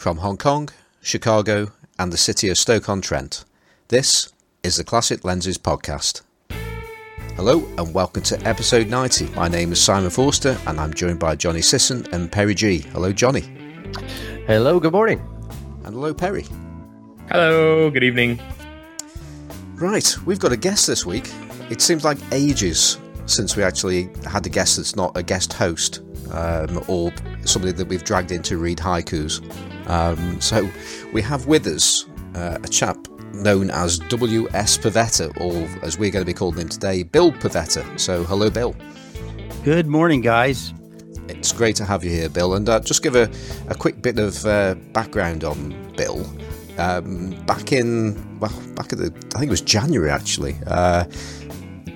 From 0.00 0.16
Hong 0.16 0.38
Kong, 0.38 0.70
Chicago, 1.02 1.72
and 1.98 2.10
the 2.10 2.16
city 2.16 2.48
of 2.48 2.56
Stoke-on-Trent, 2.56 3.44
this 3.88 4.32
is 4.62 4.76
the 4.76 4.82
Classic 4.82 5.26
Lenses 5.26 5.58
Podcast. 5.58 6.22
Hello 7.36 7.68
and 7.76 7.92
welcome 7.92 8.22
to 8.22 8.40
episode 8.48 8.88
90. 8.88 9.26
My 9.32 9.46
name 9.46 9.72
is 9.72 9.78
Simon 9.78 10.08
Forster 10.08 10.56
and 10.66 10.80
I'm 10.80 10.94
joined 10.94 11.18
by 11.18 11.36
Johnny 11.36 11.60
Sisson 11.60 12.06
and 12.14 12.32
Perry 12.32 12.54
G. 12.54 12.78
Hello, 12.78 13.12
Johnny. 13.12 13.42
Hello, 14.46 14.80
good 14.80 14.94
morning. 14.94 15.20
And 15.84 15.92
hello, 15.94 16.14
Perry. 16.14 16.46
Hello, 17.28 17.90
good 17.90 18.02
evening. 18.02 18.40
Right, 19.74 20.16
we've 20.24 20.40
got 20.40 20.52
a 20.52 20.56
guest 20.56 20.86
this 20.86 21.04
week. 21.04 21.30
It 21.68 21.82
seems 21.82 22.06
like 22.06 22.16
ages 22.32 22.96
since 23.26 23.54
we 23.54 23.62
actually 23.62 24.08
had 24.24 24.46
a 24.46 24.48
guest 24.48 24.78
that's 24.78 24.96
not 24.96 25.14
a 25.14 25.22
guest 25.22 25.52
host 25.52 26.00
um, 26.32 26.82
or 26.88 27.12
somebody 27.44 27.72
that 27.72 27.86
we've 27.86 28.04
dragged 28.04 28.32
in 28.32 28.42
to 28.44 28.56
read 28.56 28.78
haikus. 28.78 29.44
Um, 29.90 30.40
so 30.40 30.70
we 31.12 31.20
have 31.22 31.46
with 31.46 31.66
us 31.66 32.06
uh, 32.36 32.58
a 32.62 32.68
chap 32.68 32.96
known 33.34 33.70
as 33.70 33.98
W.S. 33.98 34.78
Pavetta, 34.78 35.36
or 35.40 35.84
as 35.84 35.98
we're 35.98 36.12
going 36.12 36.24
to 36.24 36.26
be 36.26 36.32
calling 36.32 36.60
him 36.60 36.68
today, 36.68 37.02
Bill 37.02 37.32
Pavetta. 37.32 37.98
So 37.98 38.22
hello, 38.22 38.50
Bill. 38.50 38.76
Good 39.64 39.88
morning, 39.88 40.20
guys. 40.20 40.72
It's 41.28 41.52
great 41.52 41.74
to 41.76 41.84
have 41.84 42.04
you 42.04 42.10
here, 42.10 42.28
Bill. 42.28 42.54
And 42.54 42.68
uh, 42.68 42.78
just 42.80 43.02
give 43.02 43.16
a, 43.16 43.28
a 43.68 43.74
quick 43.74 44.00
bit 44.00 44.20
of 44.20 44.46
uh, 44.46 44.76
background 44.92 45.42
on 45.42 45.92
Bill. 45.96 46.24
Um, 46.78 47.30
back 47.46 47.72
in, 47.72 48.38
well, 48.38 48.52
back 48.76 48.92
at 48.92 49.00
the, 49.00 49.12
I 49.34 49.38
think 49.40 49.48
it 49.48 49.50
was 49.50 49.60
January 49.60 50.10
actually, 50.10 50.56
uh, 50.68 51.04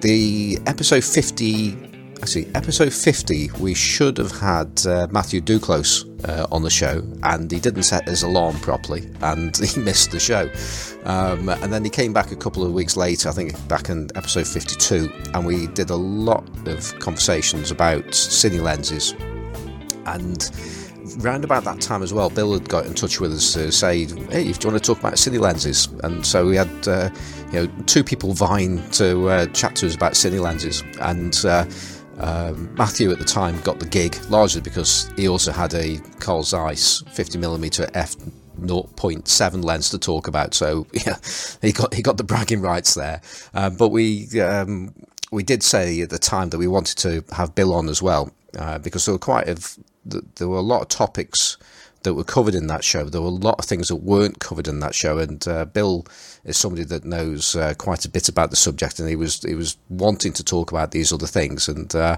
the 0.00 0.58
episode 0.66 1.04
50 1.04 1.93
actually, 2.24 2.48
episode 2.54 2.90
50, 2.90 3.50
we 3.60 3.74
should 3.74 4.16
have 4.16 4.32
had 4.32 4.86
uh, 4.86 5.06
Matthew 5.10 5.42
Duclos 5.42 6.08
uh, 6.26 6.46
on 6.50 6.62
the 6.62 6.70
show, 6.70 7.02
and 7.22 7.52
he 7.52 7.60
didn't 7.60 7.82
set 7.82 8.08
his 8.08 8.22
alarm 8.22 8.56
properly, 8.60 9.06
and 9.20 9.54
he 9.58 9.78
missed 9.78 10.10
the 10.10 10.18
show. 10.18 10.48
Um, 11.04 11.50
and 11.50 11.70
then 11.70 11.84
he 11.84 11.90
came 11.90 12.14
back 12.14 12.32
a 12.32 12.36
couple 12.36 12.64
of 12.64 12.72
weeks 12.72 12.96
later, 12.96 13.28
I 13.28 13.32
think 13.32 13.68
back 13.68 13.90
in 13.90 14.08
episode 14.14 14.46
52, 14.46 15.12
and 15.34 15.44
we 15.44 15.66
did 15.66 15.90
a 15.90 15.96
lot 15.96 16.48
of 16.66 16.98
conversations 16.98 17.70
about 17.70 18.04
cine 18.04 18.62
lenses. 18.62 19.14
And 20.06 20.50
round 21.18 21.44
about 21.44 21.64
that 21.64 21.82
time 21.82 22.02
as 22.02 22.14
well, 22.14 22.30
Bill 22.30 22.54
had 22.54 22.68
got 22.68 22.86
in 22.86 22.94
touch 22.94 23.20
with 23.20 23.32
us 23.32 23.52
to 23.52 23.70
say, 23.70 24.06
"Hey, 24.30 24.48
if 24.48 24.64
you 24.64 24.70
want 24.70 24.82
to 24.82 24.86
talk 24.94 24.98
about 24.98 25.14
cine 25.14 25.38
lenses," 25.38 25.88
and 26.02 26.24
so 26.24 26.46
we 26.46 26.56
had, 26.56 26.88
uh, 26.88 27.10
you 27.52 27.60
know, 27.60 27.72
two 27.86 28.02
people 28.02 28.32
vying 28.32 28.82
to 28.92 29.28
uh, 29.28 29.46
chat 29.48 29.76
to 29.76 29.86
us 29.86 29.94
about 29.94 30.12
cine 30.12 30.40
lenses, 30.40 30.82
and 31.00 31.44
uh, 31.44 31.64
um, 32.18 32.74
Matthew 32.74 33.10
at 33.10 33.18
the 33.18 33.24
time 33.24 33.60
got 33.60 33.78
the 33.78 33.86
gig 33.86 34.16
largely 34.28 34.60
because 34.60 35.10
he 35.16 35.28
also 35.28 35.52
had 35.52 35.74
a 35.74 35.98
Carl 36.20 36.42
Zeiss 36.42 37.02
50mm 37.02 37.90
f 37.94 38.16
0.7 38.60 39.64
lens 39.64 39.90
to 39.90 39.98
talk 39.98 40.26
about. 40.28 40.54
So 40.54 40.86
yeah, 40.92 41.16
he 41.60 41.72
got 41.72 41.94
he 41.94 42.02
got 42.02 42.16
the 42.16 42.24
bragging 42.24 42.60
rights 42.60 42.94
there. 42.94 43.20
Um, 43.52 43.76
but 43.76 43.88
we 43.88 44.40
um, 44.40 44.94
we 45.30 45.42
did 45.42 45.62
say 45.62 46.00
at 46.00 46.10
the 46.10 46.18
time 46.18 46.50
that 46.50 46.58
we 46.58 46.68
wanted 46.68 46.98
to 46.98 47.24
have 47.34 47.54
Bill 47.54 47.74
on 47.74 47.88
as 47.88 48.00
well 48.00 48.32
uh, 48.58 48.78
because 48.78 49.04
there 49.04 49.14
were 49.14 49.18
quite 49.18 49.48
a, 49.48 49.78
there 50.04 50.48
were 50.48 50.58
a 50.58 50.62
lot 50.62 50.82
of 50.82 50.88
topics 50.88 51.56
that 52.02 52.14
were 52.14 52.24
covered 52.24 52.54
in 52.54 52.66
that 52.68 52.84
show. 52.84 53.04
There 53.04 53.22
were 53.22 53.28
a 53.28 53.30
lot 53.30 53.58
of 53.58 53.64
things 53.64 53.88
that 53.88 53.96
weren't 53.96 54.38
covered 54.38 54.68
in 54.68 54.80
that 54.80 54.94
show, 54.94 55.18
and 55.18 55.46
uh, 55.48 55.64
Bill 55.64 56.06
is 56.44 56.56
somebody 56.56 56.84
that 56.84 57.04
knows 57.04 57.56
uh, 57.56 57.74
quite 57.78 58.04
a 58.04 58.08
bit 58.08 58.28
about 58.28 58.50
the 58.50 58.56
subject, 58.56 58.98
and 58.98 59.08
he 59.08 59.16
was 59.16 59.42
he 59.42 59.54
was 59.54 59.76
wanting 59.88 60.32
to 60.34 60.44
talk 60.44 60.70
about 60.70 60.90
these 60.90 61.12
other 61.12 61.26
things, 61.26 61.68
and 61.68 61.94
uh, 61.94 62.16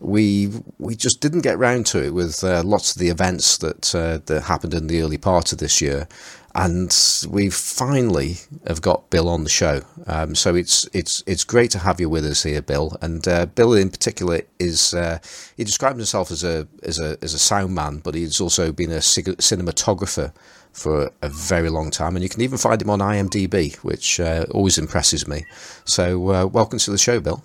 we 0.00 0.50
we 0.78 0.94
just 0.94 1.20
didn't 1.20 1.42
get 1.42 1.58
round 1.58 1.86
to 1.86 2.04
it 2.04 2.14
with 2.14 2.42
uh, 2.42 2.62
lots 2.64 2.94
of 2.94 3.00
the 3.00 3.08
events 3.08 3.58
that 3.58 3.94
uh, 3.94 4.18
that 4.26 4.42
happened 4.42 4.74
in 4.74 4.86
the 4.86 5.02
early 5.02 5.18
part 5.18 5.52
of 5.52 5.58
this 5.58 5.80
year, 5.80 6.08
and 6.56 6.96
we 7.28 7.50
finally 7.50 8.36
have 8.66 8.80
got 8.80 9.10
Bill 9.10 9.28
on 9.28 9.44
the 9.44 9.50
show. 9.50 9.82
Um, 10.06 10.34
so 10.34 10.54
it's 10.54 10.88
it's 10.94 11.22
it's 11.26 11.44
great 11.44 11.70
to 11.72 11.78
have 11.80 12.00
you 12.00 12.08
with 12.08 12.24
us 12.24 12.44
here, 12.44 12.62
Bill. 12.62 12.96
And 13.02 13.28
uh, 13.28 13.44
Bill 13.44 13.74
in 13.74 13.90
particular 13.90 14.40
is 14.58 14.94
uh, 14.94 15.18
he 15.56 15.64
describes 15.64 15.98
himself 15.98 16.30
as 16.30 16.42
a 16.42 16.66
as 16.82 16.98
a 16.98 17.18
as 17.20 17.34
a 17.34 17.38
sound 17.38 17.74
man, 17.74 17.98
but 17.98 18.14
he's 18.14 18.40
also 18.40 18.72
been 18.72 18.90
a 18.90 19.00
cinematographer 19.00 20.32
for 20.76 21.10
a 21.22 21.28
very 21.28 21.70
long 21.70 21.90
time, 21.90 22.16
and 22.16 22.22
you 22.22 22.28
can 22.28 22.42
even 22.42 22.58
find 22.58 22.80
him 22.80 22.90
on 22.90 22.98
IMDb, 23.00 23.74
which 23.76 24.20
uh, 24.20 24.44
always 24.50 24.76
impresses 24.76 25.26
me. 25.26 25.46
So 25.86 26.30
uh, 26.30 26.46
welcome 26.46 26.78
to 26.78 26.90
the 26.90 26.98
show, 26.98 27.18
Bill. 27.18 27.42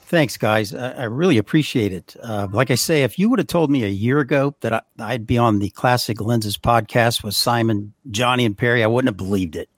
Thanks, 0.00 0.36
guys. 0.36 0.74
I, 0.74 0.92
I 0.92 1.04
really 1.04 1.36
appreciate 1.36 1.92
it. 1.92 2.16
Uh, 2.22 2.48
like 2.50 2.70
I 2.70 2.76
say, 2.76 3.02
if 3.02 3.18
you 3.18 3.28
would 3.28 3.38
have 3.38 3.48
told 3.48 3.70
me 3.70 3.84
a 3.84 3.88
year 3.88 4.20
ago 4.20 4.56
that 4.60 4.84
I, 4.98 5.12
would 5.12 5.26
be 5.26 5.36
on 5.36 5.58
the 5.58 5.70
Classic 5.70 6.20
Lenses 6.20 6.56
podcast 6.56 7.22
with 7.22 7.34
Simon, 7.34 7.92
Johnny, 8.10 8.44
and 8.44 8.56
Perry, 8.56 8.82
I 8.82 8.86
wouldn't 8.86 9.08
have 9.08 9.16
believed 9.16 9.54
it. 9.54 9.68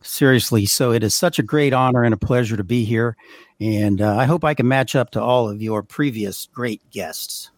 Seriously. 0.00 0.66
So 0.66 0.90
it 0.90 1.04
is 1.04 1.14
such 1.14 1.38
a 1.38 1.44
great 1.44 1.72
honor 1.72 2.02
and 2.02 2.14
a 2.14 2.16
pleasure 2.16 2.56
to 2.56 2.64
be 2.64 2.84
here. 2.84 3.16
And 3.60 4.00
uh, 4.00 4.16
I 4.16 4.24
hope 4.24 4.44
I 4.44 4.54
can 4.54 4.66
match 4.66 4.96
up 4.96 5.10
to 5.10 5.22
all 5.22 5.48
of 5.48 5.62
your 5.62 5.82
previous 5.82 6.46
great 6.46 6.82
guests. 6.90 7.51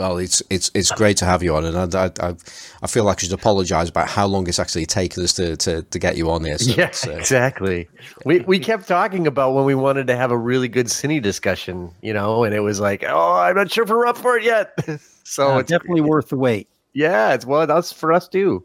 Well, 0.00 0.16
it's 0.16 0.42
it's 0.48 0.70
it's 0.72 0.90
great 0.92 1.18
to 1.18 1.26
have 1.26 1.42
you 1.42 1.54
on, 1.54 1.66
and 1.66 1.94
I 1.94 2.10
I, 2.20 2.34
I 2.82 2.86
feel 2.86 3.04
like 3.04 3.18
I 3.18 3.20
should 3.20 3.34
apologise 3.34 3.90
about 3.90 4.08
how 4.08 4.26
long 4.26 4.48
it's 4.48 4.58
actually 4.58 4.86
taken 4.86 5.22
us 5.22 5.34
to, 5.34 5.58
to, 5.58 5.82
to 5.82 5.98
get 5.98 6.16
you 6.16 6.30
on 6.30 6.42
here. 6.42 6.56
So, 6.56 6.74
yeah, 6.74 6.90
so. 6.90 7.10
exactly. 7.10 7.86
We 8.24 8.40
we 8.40 8.60
kept 8.60 8.88
talking 8.88 9.26
about 9.26 9.52
when 9.52 9.66
we 9.66 9.74
wanted 9.74 10.06
to 10.06 10.16
have 10.16 10.30
a 10.30 10.38
really 10.38 10.68
good 10.68 10.86
cine 10.86 11.20
discussion, 11.20 11.92
you 12.00 12.14
know, 12.14 12.44
and 12.44 12.54
it 12.54 12.60
was 12.60 12.80
like, 12.80 13.04
oh, 13.06 13.32
I'm 13.34 13.56
not 13.56 13.70
sure 13.70 13.84
if 13.84 13.90
we're 13.90 14.06
up 14.06 14.16
for 14.16 14.38
it 14.38 14.44
yet. 14.44 14.72
so 15.24 15.58
it's 15.58 15.68
definitely 15.68 16.00
worth 16.00 16.30
the 16.30 16.38
wait. 16.38 16.70
Yeah, 16.94 17.34
it's 17.34 17.44
well, 17.44 17.66
that's 17.66 17.92
for 17.92 18.10
us 18.10 18.26
too. 18.26 18.64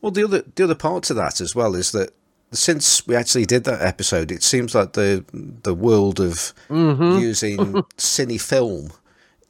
Well, 0.00 0.10
the 0.10 0.24
other 0.24 0.42
the 0.56 0.64
other 0.64 0.74
part 0.74 1.04
to 1.04 1.14
that 1.14 1.40
as 1.40 1.54
well 1.54 1.76
is 1.76 1.92
that 1.92 2.10
since 2.50 3.06
we 3.06 3.14
actually 3.14 3.46
did 3.46 3.62
that 3.64 3.82
episode, 3.82 4.32
it 4.32 4.42
seems 4.42 4.74
like 4.74 4.94
the 4.94 5.24
the 5.32 5.74
world 5.74 6.18
of 6.18 6.52
mm-hmm. 6.68 7.20
using 7.20 7.58
cine 7.96 8.40
film 8.40 8.90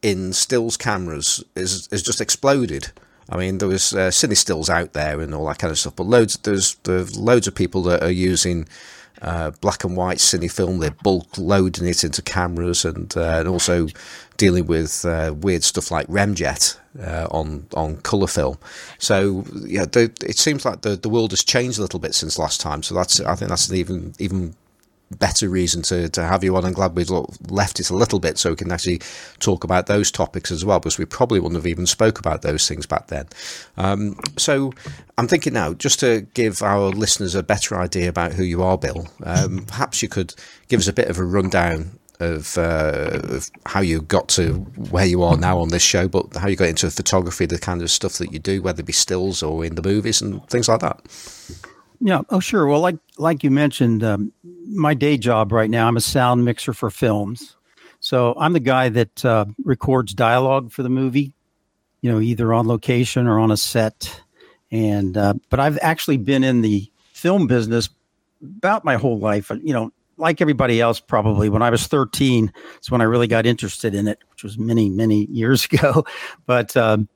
in 0.03 0.33
stills 0.33 0.77
cameras 0.77 1.45
is 1.55 1.89
is 1.89 2.03
just 2.03 2.21
exploded. 2.21 2.91
I 3.29 3.37
mean, 3.37 3.59
there 3.59 3.69
was 3.69 3.93
uh, 3.93 4.09
cine 4.11 4.37
stills 4.37 4.69
out 4.69 4.93
there 4.93 5.21
and 5.21 5.35
all 5.35 5.47
that 5.47 5.59
kind 5.59 5.71
of 5.71 5.79
stuff, 5.79 5.97
but 5.97 6.07
loads 6.07 6.37
there's 6.39 6.75
there's 6.83 7.17
loads 7.17 7.47
of 7.47 7.55
people 7.55 7.83
that 7.83 8.03
are 8.03 8.11
using 8.11 8.67
uh, 9.23 9.51
black 9.61 9.85
and 9.85 9.97
white 9.97 10.19
cine 10.19 10.51
film. 10.51 10.79
They're 10.79 10.91
bulk 10.91 11.39
loading 11.39 11.87
it 11.87 12.03
into 12.03 12.23
cameras 12.23 12.85
and 12.85 13.15
uh, 13.17 13.39
and 13.39 13.49
also 13.49 13.87
dealing 14.37 14.67
with 14.67 15.05
uh, 15.05 15.35
weird 15.37 15.63
stuff 15.63 15.91
like 15.91 16.07
remjet 16.09 16.79
uh, 17.01 17.29
on 17.31 17.67
on 17.75 17.99
color 17.99 18.27
film. 18.27 18.59
So 18.99 19.45
yeah, 19.65 19.87
it 19.95 20.39
seems 20.39 20.65
like 20.65 20.83
the 20.83 20.97
the 20.97 21.09
world 21.09 21.31
has 21.31 21.45
changed 21.45 21.79
a 21.79 21.83
little 21.83 22.01
bit 22.01 22.15
since 22.15 22.39
last 22.39 22.61
time. 22.61 22.83
So 22.83 22.95
that's 22.95 23.21
I 23.21 23.35
think 23.35 23.51
that's 23.51 23.69
an 23.69 23.77
even 23.77 24.15
even 24.19 24.55
better 25.11 25.49
reason 25.49 25.83
to, 25.83 26.09
to 26.09 26.23
have 26.23 26.45
you 26.45 26.57
on. 26.57 26.65
I'm 26.65 26.73
glad 26.73 26.95
we've 26.95 27.11
left 27.49 27.81
it 27.81 27.91
a 27.91 27.97
little 27.97 28.21
bit 28.21 28.39
so 28.39 28.51
we 28.51 28.57
can 28.57 28.71
actually 28.71 29.01
talk 29.39 29.65
about 29.65 29.87
those 29.87 30.11
topics 30.11 30.51
as 30.51 30.65
well, 30.65 30.79
because 30.79 30.99
we 30.99 31.05
probably 31.05 31.41
wouldn't 31.41 31.57
have 31.57 31.67
even 31.67 31.87
spoke 31.87 32.19
about 32.19 32.43
those 32.43 32.69
things 32.69 32.87
back 32.87 33.09
then. 33.09 33.27
Um, 33.77 34.19
so 34.37 34.73
I'm 35.19 35.29
thinking 35.29 35.53
now, 35.53 35.75
just 35.75 36.01
to 36.01 36.23
give 36.35 36.63
our 36.63 36.91
listeners 36.91 37.35
a 37.35 37.43
better 37.43 37.79
idea 37.79 38.09
about 38.09 38.33
who 38.33 38.45
you 38.45 38.63
are, 38.63 38.79
Bill, 38.79 39.09
um, 39.25 39.65
perhaps 39.67 40.03
you 40.03 40.09
could 40.09 40.35
give 40.69 40.81
us 40.81 40.89
a 40.89 40.93
bit 40.93 41.09
of 41.09 41.19
a 41.19 41.25
rundown 41.25 41.99
of, 42.21 42.59
uh, 42.59 43.21
of, 43.25 43.51
how 43.67 43.81
you 43.81 44.03
got 44.03 44.29
to 44.29 44.53
where 44.91 45.07
you 45.07 45.23
are 45.23 45.37
now 45.37 45.59
on 45.59 45.71
this 45.71 45.83
show, 45.83 46.07
but 46.07 46.37
how 46.37 46.49
you 46.49 46.57
got 46.57 46.69
into 46.69 46.91
photography, 46.91 47.47
the 47.47 47.59
kind 47.59 47.83
of 47.83 47.91
stuff 47.91 48.19
that 48.19 48.33
you 48.33 48.39
do, 48.39 48.63
whether 48.63 48.81
it 48.81 48.87
be 48.87 48.93
stills 48.93 49.43
or 49.43 49.65
in 49.65 49.75
the 49.75 49.83
movies 49.83 50.21
and 50.21 50.47
things 50.49 50.69
like 50.69 50.81
that. 50.81 51.01
Yeah. 52.01 52.23
Oh, 52.31 52.41
sure. 52.41 52.67
Well, 52.67 52.81
like 52.81 52.97
like 53.19 53.45
you 53.45 53.51
mentioned, 53.51 54.03
um, 54.03 54.33
my 54.67 54.95
day 54.95 55.19
job 55.19 55.53
right 55.53 55.69
now, 55.69 55.87
I'm 55.87 55.97
a 55.97 56.01
sound 56.01 56.45
mixer 56.45 56.73
for 56.73 56.91
films. 56.91 57.57
So 58.01 58.35
I'm 58.39 58.55
the 58.55 58.61
guy 58.61 58.89
that 58.89 59.25
uh, 59.25 59.45
records 59.65 60.15
dialogue 60.15 60.73
for 60.73 60.83
the 60.83 60.89
movie, 60.89 61.35
you 62.01 62.11
know, 62.11 62.19
either 62.19 62.55
on 62.55 62.67
location 62.67 63.27
or 63.27 63.39
on 63.39 63.51
a 63.51 63.57
set. 63.57 64.23
And 64.71 65.17
uh, 65.17 65.35
but 65.51 65.61
I've 65.61 65.79
actually 65.83 66.17
been 66.17 66.43
in 66.43 66.63
the 66.63 66.91
film 67.13 67.47
business 67.47 67.91
about 68.43 68.85
my 68.85 68.97
whole 68.97 69.19
life. 69.19 69.51
You 69.63 69.75
know, 69.75 69.93
like 70.17 70.41
everybody 70.41 70.81
else, 70.81 71.01
probably. 71.01 71.51
When 71.51 71.63
I 71.63 71.69
was 71.69 71.87
13, 71.87 72.51
it's 72.79 72.91
when 72.91 73.03
I 73.03 73.05
really 73.05 73.27
got 73.27 73.45
interested 73.45 73.95
in 73.95 74.09
it, 74.09 74.19
which 74.31 74.43
was 74.43 74.57
many 74.57 74.89
many 74.89 75.27
years 75.27 75.65
ago. 75.71 76.07
But 76.47 76.75
um, 76.79 77.11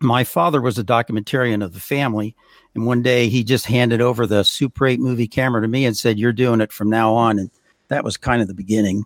my 0.00 0.24
father 0.24 0.60
was 0.60 0.78
a 0.78 0.84
documentarian 0.84 1.64
of 1.64 1.72
the 1.72 1.80
family 1.80 2.36
and 2.74 2.86
one 2.86 3.02
day 3.02 3.28
he 3.28 3.42
just 3.42 3.66
handed 3.66 4.00
over 4.00 4.26
the 4.26 4.44
Super 4.44 4.86
8 4.86 5.00
movie 5.00 5.26
camera 5.26 5.60
to 5.60 5.68
me 5.68 5.84
and 5.84 5.96
said, 5.96 6.18
You're 6.18 6.32
doing 6.32 6.60
it 6.60 6.72
from 6.72 6.88
now 6.88 7.14
on. 7.14 7.38
And 7.38 7.50
that 7.88 8.04
was 8.04 8.16
kind 8.16 8.40
of 8.40 8.48
the 8.48 8.54
beginning. 8.54 9.04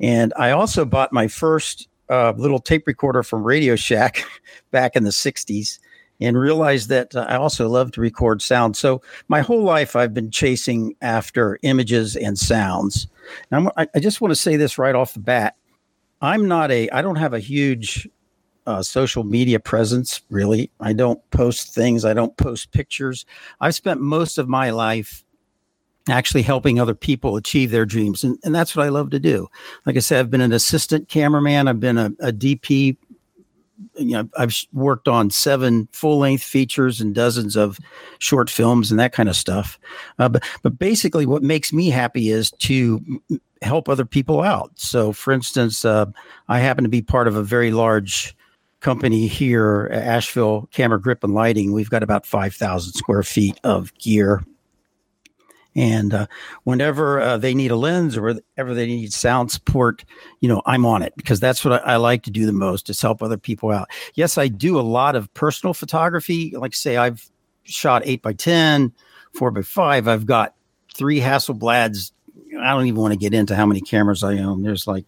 And 0.00 0.32
I 0.36 0.50
also 0.50 0.84
bought 0.84 1.12
my 1.12 1.28
first 1.28 1.88
uh, 2.10 2.32
little 2.36 2.58
tape 2.58 2.86
recorder 2.86 3.22
from 3.22 3.44
Radio 3.44 3.76
Shack 3.76 4.24
back 4.70 4.96
in 4.96 5.04
the 5.04 5.10
60s 5.10 5.78
and 6.20 6.38
realized 6.38 6.88
that 6.88 7.14
uh, 7.14 7.26
I 7.28 7.36
also 7.36 7.68
love 7.68 7.92
to 7.92 8.00
record 8.00 8.42
sound. 8.42 8.76
So 8.76 9.02
my 9.28 9.40
whole 9.40 9.62
life 9.62 9.96
I've 9.96 10.14
been 10.14 10.30
chasing 10.30 10.94
after 11.00 11.58
images 11.62 12.16
and 12.16 12.38
sounds. 12.38 13.06
Now, 13.50 13.70
I 13.76 14.00
just 14.00 14.20
want 14.20 14.32
to 14.32 14.36
say 14.36 14.56
this 14.56 14.76
right 14.76 14.94
off 14.94 15.14
the 15.14 15.20
bat. 15.20 15.56
I'm 16.20 16.46
not 16.46 16.70
a, 16.70 16.90
I 16.90 17.02
don't 17.02 17.16
have 17.16 17.32
a 17.32 17.40
huge 17.40 18.08
uh, 18.66 18.82
social 18.82 19.24
media 19.24 19.60
presence. 19.60 20.20
Really, 20.30 20.70
I 20.80 20.92
don't 20.92 21.20
post 21.30 21.74
things. 21.74 22.04
I 22.04 22.14
don't 22.14 22.36
post 22.36 22.72
pictures. 22.72 23.24
I've 23.60 23.74
spent 23.74 24.00
most 24.00 24.38
of 24.38 24.48
my 24.48 24.70
life 24.70 25.24
actually 26.08 26.42
helping 26.42 26.78
other 26.78 26.94
people 26.94 27.36
achieve 27.36 27.70
their 27.70 27.86
dreams, 27.86 28.24
and, 28.24 28.38
and 28.44 28.54
that's 28.54 28.76
what 28.76 28.86
I 28.86 28.90
love 28.90 29.10
to 29.10 29.20
do. 29.20 29.48
Like 29.86 29.96
I 29.96 30.00
said, 30.00 30.20
I've 30.20 30.30
been 30.30 30.40
an 30.40 30.52
assistant 30.52 31.08
cameraman. 31.08 31.68
I've 31.68 31.80
been 31.80 31.98
a, 31.98 32.06
a 32.20 32.32
DP 32.32 32.96
you 33.96 34.12
know 34.12 34.28
I've 34.36 34.54
worked 34.72 35.08
on 35.08 35.30
seven 35.30 35.88
full 35.92 36.18
length 36.18 36.42
features 36.42 37.00
and 37.00 37.14
dozens 37.14 37.56
of 37.56 37.78
short 38.18 38.48
films 38.48 38.90
and 38.90 39.00
that 39.00 39.12
kind 39.12 39.28
of 39.28 39.36
stuff. 39.36 39.78
Uh, 40.18 40.28
but 40.28 40.44
but 40.62 40.78
basically, 40.78 41.26
what 41.26 41.42
makes 41.42 41.72
me 41.72 41.90
happy 41.90 42.30
is 42.30 42.50
to 42.52 43.20
help 43.62 43.88
other 43.88 44.04
people 44.04 44.42
out. 44.42 44.70
So, 44.76 45.12
for 45.12 45.32
instance, 45.32 45.84
uh, 45.84 46.06
I 46.48 46.60
happen 46.60 46.84
to 46.84 46.90
be 46.90 47.02
part 47.02 47.28
of 47.28 47.36
a 47.36 47.42
very 47.42 47.70
large 47.70 48.36
company 48.84 49.26
here, 49.26 49.90
Asheville 49.92 50.68
Camera 50.72 51.00
Grip 51.00 51.24
and 51.24 51.34
Lighting. 51.34 51.72
We've 51.72 51.90
got 51.90 52.02
about 52.02 52.26
five 52.26 52.54
thousand 52.54 52.92
square 52.92 53.22
feet 53.22 53.58
of 53.64 53.92
gear 53.98 54.42
and 55.76 56.14
uh, 56.14 56.26
whenever 56.64 57.20
uh, 57.20 57.36
they 57.36 57.54
need 57.54 57.70
a 57.70 57.76
lens 57.76 58.16
or 58.16 58.22
whenever 58.22 58.74
they 58.74 58.86
need 58.86 59.12
sound 59.12 59.50
support, 59.50 60.04
you 60.40 60.48
know, 60.48 60.62
I'm 60.66 60.86
on 60.86 61.02
it 61.02 61.14
because 61.16 61.40
that's 61.40 61.64
what 61.64 61.84
I, 61.84 61.94
I, 61.94 61.96
like 61.96 62.22
to 62.24 62.30
do 62.30 62.46
the 62.46 62.52
most 62.52 62.88
is 62.90 63.00
help 63.00 63.22
other 63.22 63.36
people 63.36 63.70
out. 63.70 63.88
Yes, 64.14 64.38
I 64.38 64.48
do 64.48 64.78
a 64.78 64.82
lot 64.82 65.16
of 65.16 65.32
personal 65.34 65.74
photography. 65.74 66.54
Like 66.56 66.74
say, 66.74 66.96
I've 66.96 67.28
shot 67.64 68.02
eight 68.04 68.22
by 68.22 68.34
10, 68.34 68.92
four 69.32 69.50
by 69.50 69.62
five. 69.62 70.06
I've 70.06 70.26
got 70.26 70.54
three 70.94 71.20
Hasselblads. 71.20 72.12
I 72.60 72.70
don't 72.70 72.86
even 72.86 73.00
want 73.00 73.12
to 73.12 73.18
get 73.18 73.34
into 73.34 73.56
how 73.56 73.66
many 73.66 73.80
cameras 73.80 74.22
I 74.22 74.38
own. 74.38 74.62
There's 74.62 74.86
like 74.86 75.06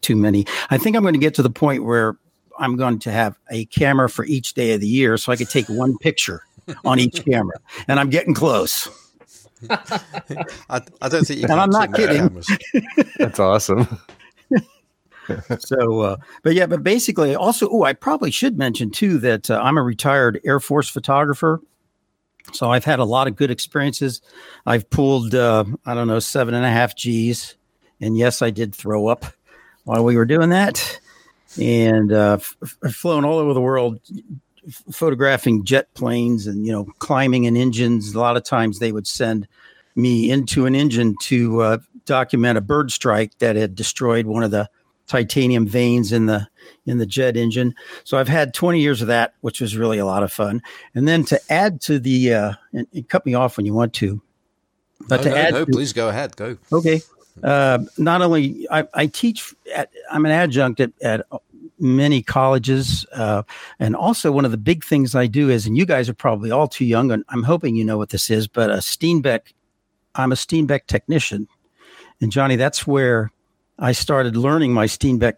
too 0.00 0.14
many. 0.14 0.46
I 0.70 0.78
think 0.78 0.94
I'm 0.94 1.02
going 1.02 1.14
to 1.14 1.20
get 1.20 1.34
to 1.34 1.42
the 1.42 1.50
point 1.50 1.82
where 1.82 2.16
I'm 2.58 2.76
going 2.76 2.98
to 3.00 3.12
have 3.12 3.38
a 3.50 3.64
camera 3.66 4.08
for 4.08 4.24
each 4.24 4.54
day 4.54 4.72
of 4.72 4.80
the 4.80 4.86
year 4.86 5.16
so 5.16 5.32
I 5.32 5.36
could 5.36 5.48
take 5.48 5.66
one 5.68 5.98
picture 6.00 6.42
on 6.84 6.98
each 6.98 7.24
camera. 7.24 7.56
And 7.88 8.00
I'm 8.00 8.10
getting 8.10 8.34
close. 8.34 8.88
I, 9.70 10.00
I, 11.00 11.08
don't 11.08 11.24
think 11.24 11.40
you. 11.40 11.46
And 11.48 11.60
I'm 11.60 11.70
not 11.70 11.94
kidding. 11.94 12.42
That's 13.18 13.40
awesome. 13.40 13.86
so, 15.58 16.00
uh, 16.00 16.16
but 16.42 16.54
yeah, 16.54 16.66
but 16.66 16.82
basically, 16.82 17.34
also, 17.34 17.68
oh, 17.70 17.84
I 17.84 17.94
probably 17.94 18.30
should 18.30 18.58
mention 18.58 18.90
too 18.90 19.18
that 19.18 19.50
uh, 19.50 19.60
I'm 19.62 19.78
a 19.78 19.82
retired 19.82 20.40
Air 20.44 20.60
Force 20.60 20.88
photographer. 20.88 21.60
So 22.52 22.70
I've 22.70 22.84
had 22.84 23.00
a 23.00 23.04
lot 23.04 23.26
of 23.26 23.34
good 23.34 23.50
experiences. 23.50 24.20
I've 24.66 24.88
pulled, 24.90 25.34
uh, 25.34 25.64
I 25.84 25.94
don't 25.94 26.06
know, 26.06 26.20
seven 26.20 26.54
and 26.54 26.64
a 26.64 26.70
half 26.70 26.94
G's, 26.94 27.56
and 28.00 28.16
yes, 28.16 28.40
I 28.40 28.50
did 28.50 28.74
throw 28.74 29.08
up 29.08 29.24
while 29.84 30.04
we 30.04 30.16
were 30.16 30.24
doing 30.24 30.50
that, 30.50 31.00
and 31.60 32.12
uh, 32.12 32.38
f- 32.40 32.94
flown 32.94 33.24
all 33.24 33.38
over 33.38 33.54
the 33.54 33.60
world 33.60 34.00
photographing 34.90 35.64
jet 35.64 35.92
planes 35.94 36.46
and 36.46 36.66
you 36.66 36.72
know 36.72 36.84
climbing 36.98 37.44
in 37.44 37.56
engines. 37.56 38.14
A 38.14 38.18
lot 38.18 38.36
of 38.36 38.44
times 38.44 38.78
they 38.78 38.92
would 38.92 39.06
send 39.06 39.46
me 39.94 40.30
into 40.30 40.66
an 40.66 40.74
engine 40.74 41.16
to 41.22 41.60
uh, 41.62 41.78
document 42.04 42.58
a 42.58 42.60
bird 42.60 42.90
strike 42.90 43.36
that 43.38 43.56
had 43.56 43.74
destroyed 43.74 44.26
one 44.26 44.42
of 44.42 44.50
the 44.50 44.68
titanium 45.06 45.66
vanes 45.66 46.12
in 46.12 46.26
the 46.26 46.48
in 46.84 46.98
the 46.98 47.06
jet 47.06 47.36
engine. 47.36 47.74
So 48.04 48.18
i've 48.18 48.28
had 48.28 48.52
20 48.54 48.80
years 48.80 49.00
of 49.00 49.08
that 49.08 49.34
which 49.40 49.60
was 49.60 49.76
really 49.76 49.98
a 49.98 50.06
lot 50.06 50.22
of 50.22 50.32
fun. 50.32 50.62
And 50.94 51.06
then 51.06 51.24
to 51.26 51.40
add 51.48 51.80
to 51.82 51.98
the 51.98 52.34
uh 52.34 52.52
and, 52.72 52.86
and 52.92 53.08
cut 53.08 53.24
me 53.24 53.34
off 53.34 53.56
when 53.56 53.66
you 53.66 53.74
want 53.74 53.92
to 53.94 54.20
but 55.08 55.18
no, 55.18 55.22
to 55.24 55.28
no, 55.30 55.36
add 55.36 55.54
no, 55.54 55.64
to, 55.64 55.72
please 55.72 55.92
go 55.92 56.08
ahead 56.08 56.34
go. 56.36 56.58
Okay 56.72 57.00
uh, 57.42 57.78
not 57.98 58.22
only 58.22 58.66
I, 58.70 58.84
I 58.94 59.06
teach 59.06 59.54
at, 59.74 59.90
i'm 60.10 60.24
an 60.24 60.32
adjunct 60.32 60.80
at, 60.80 60.92
at 61.02 61.26
many 61.78 62.22
colleges. 62.22 63.06
Uh, 63.12 63.42
and 63.78 63.94
also, 63.96 64.32
one 64.32 64.44
of 64.44 64.50
the 64.50 64.56
big 64.56 64.84
things 64.84 65.14
I 65.14 65.26
do 65.26 65.50
is, 65.50 65.66
and 65.66 65.76
you 65.76 65.86
guys 65.86 66.08
are 66.08 66.14
probably 66.14 66.50
all 66.50 66.68
too 66.68 66.84
young, 66.84 67.10
and 67.10 67.24
I'm 67.28 67.42
hoping 67.42 67.76
you 67.76 67.84
know 67.84 67.98
what 67.98 68.10
this 68.10 68.30
is, 68.30 68.48
but 68.48 68.70
a 68.70 68.76
Steenbeck, 68.76 69.52
I'm 70.14 70.32
a 70.32 70.36
Steenbeck 70.36 70.86
technician. 70.86 71.48
And 72.20 72.32
Johnny, 72.32 72.56
that's 72.56 72.86
where 72.86 73.30
I 73.78 73.92
started 73.92 74.36
learning 74.36 74.72
my 74.72 74.86
Steenbeck 74.86 75.34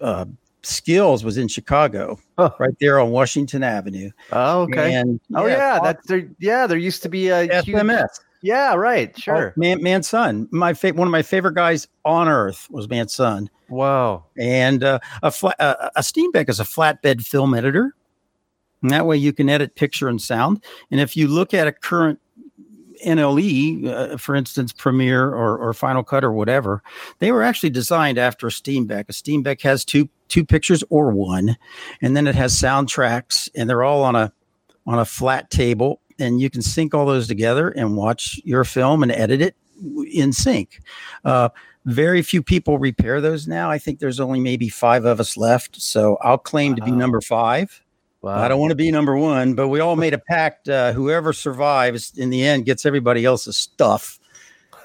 uh, 0.00 0.24
skills 0.62 1.22
was 1.22 1.36
in 1.36 1.48
Chicago, 1.48 2.18
huh. 2.38 2.50
right 2.58 2.74
there 2.80 2.98
on 2.98 3.10
Washington 3.10 3.62
Avenue. 3.62 4.10
Oh, 4.32 4.62
okay. 4.62 4.94
And, 4.94 5.20
oh, 5.34 5.46
yeah, 5.46 5.78
that's 5.82 6.06
there. 6.06 6.28
Yeah, 6.38 6.66
there 6.66 6.78
used 6.78 7.02
to 7.02 7.08
be 7.08 7.28
a 7.28 7.46
SMS. 7.48 7.64
Huge, 7.64 8.23
yeah, 8.44 8.74
right. 8.74 9.10
Oh, 9.16 9.18
sure. 9.18 9.48
Oh, 9.48 9.52
man, 9.56 9.82
Mann 9.82 10.02
Sun. 10.02 10.48
My 10.50 10.74
fa- 10.74 10.92
one 10.92 11.08
of 11.08 11.12
my 11.12 11.22
favorite 11.22 11.54
guys 11.54 11.88
on 12.04 12.28
earth 12.28 12.68
was 12.70 12.90
Mann 12.90 13.08
Sun. 13.08 13.48
Wow. 13.70 14.26
And 14.38 14.84
uh, 14.84 14.98
a 15.22 15.30
flat, 15.30 15.56
uh, 15.58 15.88
a 15.96 16.02
Steenbeck 16.02 16.50
is 16.50 16.60
a 16.60 16.64
flatbed 16.64 17.24
film 17.26 17.54
editor. 17.54 17.94
And 18.82 18.90
that 18.90 19.06
way 19.06 19.16
you 19.16 19.32
can 19.32 19.48
edit 19.48 19.76
picture 19.76 20.08
and 20.08 20.20
sound. 20.20 20.62
And 20.90 21.00
if 21.00 21.16
you 21.16 21.26
look 21.26 21.54
at 21.54 21.66
a 21.66 21.72
current 21.72 22.20
NLE, 23.06 23.86
uh, 23.86 24.16
for 24.18 24.34
instance, 24.34 24.74
Premiere 24.74 25.24
or, 25.24 25.56
or 25.56 25.72
Final 25.72 26.04
Cut 26.04 26.22
or 26.22 26.32
whatever, 26.32 26.82
they 27.20 27.32
were 27.32 27.42
actually 27.42 27.70
designed 27.70 28.18
after 28.18 28.46
a 28.46 28.50
Steenbeck. 28.50 29.08
A 29.08 29.12
Steenbeck 29.12 29.62
has 29.62 29.86
two 29.86 30.10
two 30.28 30.44
pictures 30.44 30.84
or 30.90 31.10
one, 31.10 31.56
and 32.02 32.14
then 32.14 32.26
it 32.26 32.34
has 32.34 32.54
soundtracks, 32.54 33.48
and 33.54 33.70
they're 33.70 33.82
all 33.82 34.02
on 34.02 34.14
a 34.16 34.32
on 34.86 34.98
a 34.98 35.04
flat 35.06 35.50
table 35.50 36.00
and 36.18 36.40
you 36.40 36.50
can 36.50 36.62
sync 36.62 36.94
all 36.94 37.06
those 37.06 37.28
together 37.28 37.70
and 37.70 37.96
watch 37.96 38.40
your 38.44 38.64
film 38.64 39.02
and 39.02 39.12
edit 39.12 39.40
it 39.40 39.56
in 40.12 40.32
sync. 40.32 40.80
Uh, 41.24 41.48
very 41.84 42.22
few 42.22 42.42
people 42.42 42.78
repair 42.78 43.20
those 43.20 43.46
now. 43.46 43.70
I 43.70 43.78
think 43.78 43.98
there's 43.98 44.20
only 44.20 44.40
maybe 44.40 44.68
five 44.68 45.04
of 45.04 45.20
us 45.20 45.36
left. 45.36 45.80
So 45.80 46.16
I'll 46.22 46.38
claim 46.38 46.72
wow. 46.72 46.76
to 46.76 46.84
be 46.84 46.90
number 46.92 47.20
five. 47.20 47.82
Wow. 48.22 48.42
I 48.42 48.48
don't 48.48 48.58
want 48.58 48.70
to 48.70 48.76
be 48.76 48.90
number 48.90 49.18
one, 49.18 49.54
but 49.54 49.68
we 49.68 49.80
all 49.80 49.96
made 49.96 50.14
a 50.14 50.18
pact. 50.18 50.68
Uh, 50.68 50.94
whoever 50.94 51.34
survives 51.34 52.16
in 52.16 52.30
the 52.30 52.42
end 52.42 52.64
gets 52.64 52.86
everybody 52.86 53.26
else's 53.26 53.56
stuff. 53.56 54.18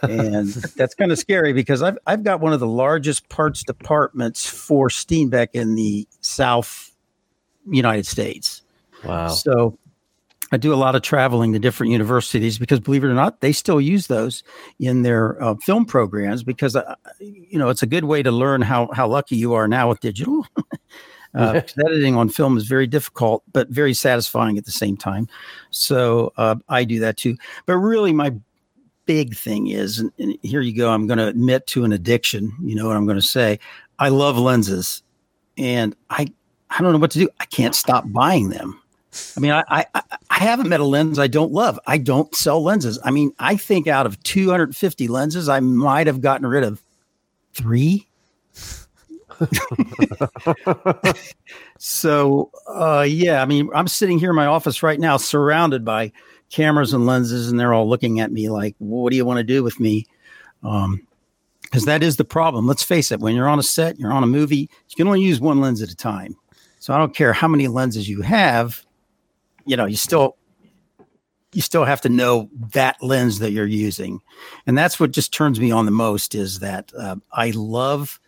and 0.02 0.50
that's 0.76 0.94
kind 0.94 1.12
of 1.12 1.18
scary 1.18 1.54
because 1.54 1.82
I've, 1.82 1.98
I've 2.06 2.24
got 2.24 2.42
one 2.42 2.52
of 2.52 2.60
the 2.60 2.68
largest 2.68 3.30
parts 3.30 3.64
departments 3.64 4.46
for 4.46 4.90
Steenbeck 4.90 5.50
in 5.54 5.76
the 5.76 6.06
South 6.20 6.92
United 7.66 8.06
States. 8.06 8.62
Wow. 9.06 9.30
So 9.30 9.78
I 10.52 10.58
do 10.58 10.74
a 10.74 10.76
lot 10.76 10.96
of 10.96 11.02
traveling 11.02 11.54
to 11.54 11.60
different 11.60 11.92
universities 11.92 12.58
because, 12.58 12.80
believe 12.80 13.04
it 13.04 13.08
or 13.08 13.14
not, 13.14 13.42
they 13.42 13.52
still 13.52 13.80
use 13.80 14.08
those 14.08 14.44
in 14.80 15.04
their 15.04 15.42
uh, 15.44 15.56
film 15.56 15.86
programs 15.86 16.44
because, 16.44 16.76
uh, 16.76 16.96
you 17.20 17.60
know, 17.60 17.70
it's 17.70 17.84
a 17.84 17.88
good 17.88 18.06
way 18.06 18.24
to 18.24 18.32
learn 18.32 18.62
how 18.62 18.90
how 18.94 19.08
lucky 19.08 19.36
you 19.36 19.54
are 19.54 19.68
now 19.68 19.90
with 19.90 20.00
digital. 20.00 20.46
uh, 21.36 21.62
editing 21.86 22.16
on 22.16 22.30
film 22.30 22.58
is 22.58 22.66
very 22.66 22.88
difficult, 22.88 23.44
but 23.54 23.70
very 23.70 23.94
satisfying 23.94 24.58
at 24.58 24.66
the 24.66 24.72
same 24.72 24.98
time. 24.98 25.28
So 25.70 26.34
uh, 26.38 26.56
I 26.68 26.84
do 26.84 27.00
that 27.00 27.18
too. 27.18 27.38
But 27.66 27.78
really, 27.78 28.14
my 28.14 28.34
big 29.06 29.36
thing 29.36 29.68
is, 29.68 30.00
and, 30.00 30.12
and 30.20 30.38
here 30.44 30.62
you 30.62 30.76
go. 30.76 30.92
I'm 30.92 31.08
going 31.08 31.18
to 31.20 31.28
admit 31.28 31.68
to 31.68 31.84
an 31.84 31.92
addiction. 31.92 32.54
You 32.62 32.76
know 32.76 32.88
what 32.88 32.96
I'm 32.98 33.06
going 33.06 33.20
to 33.20 33.26
say? 33.26 33.60
I 34.00 34.10
love 34.10 34.38
lenses, 34.38 35.04
and 35.58 35.96
I 36.10 36.28
I 36.70 36.82
don't 36.82 36.94
know 36.94 37.00
what 37.00 37.12
to 37.12 37.20
do. 37.20 37.30
I 37.40 37.46
can't 37.46 37.76
stop 37.76 38.12
buying 38.12 38.50
them. 38.50 38.79
I 39.36 39.40
mean, 39.40 39.52
I, 39.52 39.64
I, 39.70 39.86
I 40.30 40.40
haven't 40.40 40.70
met 40.70 40.80
a 40.80 40.86
lens 40.86 41.18
I 41.18 41.28
don't 41.28 41.52
love. 41.52 41.80
I 41.88 41.98
don't 41.98 42.34
sell 42.36 42.62
lenses. 42.62 43.00
I 43.04 43.12
mean, 43.12 43.32
I 43.40 43.56
think 43.56 43.88
out 43.88 44.06
of 44.06 44.22
250 44.24 45.08
lenses, 45.08 45.50
I 45.50 45.60
might 45.60 46.08
have 46.08 46.22
gotten 46.22 46.46
rid 46.46 46.64
of 46.64 46.82
three. 47.54 48.08
so, 51.80 52.52
uh, 52.68 53.06
yeah, 53.08 53.42
I 53.42 53.46
mean, 53.46 53.70
I'm 53.74 53.88
sitting 53.88 54.20
here 54.20 54.30
in 54.30 54.36
my 54.36 54.46
office 54.46 54.84
right 54.84 55.00
now, 55.00 55.18
surrounded 55.18 55.84
by 55.84 56.12
cameras 56.50 56.94
and 56.94 57.06
lenses, 57.06 57.50
and 57.50 57.60
they're 57.60 57.74
all 57.74 57.88
looking 57.88 58.20
at 58.20 58.32
me 58.32 58.50
like, 58.50 58.76
"What 58.80 59.12
do 59.12 59.16
you 59.16 59.26
want 59.26 59.38
to 59.38 59.44
do 59.44 59.64
with 59.64 59.80
me?" 59.80 60.06
Um, 60.64 61.08
because 61.62 61.86
that 61.86 62.04
is 62.04 62.18
the 62.18 62.26
problem. 62.26 62.68
Let's 62.68 62.84
face 62.84 63.12
it: 63.12 63.22
when 63.22 63.36
you're 63.36 63.48
on 63.48 63.60
a 63.60 63.64
set, 63.64 63.98
you're 63.98 64.12
on 64.12 64.24
a 64.24 64.28
movie, 64.28 64.70
you 64.90 64.96
can 64.98 65.08
only 65.08 65.22
use 65.22 65.40
one 65.40 65.62
lens 65.62 65.82
at 65.82 65.90
a 65.90 65.96
time. 65.96 66.36
So 66.80 66.94
I 66.94 66.98
don't 66.98 67.16
care 67.16 67.32
how 67.34 67.48
many 67.48 67.68
lenses 67.68 68.10
you 68.10 68.22
have 68.22 68.86
you 69.70 69.78
know, 69.78 69.86
you 69.86 69.96
still 69.96 70.36
you 71.54 71.62
still 71.62 71.86
have 71.86 72.02
to 72.02 72.10
know 72.10 72.50
that 72.74 73.02
lens 73.04 73.38
that 73.40 73.52
you're 73.52 73.68
using, 73.68 74.20
and 74.66 74.76
that's 74.76 75.00
what 75.00 75.12
just 75.12 75.32
turns 75.32 75.60
me 75.60 75.70
on 75.70 75.86
the 75.86 75.92
most. 75.92 76.34
Is 76.34 76.58
that 76.60 76.92
uh, 76.98 77.18
I 77.32 77.52
love 77.52 78.20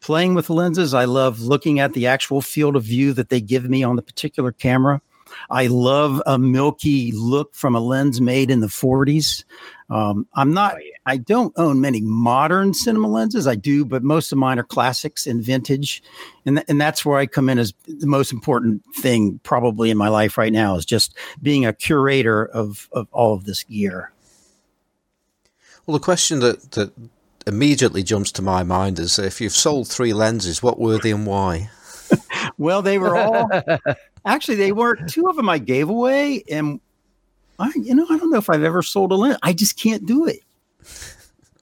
playing 0.00 0.34
with 0.34 0.50
lenses. 0.50 0.94
I 0.94 1.06
love 1.06 1.40
looking 1.40 1.80
at 1.80 1.94
the 1.94 2.06
actual 2.06 2.40
field 2.40 2.76
of 2.76 2.84
view 2.84 3.12
that 3.14 3.28
they 3.28 3.40
give 3.40 3.68
me 3.68 3.82
on 3.82 3.96
the 3.96 4.02
particular 4.02 4.52
camera. 4.52 5.02
I 5.50 5.66
love 5.66 6.22
a 6.26 6.38
milky 6.38 7.10
look 7.10 7.54
from 7.56 7.74
a 7.74 7.80
lens 7.80 8.20
made 8.20 8.50
in 8.50 8.60
the 8.60 8.68
40s. 8.68 9.42
Um, 9.90 10.26
I'm 10.34 10.54
not, 10.54 10.74
oh, 10.74 10.78
yeah. 10.78 10.92
I 11.06 11.18
don't 11.18 11.52
own 11.56 11.80
many 11.80 12.00
modern 12.00 12.72
cinema 12.72 13.08
lenses. 13.08 13.46
I 13.46 13.54
do, 13.54 13.84
but 13.84 14.02
most 14.02 14.32
of 14.32 14.38
mine 14.38 14.58
are 14.58 14.64
classics 14.64 15.26
and 15.26 15.42
vintage. 15.42 16.02
And, 16.46 16.56
th- 16.56 16.66
and 16.68 16.80
that's 16.80 17.04
where 17.04 17.18
I 17.18 17.26
come 17.26 17.48
in 17.48 17.58
as 17.58 17.74
the 17.86 18.06
most 18.06 18.32
important 18.32 18.82
thing 18.96 19.40
probably 19.42 19.90
in 19.90 19.98
my 19.98 20.08
life 20.08 20.38
right 20.38 20.52
now 20.52 20.76
is 20.76 20.86
just 20.86 21.16
being 21.42 21.66
a 21.66 21.72
curator 21.72 22.46
of, 22.46 22.88
of 22.92 23.08
all 23.12 23.34
of 23.34 23.44
this 23.44 23.62
gear. 23.64 24.10
Well, 25.86 25.98
the 25.98 26.04
question 26.04 26.40
that, 26.40 26.72
that 26.72 26.92
immediately 27.46 28.02
jumps 28.02 28.32
to 28.32 28.42
my 28.42 28.62
mind 28.62 28.98
is 28.98 29.18
if 29.18 29.40
you've 29.40 29.52
sold 29.52 29.88
three 29.88 30.14
lenses, 30.14 30.62
what 30.62 30.80
were 30.80 30.98
they 30.98 31.10
and 31.10 31.26
why? 31.26 31.68
well, 32.58 32.80
they 32.80 32.98
were 32.98 33.16
all 33.16 33.50
actually 34.24 34.56
they 34.56 34.72
weren't. 34.72 35.08
Two 35.08 35.28
of 35.28 35.36
them 35.36 35.48
I 35.48 35.58
gave 35.58 35.88
away, 35.88 36.42
and 36.50 36.80
I, 37.58 37.72
you 37.80 37.94
know, 37.94 38.06
I 38.10 38.18
don't 38.18 38.30
know 38.30 38.38
if 38.38 38.50
I've 38.50 38.64
ever 38.64 38.82
sold 38.82 39.12
a 39.12 39.14
lens. 39.14 39.38
I 39.42 39.52
just 39.52 39.78
can't 39.78 40.04
do 40.06 40.26
it. 40.26 40.40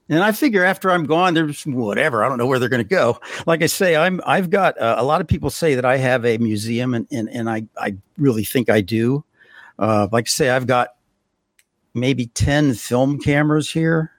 And 0.09 0.23
I 0.23 0.33
figure 0.33 0.65
after 0.65 0.91
I'm 0.91 1.05
gone, 1.05 1.35
there's 1.35 1.63
whatever. 1.65 2.25
I 2.25 2.29
don't 2.29 2.39
know 2.39 2.47
where 2.47 2.59
they're 2.59 2.69
going 2.69 2.83
to 2.83 2.89
go. 2.89 3.19
Like 3.47 3.63
I 3.63 3.67
say, 3.67 3.97
I'm 3.97 4.21
I've 4.27 4.51
got 4.51 4.79
uh, 4.79 4.97
a 4.99 5.05
lot 5.05 5.21
of 5.21 5.27
people 5.27 5.49
say 5.49 5.75
that 5.75 5.85
I 5.85 5.97
have 5.97 6.27
a 6.27 6.39
museum, 6.39 6.93
and 6.93 7.07
and, 7.11 7.31
and 7.31 7.49
I 7.49 7.65
I 7.79 7.97
really 8.19 8.45
think 8.45 8.69
I 8.69 8.81
do. 8.81 9.25
Uh, 9.79 10.09
like 10.13 10.27
I 10.27 10.29
say, 10.29 10.51
I've 10.51 10.67
got 10.67 10.89
maybe 11.95 12.27
ten 12.27 12.75
film 12.75 13.21
cameras 13.21 13.71
here, 13.71 14.11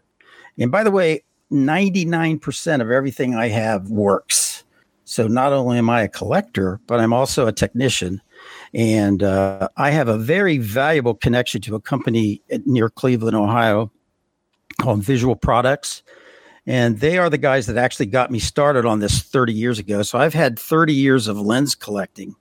and 0.57 0.71
by 0.71 0.83
the 0.83 0.91
way, 0.91 1.23
ninety 1.51 2.05
nine 2.05 2.39
percent 2.39 2.81
of 2.81 2.89
everything 2.89 3.35
I 3.35 3.49
have 3.49 3.89
works. 3.89 4.63
So 5.05 5.27
not 5.27 5.53
only 5.53 5.77
am 5.77 5.89
I 5.89 6.01
a 6.03 6.07
collector, 6.07 6.79
but 6.87 7.01
I'm 7.01 7.13
also 7.13 7.45
a 7.45 7.51
technician. 7.51 8.21
And 8.73 9.21
uh, 9.21 9.69
I 9.77 9.91
have 9.91 10.07
a 10.07 10.17
very 10.17 10.57
valuable 10.57 11.13
connection 11.13 11.61
to 11.61 11.75
a 11.75 11.79
company 11.79 12.41
near 12.65 12.89
Cleveland, 12.89 13.35
Ohio, 13.35 13.91
called 14.81 15.03
Visual 15.03 15.35
Products. 15.35 16.01
And 16.65 16.99
they 16.99 17.17
are 17.17 17.29
the 17.29 17.37
guys 17.37 17.67
that 17.67 17.77
actually 17.77 18.05
got 18.07 18.31
me 18.31 18.39
started 18.39 18.85
on 18.85 18.99
this 18.99 19.21
30 19.21 19.53
years 19.53 19.79
ago. 19.79 20.01
So 20.01 20.17
I've 20.17 20.33
had 20.33 20.57
30 20.57 20.93
years 20.93 21.27
of 21.27 21.39
lens 21.39 21.75
collecting. 21.75 22.35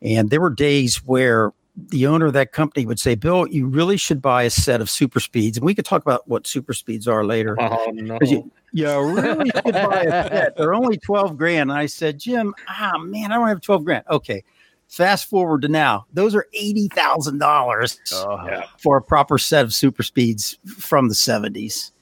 And 0.00 0.30
there 0.30 0.40
were 0.40 0.50
days 0.50 1.04
where 1.04 1.52
the 1.76 2.06
owner 2.06 2.26
of 2.26 2.32
that 2.34 2.52
company 2.52 2.86
would 2.86 3.00
say, 3.00 3.14
Bill, 3.14 3.46
you 3.48 3.66
really 3.66 3.96
should 3.96 4.22
buy 4.22 4.44
a 4.44 4.50
set 4.50 4.80
of 4.80 4.88
super 4.88 5.20
speeds. 5.20 5.58
And 5.58 5.64
we 5.64 5.74
could 5.74 5.84
talk 5.84 6.02
about 6.02 6.26
what 6.28 6.46
super 6.46 6.72
speeds 6.72 7.06
are 7.08 7.24
later. 7.24 7.56
Oh, 7.60 7.90
no. 7.92 8.18
You, 8.22 8.50
you 8.72 8.86
really 8.86 9.50
should 9.50 9.74
buy 9.74 10.04
a 10.04 10.28
set. 10.28 10.56
They're 10.56 10.74
only 10.74 10.96
12 10.96 11.36
grand. 11.36 11.70
And 11.70 11.78
I 11.78 11.86
said, 11.86 12.18
Jim, 12.18 12.54
ah, 12.68 12.98
man, 12.98 13.32
I 13.32 13.36
don't 13.36 13.48
have 13.48 13.60
12 13.60 13.84
grand. 13.84 14.04
Okay. 14.08 14.42
Fast 14.90 15.30
forward 15.30 15.62
to 15.62 15.68
now, 15.68 16.04
those 16.12 16.34
are 16.34 16.46
eighty 16.52 16.88
thousand 16.88 17.38
dollars 17.38 18.00
Oh, 18.12 18.62
for 18.76 18.96
a 18.96 19.02
proper 19.02 19.38
set 19.38 19.64
of 19.64 19.72
super 19.72 20.02
speeds 20.02 20.58
from 20.66 21.08
the 21.08 21.14
seventies, 21.14 21.92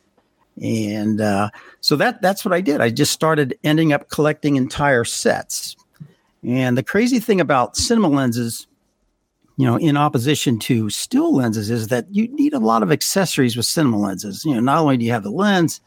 and 0.62 1.20
uh, 1.20 1.50
so 1.80 1.96
that 1.96 2.22
that's 2.22 2.46
what 2.46 2.54
I 2.54 2.62
did. 2.62 2.80
I 2.80 2.88
just 2.88 3.12
started 3.12 3.58
ending 3.62 3.92
up 3.92 4.08
collecting 4.08 4.56
entire 4.56 5.04
sets. 5.04 5.76
And 6.42 6.78
the 6.78 6.82
crazy 6.82 7.18
thing 7.18 7.42
about 7.42 7.76
cinema 7.76 8.08
lenses, 8.08 8.66
you 9.58 9.66
know, 9.66 9.76
in 9.76 9.98
opposition 9.98 10.58
to 10.60 10.88
still 10.88 11.34
lenses, 11.34 11.68
is 11.68 11.88
that 11.88 12.06
you 12.10 12.26
need 12.28 12.54
a 12.54 12.58
lot 12.58 12.82
of 12.82 12.90
accessories 12.90 13.54
with 13.54 13.66
cinema 13.66 13.98
lenses. 13.98 14.46
You 14.46 14.54
know, 14.54 14.60
not 14.60 14.78
only 14.78 14.96
do 14.96 15.04
you 15.04 15.12
have 15.12 15.24
the 15.24 15.30
lens, 15.30 15.82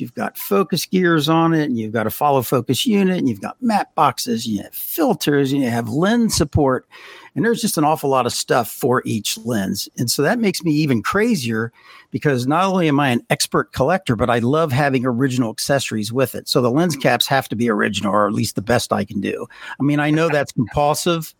you've 0.00 0.14
got 0.14 0.36
focus 0.38 0.86
gears 0.86 1.28
on 1.28 1.54
it, 1.54 1.64
and 1.64 1.78
you've 1.78 1.92
got 1.92 2.06
a 2.06 2.10
follow 2.10 2.42
focus 2.42 2.86
unit, 2.86 3.18
and 3.18 3.28
you've 3.28 3.40
got 3.40 3.60
matte 3.62 3.94
boxes, 3.94 4.46
and 4.46 4.56
you 4.56 4.62
have 4.62 4.74
filters, 4.74 5.52
and 5.52 5.62
you 5.62 5.70
have 5.70 5.88
lens 5.88 6.34
support, 6.36 6.86
and 7.34 7.44
there's 7.44 7.60
just 7.60 7.78
an 7.78 7.84
awful 7.84 8.10
lot 8.10 8.26
of 8.26 8.32
stuff 8.32 8.70
for 8.70 9.02
each 9.04 9.38
lens. 9.38 9.88
And 9.98 10.10
so 10.10 10.22
that 10.22 10.38
makes 10.38 10.62
me 10.62 10.72
even 10.72 11.02
crazier 11.02 11.72
because 12.10 12.46
not 12.46 12.64
only 12.64 12.88
am 12.88 13.00
I 13.00 13.08
an 13.08 13.26
expert 13.30 13.72
collector, 13.72 14.14
but 14.16 14.30
I 14.30 14.38
love 14.38 14.70
having 14.70 15.04
original 15.04 15.50
accessories 15.50 16.12
with 16.12 16.34
it. 16.34 16.48
So 16.48 16.62
the 16.62 16.70
lens 16.70 16.96
caps 16.96 17.26
have 17.26 17.48
to 17.48 17.56
be 17.56 17.68
original, 17.68 18.12
or 18.12 18.26
at 18.26 18.34
least 18.34 18.54
the 18.54 18.62
best 18.62 18.92
I 18.92 19.04
can 19.04 19.20
do. 19.20 19.46
I 19.80 19.82
mean, 19.82 20.00
I 20.00 20.10
know 20.10 20.28
that's 20.28 20.52
compulsive. 20.52 21.34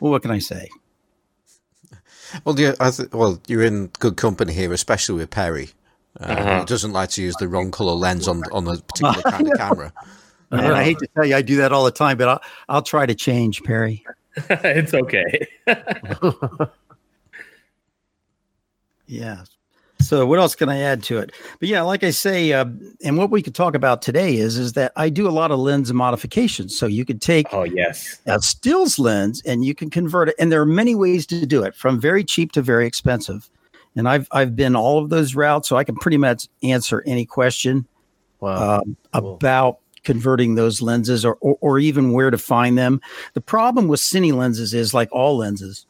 Well, 0.00 0.12
what 0.12 0.22
can 0.22 0.30
I 0.30 0.38
say? 0.38 0.68
Well, 2.44 2.54
th- 2.54 2.76
well, 3.12 3.40
you're 3.46 3.62
in 3.62 3.86
good 3.98 4.16
company 4.16 4.52
here, 4.52 4.72
especially 4.72 5.16
with 5.16 5.30
Perry. 5.30 5.70
Uh, 6.20 6.24
Uh-huh. 6.24 6.58
He 6.60 6.64
doesn't 6.66 6.92
like 6.92 7.10
to 7.10 7.22
use 7.22 7.36
the 7.36 7.48
wrong 7.48 7.70
color 7.70 7.92
lens 7.92 8.28
on 8.28 8.42
on 8.52 8.66
a 8.66 8.76
particular 8.76 9.22
kind 9.30 9.48
of 9.50 9.58
camera. 9.58 9.92
And 10.50 10.74
I 10.74 10.84
hate 10.84 10.98
to 10.98 11.06
tell 11.08 11.26
you, 11.26 11.34
I 11.34 11.42
do 11.42 11.56
that 11.56 11.72
all 11.72 11.84
the 11.84 11.90
time, 11.90 12.16
but 12.16 12.28
I'll, 12.28 12.42
I'll 12.68 12.82
try 12.82 13.04
to 13.04 13.14
change, 13.14 13.62
Perry. 13.64 14.04
it's 14.48 14.94
okay. 14.94 15.46
Yeah. 19.06 19.44
So 20.00 20.26
what 20.26 20.38
else 20.38 20.54
can 20.54 20.68
I 20.68 20.78
add 20.80 21.02
to 21.04 21.18
it? 21.18 21.32
But 21.58 21.68
yeah, 21.68 21.80
like 21.82 22.04
I 22.04 22.10
say, 22.10 22.52
uh, 22.52 22.66
and 23.02 23.16
what 23.16 23.30
we 23.30 23.40
could 23.40 23.54
talk 23.54 23.74
about 23.74 24.02
today 24.02 24.36
is 24.36 24.58
is 24.58 24.74
that 24.74 24.92
I 24.96 25.08
do 25.08 25.26
a 25.26 25.30
lot 25.30 25.50
of 25.50 25.58
lens 25.58 25.92
modifications. 25.92 26.76
So 26.76 26.86
you 26.86 27.04
could 27.04 27.22
take 27.22 27.46
oh, 27.52 27.62
yes. 27.62 28.20
a 28.26 28.40
stills 28.40 28.98
lens 28.98 29.40
and 29.46 29.64
you 29.64 29.74
can 29.74 29.88
convert 29.88 30.28
it, 30.28 30.34
and 30.38 30.52
there 30.52 30.60
are 30.60 30.66
many 30.66 30.94
ways 30.94 31.26
to 31.28 31.46
do 31.46 31.62
it, 31.62 31.74
from 31.74 31.98
very 31.98 32.24
cheap 32.24 32.52
to 32.52 32.62
very 32.62 32.86
expensive. 32.86 33.48
And 33.96 34.08
I've 34.08 34.28
I've 34.30 34.54
been 34.54 34.76
all 34.76 35.02
of 35.02 35.10
those 35.10 35.34
routes, 35.34 35.68
so 35.68 35.76
I 35.76 35.84
can 35.84 35.96
pretty 35.96 36.18
much 36.18 36.48
answer 36.62 37.02
any 37.06 37.24
question 37.24 37.86
wow. 38.40 38.80
um, 38.80 38.96
about 39.12 39.78
converting 40.04 40.54
those 40.54 40.80
lenses 40.82 41.24
or, 41.24 41.36
or 41.40 41.56
or 41.60 41.78
even 41.78 42.12
where 42.12 42.30
to 42.30 42.38
find 42.38 42.76
them. 42.78 43.00
The 43.34 43.40
problem 43.40 43.88
with 43.88 44.00
cine 44.00 44.34
lenses 44.34 44.74
is 44.74 44.94
like 44.94 45.08
all 45.12 45.38
lenses, 45.38 45.86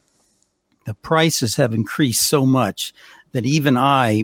the 0.85 0.93
prices 0.93 1.55
have 1.57 1.73
increased 1.73 2.27
so 2.27 2.45
much 2.45 2.93
that 3.33 3.45
even 3.45 3.77
I 3.77 4.23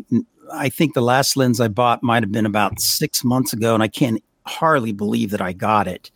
I 0.52 0.70
think 0.70 0.94
the 0.94 1.02
last 1.02 1.36
lens 1.36 1.60
I 1.60 1.68
bought 1.68 2.04
might 2.04 2.24
have 2.24 2.32
been 2.32 2.46
about 2.46 2.80
six 2.80 3.24
months 3.24 3.54
ago, 3.54 3.74
and 3.74 3.84
I 3.84 3.90
can't 3.90 4.24
hardly 4.46 4.92
believe 4.92 5.30
that 5.32 5.42
I 5.42 5.54
got 5.54 5.88
it. 5.88 6.10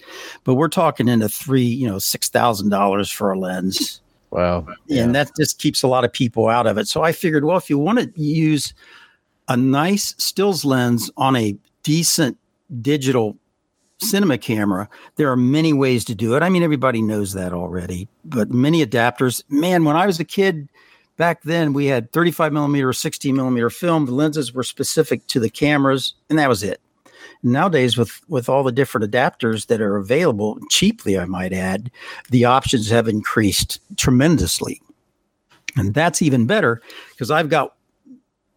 But 0.44 0.56
we're 0.56 0.70
talking 0.70 1.08
into 1.08 1.30
three, 1.30 1.64
you 1.64 1.88
know, 1.88 2.00
six 2.00 2.30
thousand 2.30 2.70
dollars 2.70 3.12
for 3.12 3.32
a 3.32 3.38
lens 3.38 4.02
wow. 4.38 4.67
and 4.89 5.15
that 5.15 5.32
just 5.38 5.60
keeps 5.60 5.84
a 5.84 5.88
lot 5.88 6.06
of 6.06 6.13
people 6.13 6.48
out 6.48 6.67
of 6.67 6.77
it. 6.77 6.88
So 6.88 7.03
I 7.03 7.12
figured, 7.12 7.44
well, 7.44 7.58
if 7.58 7.70
you 7.70 7.77
want 7.77 8.00
to 8.00 8.22
use 8.22 8.74
a 9.48 9.58
nice 9.58 10.13
stills 10.17 10.63
lens 10.63 11.10
on 11.17 11.36
a 11.36 11.56
decent 11.84 12.38
digital 12.82 13.38
cinema 14.00 14.38
camera, 14.38 14.88
there 15.15 15.32
are 15.32 15.38
many 15.38 15.74
ways 15.74 16.06
to 16.06 16.15
do 16.15 16.36
it. 16.36 16.44
I 16.44 16.50
mean, 16.50 16.63
everybody 16.63 17.01
knows 17.01 17.34
that 17.34 17.53
already, 17.53 18.08
but 18.25 18.51
many 18.51 18.86
adapters. 18.86 19.44
Man, 19.50 19.86
when 19.86 19.96
I 19.96 20.06
was 20.06 20.20
a 20.20 20.25
kid 20.25 20.70
back 21.17 21.44
then, 21.44 21.74
we 21.74 21.86
had 21.88 22.12
35 22.12 22.53
millimeter, 22.53 22.94
16 22.94 23.36
millimeter 23.36 23.70
film. 23.70 24.06
The 24.06 24.13
lenses 24.13 24.53
were 24.53 24.63
specific 24.63 25.25
to 25.27 25.39
the 25.39 25.50
cameras, 25.50 26.13
and 26.29 26.38
that 26.38 26.50
was 26.50 26.63
it. 26.63 26.79
Nowadays, 27.51 27.98
with 27.98 28.22
with 28.30 28.50
all 28.50 28.63
the 28.63 28.72
different 28.72 29.10
adapters 29.10 29.68
that 29.68 29.82
are 29.82 29.98
available 29.98 30.60
cheaply, 30.70 31.18
I 31.18 31.25
might 31.25 31.54
add, 31.54 31.92
the 32.30 32.46
options 32.46 32.89
have 32.89 33.08
increased 33.08 33.80
tremendously, 33.98 34.82
and 35.75 35.94
that's 35.94 36.22
even 36.22 36.46
better 36.46 36.82
because 37.12 37.32
I've 37.32 37.50
got, 37.50 37.75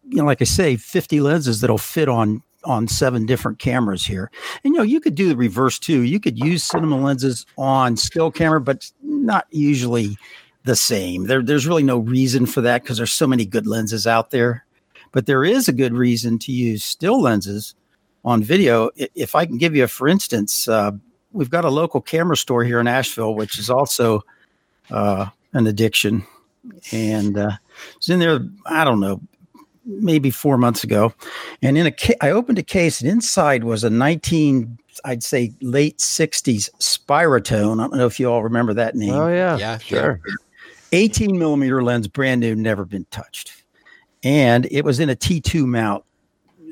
you 0.09 0.17
know, 0.17 0.25
like 0.25 0.41
I 0.41 0.45
say, 0.45 0.75
50 0.75 1.21
lenses 1.21 1.61
that'll 1.61 1.77
fit 1.77 2.09
on 2.09 2.41
on 2.63 2.87
seven 2.87 3.25
different 3.25 3.59
cameras 3.59 4.05
here. 4.05 4.29
And 4.63 4.73
you 4.73 4.77
know, 4.77 4.83
you 4.83 4.99
could 4.99 5.15
do 5.15 5.29
the 5.29 5.35
reverse 5.35 5.79
too. 5.79 6.01
You 6.01 6.19
could 6.19 6.37
use 6.37 6.63
cinema 6.63 6.99
lenses 6.99 7.45
on 7.57 7.97
still 7.97 8.31
camera, 8.31 8.61
but 8.61 8.91
not 9.01 9.47
usually 9.51 10.17
the 10.63 10.75
same. 10.75 11.25
There, 11.25 11.41
there's 11.41 11.67
really 11.67 11.83
no 11.83 11.97
reason 11.97 12.45
for 12.45 12.61
that 12.61 12.83
because 12.83 12.97
there's 12.97 13.13
so 13.13 13.27
many 13.27 13.45
good 13.45 13.67
lenses 13.67 14.05
out 14.05 14.31
there. 14.31 14.65
But 15.11 15.25
there 15.25 15.43
is 15.43 15.67
a 15.67 15.73
good 15.73 15.93
reason 15.93 16.39
to 16.39 16.51
use 16.51 16.83
still 16.83 17.21
lenses 17.21 17.75
on 18.23 18.43
video. 18.43 18.89
If 18.95 19.35
I 19.35 19.45
can 19.45 19.57
give 19.57 19.75
you 19.75 19.83
a 19.83 19.87
for 19.87 20.07
instance, 20.07 20.67
uh, 20.67 20.91
we've 21.31 21.49
got 21.49 21.65
a 21.65 21.69
local 21.69 22.01
camera 22.01 22.37
store 22.37 22.63
here 22.63 22.79
in 22.79 22.87
Asheville, 22.87 23.35
which 23.35 23.57
is 23.57 23.69
also 23.69 24.21
uh, 24.89 25.27
an 25.53 25.67
addiction. 25.67 26.25
And 26.91 27.37
uh, 27.37 27.51
it's 27.97 28.09
in 28.09 28.19
there, 28.19 28.41
I 28.65 28.83
don't 28.83 28.99
know, 28.99 29.19
maybe 29.85 30.29
four 30.29 30.57
months 30.57 30.83
ago. 30.83 31.13
And 31.63 31.77
in 31.77 31.87
a 31.87 31.91
ca- 31.91 32.17
I 32.21 32.29
opened 32.29 32.59
a 32.59 32.63
case, 32.63 33.01
and 33.01 33.09
inside 33.09 33.63
was 33.63 33.83
a 33.83 33.89
19, 33.89 34.77
I'd 35.03 35.23
say 35.23 35.53
late 35.61 35.97
60s 35.97 36.69
Spiratone. 36.79 37.79
I 37.79 37.87
don't 37.87 37.97
know 37.97 38.05
if 38.05 38.19
you 38.19 38.31
all 38.31 38.43
remember 38.43 38.75
that 38.75 38.95
name. 38.95 39.13
Oh 39.13 39.27
yeah. 39.27 39.57
Yeah, 39.57 39.77
Sure. 39.79 40.21
18 40.91 41.39
millimeter 41.39 41.81
lens, 41.81 42.07
brand 42.07 42.41
new, 42.41 42.53
never 42.53 42.85
been 42.85 43.05
touched. 43.11 43.63
And 44.23 44.67
it 44.69 44.83
was 44.85 44.99
in 44.99 45.09
a 45.09 45.15
T2 45.15 45.65
mount. 45.65 46.03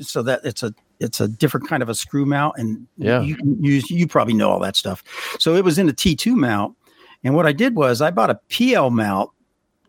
So 0.02 0.22
that 0.24 0.42
it's 0.44 0.62
a 0.62 0.74
it's 1.00 1.20
a 1.22 1.28
different 1.28 1.68
kind 1.68 1.82
of 1.84 1.90
a 1.90 1.96
screw 1.96 2.26
mount. 2.26 2.56
And 2.58 2.88
Yeah. 2.98 3.22
you 3.22 3.36
can 3.36 3.62
use 3.64 3.90
you 3.90 4.08
probably 4.08 4.34
know 4.34 4.50
all 4.50 4.60
that 4.60 4.76
stuff. 4.76 5.04
So 5.40 5.56
it 5.56 5.64
was 5.64 5.78
in 5.78 5.90
a 5.90 5.94
T2 5.94 6.36
mount. 6.36 6.76
And 7.24 7.36
what 7.36 7.46
I 7.46 7.52
did 7.52 7.76
was 7.76 8.02
I 8.02 8.12
bought 8.12 8.30
a 8.30 8.40
PL 8.50 8.90
mount 8.92 9.30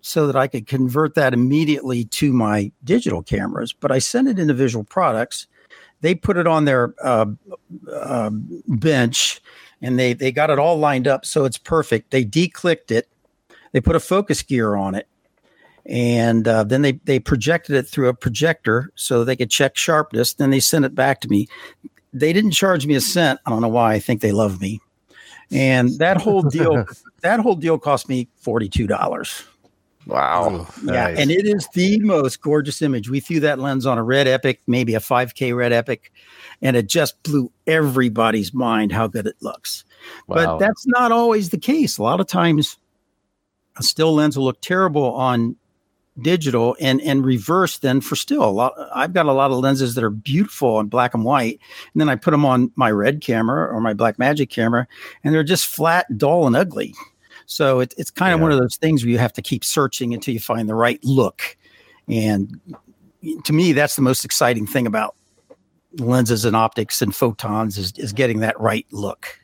so 0.01 0.27
that 0.27 0.35
I 0.37 0.47
could 0.47 0.67
convert 0.67 1.15
that 1.15 1.33
immediately 1.35 2.05
to 2.07 2.33
my 2.33 2.73
digital 2.85 3.23
cameras. 3.23 3.73
But 3.73 3.93
I 3.93 3.99
sent 3.99 4.29
it 4.29 4.39
into 4.39 4.55
Visual 4.55 4.85
Products. 4.85 5.47
They 6.01 6.15
put 6.15 6.37
it 6.39 6.47
on 6.47 6.65
their 6.65 6.95
uh, 7.03 7.27
uh, 7.93 8.31
bench 8.67 9.41
and 9.83 9.99
they 9.99 10.13
they 10.15 10.33
got 10.33 10.51
it 10.51 10.59
all 10.59 10.79
lined 10.79 11.07
up 11.07 11.25
so 11.25 11.45
it's 11.45 11.59
perfect. 11.59 12.11
They 12.11 12.25
declicked 12.25 12.91
it. 12.91 13.09
They 13.73 13.81
put 13.81 13.95
a 13.97 14.01
focus 14.01 14.43
gear 14.43 14.75
on 14.75 14.95
it, 14.95 15.07
and 15.87 16.47
uh, 16.47 16.65
then 16.65 16.83
they 16.83 16.93
they 17.05 17.19
projected 17.19 17.77
it 17.77 17.87
through 17.89 18.09
a 18.09 18.15
projector 18.15 18.91
so 18.95 19.25
they 19.25 19.37
could 19.37 19.51
check 19.51 19.77
sharpness. 19.77 20.35
Then 20.35 20.51
they 20.51 20.61
sent 20.61 20.85
it 20.85 20.95
back 20.95 21.21
to 21.23 21.29
me. 21.29 21.49
They 22.13 22.33
didn't 22.33 22.53
charge 22.53 22.87
me 22.87 22.95
a 22.95 23.01
cent. 23.01 23.41
I 23.47 23.51
don't 23.51 23.63
know 23.63 23.69
why. 23.69 23.95
I 23.95 23.99
think 23.99 24.21
they 24.21 24.33
love 24.33 24.61
me. 24.61 24.81
And 25.53 25.91
that 25.99 26.17
whole 26.21 26.43
deal, 26.43 26.85
that 27.23 27.41
whole 27.41 27.57
deal 27.57 27.79
cost 27.79 28.09
me 28.09 28.29
forty 28.37 28.69
two 28.69 28.87
dollars. 28.87 29.45
Wow. 30.07 30.67
Yeah, 30.83 30.93
Nice. 30.93 31.19
and 31.19 31.31
it 31.31 31.47
is 31.47 31.69
the 31.75 31.99
most 32.01 32.41
gorgeous 32.41 32.81
image. 32.83 33.11
We 33.11 33.21
threw 33.21 33.39
that 33.41 33.59
lens 33.59 33.85
on 33.87 33.99
a 33.99 34.03
red 34.03 34.27
epic, 34.27 34.61
maybe 34.67 34.95
a 34.95 34.99
5K 34.99 35.55
red 35.55 35.75
epic, 35.75 36.11
and 36.63 36.75
it 36.75 36.89
just 36.89 37.23
blew 37.23 37.53
everybody's 37.67 38.55
mind 38.55 38.93
how 38.93 39.07
good 39.07 39.27
it 39.27 39.37
looks. 39.41 39.85
Wow. 40.27 40.37
But 40.37 40.59
that's 40.59 40.87
not 40.87 41.13
always 41.13 41.51
the 41.51 41.59
case. 41.59 41.99
A 41.99 42.03
lot 42.03 42.19
of 42.19 42.27
times, 42.27 42.79
a 43.77 43.83
still 43.83 44.15
lens 44.15 44.39
will 44.39 44.47
look 44.47 44.63
terrible 44.63 45.13
on 45.15 45.55
digital 46.21 46.77
and 46.81 47.01
and 47.03 47.25
reverse 47.25 47.79
then 47.79 48.01
for 48.01 48.17
still 48.17 48.45
a 48.45 48.51
lot 48.51 48.75
i've 48.95 49.13
got 49.13 49.27
a 49.27 49.33
lot 49.33 49.51
of 49.53 49.59
lenses 49.59 49.95
that 49.95 50.03
are 50.05 50.11
beautiful 50.11 50.79
in 50.81 50.87
black 50.87 51.15
and 51.15 51.25
white 51.25 51.59
and 51.95 52.01
then 52.01 52.09
i 52.09 52.17
put 52.17 52.33
them 52.33 52.45
on 52.45 52.71
my 52.75 52.91
red 52.91 53.21
camera 53.23 53.73
or 53.73 53.81
my 53.81 53.95
Blackmagic 53.95 54.51
camera 54.51 54.87
and 55.23 55.33
they're 55.33 55.45
just 55.45 55.67
flat 55.67 56.07
dull 56.19 56.47
and 56.47 56.57
ugly. 56.57 56.95
So 57.47 57.81
it, 57.81 57.95
it's 57.97 58.11
kind 58.11 58.33
of 58.33 58.39
Yeah. 58.39 58.43
one 58.43 58.53
of 58.53 58.59
those 58.59 58.77
things 58.77 59.03
where 59.03 59.11
you 59.11 59.19
have 59.19 59.33
to 59.35 59.43
keep 59.43 59.65
searching 59.65 60.13
until 60.15 60.35
you 60.35 60.41
find 60.41 60.69
the 60.69 60.75
right 60.75 61.01
look. 61.05 61.57
And 62.09 62.61
to 63.45 63.53
me 63.53 63.73
that's 63.73 63.97
the 63.97 64.03
most 64.03 64.25
exciting 64.25 64.67
thing 64.67 64.87
about 64.87 65.15
lenses 65.99 66.45
and 66.45 66.55
optics 66.55 67.01
and 67.03 67.15
photons 67.15 67.79
is, 67.79 67.93
is 67.97 68.13
getting 68.13 68.41
that 68.41 68.59
right 68.61 68.87
look. 68.91 69.39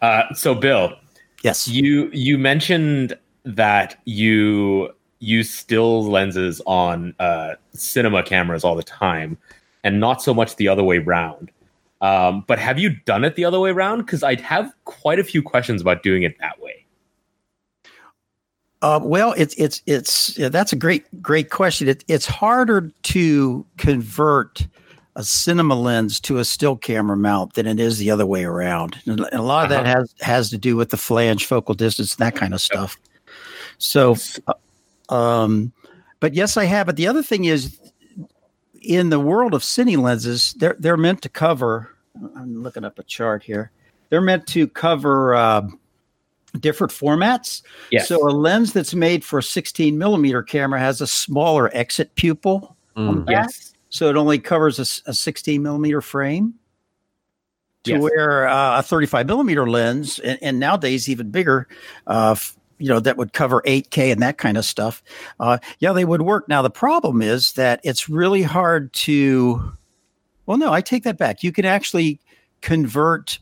Uh, 0.00 0.32
so, 0.34 0.54
Bill, 0.54 0.92
yes. 1.42 1.68
you 1.68 2.10
you 2.12 2.38
mentioned 2.38 3.16
that 3.44 3.98
you 4.04 4.90
use 5.20 5.50
still 5.50 6.04
lenses 6.04 6.60
on 6.66 7.14
uh, 7.18 7.54
cinema 7.74 8.22
cameras 8.22 8.64
all 8.64 8.74
the 8.74 8.82
time, 8.82 9.38
and 9.84 10.00
not 10.00 10.22
so 10.22 10.34
much 10.34 10.56
the 10.56 10.68
other 10.68 10.82
way 10.82 10.98
around. 10.98 11.50
Um, 12.00 12.44
but 12.48 12.58
have 12.58 12.78
you 12.78 12.90
done 13.04 13.24
it 13.24 13.36
the 13.36 13.44
other 13.44 13.60
way 13.60 13.70
around? 13.70 13.98
Because 13.98 14.22
I'd 14.24 14.40
have 14.40 14.72
quite 14.84 15.18
a 15.20 15.24
few 15.24 15.42
questions 15.42 15.80
about 15.80 16.02
doing 16.02 16.24
it 16.24 16.36
that 16.40 16.60
way. 16.60 16.84
Uh, 18.82 18.98
well, 19.00 19.32
it's 19.36 19.54
it's 19.54 19.80
it's 19.86 20.36
yeah, 20.36 20.48
that's 20.48 20.72
a 20.72 20.76
great 20.76 21.04
great 21.22 21.50
question. 21.50 21.86
It, 21.88 22.04
it's 22.08 22.26
harder 22.26 22.90
to 23.04 23.64
convert 23.76 24.66
a 25.14 25.22
cinema 25.22 25.76
lens 25.76 26.18
to 26.20 26.38
a 26.38 26.44
still 26.44 26.76
camera 26.76 27.16
mount 27.16 27.54
than 27.54 27.68
it 27.68 27.78
is 27.78 27.98
the 27.98 28.10
other 28.10 28.26
way 28.26 28.42
around, 28.44 28.98
and 29.06 29.20
a 29.32 29.42
lot 29.42 29.62
of 29.62 29.70
that 29.70 29.86
Uh-huh. 29.86 30.00
has 30.00 30.14
has 30.20 30.50
to 30.50 30.58
do 30.58 30.74
with 30.74 30.90
the 30.90 30.96
flange, 30.96 31.46
focal 31.46 31.74
distance, 31.74 32.16
and 32.16 32.26
that 32.26 32.34
kind 32.34 32.54
of 32.54 32.60
stuff. 32.60 32.96
So, 33.82 34.16
uh, 34.46 35.12
um, 35.14 35.72
but 36.20 36.34
yes, 36.34 36.56
I 36.56 36.64
have. 36.64 36.86
But 36.86 36.96
the 36.96 37.08
other 37.08 37.22
thing 37.22 37.46
is, 37.46 37.78
in 38.80 39.10
the 39.10 39.18
world 39.18 39.54
of 39.54 39.62
cine 39.62 39.98
lenses, 40.00 40.54
they're 40.58 40.76
they're 40.78 40.96
meant 40.96 41.20
to 41.22 41.28
cover. 41.28 41.90
I'm 42.36 42.62
looking 42.62 42.84
up 42.84 42.98
a 42.98 43.02
chart 43.02 43.42
here. 43.42 43.72
They're 44.08 44.20
meant 44.20 44.46
to 44.48 44.68
cover 44.68 45.34
uh, 45.34 45.62
different 46.60 46.92
formats. 46.92 47.62
Yes. 47.90 48.06
So 48.08 48.28
a 48.28 48.30
lens 48.30 48.72
that's 48.72 48.94
made 48.94 49.24
for 49.24 49.38
a 49.38 49.42
16 49.42 49.96
millimeter 49.98 50.42
camera 50.42 50.78
has 50.78 51.00
a 51.00 51.06
smaller 51.06 51.70
exit 51.74 52.14
pupil, 52.14 52.76
Mm. 52.96 53.24
yes. 53.28 53.72
so 53.88 54.10
it 54.10 54.16
only 54.16 54.38
covers 54.38 54.78
a 55.06 55.14
16 55.14 55.62
millimeter 55.62 56.02
frame. 56.02 56.54
To 57.84 57.92
Yes. 57.92 58.00
where 58.02 58.46
uh, 58.46 58.78
a 58.78 58.82
35 58.82 59.26
millimeter 59.26 59.66
lens, 59.68 60.18
and, 60.20 60.38
and 60.42 60.60
nowadays 60.60 61.08
even 61.08 61.30
bigger, 61.30 61.66
uh, 62.06 62.32
f- 62.32 62.54
you 62.82 62.88
know, 62.88 62.98
that 62.98 63.16
would 63.16 63.32
cover 63.32 63.62
8K 63.64 64.10
and 64.10 64.20
that 64.22 64.38
kind 64.38 64.58
of 64.58 64.64
stuff. 64.64 65.04
Uh, 65.38 65.58
yeah, 65.78 65.92
they 65.92 66.04
would 66.04 66.22
work. 66.22 66.48
Now 66.48 66.62
the 66.62 66.70
problem 66.70 67.22
is 67.22 67.52
that 67.52 67.80
it's 67.84 68.08
really 68.08 68.42
hard 68.42 68.92
to. 68.94 69.72
Well, 70.46 70.58
no, 70.58 70.72
I 70.72 70.80
take 70.80 71.04
that 71.04 71.16
back. 71.16 71.44
You 71.44 71.52
can 71.52 71.64
actually 71.64 72.18
convert 72.60 73.38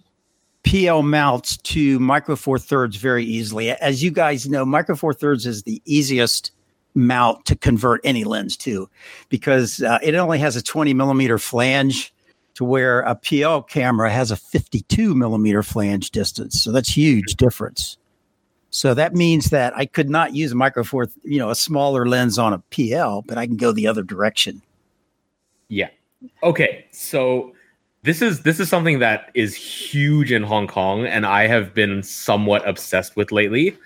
PL 0.65 1.03
mounts 1.03 1.57
to 1.57 1.99
micro 1.99 2.37
four 2.37 2.59
thirds 2.59 2.97
very 2.97 3.25
easily. 3.25 3.71
As 3.71 4.03
you 4.03 4.11
guys 4.11 4.47
know, 4.47 4.67
micro 4.67 4.95
four 4.95 5.15
thirds 5.15 5.47
is 5.47 5.63
the 5.63 5.81
easiest 5.87 6.53
mount 6.95 7.47
to 7.47 7.57
convert 7.57 8.03
any 8.05 8.25
lens 8.25 8.59
to 8.59 8.91
because 9.31 9.81
uh, 9.83 9.99
it 10.03 10.15
only 10.17 10.39
has 10.39 10.55
a 10.57 10.63
20 10.63 10.93
millimeter 10.93 11.39
flange 11.39 12.13
to 12.55 12.65
where 12.65 13.01
a 13.01 13.15
PL 13.15 13.63
camera 13.63 14.11
has 14.11 14.31
a 14.31 14.37
52 14.37 15.15
millimeter 15.15 15.63
flange 15.63 16.11
distance. 16.11 16.63
So 16.63 16.73
that's 16.73 16.95
huge 16.95 17.37
difference. 17.37 17.97
So 18.71 18.95
that 18.95 19.15
means 19.15 19.51
that 19.51 19.77
I 19.77 19.85
could 19.85 20.09
not 20.09 20.35
use 20.35 20.53
a 20.53 20.55
micro 20.55 20.85
four, 20.85 21.09
you 21.25 21.39
know, 21.39 21.51
a 21.51 21.57
smaller 21.57 22.07
lens 22.07 22.39
on 22.39 22.53
a 22.53 22.59
PL, 22.71 23.23
but 23.23 23.37
I 23.37 23.47
can 23.47 23.57
go 23.57 23.73
the 23.73 23.87
other 23.87 24.03
direction. 24.03 24.63
Yeah. 25.69 25.89
Okay. 26.43 26.87
So 26.93 27.53
this 28.03 28.23
is 28.23 28.43
this 28.43 28.61
is 28.61 28.69
something 28.69 29.01
that 29.01 29.31
is 29.35 29.55
huge 29.55 30.33
in 30.33 30.43
Hong 30.43 30.67
Kong, 30.67 31.05
and 31.05 31.27
I 31.27 31.47
have 31.47 31.75
been 31.75 32.03
somewhat 32.03 32.67
obsessed 32.67 33.17
with 33.17 33.33
lately. 33.33 33.77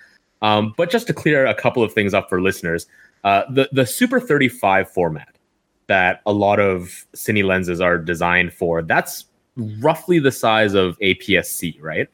Um, 0.41 0.73
but 0.77 0.91
just 0.91 1.07
to 1.07 1.13
clear 1.13 1.45
a 1.45 1.55
couple 1.55 1.81
of 1.83 1.93
things 1.93 2.13
up 2.13 2.29
for 2.29 2.41
listeners, 2.41 2.87
uh, 3.23 3.43
the 3.49 3.67
the 3.71 3.85
Super 3.85 4.19
35 4.19 4.89
format 4.91 5.35
that 5.87 6.21
a 6.25 6.33
lot 6.33 6.59
of 6.59 7.05
cine 7.15 7.45
lenses 7.45 7.81
are 7.81 7.97
designed 7.97 8.53
for, 8.53 8.81
that's 8.81 9.25
roughly 9.79 10.19
the 10.19 10.31
size 10.31 10.73
of 10.73 10.97
APS-C, 10.99 11.77
right? 11.79 12.07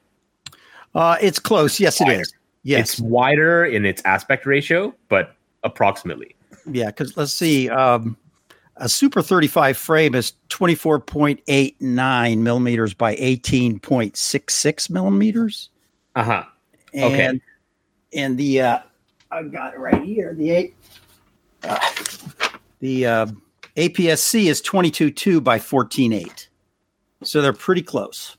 Uh, 0.93 1.17
it's 1.21 1.39
close. 1.39 1.79
Yes, 1.79 2.01
it 2.01 2.09
is. 2.09 2.33
Yes. 2.63 2.91
It's 2.91 2.99
wider 2.99 3.65
in 3.65 3.85
its 3.85 4.01
aspect 4.05 4.45
ratio, 4.45 4.93
but 5.09 5.35
approximately. 5.63 6.35
Yeah, 6.69 6.87
because 6.87 7.17
let's 7.17 7.33
see. 7.33 7.69
Um, 7.69 8.17
a 8.77 8.87
Super 8.87 9.21
35 9.21 9.77
frame 9.77 10.15
is 10.15 10.33
24.89 10.49 12.37
millimeters 12.37 12.93
by 12.93 13.15
18.66 13.15 14.89
millimeters. 14.89 15.69
Uh 16.15 16.23
huh. 16.23 16.43
Okay. 16.93 17.39
And 18.13 18.37
the, 18.37 18.61
uh, 18.61 18.79
I've 19.31 19.51
got 19.51 19.73
it 19.73 19.79
right 19.79 20.03
here. 20.03 20.33
The 20.33 20.51
eight, 20.51 20.75
uh, 21.63 21.79
the 22.79 23.05
uh, 23.05 23.27
APS-C 23.77 24.49
is 24.49 24.61
22.2 24.61 25.43
by 25.43 25.57
14.8. 25.57 26.47
So 27.23 27.41
they're 27.41 27.53
pretty 27.53 27.83
close. 27.83 28.35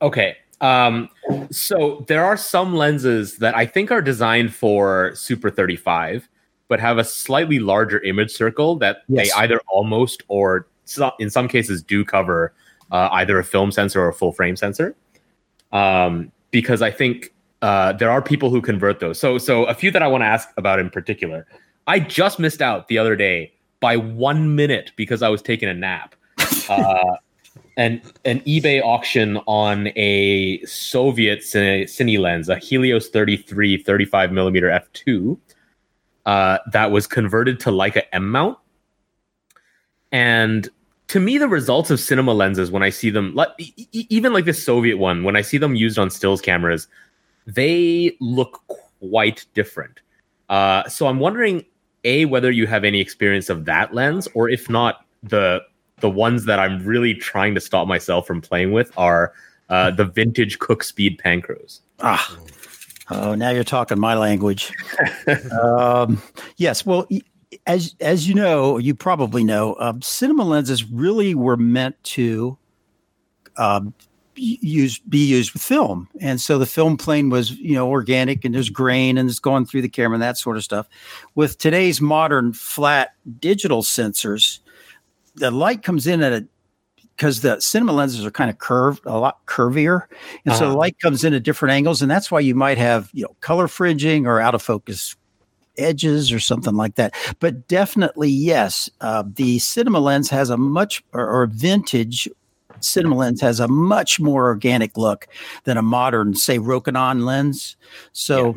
Okay. 0.00 0.36
Um, 0.60 1.08
so 1.50 2.04
there 2.08 2.24
are 2.24 2.36
some 2.36 2.74
lenses 2.74 3.38
that 3.38 3.56
I 3.56 3.64
think 3.66 3.90
are 3.90 4.02
designed 4.02 4.54
for 4.54 5.14
Super 5.14 5.50
35, 5.50 6.28
but 6.68 6.80
have 6.80 6.98
a 6.98 7.04
slightly 7.04 7.58
larger 7.58 8.00
image 8.02 8.32
circle 8.32 8.76
that 8.76 8.98
Yes. 9.08 9.26
they 9.32 9.40
either 9.40 9.60
almost 9.68 10.22
or 10.28 10.66
so, 10.84 11.12
in 11.18 11.30
some 11.30 11.48
cases 11.48 11.82
do 11.82 12.04
cover 12.04 12.52
uh, 12.90 13.08
either 13.12 13.38
a 13.38 13.44
film 13.44 13.70
sensor 13.70 14.00
or 14.00 14.08
a 14.08 14.14
full 14.14 14.32
frame 14.32 14.56
sensor. 14.56 14.96
Um, 15.72 16.32
because 16.50 16.80
I 16.80 16.90
think 16.90 17.34
uh, 17.60 17.92
there 17.92 18.10
are 18.10 18.22
people 18.22 18.50
who 18.50 18.62
convert 18.62 19.00
those. 19.00 19.18
So, 19.18 19.36
so 19.38 19.64
a 19.64 19.74
few 19.74 19.90
that 19.90 20.02
I 20.02 20.08
want 20.08 20.22
to 20.22 20.26
ask 20.26 20.48
about 20.56 20.78
in 20.78 20.88
particular. 20.90 21.46
I 21.86 22.00
just 22.00 22.38
missed 22.38 22.62
out 22.62 22.88
the 22.88 22.98
other 22.98 23.16
day 23.16 23.52
by 23.80 23.96
one 23.96 24.54
minute 24.56 24.92
because 24.96 25.22
I 25.22 25.28
was 25.28 25.42
taking 25.42 25.68
a 25.68 25.74
nap. 25.74 26.14
Uh, 26.68 27.16
an 27.78 28.02
an 28.24 28.40
eBay 28.40 28.82
auction 28.82 29.38
on 29.46 29.88
a 29.96 30.60
Soviet 30.66 31.40
cine, 31.40 31.84
cine 31.84 32.18
lens, 32.18 32.48
a 32.48 32.58
Helios 32.58 33.08
33 33.08 33.82
35 33.82 34.32
millimeter 34.32 34.68
f2, 34.68 35.38
uh, 36.26 36.58
that 36.72 36.90
was 36.90 37.06
converted 37.06 37.58
to 37.60 37.70
Leica 37.70 38.02
M 38.12 38.30
mount. 38.30 38.58
And 40.10 40.68
to 41.06 41.20
me, 41.20 41.38
the 41.38 41.48
results 41.48 41.90
of 41.90 42.00
cinema 42.00 42.34
lenses, 42.34 42.70
when 42.70 42.82
I 42.82 42.90
see 42.90 43.10
them, 43.10 43.34
like 43.34 43.48
even 43.92 44.32
like 44.32 44.44
the 44.44 44.52
Soviet 44.52 44.98
one, 44.98 45.22
when 45.22 45.36
I 45.36 45.40
see 45.40 45.56
them 45.56 45.74
used 45.74 45.98
on 45.98 46.10
stills 46.10 46.40
cameras, 46.40 46.88
they 47.46 48.16
look 48.20 48.60
quite 49.00 49.46
different. 49.54 50.00
Uh, 50.48 50.86
so 50.88 51.06
I'm 51.06 51.20
wondering, 51.20 51.64
a 52.04 52.24
whether 52.24 52.50
you 52.50 52.66
have 52.66 52.84
any 52.84 53.00
experience 53.00 53.48
of 53.48 53.64
that 53.66 53.94
lens, 53.94 54.28
or 54.34 54.48
if 54.50 54.68
not, 54.68 55.04
the 55.22 55.60
the 56.00 56.10
ones 56.10 56.44
that 56.44 56.58
I'm 56.58 56.84
really 56.84 57.14
trying 57.14 57.54
to 57.54 57.60
stop 57.60 57.88
myself 57.88 58.26
from 58.26 58.40
playing 58.40 58.72
with 58.72 58.92
are 58.96 59.32
uh, 59.68 59.90
the 59.90 60.04
vintage 60.04 60.58
Cooke 60.58 60.84
Speed 60.84 61.20
Panchros. 61.24 61.80
Ah. 62.00 62.38
Oh, 63.10 63.34
now 63.34 63.50
you're 63.50 63.64
talking 63.64 63.98
my 63.98 64.14
language. 64.14 64.72
um, 65.62 66.22
yes. 66.56 66.84
Well, 66.84 67.08
as 67.66 67.94
as 68.00 68.28
you 68.28 68.34
know, 68.34 68.78
you 68.78 68.94
probably 68.94 69.44
know, 69.44 69.76
um, 69.78 70.02
cinema 70.02 70.44
lenses 70.44 70.84
really 70.84 71.34
were 71.34 71.56
meant 71.56 72.02
to 72.04 72.58
um, 73.56 73.94
use 74.34 74.98
be 74.98 75.26
used 75.26 75.52
with 75.52 75.62
film, 75.62 76.08
and 76.20 76.40
so 76.40 76.58
the 76.58 76.66
film 76.66 76.96
plane 76.96 77.30
was 77.30 77.52
you 77.52 77.74
know 77.74 77.88
organic 77.88 78.44
and 78.44 78.54
there's 78.54 78.68
grain 78.68 79.16
and 79.16 79.28
it's 79.28 79.38
going 79.38 79.64
through 79.64 79.82
the 79.82 79.88
camera 79.88 80.14
and 80.14 80.22
that 80.22 80.36
sort 80.36 80.56
of 80.56 80.64
stuff. 80.64 80.86
With 81.34 81.58
today's 81.58 82.00
modern 82.00 82.52
flat 82.52 83.14
digital 83.40 83.82
sensors, 83.82 84.58
the 85.38 85.50
light 85.50 85.82
comes 85.82 86.06
in 86.06 86.22
at 86.22 86.32
a 86.32 86.48
because 87.16 87.40
the 87.40 87.58
cinema 87.60 87.92
lenses 87.92 88.24
are 88.24 88.30
kind 88.30 88.48
of 88.48 88.58
curved, 88.58 89.00
a 89.04 89.18
lot 89.18 89.44
curvier, 89.46 90.02
and 90.44 90.54
so 90.54 90.64
Uh-huh. 90.64 90.70
the 90.72 90.76
light 90.78 90.98
comes 91.00 91.24
in 91.24 91.34
at 91.34 91.42
different 91.42 91.72
angles, 91.72 92.00
and 92.00 92.08
that's 92.10 92.30
why 92.30 92.38
you 92.40 92.54
might 92.54 92.78
have 92.78 93.10
you 93.12 93.24
know 93.24 93.34
color 93.40 93.66
fringing 93.68 94.26
or 94.26 94.40
out 94.40 94.54
of 94.54 94.62
focus 94.62 95.16
edges 95.76 96.32
or 96.32 96.40
something 96.40 96.74
like 96.74 96.94
that. 96.96 97.14
But 97.40 97.68
definitely, 97.68 98.30
yes, 98.30 98.90
uh, 99.00 99.24
the 99.26 99.58
cinema 99.60 100.00
lens 100.00 100.28
has 100.30 100.50
a 100.50 100.56
much 100.56 101.02
or, 101.12 101.28
or 101.28 101.46
vintage 101.46 102.28
cinema 102.80 103.16
lens 103.16 103.40
has 103.40 103.58
a 103.58 103.66
much 103.66 104.20
more 104.20 104.46
organic 104.46 104.96
look 104.96 105.26
than 105.64 105.76
a 105.76 105.82
modern, 105.82 106.34
say, 106.34 106.58
Rokinon 106.58 107.24
lens. 107.24 107.76
So. 108.12 108.56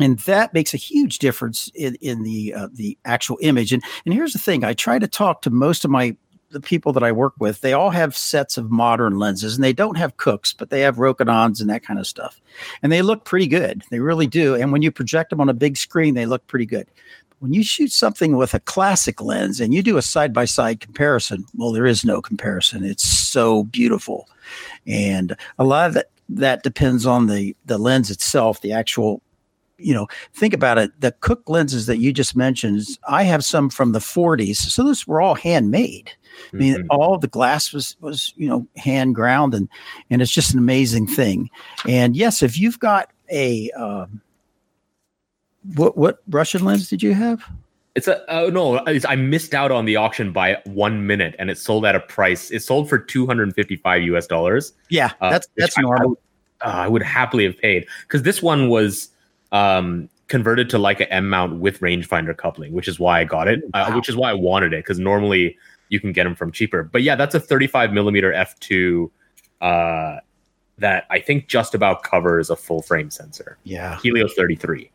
And 0.00 0.18
that 0.20 0.54
makes 0.54 0.72
a 0.72 0.78
huge 0.78 1.18
difference 1.18 1.70
in, 1.74 1.96
in 2.00 2.22
the 2.22 2.54
uh, 2.54 2.68
the 2.72 2.96
actual 3.04 3.38
image. 3.42 3.72
And 3.72 3.82
and 4.04 4.14
here's 4.14 4.32
the 4.32 4.38
thing: 4.38 4.64
I 4.64 4.72
try 4.72 4.98
to 4.98 5.06
talk 5.06 5.42
to 5.42 5.50
most 5.50 5.84
of 5.84 5.90
my 5.90 6.16
the 6.50 6.60
people 6.60 6.92
that 6.92 7.02
I 7.04 7.12
work 7.12 7.34
with, 7.38 7.60
they 7.60 7.72
all 7.72 7.90
have 7.90 8.16
sets 8.16 8.58
of 8.58 8.70
modern 8.70 9.18
lenses, 9.18 9.54
and 9.54 9.62
they 9.62 9.72
don't 9.72 9.96
have 9.96 10.16
Cookes 10.16 10.52
but 10.52 10.70
they 10.70 10.80
have 10.80 10.98
Rokinons 10.98 11.60
and 11.60 11.70
that 11.70 11.84
kind 11.84 11.98
of 11.98 12.06
stuff, 12.06 12.40
and 12.82 12.90
they 12.90 13.02
look 13.02 13.24
pretty 13.24 13.46
good. 13.46 13.82
They 13.90 14.00
really 14.00 14.26
do. 14.26 14.54
And 14.54 14.72
when 14.72 14.82
you 14.82 14.90
project 14.90 15.30
them 15.30 15.40
on 15.40 15.48
a 15.48 15.54
big 15.54 15.76
screen, 15.76 16.14
they 16.14 16.26
look 16.26 16.46
pretty 16.46 16.66
good. 16.66 16.86
but 17.28 17.36
When 17.40 17.52
you 17.52 17.62
shoot 17.62 17.92
something 17.92 18.36
with 18.36 18.54
a 18.54 18.60
classic 18.60 19.20
lens 19.20 19.60
and 19.60 19.72
you 19.72 19.82
do 19.82 19.96
a 19.96 20.02
side 20.02 20.32
by 20.32 20.44
side 20.44 20.80
comparison, 20.80 21.44
well, 21.54 21.72
there 21.72 21.86
is 21.86 22.04
no 22.04 22.20
comparison. 22.20 22.84
It's 22.84 23.04
so 23.04 23.64
beautiful, 23.64 24.28
and 24.86 25.36
a 25.58 25.64
lot 25.64 25.88
of 25.88 25.94
that 25.94 26.10
that 26.28 26.62
depends 26.62 27.06
on 27.06 27.26
the 27.26 27.56
the 27.66 27.78
lens 27.78 28.10
itself, 28.10 28.60
the 28.60 28.72
actual 28.72 29.22
you 29.80 29.94
know, 29.94 30.06
think 30.34 30.54
about 30.54 30.78
it. 30.78 30.92
The 31.00 31.12
Cooke 31.20 31.48
lenses 31.48 31.86
that 31.86 31.98
you 31.98 32.12
just 32.12 32.36
mentioned, 32.36 32.82
I 33.08 33.22
have 33.24 33.44
some 33.44 33.70
from 33.70 33.92
the 33.92 33.98
40s. 33.98 34.56
So 34.56 34.84
those 34.84 35.06
were 35.06 35.20
all 35.20 35.34
handmade. 35.34 36.10
I 36.52 36.56
mean, 36.56 36.74
mm-hmm. 36.74 36.86
all 36.90 37.18
the 37.18 37.28
glass 37.28 37.72
was 37.72 37.96
was 38.00 38.32
you 38.36 38.48
know 38.48 38.66
hand 38.76 39.14
ground, 39.14 39.54
and 39.54 39.68
and 40.10 40.22
it's 40.22 40.30
just 40.30 40.52
an 40.52 40.58
amazing 40.58 41.06
thing. 41.06 41.50
And 41.86 42.16
yes, 42.16 42.42
if 42.42 42.58
you've 42.58 42.78
got 42.78 43.10
a 43.30 43.70
um, 43.72 44.20
what 45.74 45.96
what 45.96 46.20
Russian 46.28 46.64
lens 46.64 46.88
did 46.88 47.02
you 47.02 47.14
have? 47.14 47.44
It's 47.94 48.08
a 48.08 48.22
uh, 48.32 48.50
no. 48.50 48.82
I 48.86 49.16
missed 49.16 49.54
out 49.54 49.72
on 49.72 49.84
the 49.84 49.96
auction 49.96 50.32
by 50.32 50.58
one 50.64 51.06
minute, 51.06 51.34
and 51.38 51.50
it 51.50 51.58
sold 51.58 51.84
at 51.84 51.96
a 51.96 52.00
price. 52.00 52.50
It 52.50 52.62
sold 52.62 52.88
for 52.88 52.98
two 52.98 53.26
hundred 53.26 53.44
and 53.44 53.54
fifty-five 53.54 54.02
U.S. 54.04 54.26
dollars. 54.26 54.72
Yeah, 54.88 55.10
that's 55.20 55.46
uh, 55.46 55.50
that's 55.56 55.78
normal. 55.78 56.18
I, 56.60 56.66
uh, 56.66 56.84
I, 56.84 56.88
would 56.88 57.02
happily 57.02 57.44
have 57.44 57.58
paid 57.58 57.86
because 58.02 58.22
this 58.22 58.42
one 58.42 58.68
was 58.68 59.08
um, 59.52 60.08
converted 60.30 60.70
to 60.70 60.78
Leica 60.78 61.06
M 61.10 61.28
mount 61.28 61.58
with 61.60 61.80
rangefinder 61.80 62.36
coupling, 62.36 62.72
which 62.72 62.88
is 62.88 62.98
why 62.98 63.20
I 63.20 63.24
got 63.24 63.48
it, 63.48 63.62
uh, 63.74 63.92
which 63.92 64.08
is 64.08 64.16
why 64.16 64.30
I 64.30 64.34
wanted 64.34 64.72
it 64.72 64.84
because 64.84 64.98
normally 64.98 65.58
you 65.88 66.00
can 66.00 66.12
get 66.12 66.24
them 66.24 66.34
from 66.34 66.52
cheaper. 66.52 66.84
But 66.84 67.02
yeah, 67.02 67.16
that's 67.16 67.34
a 67.34 67.40
35 67.40 67.92
millimeter 67.92 68.32
f2 68.32 69.10
uh, 69.60 70.20
that 70.78 71.06
I 71.10 71.18
think 71.18 71.48
just 71.48 71.74
about 71.74 72.04
covers 72.04 72.48
a 72.48 72.56
full 72.56 72.80
frame 72.80 73.10
sensor. 73.10 73.58
Yeah, 73.64 73.98
Helios 73.98 74.32
33. 74.34 74.90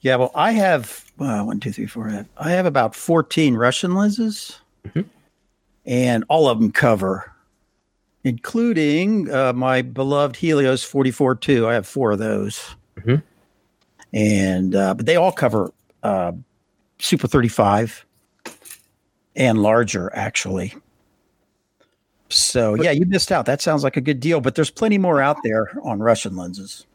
Yeah, 0.00 0.16
well, 0.16 0.30
I 0.34 0.52
have 0.52 1.04
uh, 1.18 1.42
one, 1.42 1.60
two, 1.60 1.72
three, 1.72 1.86
four. 1.86 2.26
I 2.38 2.50
have 2.50 2.66
about 2.66 2.94
14 2.94 3.54
Russian 3.56 3.94
lenses, 3.94 4.58
mm-hmm. 4.86 5.02
and 5.84 6.24
all 6.28 6.48
of 6.48 6.60
them 6.60 6.70
cover, 6.70 7.32
including 8.24 9.30
uh, 9.30 9.52
my 9.52 9.82
beloved 9.82 10.36
Helios 10.36 10.82
44 10.82 11.34
2. 11.34 11.66
I 11.66 11.74
have 11.74 11.86
four 11.86 12.12
of 12.12 12.20
those. 12.20 12.74
Mm-hmm 12.96 13.16
and 14.12 14.74
uh, 14.74 14.94
but 14.94 15.06
they 15.06 15.16
all 15.16 15.32
cover 15.32 15.72
uh, 16.02 16.32
Super 16.98 17.28
35 17.28 18.04
and 19.36 19.62
larger 19.62 20.14
actually. 20.14 20.74
So 22.30 22.74
yeah, 22.74 22.90
you 22.90 23.06
missed 23.06 23.32
out. 23.32 23.46
That 23.46 23.62
sounds 23.62 23.82
like 23.82 23.96
a 23.96 24.00
good 24.00 24.20
deal, 24.20 24.40
but 24.40 24.54
there's 24.54 24.70
plenty 24.70 24.98
more 24.98 25.20
out 25.20 25.38
there 25.42 25.70
on 25.82 25.98
Russian 26.00 26.36
lenses. 26.36 26.86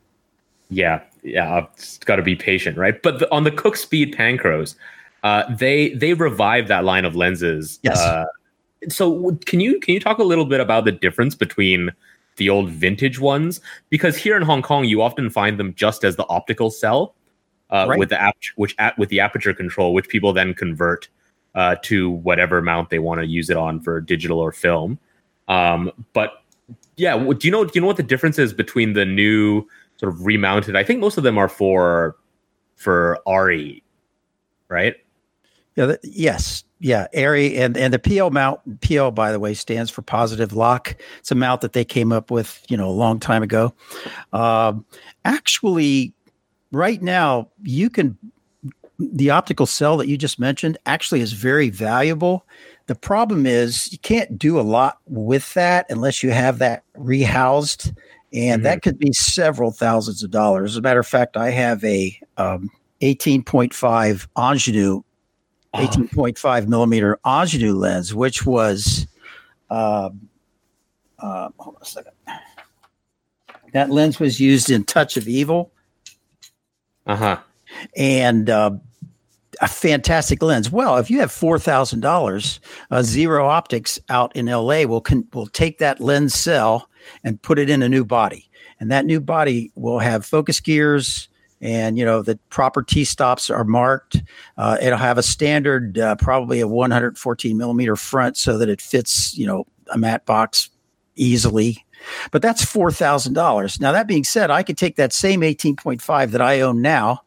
Yeah, 0.70 1.02
yeah, 1.24 1.56
I've 1.56 2.00
got 2.06 2.18
to 2.18 2.22
be 2.22 2.36
patient, 2.36 2.78
right? 2.78 3.02
But 3.02 3.20
the, 3.20 3.32
on 3.32 3.44
the 3.44 3.52
Cooke 3.52 3.78
Speed 3.78 4.16
Panchros, 4.16 4.76
uh, 5.24 5.44
they 5.56 5.90
they 5.90 6.14
revived 6.14 6.68
that 6.68 6.84
line 6.84 7.06
of 7.06 7.16
lenses. 7.16 7.80
Yes. 7.82 7.98
Uh, 8.00 8.26
so 8.90 9.36
can 9.46 9.60
you 9.60 9.80
can 9.80 9.94
you 9.94 10.00
talk 10.00 10.20
a 10.20 10.24
little 10.24 10.46
bit 10.46 10.60
about 10.60 10.86
the 10.86 10.92
difference 10.92 11.36
between 11.36 11.92
the 12.38 12.50
old 12.50 12.70
vintage 12.70 13.20
ones 13.20 13.62
because 13.90 14.18
here 14.18 14.36
in 14.36 14.44
Hong 14.44 14.62
Kong 14.62 14.86
you 14.86 15.02
often 15.02 15.30
find 15.30 15.60
them 15.60 15.74
just 15.76 16.04
as 16.04 16.16
the 16.16 16.28
optical 16.28 16.72
cell 16.72 17.16
uh, 17.70 17.86
right. 17.90 18.00
with 18.00 18.10
the 18.10 18.22
app 18.22 18.36
which 18.56 18.76
at 18.80 18.98
with 18.98 19.10
the 19.10 19.20
aperture 19.20 19.54
control 19.54 19.94
which 19.94 20.08
people 20.08 20.34
then 20.34 20.54
convert 20.54 21.08
uh, 21.56 21.76
to 21.84 22.10
whatever 22.10 22.62
mount 22.62 22.90
they 22.90 23.00
want 23.00 23.22
to 23.22 23.28
use 23.28 23.50
it 23.50 23.58
on 23.58 23.80
for 23.80 24.02
digital 24.02 24.40
or 24.40 24.52
film. 24.52 25.00
Um, 25.48 25.92
but 26.14 26.44
yeah, 26.96 27.18
do 27.18 27.48
you 27.48 27.52
know 27.52 27.66
do 27.66 27.72
you 27.76 27.82
know 27.82 27.88
what 27.88 27.98
the 27.98 28.04
difference 28.04 28.40
is 28.40 28.54
between 28.54 28.94
the 28.94 29.06
new 29.06 29.68
sort 29.98 30.14
of 30.14 30.26
remounted? 30.26 30.76
I 30.76 30.84
think 30.84 31.00
most 31.00 31.18
of 31.18 31.24
them 31.24 31.38
are 31.38 31.50
for 31.50 32.16
for 32.76 33.20
ARRI, 33.28 33.84
right? 34.68 34.96
Yeah. 35.76 35.88
The, 35.88 36.00
yes. 36.04 36.64
Yeah. 36.84 37.08
ARRI 37.14 37.58
and 37.58 37.78
and 37.78 37.94
the 37.94 37.98
PL 37.98 38.30
mount. 38.32 38.60
PL, 38.82 39.12
by 39.12 39.32
the 39.32 39.40
way, 39.40 39.54
stands 39.54 39.90
for 39.90 40.02
positive 40.02 40.52
lock. 40.52 40.98
It's 41.20 41.32
a 41.32 41.36
mount 41.36 41.62
that 41.62 41.72
they 41.72 41.86
came 41.86 42.12
up 42.12 42.30
with, 42.30 42.62
you 42.68 42.76
know, 42.76 42.90
a 42.90 42.92
long 42.92 43.22
time 43.22 43.42
ago. 43.42 43.74
Um, 44.34 44.86
actually, 45.24 46.14
right 46.74 47.02
now, 47.02 47.50
you 47.64 47.90
can. 47.90 48.18
The 49.00 49.30
optical 49.30 49.66
cell 49.66 49.96
that 49.98 50.08
you 50.08 50.18
just 50.18 50.40
mentioned 50.40 50.78
actually 50.86 51.22
is 51.22 51.32
very 51.32 51.70
valuable. 51.70 52.46
The 52.88 52.96
problem 52.96 53.46
is 53.46 53.92
you 53.92 54.00
can't 54.00 54.38
do 54.38 54.60
a 54.60 54.62
lot 54.62 54.98
with 55.08 55.54
that 55.54 55.86
unless 55.90 56.22
you 56.22 56.32
have 56.32 56.60
that 56.60 56.84
rehoused, 56.98 57.96
and 58.34 58.60
mm-hmm. 58.60 58.64
that 58.64 58.82
could 58.82 59.00
be 59.00 59.14
several 59.14 59.72
thousands 59.72 60.22
of 60.22 60.32
dollars. 60.32 60.72
As 60.72 60.78
a 60.78 60.82
matter 60.82 61.00
of 61.00 61.08
fact, 61.08 61.38
I 61.38 61.50
have 61.50 61.82
a 61.86 62.20
um, 62.36 62.70
18.5 63.02 64.28
Angenieux 64.36 65.04
18.5 65.76 66.68
millimeter 66.68 67.20
Angenieux 67.26 67.76
lens, 67.76 68.14
which 68.14 68.46
was, 68.46 69.08
uh, 69.70 70.10
uh, 71.20 71.50
hold 71.58 71.76
on 71.76 71.82
a 71.82 71.86
second. 71.86 72.12
That 73.74 73.90
lens 73.90 74.20
was 74.20 74.40
used 74.40 74.70
in 74.70 74.84
Touch 74.84 75.18
of 75.18 75.28
Evil. 75.28 75.72
Uh 77.06 77.16
huh. 77.16 77.40
And 77.98 78.50
uh, 78.50 78.72
a 79.62 79.68
fantastic 79.68 80.42
lens. 80.42 80.72
Well, 80.72 80.98
if 80.98 81.10
you 81.10 81.20
have 81.20 81.32
four 81.32 81.60
thousand 81.60 82.02
dollars, 82.02 82.60
uh, 82.92 83.02
Zero 83.02 83.48
Optik 83.48 84.00
out 84.10 84.36
in 84.36 84.46
LA 84.46 84.84
will 84.84 85.02
con- 85.02 85.28
will 85.34 85.48
take 85.48 85.80
that 85.80 86.00
lens 86.00 86.34
cell 86.36 86.90
and 87.24 87.42
put 87.42 87.60
it 87.60 87.70
in 87.70 87.82
a 87.82 87.90
new 87.90 88.06
body, 88.06 88.50
and 88.80 88.92
that 88.92 89.06
new 89.06 89.20
body 89.20 89.72
will 89.76 90.00
have 90.00 90.26
focus 90.26 90.60
gears, 90.60 91.28
and 91.64 91.98
you 91.98 92.04
know 92.04 92.22
the 92.22 92.38
proper 92.50 92.84
T 92.84 93.06
stops 93.06 93.50
are 93.50 93.64
marked. 93.64 94.22
Uh, 94.58 94.78
it'll 94.82 95.00
have 95.00 95.18
a 95.18 95.24
standard, 95.24 95.98
uh, 95.98 96.16
probably 96.18 96.60
a 96.60 96.68
114 96.68 97.58
millimeter 97.58 97.96
front, 97.96 98.38
so 98.38 98.58
that 98.58 98.70
it 98.70 98.82
fits 98.82 99.36
you 99.36 99.48
know 99.48 99.66
a 99.92 99.98
matte 99.98 100.26
box 100.26 100.70
easily. 101.16 101.84
But 102.32 102.42
that's 102.42 102.64
four 102.64 102.92
thousand 102.92 103.34
dollars. 103.34 103.80
Now 103.80 103.94
that 103.94 104.08
being 104.08 104.26
said, 104.26 104.52
I 104.52 104.62
could 104.62 104.78
take 104.78 104.98
that 104.98 105.14
same 105.14 105.40
18.5 105.40 106.32
that 106.32 106.42
I 106.42 106.60
own 106.60 106.82
now. 106.82 107.22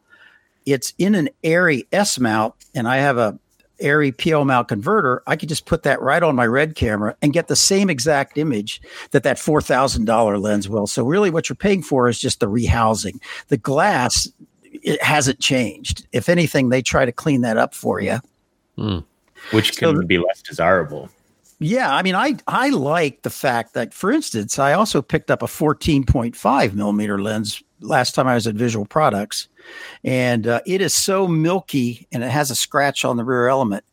It's 0.67 0.93
in 0.99 1.15
an 1.15 1.29
ARRI 1.43 1.87
S 1.91 2.19
mount, 2.19 2.53
and 2.75 2.87
I 2.87 2.97
have 2.97 3.17
a 3.17 3.39
ARRI 3.79 4.11
PL 4.11 4.45
mount 4.45 4.67
converter, 4.67 5.23
I 5.27 5.35
could 5.35 5.49
just 5.49 5.65
put 5.65 5.83
that 5.83 6.01
right 6.01 6.23
on 6.23 6.35
my 6.35 6.45
red 6.45 6.75
camera 6.75 7.15
and 7.21 7.33
get 7.33 7.47
the 7.47 7.55
same 7.55 7.89
exact 7.89 8.37
image 8.37 8.81
that 9.11 9.23
that 9.23 9.37
$4,000 9.37 10.41
lens 10.41 10.69
will. 10.69 10.87
So 10.87 11.03
really 11.05 11.29
what 11.29 11.49
you're 11.49 11.55
paying 11.55 11.83
for 11.83 12.07
is 12.07 12.19
just 12.19 12.39
the 12.39 12.47
rehousing. 12.47 13.19
The 13.47 13.57
glass, 13.57 14.29
it 14.63 15.01
hasn't 15.01 15.39
changed. 15.39 16.07
If 16.11 16.29
anything, 16.29 16.69
they 16.69 16.81
try 16.81 17.05
to 17.05 17.11
clean 17.11 17.41
that 17.41 17.57
up 17.57 17.73
for 17.73 17.99
you. 17.99 18.19
Mm. 18.77 19.03
Which 19.51 19.77
can 19.77 19.95
so, 19.95 20.01
be 20.03 20.17
less 20.17 20.41
desirable. 20.41 21.09
Yeah, 21.59 21.93
I 21.93 22.03
mean, 22.03 22.13
I 22.13 22.35
I 22.47 22.69
like 22.69 23.23
the 23.23 23.31
fact 23.31 23.73
that, 23.73 23.93
for 23.93 24.11
instance, 24.11 24.59
I 24.59 24.73
also 24.73 25.01
picked 25.01 25.31
up 25.31 25.41
a 25.41 25.47
14.5 25.47 26.73
millimeter 26.73 27.19
lens 27.19 27.63
last 27.81 28.13
time 28.13 28.27
I 28.27 28.35
was 28.35 28.45
at 28.45 28.55
Visual 28.55 28.85
Products, 28.85 29.47
and 30.03 30.47
uh, 30.47 30.61
it 30.65 30.81
is 30.81 30.93
so 30.93 31.27
milky 31.27 32.07
and 32.11 32.23
it 32.23 32.29
has 32.29 32.51
a 32.51 32.55
scratch 32.55 33.05
on 33.05 33.17
the 33.17 33.23
rear 33.23 33.47
element. 33.47 33.83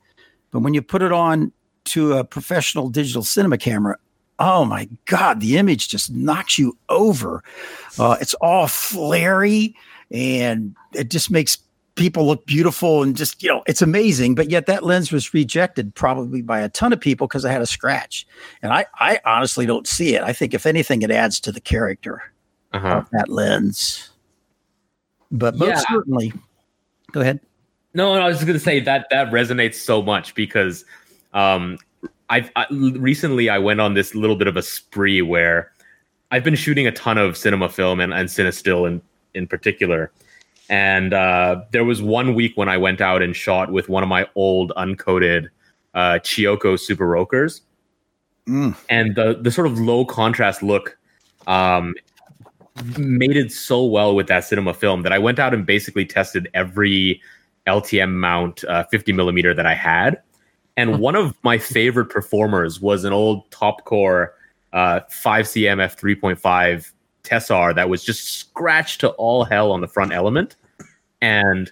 But 0.50 0.60
when 0.60 0.74
you 0.74 0.82
put 0.82 1.02
it 1.02 1.12
on 1.12 1.52
to 1.86 2.14
a 2.14 2.24
professional 2.24 2.88
digital 2.88 3.22
cinema 3.22 3.58
camera, 3.58 3.96
oh 4.38 4.64
my 4.64 4.88
god, 5.06 5.40
the 5.40 5.56
image 5.56 5.88
just 5.88 6.12
knocks 6.12 6.58
you 6.58 6.76
over. 6.88 7.42
Uh, 7.98 8.16
it's 8.20 8.34
all 8.34 8.66
flary 8.66 9.74
and 10.10 10.74
it 10.94 11.10
just 11.10 11.30
makes 11.30 11.58
people 11.94 12.26
look 12.26 12.44
beautiful 12.44 13.04
and 13.04 13.16
just 13.16 13.40
you 13.40 13.48
know 13.48 13.62
it's 13.68 13.80
amazing 13.80 14.34
but 14.34 14.50
yet 14.50 14.66
that 14.66 14.82
lens 14.82 15.12
was 15.12 15.32
rejected 15.32 15.94
probably 15.94 16.42
by 16.42 16.58
a 16.58 16.68
ton 16.68 16.92
of 16.92 17.00
people 17.00 17.28
because 17.28 17.44
i 17.44 17.52
had 17.52 17.62
a 17.62 17.66
scratch 17.66 18.26
and 18.62 18.72
i 18.72 18.84
i 18.98 19.20
honestly 19.24 19.64
don't 19.64 19.86
see 19.86 20.16
it 20.16 20.22
i 20.24 20.32
think 20.32 20.52
if 20.52 20.66
anything 20.66 21.02
it 21.02 21.10
adds 21.12 21.38
to 21.38 21.52
the 21.52 21.60
character 21.60 22.20
uh-huh. 22.74 22.98
of 22.98 23.10
that 23.10 23.28
lens. 23.28 24.10
But 25.34 25.56
most 25.56 25.68
yeah. 25.68 25.82
certainly, 25.90 26.32
go 27.10 27.20
ahead. 27.20 27.40
No, 27.92 28.14
no, 28.14 28.22
I 28.22 28.28
was 28.28 28.36
just 28.36 28.46
going 28.46 28.58
to 28.58 28.64
say 28.64 28.80
that 28.80 29.06
that 29.10 29.30
resonates 29.30 29.74
so 29.74 30.00
much 30.00 30.34
because 30.36 30.84
um, 31.32 31.76
I've 32.30 32.50
I, 32.54 32.66
recently 32.70 33.48
I 33.50 33.58
went 33.58 33.80
on 33.80 33.94
this 33.94 34.14
little 34.14 34.36
bit 34.36 34.46
of 34.46 34.56
a 34.56 34.62
spree 34.62 35.22
where 35.22 35.72
I've 36.30 36.44
been 36.44 36.54
shooting 36.54 36.86
a 36.86 36.92
ton 36.92 37.18
of 37.18 37.36
cinema 37.36 37.68
film 37.68 38.00
and, 38.00 38.14
and 38.14 38.28
cinestill 38.28 38.86
in 38.86 39.02
in 39.34 39.48
particular. 39.48 40.12
And 40.70 41.12
uh, 41.12 41.62
there 41.72 41.84
was 41.84 42.00
one 42.00 42.34
week 42.34 42.56
when 42.56 42.68
I 42.68 42.78
went 42.78 43.00
out 43.00 43.20
and 43.20 43.34
shot 43.34 43.72
with 43.72 43.88
one 43.88 44.04
of 44.04 44.08
my 44.08 44.26
old 44.36 44.72
uncoated 44.76 45.48
uh, 45.94 46.20
Chiyoko 46.22 46.78
Super 46.78 47.06
Rokkors. 47.06 47.60
Mm. 48.46 48.76
And 48.88 49.16
the 49.16 49.38
the 49.40 49.50
sort 49.50 49.66
of 49.66 49.80
low 49.80 50.04
contrast 50.04 50.62
look 50.62 50.96
um, 51.48 51.94
mated 52.96 53.52
so 53.52 53.84
well 53.84 54.14
with 54.14 54.26
that 54.26 54.44
cinema 54.44 54.74
film 54.74 55.02
that 55.02 55.12
I 55.12 55.18
went 55.18 55.38
out 55.38 55.54
and 55.54 55.64
basically 55.64 56.04
tested 56.04 56.48
every 56.54 57.22
LTM 57.66 58.14
mount 58.14 58.64
uh, 58.64 58.84
50 58.84 59.12
millimeter 59.12 59.54
that 59.54 59.66
I 59.66 59.74
had. 59.74 60.20
And 60.76 60.98
one 60.98 61.14
of 61.14 61.36
my 61.44 61.56
favorite 61.56 62.06
performers 62.06 62.80
was 62.80 63.04
an 63.04 63.12
old 63.12 63.48
Topcor 63.50 64.30
uh, 64.72 65.00
5cm 65.08 65.94
f3.5 65.96 66.92
Tessar 67.22 67.74
that 67.74 67.88
was 67.88 68.04
just 68.04 68.38
scratched 68.38 69.00
to 69.00 69.10
all 69.10 69.44
hell 69.44 69.70
on 69.70 69.80
the 69.80 69.88
front 69.88 70.12
element. 70.12 70.56
And 71.22 71.70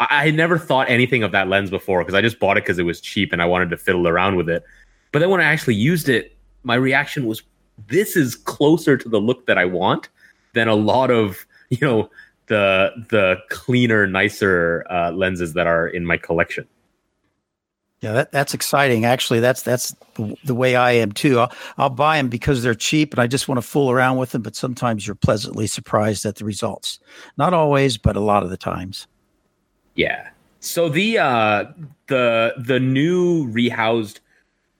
I, 0.00 0.28
I 0.28 0.30
never 0.30 0.58
thought 0.58 0.88
anything 0.88 1.22
of 1.22 1.32
that 1.32 1.48
lens 1.48 1.68
before 1.68 2.00
because 2.00 2.14
I 2.14 2.22
just 2.22 2.38
bought 2.40 2.56
it 2.56 2.64
because 2.64 2.78
it 2.78 2.84
was 2.84 3.02
cheap 3.02 3.34
and 3.34 3.42
I 3.42 3.44
wanted 3.44 3.68
to 3.70 3.76
fiddle 3.76 4.08
around 4.08 4.36
with 4.36 4.48
it. 4.48 4.64
But 5.12 5.18
then 5.18 5.28
when 5.28 5.42
I 5.42 5.44
actually 5.44 5.74
used 5.74 6.08
it, 6.08 6.36
my 6.62 6.74
reaction 6.74 7.26
was 7.26 7.42
this 7.86 8.16
is 8.16 8.34
closer 8.34 8.96
to 8.96 9.08
the 9.08 9.20
look 9.20 9.46
that 9.46 9.58
I 9.58 9.66
want 9.66 10.08
than 10.54 10.68
a 10.68 10.74
lot 10.74 11.10
of, 11.10 11.46
you 11.70 11.78
know, 11.80 12.10
the 12.46 12.90
the 13.10 13.36
cleaner, 13.50 14.06
nicer 14.06 14.86
uh, 14.90 15.12
lenses 15.12 15.52
that 15.54 15.66
are 15.66 15.86
in 15.86 16.04
my 16.04 16.16
collection. 16.16 16.66
Yeah, 18.00 18.12
that, 18.12 18.30
that's 18.30 18.54
exciting. 18.54 19.04
Actually, 19.04 19.40
that's 19.40 19.62
that's 19.62 19.94
the 20.44 20.54
way 20.54 20.76
I 20.76 20.92
am 20.92 21.10
too. 21.10 21.40
I'll, 21.40 21.52
I'll 21.78 21.90
buy 21.90 22.16
them 22.16 22.28
because 22.28 22.62
they're 22.62 22.74
cheap 22.74 23.12
and 23.12 23.20
I 23.20 23.26
just 23.26 23.48
want 23.48 23.58
to 23.58 23.66
fool 23.66 23.90
around 23.90 24.18
with 24.18 24.30
them. 24.30 24.42
But 24.42 24.54
sometimes 24.54 25.06
you're 25.06 25.16
pleasantly 25.16 25.66
surprised 25.66 26.24
at 26.24 26.36
the 26.36 26.44
results. 26.44 27.00
Not 27.36 27.54
always, 27.54 27.98
but 27.98 28.16
a 28.16 28.20
lot 28.20 28.44
of 28.44 28.50
the 28.50 28.56
times. 28.56 29.08
Yeah. 29.96 30.28
So 30.60 30.88
the 30.88 31.18
uh, 31.18 31.64
the 32.06 32.54
the 32.56 32.78
new 32.78 33.48
rehoused 33.52 34.20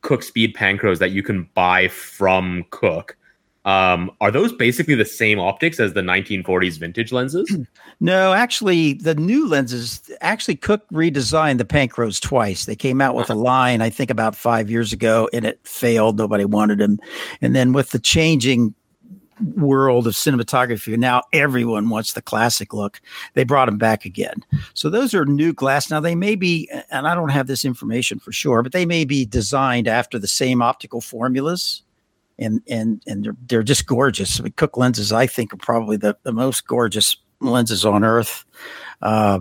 Cooke 0.02 0.22
Speed 0.22 0.54
Panchros 0.54 0.98
that 0.98 1.10
you 1.10 1.24
can 1.24 1.48
buy 1.54 1.88
from 1.88 2.64
Cooke 2.70 3.16
um, 3.64 4.10
are 4.20 4.30
those 4.30 4.52
basically 4.52 4.94
the 4.94 5.04
same 5.04 5.38
optics 5.38 5.78
as 5.78 5.92
the 5.92 6.00
1940s 6.00 6.78
vintage 6.78 7.12
lenses? 7.12 7.56
No, 8.00 8.32
actually, 8.32 8.92
the 8.92 9.16
new 9.16 9.48
lenses 9.48 10.08
actually 10.20 10.54
Cooke 10.54 10.88
redesigned 10.90 11.58
the 11.58 11.64
Panchros 11.64 12.20
twice. 12.20 12.64
They 12.64 12.76
came 12.76 13.00
out 13.00 13.16
with 13.16 13.28
a 13.28 13.34
line, 13.34 13.82
I 13.82 13.90
think, 13.90 14.08
about 14.08 14.36
five 14.36 14.70
years 14.70 14.92
ago, 14.92 15.28
and 15.32 15.44
it 15.44 15.58
failed. 15.64 16.16
Nobody 16.16 16.44
wanted 16.44 16.78
them. 16.78 17.00
And 17.40 17.56
then 17.56 17.72
with 17.72 17.90
the 17.90 17.98
changing 17.98 18.72
world 19.56 20.06
of 20.06 20.14
cinematography, 20.14 20.96
now 20.96 21.22
everyone 21.32 21.88
wants 21.88 22.12
the 22.12 22.22
classic 22.22 22.72
look. 22.72 23.00
They 23.34 23.42
brought 23.42 23.66
them 23.66 23.78
back 23.78 24.04
again. 24.04 24.44
So 24.74 24.90
those 24.90 25.12
are 25.12 25.26
new 25.26 25.52
glass. 25.52 25.90
Now 25.90 25.98
they 25.98 26.14
may 26.14 26.36
be, 26.36 26.70
and 26.92 27.08
I 27.08 27.16
don't 27.16 27.30
have 27.30 27.48
this 27.48 27.64
information 27.64 28.20
for 28.20 28.30
sure, 28.30 28.62
but 28.62 28.70
they 28.70 28.86
may 28.86 29.04
be 29.04 29.24
designed 29.24 29.88
after 29.88 30.20
the 30.20 30.28
same 30.28 30.62
optical 30.62 31.00
formulas 31.00 31.82
and 32.38 32.62
and 32.68 33.02
and 33.06 33.24
they're, 33.24 33.36
they're 33.48 33.62
just 33.62 33.86
gorgeous. 33.86 34.38
I 34.40 34.44
mean, 34.44 34.52
Cooke 34.56 34.76
lenses, 34.76 35.12
I 35.12 35.26
think, 35.26 35.52
are 35.52 35.58
probably 35.58 35.96
the, 35.96 36.16
the 36.22 36.32
most 36.32 36.66
gorgeous 36.66 37.16
lenses 37.40 37.84
on 37.84 38.04
earth. 38.04 38.44
Uh, 39.02 39.40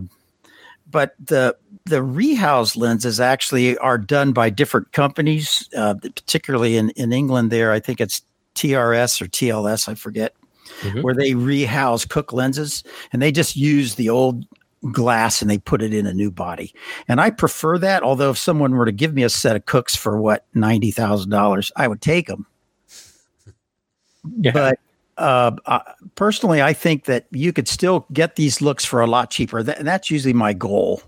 but 0.90 1.16
the 1.24 1.56
the 1.86 2.04
rehouse 2.04 2.76
lenses 2.76 3.20
actually 3.20 3.78
are 3.78 3.98
done 3.98 4.34
by 4.34 4.50
different 4.50 4.92
companies, 4.92 5.70
uh, 5.76 5.96
particularly 5.96 6.78
in, 6.78 6.90
in 6.92 7.14
England. 7.14 7.52
There, 7.52 7.72
I 7.72 7.80
think 7.80 8.02
it's 8.02 8.22
TRS 8.56 9.22
or 9.22 9.26
TLS, 9.26 9.88
I 9.88 9.96
forget, 9.96 10.34
mm-hmm. 10.82 11.02
where 11.02 11.14
they 11.14 11.34
rehouse 11.34 12.06
Cooke 12.06 12.34
lenses, 12.34 12.84
and 13.14 13.22
they 13.22 13.32
just 13.32 13.56
use 13.56 13.96
the 13.96 14.10
old 14.10 14.46
glass 14.92 15.42
and 15.42 15.50
they 15.50 15.58
put 15.58 15.82
it 15.82 15.94
in 15.94 16.06
a 16.06 16.14
new 16.14 16.30
body. 16.30 16.74
And 17.08 17.20
I 17.20 17.32
prefer 17.32 17.78
that. 17.80 18.04
Although 18.04 18.32
if 18.32 18.38
someone 18.38 18.74
were 18.74 18.86
to 18.86 18.92
give 18.92 19.14
me 19.14 19.24
a 19.24 19.30
set 19.30 19.56
of 19.56 19.66
Cookes 19.66 19.96
for 19.96 20.20
what 20.22 20.46
ninety 20.54 20.92
thousand 20.92 21.32
dollars, 21.32 21.72
I 21.76 21.88
would 21.88 22.02
take 22.02 22.28
them 22.28 22.46
yeah. 24.40 24.52
But 24.52 24.80
uh, 25.18 25.52
personally, 26.16 26.62
I 26.62 26.74
think 26.74 27.06
that 27.06 27.26
you 27.32 27.52
could 27.52 27.68
still 27.68 28.06
get 28.14 28.36
these 28.36 28.62
looks 28.62 28.86
for 28.86 29.02
a 29.02 29.08
lot 29.08 29.30
cheaper. 29.30 29.64
Th- 29.64 29.78
and 29.78 29.88
that's 29.88 30.12
usually 30.12 30.34
my 30.34 30.54
goal 30.54 31.02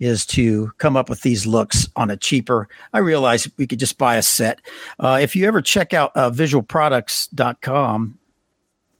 is 0.00 0.26
to 0.26 0.70
come 0.78 0.96
up 0.96 1.08
with 1.08 1.22
these 1.22 1.46
looks 1.46 1.88
on 1.96 2.10
a 2.10 2.16
cheaper. 2.16 2.68
I 2.92 2.98
realize 2.98 3.48
we 3.56 3.66
could 3.66 3.78
just 3.78 3.98
buy 3.98 4.16
a 4.16 4.22
set. 4.22 4.60
Uh, 4.98 5.18
if 5.20 5.34
you 5.34 5.46
ever 5.46 5.62
check 5.62 5.94
out 5.94 6.12
uh, 6.16 6.30
visualproducts.com, 6.30 8.18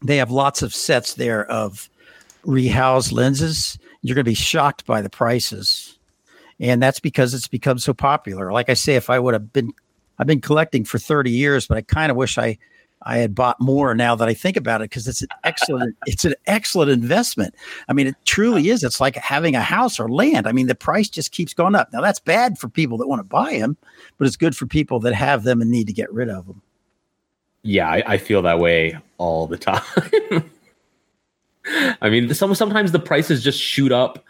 they 0.04 0.16
have 0.16 0.30
lots 0.30 0.62
of 0.62 0.74
sets 0.74 1.14
there 1.14 1.46
of 1.50 1.88
rehoused 2.44 3.12
lenses. 3.12 3.78
You're 4.02 4.14
going 4.14 4.24
to 4.24 4.30
be 4.30 4.34
shocked 4.34 4.86
by 4.86 5.00
the 5.00 5.10
prices. 5.10 5.98
And 6.58 6.82
that's 6.82 7.00
because 7.00 7.34
it's 7.34 7.48
become 7.48 7.78
so 7.78 7.92
popular. 7.92 8.52
Like 8.52 8.68
I 8.68 8.74
say, 8.74 8.94
if 8.94 9.10
I 9.10 9.18
would 9.18 9.34
have 9.34 9.52
been, 9.52 9.72
I've 10.18 10.26
been 10.26 10.40
collecting 10.40 10.84
for 10.84 10.98
30 10.98 11.30
years, 11.30 11.66
but 11.66 11.76
I 11.76 11.82
kind 11.82 12.10
of 12.10 12.16
wish 12.16 12.38
I 12.38 12.58
I 13.04 13.18
had 13.18 13.34
bought 13.34 13.60
more 13.60 13.94
now 13.94 14.14
that 14.14 14.28
I 14.28 14.34
think 14.34 14.56
about 14.56 14.80
it 14.80 14.90
because 14.90 15.08
it's 15.08 15.22
an 15.22 15.28
excellent 15.44 15.96
it's 16.06 16.24
an 16.24 16.34
excellent 16.46 16.90
investment. 16.90 17.54
I 17.88 17.92
mean, 17.92 18.06
it 18.06 18.16
truly 18.24 18.68
is. 18.68 18.82
It's 18.82 19.00
like 19.00 19.16
having 19.16 19.54
a 19.54 19.60
house 19.60 19.98
or 19.98 20.08
land. 20.08 20.46
I 20.46 20.52
mean, 20.52 20.66
the 20.66 20.74
price 20.74 21.08
just 21.08 21.32
keeps 21.32 21.54
going 21.54 21.74
up. 21.74 21.92
Now 21.92 22.00
that's 22.00 22.20
bad 22.20 22.58
for 22.58 22.68
people 22.68 22.98
that 22.98 23.08
want 23.08 23.20
to 23.20 23.28
buy 23.28 23.58
them, 23.58 23.76
but 24.18 24.26
it's 24.26 24.36
good 24.36 24.56
for 24.56 24.66
people 24.66 25.00
that 25.00 25.14
have 25.14 25.44
them 25.44 25.60
and 25.60 25.70
need 25.70 25.86
to 25.86 25.92
get 25.92 26.12
rid 26.12 26.28
of 26.28 26.46
them. 26.46 26.62
Yeah, 27.62 27.88
I, 27.88 28.02
I 28.06 28.18
feel 28.18 28.42
that 28.42 28.58
way 28.58 28.98
all 29.18 29.46
the 29.46 29.56
time. 29.58 30.50
I 32.00 32.10
mean, 32.10 32.32
some 32.34 32.54
sometimes 32.54 32.92
the 32.92 32.98
prices 32.98 33.42
just 33.42 33.60
shoot 33.60 33.92
up 33.92 34.24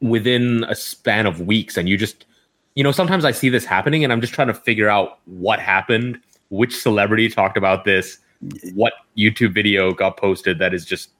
within 0.00 0.64
a 0.64 0.74
span 0.74 1.26
of 1.26 1.40
weeks, 1.40 1.76
and 1.76 1.88
you 1.88 1.96
just, 1.96 2.26
you 2.74 2.84
know, 2.84 2.92
sometimes 2.92 3.24
I 3.24 3.30
see 3.30 3.48
this 3.48 3.64
happening, 3.64 4.04
and 4.04 4.12
I'm 4.12 4.20
just 4.20 4.34
trying 4.34 4.48
to 4.48 4.54
figure 4.54 4.88
out 4.88 5.18
what 5.24 5.60
happened 5.60 6.20
which 6.50 6.76
celebrity 6.76 7.28
talked 7.28 7.56
about 7.56 7.84
this, 7.84 8.18
what 8.74 8.92
YouTube 9.16 9.54
video 9.54 9.92
got 9.92 10.16
posted 10.16 10.58
that 10.58 10.72
is 10.72 10.84
just 10.84 11.10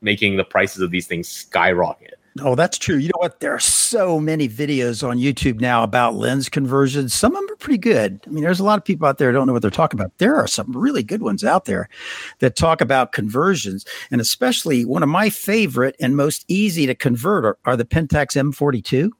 making 0.00 0.36
the 0.36 0.44
prices 0.44 0.80
of 0.80 0.90
these 0.90 1.06
things 1.06 1.28
skyrocket. 1.28 2.18
Oh, 2.40 2.54
that's 2.54 2.78
true. 2.78 2.96
You 2.96 3.08
know 3.08 3.18
what? 3.18 3.40
There 3.40 3.54
are 3.54 3.60
so 3.60 4.18
many 4.18 4.48
videos 4.48 5.06
on 5.06 5.18
YouTube 5.18 5.60
now 5.60 5.82
about 5.82 6.14
lens 6.14 6.48
conversions. 6.48 7.12
Some 7.12 7.36
of 7.36 7.42
them 7.42 7.52
are 7.52 7.56
pretty 7.56 7.78
good. 7.78 8.20
I 8.26 8.30
mean, 8.30 8.42
there's 8.42 8.60
a 8.60 8.64
lot 8.64 8.78
of 8.78 8.84
people 8.84 9.06
out 9.06 9.18
there 9.18 9.30
who 9.30 9.36
don't 9.36 9.46
know 9.46 9.52
what 9.52 9.60
they're 9.60 9.70
talking 9.70 10.00
about. 10.00 10.16
There 10.16 10.36
are 10.36 10.46
some 10.46 10.72
really 10.72 11.02
good 11.02 11.20
ones 11.20 11.44
out 11.44 11.66
there 11.66 11.90
that 12.38 12.56
talk 12.56 12.80
about 12.80 13.12
conversions. 13.12 13.84
And 14.10 14.18
especially 14.18 14.86
one 14.86 15.02
of 15.02 15.10
my 15.10 15.28
favorite 15.28 15.94
and 16.00 16.16
most 16.16 16.46
easy 16.48 16.86
to 16.86 16.94
convert 16.94 17.44
are, 17.44 17.58
are 17.66 17.76
the 17.76 17.84
Pentax 17.84 18.34
M42. 18.34 19.10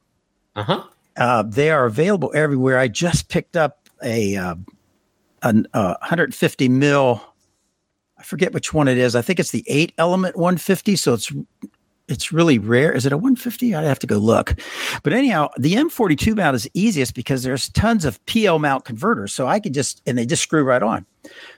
Uh-huh. 0.57 0.85
Uh, 1.19 1.43
they 1.43 1.71
are 1.71 1.85
available 1.85 2.33
everywhere. 2.35 2.79
I 2.79 2.88
just 2.88 3.29
picked 3.29 3.59
up 3.59 3.91
a 4.03 4.37
uh, 4.37 4.55
a 5.42 5.64
uh, 5.74 5.96
150 6.00 6.68
mil. 6.68 7.22
I 8.18 8.22
forget 8.22 8.52
which 8.52 8.72
one 8.72 8.88
it 8.88 8.98
is. 8.98 9.16
I 9.16 9.22
think 9.22 9.40
it's 9.40 9.50
the 9.50 9.64
eight 9.66 9.92
element 9.98 10.37
150. 10.37 10.96
So 10.96 11.14
it's 11.14 11.33
it's 12.09 12.33
really 12.33 12.59
rare. 12.59 12.92
Is 12.92 13.07
it 13.07 13.12
a 13.12 13.16
150? 13.16 13.74
I'd 13.74 13.85
have 13.85 13.98
to 14.00 14.07
go 14.07 14.18
look. 14.18 14.55
But 15.02 15.12
anyhow, 15.12 15.48
the 15.57 15.74
M42 15.74 16.37
mount 16.37 16.55
is 16.55 16.68
easiest 16.74 17.14
because 17.14 17.42
there's 17.42 17.68
tons 17.70 18.05
of 18.05 18.24
PL 18.26 18.59
mount 18.59 18.85
converters. 18.85 19.33
So 19.33 19.46
I 19.46 19.61
could 19.61 19.74
just 19.74 20.02
and 20.07 20.18
they 20.18 20.26
just 20.26 20.42
screw 20.42 20.64
right 20.64 20.83
on. 20.83 21.07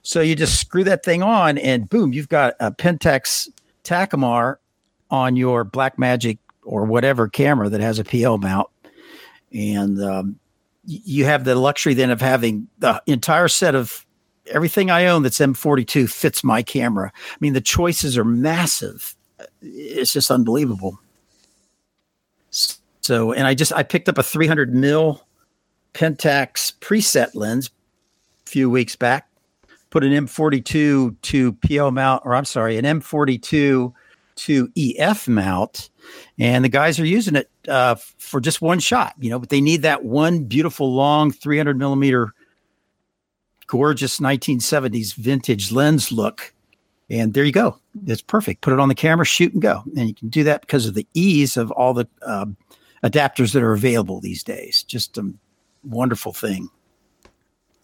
So 0.03 0.21
you 0.21 0.35
just 0.35 0.61
screw 0.61 0.85
that 0.85 1.05
thing 1.05 1.23
on 1.23 1.59
and 1.59 1.89
boom, 1.89 2.13
you've 2.13 2.29
got 2.29 2.55
a 2.61 2.71
Pentax 2.71 3.49
Takumar 3.83 4.57
on 5.11 5.37
your 5.37 5.65
Blackmagic 5.65 6.39
or 6.63 6.85
whatever 6.85 7.29
camera 7.29 7.69
that 7.69 7.81
has 7.81 7.99
a 7.99 8.05
PL 8.05 8.39
mount. 8.39 8.69
And 9.53 10.03
um, 10.03 10.39
you 10.87 11.25
have 11.25 11.45
the 11.45 11.55
luxury 11.55 11.95
then 11.95 12.11
of 12.11 12.21
having 12.21 12.69
the 12.79 13.03
entire 13.07 13.49
set 13.49 13.75
of 13.75 14.05
everything 14.47 14.91
I 14.91 15.07
own 15.07 15.23
that's 15.23 15.39
M42 15.39 16.11
fits 16.11 16.45
my 16.45 16.63
camera. 16.63 17.13
I 17.15 17.37
mean, 17.41 17.55
the 17.55 17.61
choices 17.61 18.19
are 18.19 18.25
massive. 18.25 19.15
Uh, 19.41 19.45
it's 19.63 20.13
just 20.13 20.31
unbelievable. 20.31 20.99
So, 23.01 23.33
and 23.33 23.47
I 23.47 23.55
just 23.55 23.73
I 23.73 23.83
picked 23.83 24.09
up 24.09 24.19
a 24.19 24.23
300 24.23 24.75
mil 24.75 25.27
Pentax 25.93 26.73
preset 26.81 27.35
lens 27.35 27.71
a 28.47 28.51
few 28.51 28.71
weeks 28.71 28.97
back. 28.97 29.29
Put 29.91 30.05
an 30.05 30.13
M42 30.13 31.15
to 31.21 31.53
PL 31.53 31.93
mount, 31.93 32.23
or 32.25 32.35
I'm 32.35 32.45
sorry, 32.45 32.77
an 32.79 32.85
M42 32.85 33.93
to 34.37 34.73
EF 34.77 35.29
mount, 35.29 35.91
and 36.39 36.65
the 36.65 36.69
guys 36.69 36.99
are 36.99 37.07
using 37.07 37.37
it 37.37 37.51
uh, 37.69 37.95
for 38.19 38.41
just 38.41 38.61
one 38.61 38.81
shot, 38.81 39.15
you 39.19 39.31
know, 39.31 39.39
but 39.39 39.49
they 39.49 39.61
need 39.61 39.83
that 39.83 40.05
one 40.05 40.45
beautiful 40.45 40.93
long 40.93 41.31
300 41.31 41.79
millimeter, 41.79 42.35
gorgeous 43.67 44.21
1970s 44.21 45.15
vintage 45.15 45.73
lens 45.73 46.11
look. 46.11 46.55
And 47.11 47.35
there 47.35 47.45
you 47.45 47.53
go. 47.53 47.79
It's 48.07 48.23
perfect. 48.23 48.63
Put 48.63 48.73
it 48.73 48.81
on 48.81 48.89
the 48.89 48.95
camera, 48.95 49.27
shoot 49.27 49.53
and 49.53 49.63
go. 49.63 49.83
And 49.97 50.09
you 50.09 50.15
can 50.15 50.29
do 50.29 50.43
that 50.45 50.63
because 50.63 50.87
of 50.87 50.95
the 50.95 51.07
ease 51.15 51.57
of 51.57 51.71
all 51.71 51.95
the 51.95 52.09
uh, 52.23 52.47
adapters 53.05 53.53
that 53.53 53.63
are 53.63 53.75
available 53.75 54.21
these 54.21 54.43
days. 54.43 54.83
Just 54.83 55.19
a 55.19 55.33
wonderful 55.85 56.33
thing. 56.33 56.71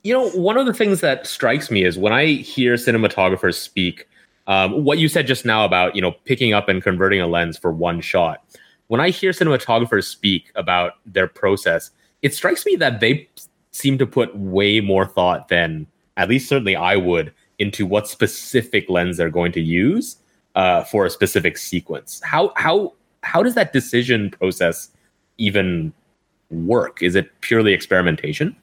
You 0.02 0.14
know, 0.14 0.30
one 0.30 0.56
of 0.56 0.64
the 0.64 0.72
things 0.72 1.02
that 1.02 1.26
strikes 1.26 1.70
me 1.70 1.84
is 1.84 1.98
when 1.98 2.12
I 2.12 2.26
hear 2.26 2.74
cinematographers 2.74 3.54
speak, 3.56 4.08
um, 4.50 4.84
what 4.84 4.98
you 4.98 5.08
said 5.08 5.26
just 5.26 5.46
now 5.46 5.64
about 5.64 5.96
you 5.96 6.02
know 6.02 6.12
picking 6.24 6.52
up 6.52 6.68
and 6.68 6.82
converting 6.82 7.20
a 7.20 7.26
lens 7.26 7.56
for 7.56 7.72
one 7.72 8.00
shot 8.00 8.44
when 8.88 9.00
i 9.00 9.08
hear 9.10 9.30
cinematographers 9.30 10.04
speak 10.04 10.52
about 10.54 10.94
their 11.06 11.26
process 11.26 11.90
it 12.22 12.34
strikes 12.34 12.66
me 12.66 12.76
that 12.76 13.00
they 13.00 13.26
seem 13.72 13.96
to 13.96 14.06
put 14.06 14.36
way 14.36 14.80
more 14.80 15.06
thought 15.06 15.48
than 15.48 15.86
at 16.18 16.28
least 16.28 16.48
certainly 16.48 16.76
i 16.76 16.96
would 16.96 17.32
into 17.58 17.86
what 17.86 18.06
specific 18.08 18.88
lens 18.90 19.16
they're 19.16 19.30
going 19.30 19.52
to 19.52 19.60
use 19.60 20.16
uh, 20.56 20.82
for 20.84 21.06
a 21.06 21.10
specific 21.10 21.56
sequence 21.56 22.20
how 22.24 22.52
how 22.56 22.92
how 23.22 23.42
does 23.42 23.54
that 23.54 23.72
decision 23.72 24.30
process 24.30 24.90
even 25.38 25.92
work? 26.50 27.02
Is 27.02 27.14
it 27.14 27.40
purely 27.40 27.72
experimentation? 27.72 28.56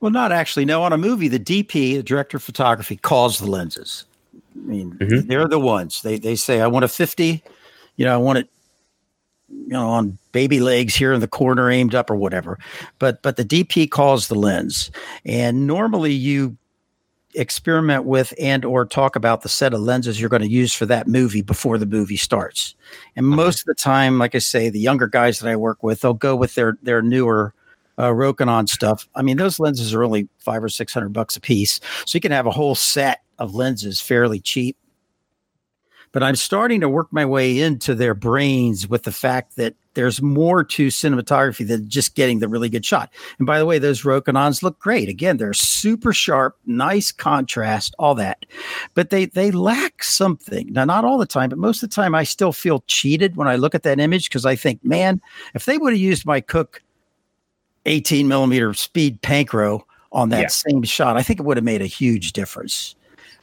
Well, 0.00 0.10
not 0.10 0.32
actually. 0.32 0.64
No, 0.64 0.82
on 0.82 0.92
a 0.92 0.98
movie, 0.98 1.28
the 1.28 1.38
DP, 1.38 1.96
the 1.96 2.02
director 2.02 2.38
of 2.38 2.42
photography, 2.42 2.96
calls 2.96 3.38
the 3.38 3.46
lenses. 3.46 4.04
I 4.54 4.58
mean, 4.58 4.92
mm-hmm. 4.92 5.26
they're 5.28 5.48
the 5.48 5.60
ones. 5.60 6.02
They 6.02 6.18
they 6.18 6.36
say, 6.36 6.60
I 6.60 6.66
want 6.66 6.84
a 6.84 6.88
50, 6.88 7.42
you 7.96 8.04
know, 8.04 8.14
I 8.14 8.18
want 8.18 8.38
it, 8.38 8.48
you 9.48 9.68
know, 9.68 9.88
on 9.88 10.18
baby 10.32 10.60
legs 10.60 10.94
here 10.94 11.12
in 11.12 11.20
the 11.20 11.28
corner 11.28 11.70
aimed 11.70 11.94
up 11.94 12.10
or 12.10 12.16
whatever. 12.16 12.58
But 12.98 13.22
but 13.22 13.36
the 13.36 13.44
DP 13.44 13.90
calls 13.90 14.28
the 14.28 14.34
lens. 14.34 14.90
And 15.24 15.66
normally 15.66 16.12
you 16.12 16.56
experiment 17.34 18.04
with 18.04 18.34
and 18.40 18.64
or 18.64 18.84
talk 18.84 19.14
about 19.14 19.42
the 19.42 19.48
set 19.48 19.72
of 19.72 19.80
lenses 19.80 20.20
you're 20.20 20.28
going 20.28 20.42
to 20.42 20.48
use 20.48 20.74
for 20.74 20.86
that 20.86 21.06
movie 21.06 21.42
before 21.42 21.78
the 21.78 21.86
movie 21.86 22.16
starts. 22.16 22.74
And 23.16 23.26
most 23.26 23.60
of 23.60 23.66
the 23.66 23.74
time, 23.74 24.18
like 24.18 24.34
I 24.34 24.38
say, 24.38 24.68
the 24.68 24.80
younger 24.80 25.06
guys 25.06 25.38
that 25.38 25.48
I 25.48 25.56
work 25.56 25.82
with, 25.82 26.00
they'll 26.00 26.14
go 26.14 26.34
with 26.34 26.54
their 26.54 26.78
their 26.82 27.02
newer 27.02 27.54
uh, 27.98 28.08
Rokinon 28.08 28.68
stuff. 28.68 29.08
I 29.14 29.22
mean, 29.22 29.36
those 29.36 29.60
lenses 29.60 29.94
are 29.94 30.02
only 30.02 30.28
five 30.38 30.64
or 30.64 30.68
six 30.68 30.92
hundred 30.92 31.12
bucks 31.12 31.36
a 31.36 31.40
piece, 31.40 31.80
so 32.06 32.16
you 32.16 32.20
can 32.20 32.32
have 32.32 32.46
a 32.46 32.50
whole 32.50 32.74
set 32.74 33.20
of 33.40 33.54
lenses 33.54 34.00
fairly 34.00 34.38
cheap. 34.38 34.76
But 36.12 36.22
I'm 36.22 36.36
starting 36.36 36.80
to 36.80 36.88
work 36.88 37.12
my 37.12 37.24
way 37.24 37.60
into 37.60 37.94
their 37.94 38.14
brains 38.14 38.88
with 38.88 39.04
the 39.04 39.12
fact 39.12 39.56
that 39.56 39.74
there's 39.94 40.20
more 40.20 40.64
to 40.64 40.88
cinematography 40.88 41.66
than 41.66 41.88
just 41.88 42.14
getting 42.14 42.38
the 42.38 42.48
really 42.48 42.68
good 42.68 42.84
shot. 42.84 43.12
And 43.38 43.46
by 43.46 43.58
the 43.58 43.66
way, 43.66 43.78
those 43.78 44.04
Rokinons 44.04 44.62
look 44.62 44.78
great. 44.78 45.08
Again, 45.08 45.36
they're 45.36 45.52
super 45.52 46.12
sharp, 46.12 46.56
nice 46.66 47.12
contrast, 47.12 47.94
all 47.98 48.14
that. 48.16 48.44
But 48.94 49.10
they 49.10 49.26
they 49.26 49.50
lack 49.50 50.02
something. 50.02 50.72
Now, 50.72 50.84
not 50.84 51.04
all 51.04 51.18
the 51.18 51.26
time, 51.26 51.48
but 51.50 51.58
most 51.58 51.82
of 51.82 51.90
the 51.90 51.94
time 51.94 52.14
I 52.14 52.24
still 52.24 52.52
feel 52.52 52.84
cheated 52.86 53.36
when 53.36 53.48
I 53.48 53.56
look 53.56 53.74
at 53.74 53.82
that 53.84 54.00
image 54.00 54.28
because 54.28 54.46
I 54.46 54.56
think, 54.56 54.84
man, 54.84 55.20
if 55.54 55.64
they 55.64 55.78
would 55.78 55.92
have 55.92 56.00
used 56.00 56.26
my 56.26 56.40
Cooke 56.40 56.82
18 57.86 58.28
millimeter 58.28 58.74
speed 58.74 59.22
Panchro 59.22 59.82
on 60.12 60.28
that 60.30 60.40
yeah. 60.40 60.46
same 60.48 60.82
shot, 60.82 61.16
I 61.16 61.22
think 61.22 61.40
it 61.40 61.44
would 61.44 61.56
have 61.56 61.64
made 61.64 61.82
a 61.82 61.86
huge 61.86 62.32
difference. 62.32 62.94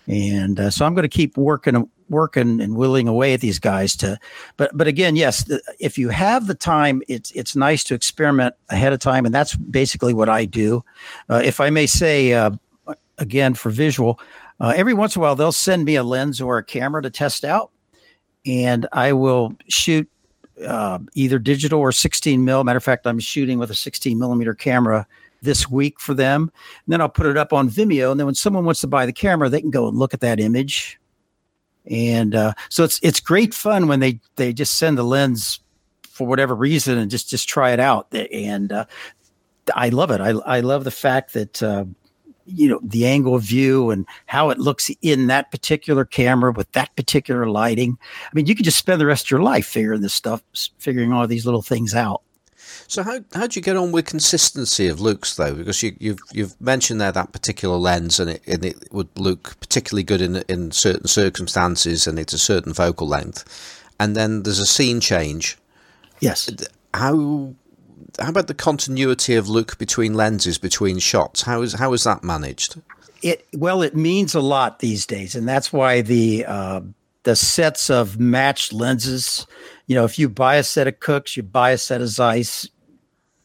And 0.07 0.59
uh, 0.59 0.69
so 0.69 0.85
I'm 0.85 0.93
going 0.93 1.03
to 1.03 1.09
keep 1.09 1.37
working, 1.37 1.89
working 2.09 2.61
and 2.61 2.75
willing 2.75 3.07
away 3.07 3.33
at 3.33 3.41
these 3.41 3.59
guys 3.59 3.95
to, 3.97 4.17
but, 4.55 4.71
but 4.73 4.87
again, 4.87 5.15
yes, 5.15 5.43
the, 5.43 5.61
if 5.79 5.97
you 5.97 6.09
have 6.09 6.47
the 6.47 6.55
time, 6.55 7.01
it's, 7.07 7.31
it's 7.31 7.55
nice 7.55 7.83
to 7.85 7.93
experiment 7.93 8.55
ahead 8.69 8.93
of 8.93 8.99
time. 8.99 9.25
And 9.25 9.35
that's 9.35 9.55
basically 9.55 10.13
what 10.13 10.29
I 10.29 10.45
do. 10.45 10.83
Uh, 11.29 11.41
if 11.43 11.59
I 11.59 11.69
may 11.69 11.85
say, 11.85 12.33
uh, 12.33 12.51
again, 13.17 13.53
for 13.53 13.69
visual, 13.69 14.19
uh, 14.59 14.73
every 14.75 14.93
once 14.93 15.15
in 15.15 15.19
a 15.19 15.23
while, 15.23 15.35
they'll 15.35 15.51
send 15.51 15.83
me 15.85 15.95
a 15.95 16.03
lens 16.03 16.39
or 16.39 16.57
a 16.57 16.63
camera 16.63 17.01
to 17.01 17.09
test 17.09 17.43
out 17.43 17.71
and 18.47 18.87
I 18.93 19.13
will 19.13 19.55
shoot 19.67 20.09
uh, 20.65 20.99
either 21.13 21.37
digital 21.37 21.79
or 21.79 21.91
16 21.91 22.43
mil. 22.43 22.63
Matter 22.63 22.77
of 22.77 22.83
fact, 22.83 23.05
I'm 23.05 23.19
shooting 23.19 23.59
with 23.59 23.69
a 23.69 23.75
16 23.75 24.17
millimeter 24.17 24.55
camera 24.55 25.05
this 25.41 25.69
week 25.69 25.99
for 25.99 26.13
them. 26.13 26.43
And 26.85 26.93
then 26.93 27.01
I'll 27.01 27.09
put 27.09 27.25
it 27.25 27.37
up 27.37 27.53
on 27.53 27.69
Vimeo. 27.69 28.11
And 28.11 28.19
then 28.19 28.25
when 28.25 28.35
someone 28.35 28.65
wants 28.65 28.81
to 28.81 28.87
buy 28.87 29.05
the 29.05 29.13
camera, 29.13 29.49
they 29.49 29.61
can 29.61 29.71
go 29.71 29.87
and 29.87 29.97
look 29.97 30.13
at 30.13 30.21
that 30.21 30.39
image. 30.39 30.99
And 31.89 32.35
uh, 32.35 32.53
so 32.69 32.83
it's 32.83 32.99
it's 33.01 33.19
great 33.19 33.53
fun 33.53 33.87
when 33.87 33.99
they 34.01 34.19
they 34.35 34.51
just 34.51 34.77
send 34.77 34.97
the 34.97 35.03
lens 35.03 35.59
for 36.09 36.27
whatever 36.27 36.53
reason 36.53 36.97
and 36.97 37.09
just 37.09 37.29
just 37.29 37.47
try 37.47 37.71
it 37.71 37.79
out. 37.79 38.13
And 38.13 38.71
uh, 38.71 38.85
I 39.73 39.89
love 39.89 40.11
it. 40.11 40.19
I 40.19 40.29
I 40.29 40.59
love 40.59 40.83
the 40.83 40.91
fact 40.91 41.33
that 41.33 41.63
uh, 41.63 41.85
you 42.45 42.67
know 42.67 42.79
the 42.83 43.05
angle 43.05 43.35
of 43.35 43.43
view 43.43 43.89
and 43.89 44.05
how 44.25 44.49
it 44.49 44.57
looks 44.57 44.89
in 45.01 45.27
that 45.27 45.51
particular 45.51 46.03
camera 46.05 46.51
with 46.51 46.71
that 46.73 46.95
particular 46.95 47.47
lighting. 47.47 47.97
I 48.25 48.29
mean, 48.33 48.47
you 48.47 48.55
could 48.55 48.65
just 48.65 48.79
spend 48.79 48.99
the 48.99 49.05
rest 49.05 49.25
of 49.25 49.31
your 49.31 49.41
life 49.41 49.65
figuring 49.65 50.01
this 50.01 50.13
stuff, 50.13 50.41
figuring 50.79 51.13
all 51.13 51.27
these 51.27 51.45
little 51.45 51.61
things 51.61 51.95
out. 51.95 52.21
So 52.87 53.03
how 53.03 53.19
how 53.33 53.47
do 53.47 53.59
you 53.59 53.63
get 53.63 53.75
on 53.75 53.91
with 53.91 54.05
consistency 54.05 54.87
of 54.87 55.01
looks 55.01 55.35
though? 55.35 55.53
Because 55.53 55.83
you, 55.83 55.95
you've 55.99 56.19
you've 56.31 56.59
mentioned 56.61 57.01
there 57.01 57.11
that 57.11 57.33
particular 57.33 57.75
lens, 57.75 58.19
and 58.19 58.31
it 58.31 58.41
and 58.47 58.63
it 58.63 58.91
would 58.91 59.09
look 59.17 59.59
particularly 59.59 60.03
good 60.03 60.21
in 60.21 60.37
in 60.47 60.71
certain 60.71 61.07
circumstances, 61.07 62.07
and 62.07 62.17
it's 62.17 62.33
a 62.33 62.39
certain 62.39 62.73
focal 62.73 63.07
length, 63.07 63.83
and 63.99 64.15
then 64.15 64.43
there's 64.43 64.59
a 64.59 64.65
scene 64.65 65.01
change. 65.01 65.57
Yes. 66.21 66.49
How 66.93 67.53
how 68.19 68.29
about 68.29 68.47
the 68.47 68.53
continuity 68.53 69.35
of 69.35 69.49
look 69.49 69.77
between 69.77 70.13
lenses 70.13 70.57
between 70.57 70.99
shots? 70.99 71.41
How 71.41 71.61
is 71.61 71.73
how 71.73 71.93
is 71.93 72.05
that 72.05 72.23
managed? 72.23 72.81
It 73.21 73.45
well, 73.53 73.81
it 73.81 73.95
means 73.95 74.33
a 74.33 74.39
lot 74.39 74.79
these 74.79 75.05
days, 75.05 75.35
and 75.35 75.47
that's 75.47 75.73
why 75.73 76.01
the 76.01 76.45
uh, 76.45 76.81
the 77.23 77.35
sets 77.35 77.89
of 77.89 78.19
matched 78.19 78.71
lenses. 78.71 79.45
You 79.87 79.95
know, 79.95 80.05
if 80.05 80.17
you 80.17 80.29
buy 80.29 80.55
a 80.55 80.63
set 80.63 80.87
of 80.87 80.99
Cookes, 80.99 81.35
you 81.35 81.43
buy 81.43 81.71
a 81.71 81.77
set 81.77 82.01
of 82.01 82.09
Zeiss, 82.09 82.69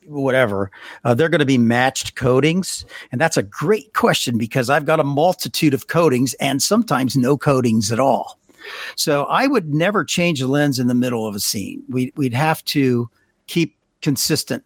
whatever, 0.06 0.70
uh, 1.04 1.14
they're 1.14 1.28
going 1.28 1.38
to 1.40 1.44
be 1.46 1.58
matched 1.58 2.14
coatings, 2.14 2.84
and 3.10 3.20
that's 3.20 3.36
a 3.36 3.42
great 3.42 3.94
question 3.94 4.38
because 4.38 4.70
I've 4.70 4.86
got 4.86 5.00
a 5.00 5.04
multitude 5.04 5.74
of 5.74 5.86
coatings 5.86 6.34
and 6.34 6.62
sometimes 6.62 7.16
no 7.16 7.36
coatings 7.36 7.92
at 7.92 8.00
all. 8.00 8.38
So 8.96 9.24
I 9.24 9.46
would 9.46 9.74
never 9.74 10.04
change 10.04 10.40
a 10.40 10.46
lens 10.46 10.78
in 10.78 10.86
the 10.86 10.94
middle 10.94 11.26
of 11.26 11.34
a 11.34 11.40
scene. 11.40 11.82
We, 11.88 12.12
we'd 12.16 12.34
have 12.34 12.64
to 12.66 13.10
keep 13.46 13.76
consistent 14.02 14.64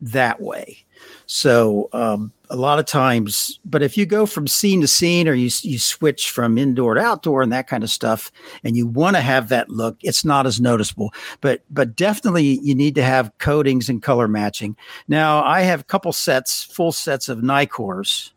that 0.00 0.40
way. 0.40 0.84
So 1.26 1.88
um, 1.92 2.32
a 2.50 2.56
lot 2.56 2.78
of 2.78 2.86
times, 2.86 3.60
but 3.64 3.82
if 3.82 3.96
you 3.96 4.06
go 4.06 4.26
from 4.26 4.46
scene 4.46 4.80
to 4.80 4.88
scene 4.88 5.28
or 5.28 5.34
you 5.34 5.50
you 5.62 5.78
switch 5.78 6.30
from 6.30 6.58
indoor 6.58 6.94
to 6.94 7.00
outdoor 7.00 7.42
and 7.42 7.52
that 7.52 7.66
kind 7.66 7.84
of 7.84 7.90
stuff, 7.90 8.32
and 8.64 8.76
you 8.76 8.86
want 8.86 9.16
to 9.16 9.22
have 9.22 9.48
that 9.48 9.68
look, 9.68 9.96
it's 10.02 10.24
not 10.24 10.46
as 10.46 10.60
noticeable. 10.60 11.12
But 11.40 11.62
but 11.70 11.96
definitely 11.96 12.58
you 12.62 12.74
need 12.74 12.94
to 12.96 13.02
have 13.02 13.36
coatings 13.38 13.88
and 13.88 14.02
color 14.02 14.28
matching. 14.28 14.76
Now 15.08 15.42
I 15.44 15.62
have 15.62 15.80
a 15.80 15.84
couple 15.84 16.12
sets, 16.12 16.64
full 16.64 16.92
sets 16.92 17.28
of 17.28 17.38
Nikkors, 17.38 18.30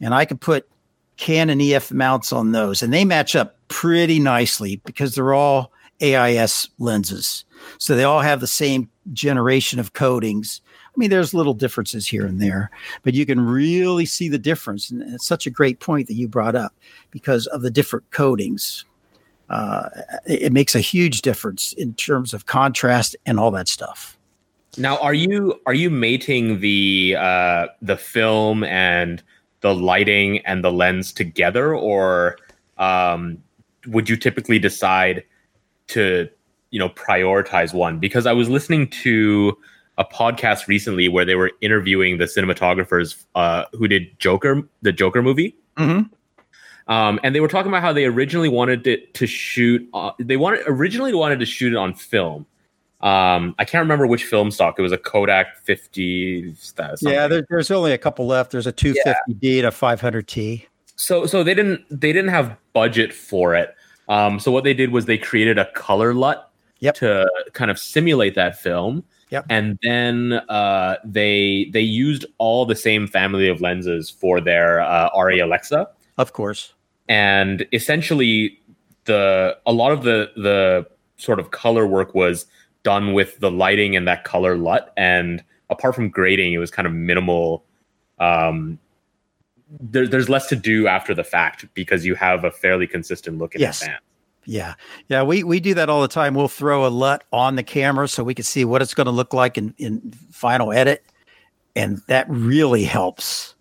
and 0.00 0.14
I 0.14 0.24
can 0.24 0.38
put 0.38 0.68
Canon 1.16 1.60
EF 1.60 1.92
mounts 1.92 2.32
on 2.32 2.52
those, 2.52 2.82
and 2.82 2.92
they 2.92 3.04
match 3.04 3.36
up 3.36 3.56
pretty 3.68 4.18
nicely 4.18 4.80
because 4.84 5.14
they're 5.14 5.34
all 5.34 5.72
AIS 6.02 6.68
lenses. 6.78 7.44
So 7.78 7.94
they 7.94 8.04
all 8.04 8.20
have 8.20 8.40
the 8.40 8.46
same 8.46 8.88
generation 9.12 9.78
of 9.78 9.92
coatings. 9.92 10.60
I 10.90 10.98
mean, 10.98 11.10
there's 11.10 11.32
little 11.32 11.54
differences 11.54 12.06
here 12.06 12.26
and 12.26 12.42
there, 12.42 12.70
but 13.02 13.14
you 13.14 13.24
can 13.24 13.40
really 13.40 14.06
see 14.06 14.28
the 14.28 14.38
difference. 14.38 14.90
And 14.90 15.02
it's 15.14 15.26
such 15.26 15.46
a 15.46 15.50
great 15.50 15.78
point 15.78 16.08
that 16.08 16.14
you 16.14 16.26
brought 16.26 16.56
up 16.56 16.74
because 17.10 17.46
of 17.48 17.62
the 17.62 17.70
different 17.70 18.10
coatings. 18.10 18.84
Uh, 19.48 19.88
it 20.26 20.52
makes 20.52 20.74
a 20.74 20.80
huge 20.80 21.22
difference 21.22 21.72
in 21.74 21.94
terms 21.94 22.34
of 22.34 22.46
contrast 22.46 23.16
and 23.24 23.38
all 23.38 23.50
that 23.52 23.68
stuff. 23.68 24.18
Now, 24.76 24.98
are 24.98 25.14
you 25.14 25.60
are 25.66 25.74
you 25.74 25.90
mating 25.90 26.60
the 26.60 27.16
uh, 27.18 27.66
the 27.82 27.96
film 27.96 28.62
and 28.64 29.22
the 29.60 29.74
lighting 29.74 30.38
and 30.46 30.62
the 30.62 30.70
lens 30.70 31.12
together, 31.12 31.74
or 31.74 32.38
um, 32.78 33.42
would 33.86 34.08
you 34.08 34.16
typically 34.16 34.58
decide 34.58 35.24
to 35.88 36.28
you 36.70 36.78
know 36.78 36.88
prioritize 36.90 37.74
one 37.74 37.98
because 37.98 38.26
I 38.26 38.32
was 38.32 38.48
listening 38.48 38.88
to 39.02 39.58
a 40.00 40.04
podcast 40.04 40.66
recently 40.66 41.08
where 41.08 41.26
they 41.26 41.34
were 41.34 41.52
interviewing 41.60 42.16
the 42.16 42.24
cinematographers 42.24 43.22
uh, 43.34 43.66
who 43.74 43.86
did 43.86 44.18
Joker, 44.18 44.62
the 44.80 44.92
Joker 44.92 45.22
movie. 45.22 45.54
Mm-hmm. 45.76 46.12
Um, 46.90 47.20
and 47.22 47.34
they 47.34 47.40
were 47.40 47.48
talking 47.48 47.70
about 47.70 47.82
how 47.82 47.92
they 47.92 48.06
originally 48.06 48.48
wanted 48.48 48.86
it 48.86 49.12
to 49.14 49.26
shoot. 49.26 49.86
Uh, 49.92 50.12
they 50.18 50.38
wanted 50.38 50.62
originally 50.66 51.14
wanted 51.14 51.38
to 51.38 51.46
shoot 51.46 51.72
it 51.72 51.76
on 51.76 51.94
film. 51.94 52.46
Um, 53.02 53.54
I 53.58 53.64
can't 53.64 53.82
remember 53.82 54.06
which 54.06 54.24
film 54.24 54.50
stock. 54.50 54.78
It 54.78 54.82
was 54.82 54.92
a 54.92 54.98
Kodak 54.98 55.58
50. 55.58 56.54
Yeah, 57.00 57.28
there, 57.28 57.44
there's 57.48 57.70
only 57.70 57.92
a 57.92 57.98
couple 57.98 58.26
left. 58.26 58.52
There's 58.52 58.66
a 58.66 58.72
250D 58.72 59.38
yeah. 59.40 59.58
and 59.58 59.66
a 59.66 59.70
500T. 59.70 60.66
So, 60.96 61.26
so 61.26 61.44
they 61.44 61.54
didn't 61.54 61.84
they 61.90 62.12
didn't 62.12 62.30
have 62.30 62.56
budget 62.72 63.12
for 63.12 63.54
it. 63.54 63.74
Um, 64.08 64.40
so 64.40 64.50
what 64.50 64.64
they 64.64 64.74
did 64.74 64.90
was 64.90 65.04
they 65.04 65.18
created 65.18 65.58
a 65.58 65.70
color 65.72 66.14
LUT 66.14 66.50
yep. 66.80 66.94
to 66.96 67.30
kind 67.52 67.70
of 67.70 67.78
simulate 67.78 68.34
that 68.34 68.58
film. 68.58 69.04
Yep. 69.30 69.46
And 69.48 69.78
then 69.82 70.32
uh, 70.48 70.96
they 71.04 71.70
they 71.72 71.80
used 71.80 72.26
all 72.38 72.66
the 72.66 72.74
same 72.74 73.06
family 73.06 73.48
of 73.48 73.60
lenses 73.60 74.10
for 74.10 74.40
their 74.40 74.80
uh, 74.80 75.10
Alexa. 75.14 75.88
Of 76.18 76.32
course. 76.32 76.74
And 77.08 77.66
essentially, 77.72 78.60
the 79.04 79.56
a 79.66 79.72
lot 79.72 79.92
of 79.92 80.02
the 80.02 80.30
the 80.36 80.86
sort 81.16 81.38
of 81.38 81.50
color 81.50 81.86
work 81.86 82.14
was 82.14 82.46
done 82.82 83.12
with 83.12 83.38
the 83.40 83.50
lighting 83.50 83.94
and 83.94 84.08
that 84.08 84.24
color 84.24 84.56
LUT. 84.56 84.92
And 84.96 85.44
apart 85.68 85.94
from 85.94 86.08
grading, 86.08 86.52
it 86.52 86.58
was 86.58 86.70
kind 86.70 86.86
of 86.86 86.92
minimal. 86.92 87.64
Um, 88.18 88.78
there, 89.78 90.08
there's 90.08 90.28
less 90.28 90.48
to 90.48 90.56
do 90.56 90.88
after 90.88 91.14
the 91.14 91.24
fact 91.24 91.66
because 91.74 92.04
you 92.04 92.14
have 92.16 92.44
a 92.44 92.50
fairly 92.50 92.86
consistent 92.86 93.38
look 93.38 93.54
in 93.54 93.60
yes. 93.60 93.82
advance. 93.82 94.02
Yeah. 94.50 94.74
Yeah. 95.08 95.22
We, 95.22 95.44
we 95.44 95.60
do 95.60 95.74
that 95.74 95.88
all 95.88 96.02
the 96.02 96.08
time. 96.08 96.34
We'll 96.34 96.48
throw 96.48 96.84
a 96.84 96.88
LUT 96.88 97.22
on 97.32 97.54
the 97.54 97.62
camera 97.62 98.08
so 98.08 98.24
we 98.24 98.34
can 98.34 98.42
see 98.42 98.64
what 98.64 98.82
it's 98.82 98.94
going 98.94 99.06
to 99.06 99.12
look 99.12 99.32
like 99.32 99.56
in, 99.56 99.74
in 99.78 100.12
final 100.32 100.72
edit. 100.72 101.04
And 101.76 102.02
that 102.08 102.26
really 102.28 102.82
helps, 102.82 103.54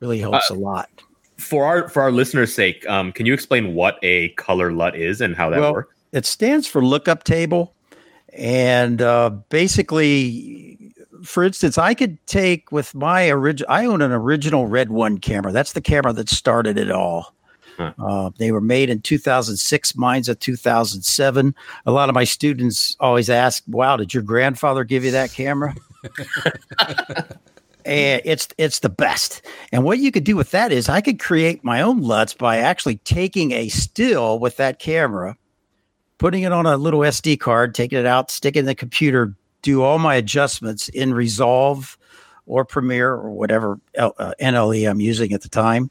really 0.00 0.18
helps 0.18 0.50
uh, 0.50 0.54
a 0.54 0.56
lot. 0.56 0.90
For 1.38 1.64
our, 1.64 1.88
for 1.88 2.02
our 2.02 2.12
listeners' 2.12 2.54
sake, 2.54 2.86
um, 2.86 3.12
can 3.12 3.24
you 3.24 3.32
explain 3.32 3.74
what 3.74 3.98
a 4.02 4.28
color 4.30 4.72
LUT 4.72 4.94
is 4.94 5.22
and 5.22 5.34
how 5.34 5.48
that 5.48 5.60
well, 5.60 5.72
works? 5.72 5.94
It 6.12 6.26
stands 6.26 6.66
for 6.66 6.84
lookup 6.84 7.24
table. 7.24 7.72
And 8.34 9.00
uh, 9.00 9.30
basically, 9.48 10.92
for 11.24 11.44
instance, 11.44 11.78
I 11.78 11.94
could 11.94 12.24
take 12.26 12.70
with 12.70 12.94
my 12.94 13.30
original. 13.30 13.72
I 13.72 13.86
own 13.86 14.02
an 14.02 14.12
original 14.12 14.66
Red 14.66 14.90
One 14.90 15.16
camera. 15.16 15.50
That's 15.50 15.72
the 15.72 15.80
camera 15.80 16.12
that 16.12 16.28
started 16.28 16.76
it 16.76 16.90
all. 16.90 17.34
Huh. 17.76 17.92
Uh, 17.98 18.30
they 18.38 18.52
were 18.52 18.60
made 18.60 18.88
in 18.88 19.02
2006. 19.02 19.96
Mine's 19.96 20.28
a 20.28 20.34
2007. 20.34 21.54
A 21.84 21.92
lot 21.92 22.08
of 22.08 22.14
my 22.14 22.24
students 22.24 22.96
always 23.00 23.28
ask, 23.28 23.62
"Wow, 23.66 23.96
did 23.96 24.14
your 24.14 24.22
grandfather 24.22 24.84
give 24.84 25.04
you 25.04 25.10
that 25.10 25.32
camera?" 25.32 25.74
and 27.84 28.22
it's 28.24 28.48
it's 28.56 28.78
the 28.78 28.88
best. 28.88 29.42
And 29.72 29.84
what 29.84 29.98
you 29.98 30.10
could 30.10 30.24
do 30.24 30.36
with 30.36 30.52
that 30.52 30.72
is 30.72 30.88
I 30.88 31.00
could 31.00 31.18
create 31.18 31.64
my 31.64 31.82
own 31.82 32.00
LUTs 32.00 32.34
by 32.34 32.58
actually 32.58 32.96
taking 32.98 33.52
a 33.52 33.68
still 33.68 34.38
with 34.38 34.56
that 34.56 34.78
camera, 34.78 35.36
putting 36.18 36.42
it 36.42 36.52
on 36.52 36.66
a 36.66 36.76
little 36.76 37.00
SD 37.00 37.38
card, 37.38 37.74
taking 37.74 37.98
it 37.98 38.06
out, 38.06 38.30
sticking 38.30 38.60
it 38.60 38.62
in 38.62 38.66
the 38.66 38.74
computer, 38.74 39.34
do 39.62 39.82
all 39.82 39.98
my 39.98 40.14
adjustments 40.14 40.88
in 40.90 41.12
Resolve 41.12 41.98
or 42.46 42.64
Premiere 42.64 43.10
or 43.10 43.30
whatever 43.30 43.78
uh, 43.98 44.32
NLE 44.40 44.88
I'm 44.88 45.00
using 45.00 45.32
at 45.32 45.42
the 45.42 45.48
time. 45.48 45.90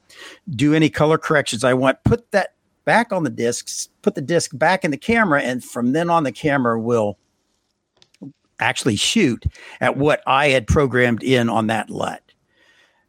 Do 0.50 0.74
any 0.74 0.90
color 0.90 1.18
corrections 1.18 1.64
I 1.64 1.74
want. 1.74 2.04
Put 2.04 2.32
that 2.32 2.54
back 2.86 3.12
on 3.12 3.24
the 3.24 3.30
discs. 3.30 3.90
Put 4.02 4.16
the 4.16 4.22
disc 4.22 4.52
back 4.54 4.86
in 4.86 4.92
the 4.92 4.98
camera, 4.98 5.42
and 5.42 5.64
from 5.64 5.92
then 5.94 6.10
on, 6.10 6.24
the 6.24 6.32
camera 6.32 6.80
will 6.80 7.18
actually 8.60 8.96
shoot 8.96 9.46
at 9.82 9.98
what 9.98 10.22
I 10.26 10.50
had 10.50 10.68
programmed 10.68 11.24
in 11.24 11.50
on 11.50 11.68
that 11.68 11.90
LUT. 11.90 12.22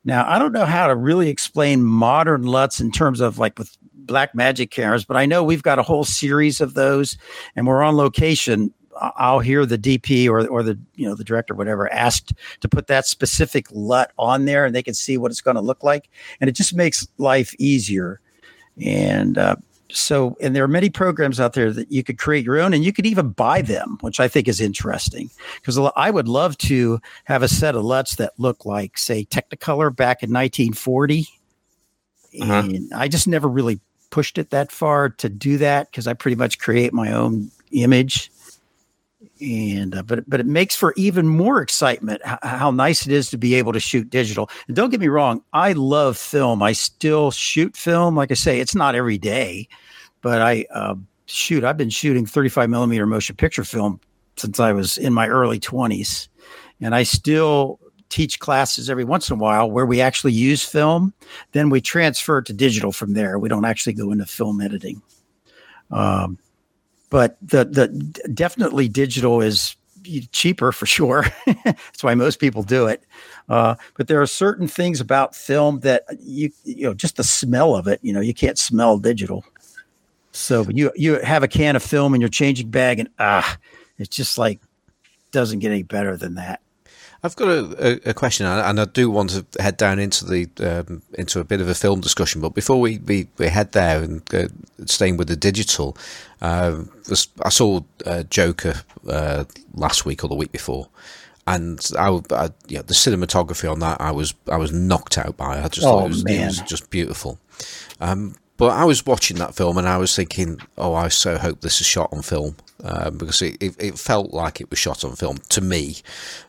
Now, 0.04 0.28
I 0.28 0.38
don't 0.38 0.52
know 0.52 0.64
how 0.64 0.86
to 0.86 0.94
really 0.94 1.28
explain 1.28 1.82
modern 1.82 2.44
LUTs 2.44 2.80
in 2.80 2.92
terms 2.92 3.20
of 3.20 3.38
like 3.38 3.58
with 3.58 3.76
Blackmagic 4.04 4.70
cameras, 4.70 5.04
but 5.04 5.16
I 5.16 5.26
know 5.26 5.42
we've 5.42 5.62
got 5.62 5.80
a 5.80 5.82
whole 5.82 6.04
series 6.04 6.60
of 6.60 6.74
those 6.74 7.18
and 7.56 7.66
we're 7.66 7.82
on 7.82 7.96
location. 7.96 8.72
I'll 9.00 9.40
hear 9.40 9.66
the 9.66 9.78
DP 9.78 10.28
or, 10.28 10.46
or 10.46 10.62
the 10.62 10.78
you 10.94 11.08
know 11.08 11.14
the 11.14 11.24
director 11.24 11.54
whatever 11.54 11.92
asked 11.92 12.32
to 12.60 12.68
put 12.68 12.86
that 12.86 13.06
specific 13.06 13.66
LUT 13.70 14.12
on 14.18 14.44
there 14.44 14.64
and 14.64 14.74
they 14.74 14.82
can 14.82 14.94
see 14.94 15.18
what 15.18 15.30
it's 15.30 15.40
going 15.40 15.56
to 15.56 15.60
look 15.60 15.82
like. 15.82 16.08
And 16.40 16.48
it 16.48 16.52
just 16.52 16.74
makes 16.74 17.06
life 17.18 17.54
easier. 17.58 18.20
And 18.82 19.38
uh, 19.38 19.56
so 19.90 20.36
and 20.40 20.54
there 20.54 20.64
are 20.64 20.68
many 20.68 20.90
programs 20.90 21.40
out 21.40 21.52
there 21.52 21.72
that 21.72 21.90
you 21.90 22.02
could 22.02 22.18
create 22.18 22.44
your 22.44 22.60
own 22.60 22.74
and 22.74 22.84
you 22.84 22.92
could 22.92 23.06
even 23.06 23.30
buy 23.30 23.62
them 23.62 23.98
which 24.00 24.20
i 24.20 24.28
think 24.28 24.48
is 24.48 24.60
interesting. 24.60 25.30
Because 25.56 25.78
i 25.96 26.10
would 26.10 26.28
love 26.28 26.58
to 26.58 27.00
have 27.24 27.42
a 27.42 27.48
set 27.48 27.74
of 27.74 27.84
luts 27.84 28.16
that 28.16 28.32
look 28.38 28.64
like 28.64 28.98
say 28.98 29.24
technicolor 29.24 29.94
back 29.94 30.22
in 30.22 30.30
1940 30.30 31.28
uh-huh. 32.40 32.52
and 32.52 32.92
i 32.94 33.08
just 33.08 33.28
never 33.28 33.48
really 33.48 33.80
pushed 34.10 34.38
it 34.38 34.50
that 34.50 34.72
far 34.72 35.08
to 35.08 35.28
do 35.28 35.58
that 35.58 35.90
because 35.90 36.06
i 36.06 36.12
pretty 36.12 36.36
much 36.36 36.58
create 36.58 36.92
my 36.92 37.12
own 37.12 37.50
image 37.72 38.30
and 39.40 39.94
uh, 39.94 40.02
but 40.02 40.28
but 40.28 40.40
it 40.40 40.46
makes 40.46 40.76
for 40.76 40.94
even 40.96 41.26
more 41.26 41.60
excitement 41.60 42.20
how, 42.24 42.38
how, 42.42 42.70
nice 42.70 43.06
it 43.06 43.12
is 43.12 43.30
to 43.30 43.38
be 43.38 43.54
able 43.54 43.72
to 43.72 43.80
shoot 43.80 44.10
digital. 44.10 44.50
And 44.66 44.76
don't 44.76 44.90
get 44.90 45.00
me 45.00 45.08
wrong 45.08 45.42
i 45.52 45.72
love 45.72 46.16
film. 46.16 46.62
I 46.62 46.72
still 46.72 47.30
shoot 47.30 47.76
film. 47.76 48.16
Like 48.16 48.30
i 48.30 48.34
say 48.34 48.60
it's 48.60 48.74
not 48.74 48.94
every 48.94 49.18
day 49.18 49.68
but 50.22 50.42
i 50.42 50.64
uh, 50.70 50.94
shoot 51.26 51.62
i've 51.64 51.76
been 51.76 51.90
shooting 51.90 52.26
35 52.26 52.70
millimeter 52.70 53.06
motion 53.06 53.36
picture 53.36 53.64
film 53.64 54.00
since 54.36 54.58
i 54.58 54.72
was 54.72 54.98
in 54.98 55.12
my 55.12 55.28
early 55.28 55.60
20s 55.60 56.28
and 56.80 56.94
i 56.94 57.02
still 57.02 57.78
teach 58.08 58.38
classes 58.38 58.88
every 58.88 59.04
once 59.04 59.28
in 59.28 59.34
a 59.34 59.38
while 59.38 59.70
where 59.70 59.86
we 59.86 60.00
actually 60.00 60.32
use 60.32 60.62
film 60.62 61.12
then 61.52 61.70
we 61.70 61.80
transfer 61.80 62.38
it 62.38 62.46
to 62.46 62.52
digital 62.52 62.92
from 62.92 63.14
there. 63.14 63.38
We 63.38 63.48
don't 63.48 63.64
actually 63.64 63.94
go 63.94 64.12
into 64.12 64.26
film 64.26 64.60
editing. 64.60 65.02
Um, 65.90 66.38
but 67.10 67.36
the 67.42 67.64
the 67.64 67.88
definitely 68.32 68.88
digital 68.88 69.40
is 69.40 69.76
cheaper 70.32 70.72
for 70.72 70.86
sure. 70.86 71.26
That's 71.64 72.02
why 72.02 72.14
most 72.14 72.38
people 72.38 72.62
do 72.62 72.86
it. 72.86 73.02
Uh, 73.48 73.74
but 73.96 74.08
there 74.08 74.20
are 74.20 74.26
certain 74.26 74.68
things 74.68 75.00
about 75.00 75.34
film 75.34 75.80
that 75.80 76.04
you 76.20 76.50
you 76.64 76.84
know 76.84 76.94
just 76.94 77.16
the 77.16 77.24
smell 77.24 77.74
of 77.74 77.86
it. 77.86 78.00
You 78.02 78.12
know 78.12 78.20
you 78.20 78.34
can't 78.34 78.58
smell 78.58 78.98
digital. 78.98 79.44
So 80.32 80.66
you 80.68 80.92
you 80.94 81.20
have 81.20 81.42
a 81.42 81.48
can 81.48 81.76
of 81.76 81.82
film 81.82 82.14
in 82.14 82.20
your 82.20 82.30
changing 82.30 82.70
bag 82.70 82.98
and 82.98 83.08
ah, 83.18 83.58
it's 83.98 84.14
just 84.14 84.38
like 84.38 84.60
doesn't 85.32 85.60
get 85.60 85.70
any 85.70 85.82
better 85.82 86.16
than 86.16 86.34
that. 86.34 86.60
I've 87.26 87.34
got 87.34 87.48
a, 87.48 88.10
a, 88.10 88.14
question, 88.14 88.46
and 88.46 88.80
I 88.80 88.84
do 88.84 89.10
want 89.10 89.30
to 89.30 89.44
head 89.60 89.76
down 89.76 89.98
into 89.98 90.24
the 90.24 90.48
um, 90.60 91.02
into 91.14 91.40
a 91.40 91.44
bit 91.44 91.60
of 91.60 91.68
a 91.68 91.74
film 91.74 92.00
discussion. 92.00 92.40
But 92.40 92.54
before 92.54 92.80
we, 92.80 92.98
we, 92.98 93.26
we 93.36 93.48
head 93.48 93.72
there 93.72 94.00
and 94.00 94.22
uh, 94.32 94.46
staying 94.84 95.16
with 95.16 95.26
the 95.26 95.34
digital, 95.34 95.96
uh, 96.40 96.84
I 97.42 97.48
saw 97.48 97.80
uh, 98.06 98.22
Joker 98.30 98.74
uh, 99.08 99.44
last 99.74 100.06
week 100.06 100.22
or 100.22 100.28
the 100.28 100.36
week 100.36 100.52
before, 100.52 100.88
and 101.48 101.84
I, 101.98 102.10
I 102.10 102.48
the 102.68 102.94
cinematography 102.94 103.70
on 103.70 103.80
that 103.80 104.00
I 104.00 104.12
was 104.12 104.32
I 104.46 104.56
was 104.56 104.72
knocked 104.72 105.18
out 105.18 105.36
by. 105.36 105.64
I 105.64 105.68
just 105.68 105.84
oh, 105.84 105.98
thought 105.98 106.04
it 106.04 106.08
was, 106.08 106.24
it 106.24 106.44
was 106.44 106.60
just 106.60 106.90
beautiful. 106.90 107.40
Um, 108.00 108.36
but 108.56 108.72
I 108.72 108.84
was 108.84 109.04
watching 109.04 109.36
that 109.38 109.54
film 109.54 109.76
and 109.78 109.88
I 109.88 109.98
was 109.98 110.14
thinking, 110.14 110.58
oh, 110.78 110.94
I 110.94 111.08
so 111.08 111.36
hope 111.36 111.60
this 111.60 111.80
is 111.80 111.86
shot 111.86 112.12
on 112.12 112.22
film 112.22 112.56
um, 112.84 113.18
because 113.18 113.42
it, 113.42 113.56
it, 113.60 113.74
it, 113.78 113.98
felt 113.98 114.32
like 114.32 114.60
it 114.60 114.70
was 114.70 114.78
shot 114.78 115.04
on 115.04 115.16
film 115.16 115.38
to 115.50 115.60
me. 115.60 115.96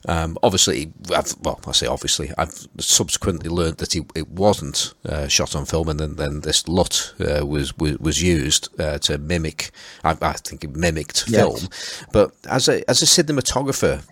Um, 0.08 0.38
obviously, 0.44 0.92
I've, 1.14 1.34
well, 1.42 1.60
I 1.66 1.72
say 1.72 1.88
obviously, 1.88 2.32
I've 2.38 2.68
subsequently 2.80 3.50
learned 3.50 3.78
that 3.78 3.96
it, 3.96 4.06
it 4.16 4.30
wasn't 4.30 4.94
uh, 5.06 5.28
shot 5.28 5.56
on 5.56 5.66
film, 5.66 5.90
and 5.90 6.00
then, 6.00 6.16
then 6.16 6.42
this 6.42 6.68
LUT 6.68 7.14
uh, 7.20 7.46
was, 7.46 7.78
was, 7.78 7.98
was 8.00 8.22
used 8.22 8.70
uh, 8.80 9.00
to 9.00 9.18
mimic. 9.18 9.72
I, 10.04 10.18
I, 10.22 10.34
think 10.34 10.64
it 10.64 10.76
mimicked 10.76 11.26
yes. 11.28 11.42
film, 11.42 12.06
but 12.12 12.32
as 12.50 12.68
a 12.68 12.88
as 12.90 13.02
a 13.02 13.06
cinematographer, 13.06 14.04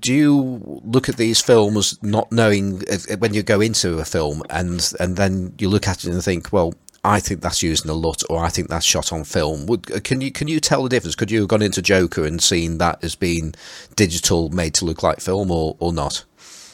do 0.00 0.12
you 0.12 0.82
look 0.84 1.08
at 1.08 1.16
these 1.16 1.40
films 1.40 1.98
not 2.02 2.30
knowing 2.30 2.82
uh, 2.90 3.16
when 3.18 3.32
you 3.32 3.42
go 3.42 3.60
into 3.60 3.98
a 3.98 4.04
film 4.04 4.42
and 4.50 4.92
and 5.00 5.16
then 5.16 5.54
you 5.58 5.68
look 5.68 5.88
at 5.88 6.04
it 6.04 6.12
and 6.12 6.22
think, 6.22 6.52
well, 6.52 6.74
I 7.08 7.20
think 7.20 7.40
that's 7.40 7.62
using 7.62 7.90
a 7.90 7.94
LUT, 7.94 8.22
or 8.28 8.44
I 8.44 8.50
think 8.50 8.68
that's 8.68 8.84
shot 8.84 9.14
on 9.14 9.24
film. 9.24 9.64
Would, 9.66 9.90
uh, 9.90 10.00
can 10.00 10.20
you 10.20 10.30
can 10.30 10.46
you 10.46 10.60
tell 10.60 10.82
the 10.82 10.90
difference? 10.90 11.14
Could 11.14 11.30
you 11.30 11.40
have 11.40 11.48
gone 11.48 11.62
into 11.62 11.80
Joker 11.80 12.24
and 12.24 12.42
seen 12.42 12.76
that 12.78 13.02
as 13.02 13.14
being 13.14 13.54
digital, 13.96 14.50
made 14.50 14.74
to 14.74 14.84
look 14.84 15.02
like 15.02 15.20
film, 15.20 15.50
or 15.50 15.74
or 15.78 15.92
not? 15.92 16.24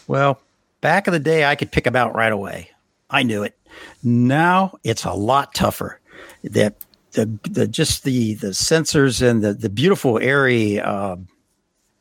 Well, 0.09 0.41
back 0.81 1.07
in 1.07 1.13
the 1.13 1.21
day, 1.21 1.45
I 1.45 1.55
could 1.55 1.71
pick 1.71 1.85
them 1.85 1.95
out 1.95 2.17
right 2.17 2.33
away. 2.33 2.71
I 3.09 3.23
knew 3.23 3.45
it. 3.45 3.57
Now 4.03 4.77
it's 4.83 5.05
a 5.05 5.13
lot 5.13 5.55
tougher. 5.55 6.01
That 6.43 6.75
the 7.13 7.27
the 7.49 7.69
just 7.69 8.03
the 8.03 8.35
the 8.35 8.49
sensors 8.49 9.23
and 9.23 9.43
the 9.43 9.55
the 9.55 9.71
beautiful 9.71 10.15
ARRI 10.15 10.85
uh, 10.85 11.17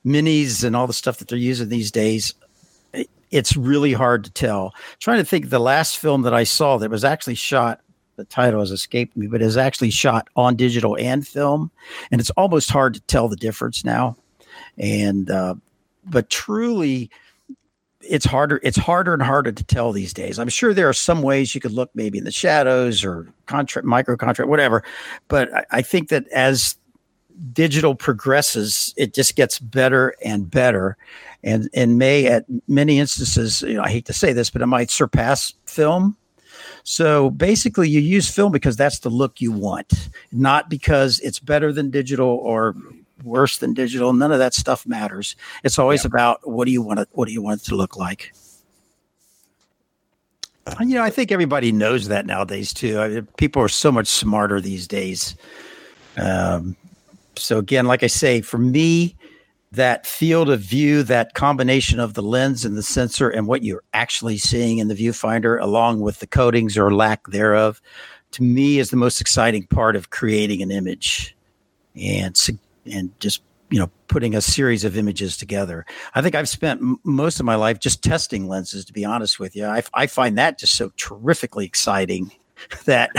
minis 0.03 0.63
and 0.63 0.75
all 0.75 0.87
the 0.87 0.93
stuff 0.93 1.17
that 1.19 1.27
they're 1.27 1.37
using 1.37 1.69
these 1.69 1.91
days 1.91 2.33
it's 3.31 3.57
really 3.57 3.93
hard 3.93 4.23
to 4.23 4.29
tell. 4.29 4.75
Trying 4.99 5.17
to 5.17 5.25
think 5.25 5.49
the 5.49 5.59
last 5.59 5.97
film 5.97 6.21
that 6.21 6.35
I 6.35 6.43
saw 6.43 6.77
that 6.77 6.91
was 6.91 7.03
actually 7.03 7.33
shot 7.33 7.81
the 8.15 8.25
title 8.25 8.59
has 8.59 8.71
escaped 8.71 9.15
me, 9.17 9.27
but 9.27 9.41
is 9.41 9.57
actually 9.57 9.89
shot 9.89 10.27
on 10.35 10.55
digital 10.55 10.97
and 10.97 11.27
film, 11.27 11.71
and 12.11 12.21
it's 12.21 12.29
almost 12.31 12.69
hard 12.69 12.93
to 12.93 13.01
tell 13.01 13.27
the 13.27 13.35
difference 13.35 13.83
now. 13.83 14.15
And 14.77 15.29
uh, 15.29 15.55
but 16.05 16.29
truly, 16.29 17.09
it's 18.01 18.25
harder. 18.25 18.59
It's 18.63 18.77
harder 18.77 19.13
and 19.13 19.21
harder 19.21 19.51
to 19.51 19.63
tell 19.63 19.91
these 19.91 20.13
days. 20.13 20.39
I'm 20.39 20.49
sure 20.49 20.73
there 20.73 20.89
are 20.89 20.93
some 20.93 21.21
ways 21.21 21.55
you 21.55 21.61
could 21.61 21.71
look 21.71 21.89
maybe 21.95 22.17
in 22.17 22.23
the 22.23 22.31
shadows 22.31 23.03
or 23.03 23.27
contract, 23.45 23.85
micro 23.85 24.17
contrast, 24.17 24.49
whatever. 24.49 24.83
But 25.27 25.53
I, 25.53 25.65
I 25.71 25.81
think 25.81 26.09
that 26.09 26.27
as 26.29 26.75
digital 27.51 27.95
progresses, 27.95 28.93
it 28.95 29.13
just 29.13 29.35
gets 29.35 29.57
better 29.59 30.15
and 30.23 30.49
better, 30.49 30.97
and 31.43 31.69
and 31.73 31.97
may 31.97 32.27
at 32.27 32.45
many 32.67 32.99
instances, 32.99 33.61
you 33.63 33.73
know, 33.73 33.83
I 33.83 33.89
hate 33.89 34.05
to 34.05 34.13
say 34.13 34.33
this, 34.33 34.49
but 34.49 34.61
it 34.61 34.67
might 34.67 34.91
surpass 34.91 35.53
film 35.65 36.15
so 36.83 37.29
basically, 37.29 37.89
you 37.89 38.01
use 38.01 38.29
film 38.29 38.51
because 38.51 38.75
that's 38.75 38.99
the 38.99 39.09
look 39.09 39.39
you 39.39 39.51
want, 39.51 40.09
not 40.31 40.69
because 40.69 41.19
it's 41.21 41.39
better 41.39 41.71
than 41.71 41.89
digital 41.89 42.27
or 42.27 42.75
worse 43.23 43.57
than 43.57 43.73
digital. 43.73 44.11
None 44.11 44.33
of 44.33 44.39
that 44.39 44.53
stuff 44.53 44.85
matters. 44.85 45.35
It's 45.63 45.79
always 45.79 46.03
yeah. 46.03 46.09
about 46.09 46.47
what 46.47 46.65
do 46.65 46.71
you 46.71 46.81
want 46.81 46.99
it, 46.99 47.09
what 47.13 47.27
do 47.27 47.33
you 47.33 47.41
want 47.41 47.61
it 47.61 47.65
to 47.65 47.75
look 47.75 47.95
like. 47.95 48.33
you 50.81 50.95
know, 50.95 51.03
I 51.03 51.09
think 51.09 51.31
everybody 51.31 51.71
knows 51.71 52.09
that 52.09 52.25
nowadays 52.25 52.73
too. 52.73 52.99
I 52.99 53.07
mean, 53.07 53.27
people 53.37 53.61
are 53.61 53.69
so 53.69 53.91
much 53.91 54.07
smarter 54.07 54.59
these 54.59 54.87
days. 54.87 55.35
Um, 56.17 56.75
so 57.35 57.57
again, 57.57 57.85
like 57.85 58.03
I 58.03 58.07
say, 58.07 58.41
for 58.41 58.57
me, 58.57 59.15
that 59.73 60.05
field 60.05 60.51
of 60.51 60.59
view, 60.59 61.01
that 61.01 61.33
combination 61.33 61.99
of 61.99 62.13
the 62.13 62.21
lens 62.21 62.63
and 62.63 62.77
the 62.77 62.83
sensor 62.83 63.29
and 63.29 63.47
what 63.47 63.63
you're 63.63 63.83
actually 63.93 64.37
seeing 64.37 64.77
in 64.77 64.87
the 64.87 64.95
viewfinder, 64.95 65.59
along 65.59 65.99
with 65.99 66.19
the 66.19 66.27
coatings 66.27 66.77
or 66.77 66.93
lack 66.93 67.25
thereof, 67.27 67.81
to 68.31 68.43
me 68.43 68.77
is 68.77 68.91
the 68.91 68.97
most 68.97 69.19
exciting 69.19 69.65
part 69.67 69.95
of 69.95 70.11
creating 70.11 70.61
an 70.61 70.71
image 70.71 71.35
and 71.95 72.39
and 72.91 73.19
just 73.19 73.41
you 73.69 73.79
know 73.79 73.89
putting 74.07 74.35
a 74.35 74.41
series 74.41 74.83
of 74.83 74.95
images 74.95 75.37
together. 75.37 75.85
I 76.13 76.21
think 76.21 76.35
I've 76.35 76.49
spent 76.49 76.79
m- 76.81 76.99
most 77.03 77.39
of 77.39 77.45
my 77.45 77.55
life 77.55 77.79
just 77.79 78.03
testing 78.03 78.47
lenses. 78.47 78.85
To 78.85 78.93
be 78.93 79.05
honest 79.05 79.39
with 79.39 79.55
you, 79.55 79.65
I, 79.65 79.81
I 79.93 80.05
find 80.05 80.37
that 80.37 80.59
just 80.59 80.75
so 80.75 80.91
terrifically 80.97 81.65
exciting 81.65 82.31
that 82.85 83.11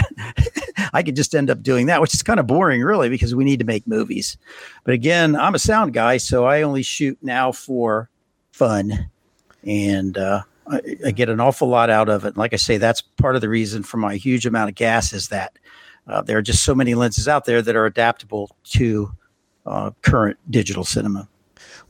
I 0.92 1.02
could 1.02 1.16
just 1.16 1.34
end 1.34 1.50
up 1.50 1.62
doing 1.62 1.86
that, 1.86 2.00
which 2.00 2.14
is 2.14 2.22
kind 2.22 2.40
of 2.40 2.46
boring, 2.46 2.82
really, 2.82 3.08
because 3.08 3.34
we 3.34 3.44
need 3.44 3.58
to 3.58 3.64
make 3.64 3.86
movies. 3.86 4.36
But 4.84 4.94
again, 4.94 5.36
I'm 5.36 5.54
a 5.54 5.58
sound 5.58 5.92
guy, 5.92 6.16
so 6.18 6.44
I 6.44 6.62
only 6.62 6.82
shoot 6.82 7.18
now 7.22 7.52
for 7.52 8.08
fun, 8.52 9.10
and 9.64 10.16
uh, 10.16 10.42
I, 10.68 10.80
I, 11.06 11.10
get 11.10 11.28
an 11.28 11.40
awful 11.40 11.68
lot 11.68 11.90
out 11.90 12.08
of 12.08 12.24
it. 12.24 12.28
And 12.28 12.36
like 12.36 12.52
I 12.52 12.56
say, 12.56 12.78
that's 12.78 13.00
part 13.00 13.34
of 13.34 13.40
the 13.40 13.48
reason 13.48 13.82
for 13.82 13.96
my 13.96 14.16
huge 14.16 14.46
amount 14.46 14.68
of 14.68 14.74
gas 14.74 15.12
is 15.12 15.28
that 15.28 15.58
uh, 16.06 16.22
there 16.22 16.38
are 16.38 16.42
just 16.42 16.64
so 16.64 16.74
many 16.74 16.94
lenses 16.94 17.28
out 17.28 17.44
there 17.44 17.62
that 17.62 17.76
are 17.76 17.86
adaptable 17.86 18.50
to 18.64 19.10
uh, 19.66 19.90
current 20.02 20.38
digital 20.50 20.84
cinema. 20.84 21.28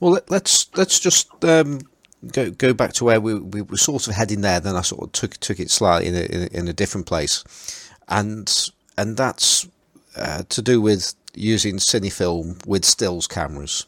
Well, 0.01 0.19
let's, 0.29 0.71
let's 0.77 0.99
just 0.99 1.45
um, 1.45 1.81
go 2.33 2.51
go 2.51 2.73
back 2.73 2.93
to 2.95 3.05
where 3.05 3.21
we, 3.21 3.35
we 3.35 3.63
were 3.63 3.77
sort 3.77 4.09
of 4.09 4.15
heading 4.15 4.41
there. 4.41 4.61
Then 4.61 4.77
I 4.77 4.83
sort 4.83 5.03
of 5.03 5.13
took 5.13 5.37
took 5.39 5.61
it 5.61 5.71
slightly 5.71 6.09
in 6.09 6.15
a, 6.15 6.21
in 6.21 6.43
a, 6.43 6.59
in 6.59 6.69
a 6.69 6.73
different 6.73 7.07
place, 7.07 7.45
and 8.09 8.69
and 8.97 9.17
that's 9.17 9.69
uh, 10.17 10.43
to 10.49 10.63
do 10.63 10.81
with 10.81 11.15
using 11.35 11.77
cinefilm 11.77 12.65
with 12.67 12.85
stills 12.85 13.27
cameras. 13.27 13.87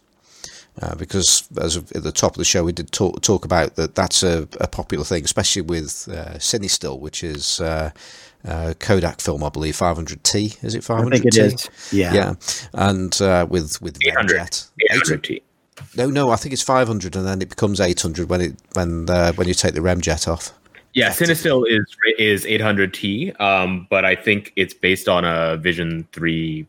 Uh, 0.82 0.95
because 0.95 1.49
as 1.59 1.74
of, 1.76 1.91
at 1.93 2.03
the 2.03 2.12
top 2.12 2.32
of 2.32 2.37
the 2.37 2.45
show, 2.45 2.62
we 2.62 2.72
did 2.72 2.93
talk, 2.93 3.22
talk 3.22 3.47
about 3.47 3.76
that. 3.76 3.95
That's 3.95 4.22
a, 4.22 4.47
a 4.61 4.68
popular 4.68 5.05
thing, 5.05 5.24
especially 5.24 5.62
with 5.62 6.07
uh, 6.12 6.34
CineStill, 6.34 7.01
which 7.01 7.24
is 7.24 7.61
uh, 7.62 7.93
uh, 8.45 8.74
Kodak 8.78 9.22
film, 9.22 9.43
I 9.43 9.49
believe, 9.49 9.74
500T. 9.74 10.62
Is 10.62 10.74
it 10.74 10.82
500T? 10.82 11.07
I 11.07 11.11
think 11.11 11.24
it 11.26 11.37
is. 11.39 11.70
Yeah, 11.93 12.12
yeah, 12.12 12.34
and 12.74 13.22
uh, 13.22 13.47
with 13.49 13.80
with 13.80 13.97
800, 14.07 14.39
800T. 14.93 15.43
No, 15.96 16.08
no, 16.08 16.30
I 16.30 16.36
think 16.36 16.52
it's 16.52 16.62
500, 16.62 17.16
and 17.16 17.26
then 17.26 17.42
it 17.42 17.48
becomes 17.48 17.80
800 17.80 18.28
when 18.28 18.40
it 18.40 18.54
when 18.74 19.08
uh, 19.10 19.32
when 19.32 19.48
you 19.48 19.54
take 19.54 19.74
the 19.74 19.80
remjet 19.80 20.28
off. 20.28 20.52
Yeah, 20.94 21.10
CineStill 21.10 21.64
is 21.68 21.84
is 22.18 22.44
800T, 22.46 23.38
um, 23.38 23.86
but 23.90 24.06
I 24.06 24.14
think 24.14 24.52
it's 24.56 24.72
based 24.72 25.08
on 25.08 25.24
a 25.24 25.58
Vision 25.58 26.08
3 26.12 26.66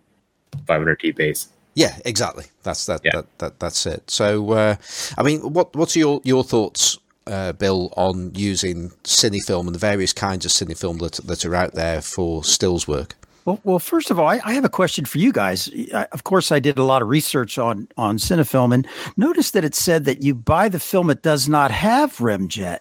500T 0.65 1.15
base. 1.15 1.47
Yeah, 1.75 1.95
exactly. 2.03 2.45
That's 2.63 2.85
that, 2.87 3.01
yeah. 3.03 3.11
that, 3.13 3.37
that 3.37 3.59
that's 3.59 3.85
it. 3.85 4.09
So, 4.09 4.51
uh, 4.51 4.75
I 5.17 5.23
mean, 5.23 5.39
what 5.53 5.75
what's 5.75 5.95
your 5.95 6.19
your 6.23 6.43
thoughts, 6.43 6.97
uh, 7.27 7.53
Bill, 7.53 7.93
on 7.95 8.33
using 8.33 8.89
cinefilm 9.03 9.67
and 9.67 9.75
the 9.75 9.79
various 9.79 10.11
kinds 10.11 10.45
of 10.45 10.51
cinefilm 10.51 10.99
that 10.99 11.25
that 11.27 11.45
are 11.45 11.55
out 11.55 11.75
there 11.75 12.01
for 12.01 12.43
stills 12.43 12.87
work? 12.87 13.15
Well, 13.47 13.61
well, 13.63 13.79
first 13.79 14.11
of 14.11 14.19
all, 14.19 14.27
I, 14.27 14.41
I, 14.43 14.53
have 14.55 14.65
a 14.65 14.69
question 14.69 15.05
for 15.05 15.19
you 15.19 15.31
guys. 15.31 15.69
I, 15.93 16.03
of 16.11 16.25
course, 16.25 16.51
I 16.51 16.59
did 16.59 16.77
a 16.77 16.83
lot 16.83 17.01
of 17.01 17.07
research 17.07 17.57
on 17.57 17.87
on 17.95 18.17
Cinefilm, 18.17 18.73
and 18.73 18.85
notice 19.15 19.51
that 19.51 19.63
it 19.63 19.73
said 19.73 20.03
that 20.03 20.21
you 20.21 20.35
buy 20.35 20.67
the 20.67 20.81
film; 20.81 21.09
it 21.09 21.21
does 21.21 21.47
not 21.47 21.71
have 21.71 22.17
remjet, 22.17 22.79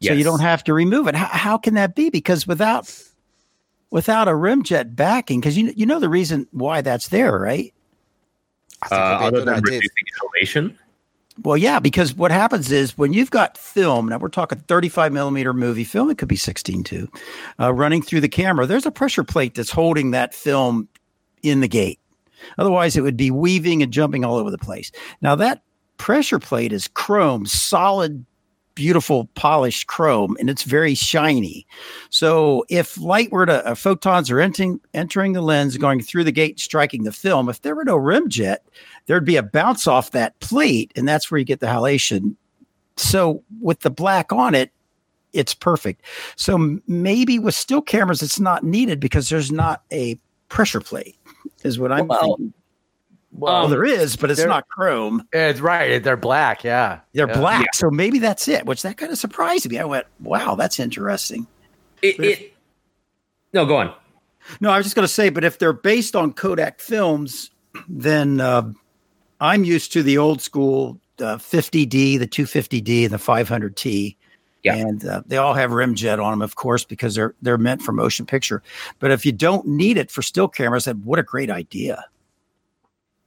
yes. 0.00 0.10
so 0.10 0.14
you 0.14 0.24
don't 0.24 0.40
have 0.40 0.64
to 0.64 0.74
remove 0.74 1.06
it. 1.06 1.14
How, 1.14 1.26
how 1.26 1.56
can 1.56 1.74
that 1.74 1.94
be? 1.94 2.10
Because 2.10 2.48
without 2.48 2.92
without 3.90 4.26
a 4.26 4.32
remjet 4.32 4.96
backing, 4.96 5.38
because 5.38 5.56
you 5.56 5.72
you 5.76 5.86
know 5.86 6.00
the 6.00 6.08
reason 6.08 6.48
why 6.50 6.80
that's 6.80 7.06
there, 7.10 7.38
right? 7.38 7.72
Uh, 8.90 8.96
other 8.96 9.44
than 9.44 9.54
reducing 9.54 9.88
inhalation. 10.20 10.78
Well, 11.38 11.56
yeah, 11.56 11.78
because 11.78 12.14
what 12.14 12.30
happens 12.30 12.70
is 12.70 12.98
when 12.98 13.12
you've 13.14 13.30
got 13.30 13.56
film, 13.56 14.08
now 14.08 14.18
we're 14.18 14.28
talking 14.28 14.58
35 14.58 15.12
millimeter 15.12 15.54
movie 15.54 15.84
film, 15.84 16.10
it 16.10 16.18
could 16.18 16.28
be 16.28 16.36
16 16.36 16.84
too, 16.84 17.08
uh, 17.58 17.72
running 17.72 18.02
through 18.02 18.20
the 18.20 18.28
camera, 18.28 18.66
there's 18.66 18.84
a 18.84 18.90
pressure 18.90 19.24
plate 19.24 19.54
that's 19.54 19.70
holding 19.70 20.10
that 20.10 20.34
film 20.34 20.88
in 21.42 21.60
the 21.60 21.68
gate. 21.68 21.98
Otherwise, 22.58 22.96
it 22.96 23.00
would 23.00 23.16
be 23.16 23.30
weaving 23.30 23.82
and 23.82 23.92
jumping 23.92 24.24
all 24.24 24.36
over 24.36 24.50
the 24.50 24.58
place. 24.58 24.92
Now, 25.22 25.34
that 25.36 25.62
pressure 25.96 26.38
plate 26.38 26.72
is 26.72 26.88
chrome, 26.88 27.46
solid, 27.46 28.26
beautiful, 28.74 29.26
polished 29.34 29.86
chrome, 29.86 30.36
and 30.40 30.50
it's 30.50 30.62
very 30.64 30.94
shiny. 30.94 31.66
So, 32.10 32.64
if 32.68 32.98
light 32.98 33.30
were 33.30 33.46
to, 33.46 33.66
uh, 33.66 33.74
photons 33.74 34.30
are 34.30 34.40
entering, 34.40 34.80
entering 34.94 35.32
the 35.32 35.42
lens, 35.42 35.76
going 35.76 36.02
through 36.02 36.24
the 36.24 36.32
gate, 36.32 36.58
striking 36.60 37.04
the 37.04 37.12
film, 37.12 37.48
if 37.48 37.62
there 37.62 37.74
were 37.74 37.84
no 37.84 37.96
remjet, 37.96 38.58
there'd 39.06 39.24
be 39.24 39.36
a 39.36 39.42
bounce 39.42 39.86
off 39.86 40.10
that 40.12 40.38
plate, 40.40 40.92
and 40.96 41.06
that's 41.06 41.30
where 41.30 41.38
you 41.38 41.44
get 41.44 41.60
the 41.60 41.66
halation. 41.66 42.36
So 42.96 43.42
with 43.60 43.80
the 43.80 43.90
black 43.90 44.32
on 44.32 44.54
it, 44.54 44.70
it's 45.32 45.54
perfect. 45.54 46.02
So 46.36 46.78
maybe 46.86 47.38
with 47.38 47.54
still 47.54 47.82
cameras, 47.82 48.22
it's 48.22 48.40
not 48.40 48.64
needed 48.64 49.00
because 49.00 49.28
there's 49.28 49.50
not 49.50 49.82
a 49.90 50.18
pressure 50.48 50.80
plate, 50.80 51.16
is 51.64 51.78
what 51.78 51.90
I'm 51.90 52.06
well, 52.06 52.20
thinking. 52.20 52.52
Well, 53.32 53.64
um, 53.64 53.70
there 53.70 53.84
is, 53.84 54.14
but 54.14 54.30
it's 54.30 54.44
not 54.44 54.68
chrome. 54.68 55.26
It's 55.32 55.60
right. 55.60 56.04
They're 56.04 56.18
black. 56.18 56.64
Yeah. 56.64 57.00
They're 57.14 57.28
yeah. 57.28 57.38
black. 57.38 57.60
Yeah. 57.62 57.66
So 57.72 57.90
maybe 57.90 58.18
that's 58.18 58.46
it, 58.46 58.66
which 58.66 58.82
that 58.82 58.98
kind 58.98 59.10
of 59.10 59.16
surprised 59.16 59.70
me. 59.70 59.78
I 59.78 59.84
went, 59.84 60.06
wow, 60.20 60.54
that's 60.54 60.78
interesting. 60.78 61.46
It, 62.02 62.20
if, 62.20 62.40
it, 62.40 62.54
no, 63.54 63.64
go 63.64 63.76
on. 63.76 63.94
No, 64.60 64.70
I 64.70 64.76
was 64.76 64.84
just 64.84 64.96
going 64.96 65.06
to 65.06 65.12
say, 65.12 65.30
but 65.30 65.44
if 65.44 65.58
they're 65.58 65.72
based 65.72 66.14
on 66.14 66.34
Kodak 66.34 66.80
films, 66.80 67.50
then 67.88 68.40
uh, 68.40 68.70
I'm 69.42 69.64
used 69.64 69.92
to 69.94 70.04
the 70.04 70.18
old 70.18 70.40
school 70.40 71.00
uh, 71.18 71.36
50D, 71.36 72.18
the 72.18 72.28
250D, 72.28 73.04
and 73.04 73.12
the 73.12 73.18
500T. 73.18 74.16
Yeah. 74.62 74.76
And 74.76 75.04
uh, 75.04 75.22
they 75.26 75.36
all 75.36 75.52
have 75.54 75.70
remjet 75.70 76.22
on 76.22 76.30
them, 76.30 76.42
of 76.42 76.54
course, 76.54 76.84
because 76.84 77.16
they're 77.16 77.34
they're 77.42 77.58
meant 77.58 77.82
for 77.82 77.90
motion 77.90 78.24
picture. 78.24 78.62
But 79.00 79.10
if 79.10 79.26
you 79.26 79.32
don't 79.32 79.66
need 79.66 79.98
it 79.98 80.12
for 80.12 80.22
still 80.22 80.46
cameras, 80.46 80.84
then 80.84 81.02
what 81.04 81.18
a 81.18 81.24
great 81.24 81.50
idea. 81.50 82.04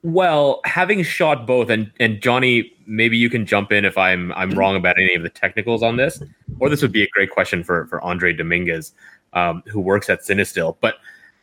Well, 0.02 0.62
having 0.64 1.04
shot 1.04 1.46
both, 1.46 1.70
and 1.70 1.92
and 2.00 2.22
Johnny, 2.22 2.72
maybe 2.88 3.18
you 3.18 3.30
can 3.30 3.46
jump 3.46 3.74
in 3.74 3.84
if 3.84 3.98
I'm 3.98 4.32
I'm 4.32 4.52
wrong 4.52 4.78
about 4.78 4.98
any 4.98 5.14
of 5.14 5.24
the 5.24 5.30
technicals 5.30 5.84
on 5.84 5.98
this, 5.98 6.24
or 6.60 6.70
this 6.70 6.82
would 6.82 6.94
be 6.94 7.04
a 7.04 7.10
great 7.10 7.32
question 7.32 7.62
for 7.62 7.86
for 7.88 8.02
Andre 8.02 8.32
Dominguez, 8.32 8.94
um, 9.34 9.62
who 9.66 9.82
works 9.82 10.10
at 10.10 10.22
CineStill. 10.22 10.78
But 10.80 10.96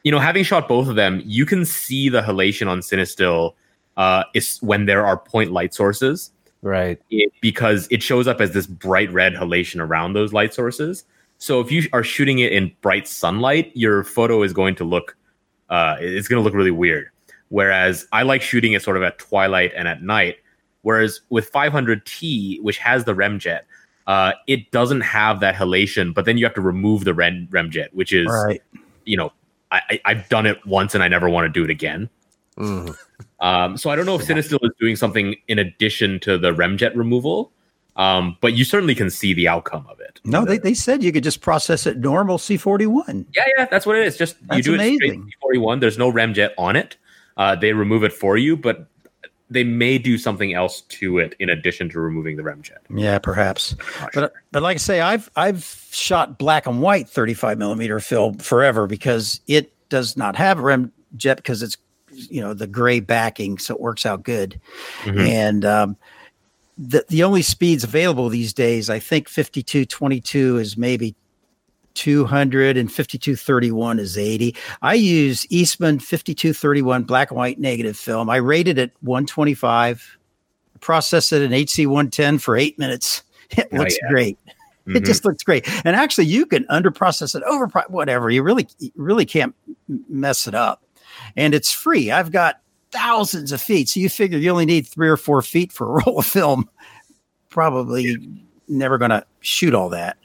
you 0.04 0.10
know, 0.10 0.20
having 0.20 0.42
shot 0.42 0.68
both 0.68 0.88
of 0.88 0.96
them, 0.96 1.20
you 1.26 1.44
can 1.44 1.66
see 1.66 2.08
the 2.08 2.22
halation 2.22 2.66
on 2.66 2.80
CineStill 2.80 3.52
uh, 3.96 4.24
is 4.34 4.58
when 4.62 4.86
there 4.86 5.06
are 5.06 5.16
point 5.16 5.52
light 5.52 5.74
sources. 5.74 6.30
Right. 6.62 7.00
It, 7.10 7.32
because 7.40 7.88
it 7.90 8.02
shows 8.02 8.28
up 8.28 8.40
as 8.40 8.52
this 8.52 8.66
bright 8.66 9.12
red 9.12 9.34
halation 9.34 9.80
around 9.80 10.12
those 10.12 10.32
light 10.32 10.54
sources. 10.54 11.04
So 11.38 11.60
if 11.60 11.72
you 11.72 11.88
are 11.92 12.04
shooting 12.04 12.38
it 12.38 12.52
in 12.52 12.72
bright 12.82 13.08
sunlight, 13.08 13.72
your 13.74 14.04
photo 14.04 14.42
is 14.44 14.52
going 14.52 14.76
to 14.76 14.84
look, 14.84 15.16
uh, 15.70 15.96
it's 15.98 16.28
going 16.28 16.40
to 16.40 16.44
look 16.44 16.54
really 16.54 16.70
weird. 16.70 17.08
Whereas 17.48 18.06
I 18.12 18.22
like 18.22 18.42
shooting 18.42 18.72
it 18.74 18.82
sort 18.82 18.96
of 18.96 19.02
at 19.02 19.18
twilight 19.18 19.72
and 19.76 19.88
at 19.88 20.02
night. 20.02 20.36
Whereas 20.82 21.20
with 21.30 21.50
500T, 21.52 22.62
which 22.62 22.78
has 22.78 23.04
the 23.04 23.14
remjet, 23.14 23.62
uh, 24.06 24.32
it 24.46 24.70
doesn't 24.70 25.02
have 25.02 25.40
that 25.40 25.54
halation, 25.54 26.14
but 26.14 26.24
then 26.24 26.38
you 26.38 26.44
have 26.44 26.54
to 26.54 26.60
remove 26.60 27.04
the 27.04 27.14
rem- 27.14 27.48
remjet, 27.50 27.88
which 27.92 28.12
is, 28.12 28.28
right. 28.28 28.62
you 29.04 29.16
know, 29.16 29.32
I, 29.70 30.00
I, 30.04 30.14
have 30.14 30.28
done 30.28 30.46
it 30.46 30.64
once 30.66 30.94
and 30.94 31.02
I 31.02 31.08
never 31.08 31.28
want 31.28 31.44
to 31.46 31.48
do 31.48 31.64
it 31.64 31.70
again. 31.70 32.08
Mm. 32.56 32.96
Um, 33.42 33.76
so 33.76 33.90
I 33.90 33.96
don't 33.96 34.06
know 34.06 34.14
if 34.14 34.22
CineStill 34.22 34.60
is 34.62 34.70
doing 34.80 34.96
something 34.96 35.34
in 35.48 35.58
addition 35.58 36.20
to 36.20 36.38
the 36.38 36.52
remjet 36.52 36.94
removal, 36.94 37.52
um, 37.96 38.36
but 38.40 38.54
you 38.54 38.64
certainly 38.64 38.94
can 38.94 39.10
see 39.10 39.34
the 39.34 39.48
outcome 39.48 39.84
of 39.90 39.98
it. 40.00 40.20
No, 40.24 40.44
they, 40.44 40.58
they 40.58 40.74
said 40.74 41.02
you 41.02 41.12
could 41.12 41.24
just 41.24 41.40
process 41.40 41.84
it 41.84 41.98
normal 41.98 42.38
C41. 42.38 43.26
Yeah, 43.34 43.44
yeah, 43.58 43.66
that's 43.66 43.84
what 43.84 43.96
it 43.96 44.06
is. 44.06 44.16
Just 44.16 44.36
that's 44.46 44.58
you 44.58 44.62
do 44.62 44.74
amazing. 44.74 45.26
it 45.28 45.34
straight 45.38 45.60
C41. 45.60 45.80
There's 45.80 45.98
no 45.98 46.10
remjet 46.10 46.50
on 46.56 46.76
it. 46.76 46.96
Uh, 47.36 47.56
they 47.56 47.72
remove 47.72 48.04
it 48.04 48.12
for 48.12 48.36
you, 48.36 48.56
but 48.56 48.86
they 49.50 49.64
may 49.64 49.98
do 49.98 50.16
something 50.16 50.54
else 50.54 50.82
to 50.82 51.18
it 51.18 51.34
in 51.38 51.50
addition 51.50 51.88
to 51.90 52.00
removing 52.00 52.36
the 52.36 52.42
remjet. 52.42 52.78
Yeah, 52.94 53.18
perhaps. 53.18 53.74
But 54.00 54.12
sure. 54.14 54.32
but 54.52 54.62
like 54.62 54.76
I 54.76 54.78
say, 54.78 55.00
I've 55.00 55.30
I've 55.34 55.64
shot 55.90 56.38
black 56.38 56.66
and 56.66 56.80
white 56.80 57.08
35 57.08 57.58
millimeter 57.58 57.98
film 57.98 58.38
forever 58.38 58.86
because 58.86 59.40
it 59.48 59.72
does 59.88 60.16
not 60.16 60.36
have 60.36 60.58
remjet 60.58 61.36
because 61.36 61.62
it's 61.62 61.76
you 62.12 62.40
know 62.40 62.54
the 62.54 62.66
gray 62.66 63.00
backing, 63.00 63.58
so 63.58 63.74
it 63.74 63.80
works 63.80 64.06
out 64.06 64.22
good. 64.22 64.60
Mm-hmm. 65.02 65.20
And 65.20 65.64
um, 65.64 65.96
the 66.78 67.04
the 67.08 67.22
only 67.22 67.42
speeds 67.42 67.84
available 67.84 68.28
these 68.28 68.52
days, 68.52 68.90
I 68.90 68.98
think 68.98 69.28
fifty 69.28 69.62
two 69.62 69.84
twenty 69.84 70.20
two 70.20 70.58
is 70.58 70.76
maybe 70.76 71.14
200 71.94 72.76
and 72.76 72.90
5231 72.90 73.98
is 73.98 74.16
80. 74.16 74.56
I 74.80 74.94
use 74.94 75.46
Eastman 75.50 75.98
5231 75.98 77.04
black 77.04 77.30
and 77.30 77.36
white 77.36 77.58
negative 77.58 77.96
film. 77.96 78.30
I 78.30 78.36
rated 78.36 78.78
it 78.78 78.92
125, 79.00 80.18
process 80.80 81.32
it 81.32 81.42
in 81.42 81.52
HC 81.52 81.86
110 81.86 82.38
for 82.38 82.56
eight 82.56 82.78
minutes. 82.78 83.22
It 83.54 83.68
oh, 83.70 83.76
looks 83.76 83.98
yeah. 84.00 84.08
great. 84.08 84.38
Mm-hmm. 84.46 84.96
It 84.96 85.04
just 85.04 85.26
looks 85.26 85.42
great. 85.42 85.68
And 85.84 85.94
actually, 85.94 86.24
you 86.24 86.46
can 86.46 86.64
under 86.70 86.90
process 86.90 87.34
it, 87.34 87.42
over 87.42 87.66
whatever. 87.88 88.30
You 88.30 88.42
really, 88.42 88.66
you 88.78 88.90
really 88.96 89.26
can't 89.26 89.54
mess 90.08 90.48
it 90.48 90.54
up 90.54 90.82
and 91.36 91.54
it's 91.54 91.72
free. 91.72 92.10
I've 92.10 92.32
got 92.32 92.60
thousands 92.90 93.52
of 93.52 93.60
feet. 93.60 93.88
So 93.88 94.00
you 94.00 94.08
figure 94.08 94.38
you 94.38 94.50
only 94.50 94.66
need 94.66 94.86
three 94.86 95.08
or 95.08 95.16
four 95.16 95.42
feet 95.42 95.72
for 95.72 95.86
a 95.86 96.02
roll 96.06 96.18
of 96.18 96.26
film. 96.26 96.68
Probably 97.48 98.02
yeah. 98.04 98.16
never 98.68 98.98
going 98.98 99.10
to 99.10 99.24
shoot 99.40 99.74
all 99.74 99.88
that. 99.90 100.16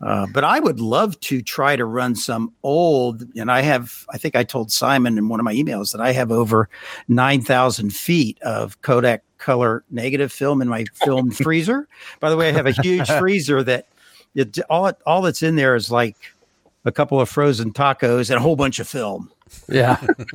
Uh, 0.00 0.26
but 0.32 0.44
I 0.44 0.60
would 0.60 0.80
love 0.80 1.18
to 1.20 1.40
try 1.40 1.76
to 1.76 1.84
run 1.84 2.14
some 2.14 2.52
old, 2.62 3.24
and 3.36 3.50
I 3.50 3.62
have, 3.62 4.04
I 4.10 4.18
think 4.18 4.36
I 4.36 4.44
told 4.44 4.70
Simon 4.70 5.16
in 5.16 5.28
one 5.28 5.40
of 5.40 5.44
my 5.44 5.54
emails 5.54 5.92
that 5.92 6.00
I 6.00 6.12
have 6.12 6.30
over 6.30 6.68
9,000 7.08 7.90
feet 7.90 8.40
of 8.42 8.80
Kodak 8.82 9.22
color 9.38 9.84
negative 9.90 10.32
film 10.32 10.60
in 10.60 10.68
my 10.68 10.84
film 11.04 11.30
freezer. 11.30 11.88
By 12.20 12.28
the 12.28 12.36
way, 12.36 12.48
I 12.48 12.52
have 12.52 12.66
a 12.66 12.82
huge 12.82 13.08
freezer 13.18 13.62
that 13.62 13.86
it, 14.34 14.58
all, 14.68 14.92
all 15.06 15.22
that's 15.22 15.42
in 15.42 15.56
there 15.56 15.74
is 15.74 15.90
like 15.90 16.16
a 16.84 16.92
couple 16.92 17.20
of 17.20 17.28
frozen 17.28 17.72
tacos 17.72 18.30
and 18.30 18.38
a 18.38 18.42
whole 18.42 18.56
bunch 18.56 18.80
of 18.80 18.88
film. 18.88 19.30
Yeah. 19.68 19.96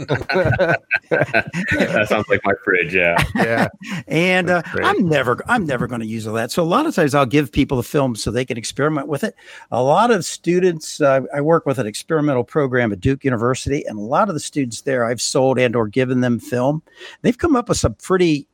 that 1.09 2.05
sounds 2.09 2.28
like 2.28 2.41
my 2.43 2.53
fridge. 2.63 2.93
Yeah. 2.93 3.24
Yeah. 3.36 3.67
and 4.07 4.49
uh, 4.49 4.61
I'm 4.84 5.07
never 5.07 5.41
I'm 5.47 5.65
never 5.65 5.88
going 5.88 6.01
to 6.01 6.07
use 6.07 6.28
all 6.28 6.34
that. 6.36 6.51
So 6.51 6.63
a 6.63 6.65
lot 6.65 6.86
of 6.86 6.95
times 6.95 7.15
I'll 7.15 7.26
give 7.26 7.51
people 7.51 7.78
the 7.78 7.84
film 7.84 8.15
so 8.15 8.32
they 8.32 8.45
can 8.45 8.57
experiment 8.57 9.07
with 9.07 9.24
it. 9.24 9.36
A 9.72 9.82
lot 9.82 10.11
of 10.11 10.26
students 10.26 10.99
uh, 11.01 11.22
I 11.34 11.41
work 11.41 11.65
with 11.65 11.80
an 11.80 11.88
experimental 11.88 12.43
program 12.43 12.91
at 12.91 12.99
Duke 12.99 13.24
University, 13.24 13.86
and 13.86 13.97
a 13.97 14.01
lot 14.01 14.30
of 14.30 14.34
the 14.34 14.39
students 14.39 14.82
there 14.82 15.05
I've 15.05 15.22
sold 15.22 15.59
and 15.59 15.76
or 15.76 15.88
given 15.88 16.22
them 16.22 16.39
film. 16.39 16.82
They've 17.22 17.38
come 17.38 17.55
up 17.55 17.70
with 17.70 17.78
some 17.78 17.95
pretty 17.95 18.49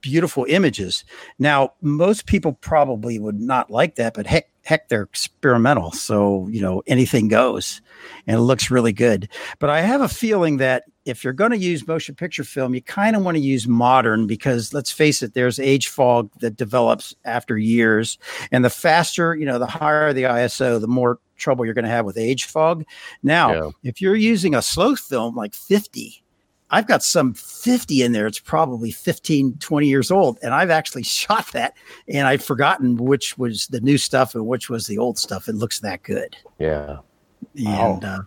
beautiful 0.00 0.46
images. 0.48 1.04
Now 1.38 1.72
most 1.82 2.26
people 2.26 2.52
probably 2.54 3.18
would 3.18 3.40
not 3.40 3.70
like 3.70 3.96
that, 3.96 4.14
but 4.14 4.26
heck 4.26 4.48
heck 4.62 4.88
they're 4.88 5.02
experimental, 5.02 5.90
so 5.90 6.46
you 6.48 6.60
know 6.60 6.82
anything 6.86 7.28
goes, 7.28 7.80
and 8.26 8.36
it 8.36 8.40
looks 8.42 8.70
really 8.70 8.92
good. 8.92 9.28
But 9.58 9.70
I 9.70 9.80
have 9.80 10.00
a 10.00 10.08
feeling 10.08 10.58
that 10.58 10.84
if 11.06 11.24
you're 11.24 11.32
going 11.32 11.50
to 11.50 11.56
use 11.56 11.88
motion 11.88 12.14
picture 12.14 12.44
film, 12.44 12.74
you 12.74 12.82
kind 12.82 13.16
of 13.16 13.24
want 13.24 13.36
to 13.36 13.42
use 13.42 13.66
modern 13.66 14.26
because 14.26 14.72
let's 14.74 14.92
face 14.92 15.22
it, 15.22 15.34
there's 15.34 15.58
age 15.58 15.88
fog 15.88 16.30
that 16.40 16.56
develops 16.56 17.14
after 17.24 17.56
years. 17.56 18.18
And 18.52 18.64
the 18.64 18.70
faster, 18.70 19.34
you 19.34 19.46
know, 19.46 19.58
the 19.58 19.66
higher 19.66 20.12
the 20.12 20.24
ISO, 20.24 20.80
the 20.80 20.86
more 20.86 21.18
trouble 21.36 21.64
you're 21.64 21.74
going 21.74 21.86
to 21.86 21.90
have 21.90 22.04
with 22.04 22.18
age 22.18 22.44
fog. 22.44 22.84
Now, 23.22 23.52
Yeah. 23.52 23.70
if 23.82 24.00
you're 24.02 24.14
using 24.14 24.54
a 24.54 24.62
slow 24.62 24.94
film 24.94 25.34
like 25.34 25.54
50, 25.54 26.22
I've 26.70 26.86
got 26.86 27.02
some 27.02 27.34
50 27.34 28.02
in 28.02 28.12
there. 28.12 28.26
It's 28.26 28.38
probably 28.38 28.90
15, 28.90 29.58
20 29.58 29.86
years 29.86 30.10
old. 30.10 30.38
And 30.42 30.54
I've 30.54 30.70
actually 30.70 31.02
shot 31.20 31.50
that 31.52 31.74
and 32.08 32.26
I've 32.26 32.44
forgotten 32.44 32.96
which 32.96 33.36
was 33.38 33.66
the 33.68 33.80
new 33.80 33.98
stuff 33.98 34.34
and 34.34 34.46
which 34.46 34.70
was 34.70 34.86
the 34.86 34.98
old 34.98 35.18
stuff. 35.18 35.48
It 35.48 35.54
looks 35.54 35.80
that 35.80 36.02
good. 36.02 36.36
Yeah. 36.58 36.98
And 37.56 38.04
uh, 38.04 38.20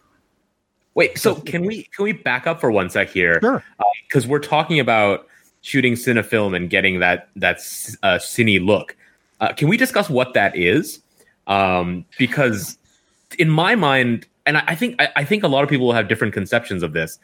Wait, 0.96 1.18
so 1.18 1.36
can 1.36 1.66
we 1.66 1.84
can 1.96 2.04
we 2.04 2.12
back 2.12 2.46
up 2.46 2.60
for 2.60 2.72
one 2.72 2.90
sec 2.90 3.10
here? 3.10 3.40
sure. 3.42 3.64
Because 4.08 4.28
we're 4.28 4.40
talking 4.40 4.80
about 4.80 5.28
shooting 5.62 5.94
cinefilm 5.94 6.56
and 6.56 6.70
getting 6.70 7.00
that 7.00 7.30
that 7.36 7.58
uh, 8.04 8.20
cine 8.20 8.66
look. 8.66 8.96
Uh, 9.40 9.54
can 9.54 9.68
we 9.68 9.78
discuss 9.78 10.10
what 10.10 10.34
that 10.36 10.56
is? 10.56 11.02
Um, 11.48 12.06
because 12.18 12.78
in 13.40 13.50
my 13.50 13.76
mind, 13.76 14.28
and 14.46 14.58
I, 14.58 14.64
I 14.68 14.76
think 14.76 15.02
I, 15.02 15.10
I 15.16 15.26
think 15.26 15.44
a 15.44 15.48
lot 15.48 15.64
of 15.64 15.70
people 15.70 15.88
will 15.88 15.94
have 15.94 16.08
different 16.08 16.34
conceptions 16.34 16.84
of 16.84 16.94
this. 16.94 17.18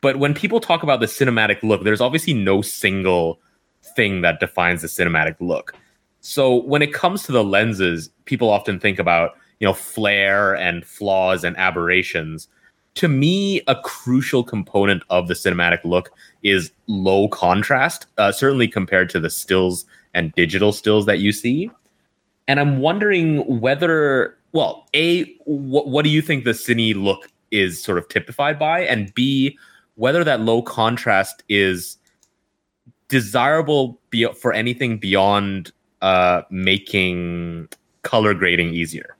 But 0.00 0.18
when 0.18 0.34
people 0.34 0.60
talk 0.60 0.82
about 0.82 1.00
the 1.00 1.06
cinematic 1.06 1.62
look, 1.62 1.84
there's 1.84 2.00
obviously 2.00 2.34
no 2.34 2.62
single 2.62 3.40
thing 3.82 4.20
that 4.22 4.40
defines 4.40 4.82
the 4.82 4.88
cinematic 4.88 5.36
look. 5.40 5.74
So 6.20 6.62
when 6.62 6.82
it 6.82 6.92
comes 6.92 7.22
to 7.24 7.32
the 7.32 7.44
lenses, 7.44 8.10
people 8.24 8.50
often 8.50 8.78
think 8.78 8.98
about 8.98 9.36
you 9.60 9.66
know 9.66 9.74
flare 9.74 10.54
and 10.56 10.84
flaws 10.84 11.44
and 11.44 11.56
aberrations. 11.56 12.48
To 12.94 13.08
me, 13.08 13.62
a 13.68 13.76
crucial 13.76 14.42
component 14.42 15.04
of 15.10 15.28
the 15.28 15.34
cinematic 15.34 15.84
look 15.84 16.10
is 16.42 16.72
low 16.88 17.28
contrast, 17.28 18.06
uh, 18.18 18.32
certainly 18.32 18.66
compared 18.66 19.08
to 19.10 19.20
the 19.20 19.30
stills 19.30 19.86
and 20.14 20.32
digital 20.34 20.72
stills 20.72 21.06
that 21.06 21.20
you 21.20 21.32
see. 21.32 21.70
And 22.48 22.58
I'm 22.58 22.80
wondering 22.80 23.60
whether, 23.60 24.36
well, 24.52 24.86
a 24.94 25.24
what, 25.44 25.88
what 25.88 26.02
do 26.04 26.10
you 26.10 26.22
think 26.22 26.44
the 26.44 26.50
cine 26.50 27.02
look 27.02 27.30
is 27.50 27.82
sort 27.82 27.98
of 27.98 28.08
typified 28.08 28.58
by, 28.58 28.80
and 28.80 29.14
b 29.14 29.56
whether 29.98 30.22
that 30.22 30.40
low 30.40 30.62
contrast 30.62 31.42
is 31.48 31.98
desirable 33.08 34.00
be- 34.10 34.32
for 34.32 34.52
anything 34.52 34.96
beyond 34.96 35.72
uh, 36.02 36.42
making 36.50 37.68
color 38.02 38.32
grading 38.32 38.72
easier. 38.72 39.16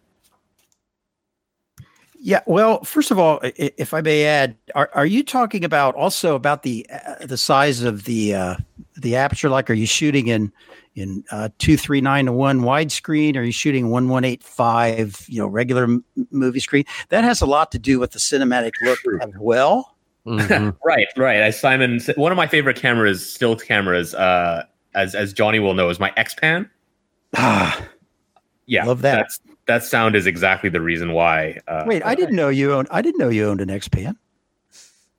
Yeah, 2.20 2.40
well, 2.46 2.82
first 2.84 3.10
of 3.10 3.18
all, 3.18 3.40
if 3.42 3.94
I 3.94 4.00
may 4.00 4.24
add, 4.24 4.56
are, 4.74 4.90
are 4.94 5.06
you 5.06 5.22
talking 5.22 5.64
about 5.64 5.94
also 5.94 6.34
about 6.34 6.62
the 6.62 6.86
uh, 6.90 7.26
the 7.26 7.36
size 7.36 7.82
of 7.82 8.04
the 8.04 8.34
uh, 8.34 8.56
the 8.96 9.16
aperture? 9.16 9.48
Like, 9.48 9.70
are 9.70 9.74
you 9.74 9.86
shooting 9.86 10.26
in 10.26 10.52
in 10.94 11.24
uh, 11.30 11.48
two 11.58 11.76
three 11.76 12.00
nine 12.00 12.26
to 12.26 12.32
one 12.32 12.60
widescreen? 12.60 13.36
Are 13.36 13.42
you 13.42 13.52
shooting 13.52 13.90
one 13.90 14.08
one 14.08 14.24
eight 14.24 14.42
five? 14.42 15.24
You 15.28 15.40
know, 15.40 15.46
regular 15.46 15.84
m- 15.84 16.04
movie 16.30 16.60
screen. 16.60 16.84
That 17.10 17.22
has 17.22 17.40
a 17.40 17.46
lot 17.46 17.70
to 17.72 17.78
do 17.78 18.00
with 18.00 18.10
the 18.10 18.18
cinematic 18.18 18.72
look 18.82 18.98
as 19.22 19.32
well. 19.38 19.94
Mhm. 20.28 20.76
Right, 20.84 21.06
right. 21.16 21.38
As 21.40 21.58
Simon, 21.58 22.00
said- 22.00 22.16
one 22.16 22.30
of 22.32 22.36
my 22.36 22.46
favorite 22.46 22.76
cameras, 22.76 23.24
still 23.28 23.56
cameras, 23.56 24.14
uh, 24.14 24.64
as 24.94 25.14
as 25.14 25.32
Johnny 25.32 25.58
will 25.58 25.74
know, 25.74 25.88
is 25.90 25.98
my 25.98 26.12
X-Pan. 26.16 26.68
Ah, 27.36 27.82
Yeah, 28.66 28.84
Love 28.84 29.02
that. 29.02 29.16
That's, 29.16 29.40
that 29.66 29.84
sound 29.84 30.14
is 30.16 30.26
exactly 30.26 30.70
the 30.70 30.80
reason 30.80 31.12
why. 31.12 31.58
Uh, 31.68 31.84
wait, 31.86 32.02
I 32.04 32.14
didn't 32.14 32.36
know 32.36 32.48
you 32.48 32.72
owned. 32.72 32.88
I 32.90 33.02
didn't 33.02 33.18
know 33.18 33.28
you 33.28 33.46
owned 33.48 33.60
an 33.60 33.70
X 33.70 33.88
Pan. 33.88 34.16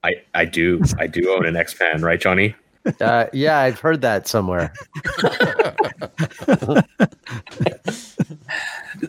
I 0.02 0.14
I 0.34 0.44
do 0.44 0.82
I 0.98 1.06
do 1.06 1.30
own 1.32 1.44
an 1.46 1.56
X-Pan, 1.56 2.02
right, 2.02 2.20
Johnny? 2.20 2.54
Uh, 3.00 3.26
yeah, 3.32 3.58
I've 3.58 3.78
heard 3.78 4.00
that 4.02 4.26
somewhere. 4.26 4.72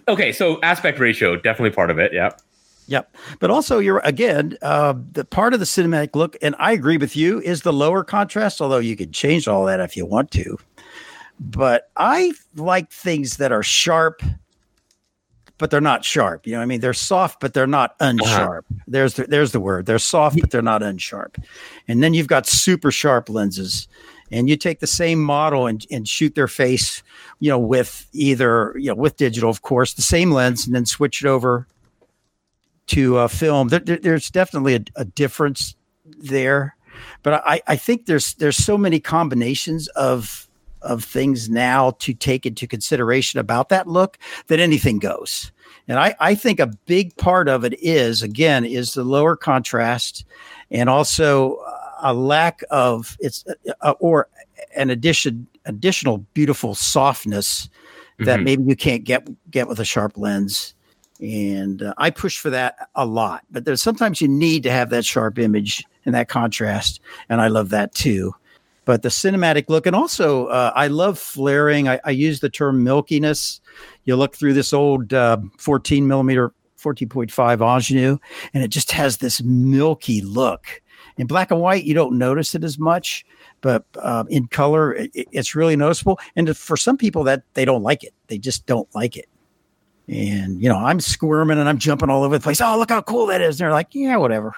Okay, 0.08 0.32
so 0.32 0.60
aspect 0.62 1.00
ratio 1.00 1.36
definitely 1.36 1.72
part 1.72 1.90
of 1.90 2.00
it. 2.00 2.14
Yeah. 2.14 2.30
Yep. 2.92 3.16
But 3.40 3.50
also, 3.50 3.80
you're 3.80 4.00
again, 4.00 4.58
uh, 4.62 4.94
the 5.14 5.24
part 5.24 5.54
of 5.54 5.62
the 5.62 5.66
cinematic 5.66 6.14
look, 6.14 6.36
and 6.42 6.56
I 6.60 6.74
agree 6.74 6.98
with 6.98 7.16
you, 7.16 7.40
is 7.40 7.62
the 7.62 7.72
lower 7.72 8.04
contrast, 8.04 8.60
although 8.60 8.80
you 8.80 8.98
could 8.98 9.14
change 9.14 9.48
all 9.48 9.64
that 9.66 9.80
if 9.80 9.96
you 9.96 10.06
want 10.06 10.30
to. 10.32 10.58
But 11.40 11.90
I 11.96 12.34
like 12.58 12.92
things 12.92 13.38
that 13.38 13.54
are 13.54 13.64
sharp, 13.64 14.22
but 15.58 15.72
they're 15.72 15.80
not 15.80 16.04
sharp. 16.04 16.46
You 16.46 16.52
know, 16.52 16.60
what 16.60 16.64
I 16.64 16.66
mean, 16.66 16.82
they're 16.82 16.94
soft, 16.94 17.40
but 17.40 17.54
they're 17.54 17.66
not 17.66 17.98
unsharp. 18.00 18.64
There's 18.88 19.14
the, 19.14 19.24
there's 19.24 19.54
the 19.54 19.62
word. 19.62 19.86
They're 19.86 19.98
soft, 19.98 20.42
but 20.42 20.52
they're 20.52 20.62
not 20.62 20.82
unsharp. 20.82 21.42
And 21.88 22.04
then 22.04 22.14
you've 22.14 22.28
got 22.28 22.46
super 22.46 22.92
sharp 22.92 23.30
lenses, 23.30 23.88
and 24.34 24.50
you 24.50 24.58
take 24.58 24.82
the 24.82 24.88
same 24.88 25.24
model 25.24 25.66
and, 25.66 25.86
and 25.90 26.10
shoot 26.10 26.36
their 26.36 26.50
face, 26.50 27.04
you 27.40 27.48
know, 27.48 27.60
with 27.60 28.06
either 28.12 28.76
you 28.78 28.90
know 28.90 28.96
with 28.96 29.16
digital, 29.16 29.50
of 29.50 29.62
course, 29.62 29.94
the 29.94 30.02
same 30.02 30.32
lens, 30.32 30.66
and 30.66 30.76
then 30.76 30.86
switch 30.86 31.24
it 31.24 31.28
over 31.30 31.68
to 32.96 33.18
uh, 33.18 33.28
film. 33.28 33.68
There, 33.70 33.80
there- 33.80 33.98
there's 34.00 34.30
definitely 34.30 34.76
a, 34.76 34.84
a 34.96 35.06
difference 35.06 35.76
there, 36.06 36.76
but 37.24 37.42
I, 37.46 37.62
I 37.68 37.76
think 37.76 38.06
there's 38.06 38.34
there's 38.36 38.58
so 38.58 38.78
many 38.78 39.00
combinations 39.00 39.88
of 39.90 40.48
of 40.82 41.04
things 41.04 41.48
now 41.50 41.92
to 42.00 42.12
take 42.14 42.46
into 42.46 42.66
consideration 42.68 43.40
about 43.40 43.70
that 43.70 43.88
look 43.88 44.18
that 44.48 44.60
anything 44.60 44.98
goes. 44.98 45.52
And 45.88 46.00
I, 46.00 46.16
I 46.20 46.34
think 46.36 46.60
a 46.60 46.72
big 46.88 47.16
part 47.18 47.48
of 47.48 47.64
it 47.64 47.76
is 47.82 48.24
again 48.24 48.66
is 48.66 48.94
the 48.94 49.04
lower 49.04 49.36
contrast, 49.36 50.26
and 50.72 50.90
also 50.90 51.56
uh, 51.56 51.78
a 52.04 52.14
lack 52.14 52.62
of 52.72 53.16
it's 53.20 53.46
uh, 53.82 53.94
or 54.00 54.28
an 54.76 54.90
addition 54.90 55.48
additional 55.66 56.18
beautiful 56.34 56.74
softness 56.76 57.70
that 58.20 58.40
Mhm. 58.40 58.44
maybe 58.44 58.64
you 58.64 58.76
can't 58.76 59.04
get 59.04 59.28
get 59.52 59.68
with 59.68 59.80
a 59.80 59.86
sharp 59.86 60.18
lens 60.18 60.74
and 61.22 61.84
uh, 61.84 61.94
I 61.98 62.10
push 62.10 62.38
for 62.40 62.50
that 62.50 62.90
a 62.96 63.06
lot. 63.06 63.44
But 63.52 63.66
there's 63.66 63.82
sometimes 63.82 64.22
you 64.22 64.28
need 64.28 64.64
to 64.64 64.72
have 64.72 64.90
that 64.90 65.06
sharp 65.06 65.38
image 65.40 65.84
and 66.06 66.16
that 66.16 66.30
contrast, 66.30 67.00
and 67.30 67.42
I 67.42 67.48
love 67.48 67.70
that 67.70 67.94
too. 67.94 68.34
But 68.86 69.04
the 69.04 69.10
cinematic 69.10 69.70
look, 69.70 69.86
and 69.86 69.96
also 69.96 70.48
uh, 70.48 70.72
I 70.76 70.88
love 70.88 71.20
flaring. 71.20 71.88
I, 71.88 72.00
I 72.04 72.12
use 72.12 72.40
the 72.40 72.50
term 72.50 72.84
milkiness. 72.84 73.60
You 74.06 74.16
look 74.16 74.36
through 74.36 74.54
this 74.54 74.74
old 74.74 75.14
uh, 75.14 75.38
14 75.60 76.08
millimeter, 76.08 76.52
14.5 76.80 77.30
Angénieux, 77.30 78.20
and 78.54 78.64
it 78.64 78.70
just 78.70 78.92
has 78.92 79.18
this 79.18 79.42
milky 79.44 80.22
look. 80.22 80.82
In 81.18 81.28
black 81.28 81.52
and 81.52 81.62
white, 81.62 81.84
you 81.84 81.94
don't 81.94 82.18
notice 82.18 82.56
it 82.56 82.64
as 82.64 82.80
much, 82.80 83.26
but 83.60 83.86
uh, 83.98 84.24
in 84.30 84.48
color, 84.48 84.94
it, 84.94 85.12
it's 85.14 85.54
really 85.54 85.76
noticeable. 85.76 86.20
And 86.36 86.58
for 86.58 86.76
some 86.76 86.98
people, 86.98 87.24
that 87.26 87.44
they 87.54 87.66
don't 87.66 87.84
like 87.84 88.04
it. 88.04 88.14
They 88.28 88.40
just 88.40 88.66
don't 88.66 88.88
like 88.96 89.18
it. 89.18 89.30
And 90.12 90.62
you 90.62 90.68
know, 90.68 90.76
I'm 90.78 91.00
squirming 91.00 91.58
and 91.58 91.70
I'm 91.70 91.78
jumping 91.78 92.10
all 92.10 92.24
over 92.24 92.38
the 92.38 92.44
place. 92.44 92.60
Oh, 92.60 92.78
look 92.78 92.90
how 92.90 93.02
cool 93.02 93.28
that 93.28 93.40
is! 93.42 93.56
And 93.60 93.66
they're 93.66 93.72
like, 93.72 93.88
yeah, 93.94 94.18
whatever. 94.18 94.54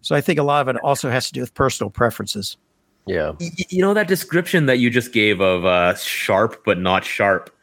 So 0.00 0.16
I 0.16 0.20
think 0.20 0.40
a 0.40 0.42
lot 0.42 0.60
of 0.68 0.74
it 0.74 0.80
also 0.82 1.08
has 1.08 1.28
to 1.28 1.32
do 1.32 1.40
with 1.40 1.54
personal 1.54 1.88
preferences. 1.88 2.56
Yeah. 3.06 3.30
Y- 3.40 3.50
y- 3.56 3.64
you 3.68 3.80
know 3.80 3.94
that 3.94 4.08
description 4.08 4.66
that 4.66 4.78
you 4.78 4.90
just 4.90 5.12
gave 5.12 5.40
of 5.40 5.64
uh, 5.64 5.94
sharp 5.94 6.64
but 6.64 6.78
not 6.80 7.04
sharp. 7.04 7.54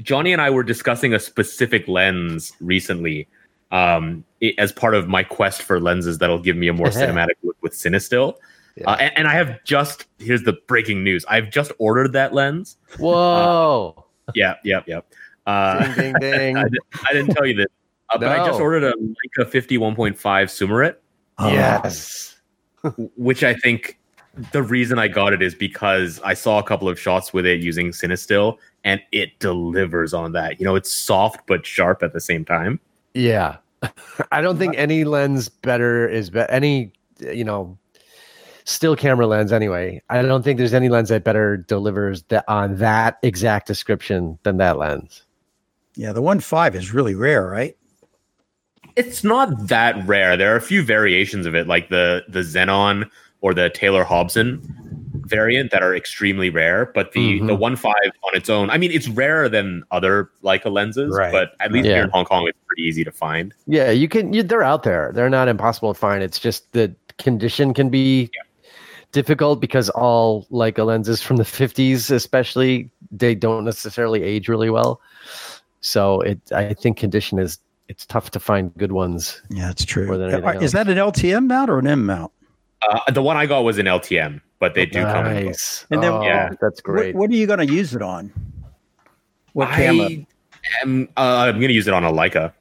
Johnny 0.00 0.32
and 0.32 0.40
I 0.40 0.48
were 0.48 0.62
discussing 0.62 1.12
a 1.12 1.18
specific 1.18 1.86
lens 1.88 2.52
recently, 2.60 3.28
um, 3.70 4.24
i- 4.42 4.54
as 4.56 4.72
part 4.72 4.94
of 4.94 5.06
my 5.08 5.22
quest 5.22 5.60
for 5.62 5.78
lenses 5.78 6.16
that'll 6.18 6.38
give 6.38 6.56
me 6.56 6.68
a 6.68 6.72
more 6.72 6.86
cinematic 6.88 7.36
look 7.42 7.56
with 7.60 7.74
Cinestill. 7.74 8.36
Yeah. 8.76 8.90
Uh, 8.90 8.96
and, 8.96 9.18
and 9.18 9.28
I 9.28 9.34
have 9.34 9.62
just 9.64 10.06
here's 10.18 10.44
the 10.44 10.54
breaking 10.66 11.04
news. 11.04 11.26
I've 11.28 11.50
just 11.50 11.70
ordered 11.78 12.14
that 12.14 12.32
lens. 12.32 12.78
Whoa. 12.98 14.06
Yeah, 14.34 14.54
yep, 14.64 14.84
yep. 14.88 15.04
Uh, 15.46 15.92
ding, 15.94 16.14
ding, 16.14 16.14
ding. 16.20 16.56
I, 16.56 16.64
di- 16.64 16.78
I 17.08 17.12
didn't 17.12 17.34
tell 17.34 17.46
you 17.46 17.54
this, 17.54 17.66
uh, 18.12 18.18
but 18.18 18.28
I 18.28 18.46
just 18.46 18.60
ordered 18.60 18.84
a 18.84 18.94
Leica 18.94 19.50
51.5 19.50 20.16
Summarit. 20.16 20.96
Yes. 21.40 22.36
which 23.16 23.42
I 23.42 23.54
think 23.54 23.98
the 24.52 24.62
reason 24.62 24.98
I 24.98 25.08
got 25.08 25.32
it 25.32 25.42
is 25.42 25.54
because 25.54 26.20
I 26.24 26.34
saw 26.34 26.58
a 26.58 26.62
couple 26.62 26.88
of 26.88 26.98
shots 26.98 27.32
with 27.32 27.46
it 27.46 27.60
using 27.60 27.88
Cinestill 27.88 28.58
and 28.84 29.00
it 29.12 29.38
delivers 29.38 30.14
on 30.14 30.32
that. 30.32 30.58
You 30.60 30.64
know, 30.66 30.74
it's 30.76 30.92
soft 30.92 31.46
but 31.46 31.66
sharp 31.66 32.02
at 32.02 32.12
the 32.12 32.20
same 32.20 32.44
time. 32.44 32.80
Yeah. 33.14 33.56
I 34.32 34.40
don't 34.40 34.58
think 34.58 34.76
any 34.76 35.04
lens 35.04 35.48
better 35.48 36.08
is 36.08 36.30
be- 36.30 36.44
any 36.48 36.92
you 37.30 37.44
know, 37.44 37.78
still 38.64 38.96
camera 38.96 39.26
lens 39.26 39.52
anyway. 39.52 40.02
I 40.10 40.22
don't 40.22 40.42
think 40.42 40.58
there's 40.58 40.74
any 40.74 40.88
lens 40.88 41.08
that 41.10 41.24
better 41.24 41.56
delivers 41.56 42.22
that 42.24 42.44
on 42.48 42.76
that 42.76 43.18
exact 43.22 43.66
description 43.66 44.38
than 44.42 44.56
that 44.58 44.78
lens. 44.78 45.24
Yeah, 45.94 46.12
the 46.12 46.22
one 46.22 46.40
five 46.40 46.74
is 46.74 46.92
really 46.92 47.14
rare, 47.14 47.46
right? 47.46 47.76
It's 48.96 49.24
not 49.24 49.68
that 49.68 50.06
rare. 50.06 50.36
There 50.36 50.52
are 50.52 50.56
a 50.56 50.60
few 50.62 50.82
variations 50.82 51.46
of 51.46 51.54
it, 51.54 51.66
like 51.66 51.88
the 51.88 52.24
the 52.28 52.40
Xenon 52.40 53.08
or 53.40 53.54
the 53.54 53.70
Taylor 53.70 54.04
Hobson 54.04 54.60
variant 55.26 55.70
that 55.70 55.82
are 55.82 55.94
extremely 55.94 56.50
rare. 56.50 56.90
But 56.94 57.12
the 57.12 57.40
Mhm. 57.40 57.46
the 57.46 57.54
one 57.54 57.76
five 57.76 57.94
on 58.24 58.34
its 58.34 58.50
own, 58.50 58.70
I 58.70 58.78
mean, 58.78 58.90
it's 58.90 59.08
rarer 59.08 59.48
than 59.48 59.82
other 59.90 60.30
Leica 60.42 60.70
lenses, 60.70 61.14
Right. 61.16 61.32
but 61.32 61.52
at 61.60 61.72
least 61.72 61.86
Yeah. 61.86 61.94
here 61.96 62.04
in 62.04 62.10
Hong 62.10 62.24
Kong, 62.24 62.46
it's 62.48 62.58
pretty 62.66 62.82
easy 62.82 63.04
to 63.04 63.12
find. 63.12 63.54
Yeah, 63.66 63.90
you 63.90 64.08
can. 64.08 64.32
You, 64.32 64.42
they're 64.42 64.62
out 64.62 64.82
there. 64.82 65.10
They're 65.14 65.30
not 65.30 65.48
impossible 65.48 65.92
to 65.94 65.98
find. 65.98 66.22
It's 66.22 66.38
just 66.38 66.70
the 66.72 66.94
condition 67.18 67.72
can 67.74 67.88
be 67.88 68.30
difficult 69.12 69.60
because 69.60 69.90
all 69.90 70.46
Leica 70.50 70.84
lenses 70.84 71.22
from 71.22 71.36
the 71.36 71.44
50s, 71.44 72.10
especially, 72.10 72.90
they 73.10 73.34
don't 73.34 73.64
necessarily 73.64 74.22
age 74.22 74.48
really 74.48 74.70
well. 74.70 75.00
So 75.82 76.20
it, 76.22 76.40
I 76.52 76.72
think 76.74 76.96
condition 76.96 77.38
is 77.38 77.58
it's 77.88 78.06
tough 78.06 78.30
to 78.30 78.40
find 78.40 78.72
good 78.78 78.92
ones. 78.92 79.42
Yeah, 79.50 79.70
it's 79.70 79.84
true. 79.84 80.06
More 80.06 80.16
than 80.16 80.42
Uh, 80.44 80.52
Is 80.60 80.72
that 80.72 80.88
an 80.88 80.96
LTM 80.96 81.46
mount 81.46 81.68
or 81.68 81.78
an 81.80 81.86
M 81.86 82.06
mount? 82.06 82.32
Uh, 82.88 83.10
the 83.10 83.22
one 83.22 83.36
I 83.36 83.46
got 83.46 83.60
was 83.64 83.78
an 83.78 83.86
LTM, 83.86 84.40
but 84.60 84.74
they 84.74 84.86
do 84.86 85.02
come 85.02 85.26
in 85.26 85.46
nice. 85.46 85.86
And 85.90 86.02
then- 86.02 86.12
oh, 86.12 86.22
Yeah. 86.22 86.50
that's 86.60 86.80
great. 86.80 87.14
What, 87.14 87.22
what 87.22 87.30
are 87.30 87.34
you 87.34 87.46
going 87.46 87.58
to 87.58 87.72
use 87.72 87.94
it 87.94 88.02
on? 88.02 88.32
What 89.52 89.68
camera? 89.70 90.06
I 90.06 90.26
am. 90.82 91.08
Uh, 91.16 91.20
I'm 91.20 91.56
going 91.56 91.68
to 91.68 91.74
use 91.74 91.86
it 91.88 91.94
on 91.94 92.04
a 92.04 92.10
Leica. 92.12 92.52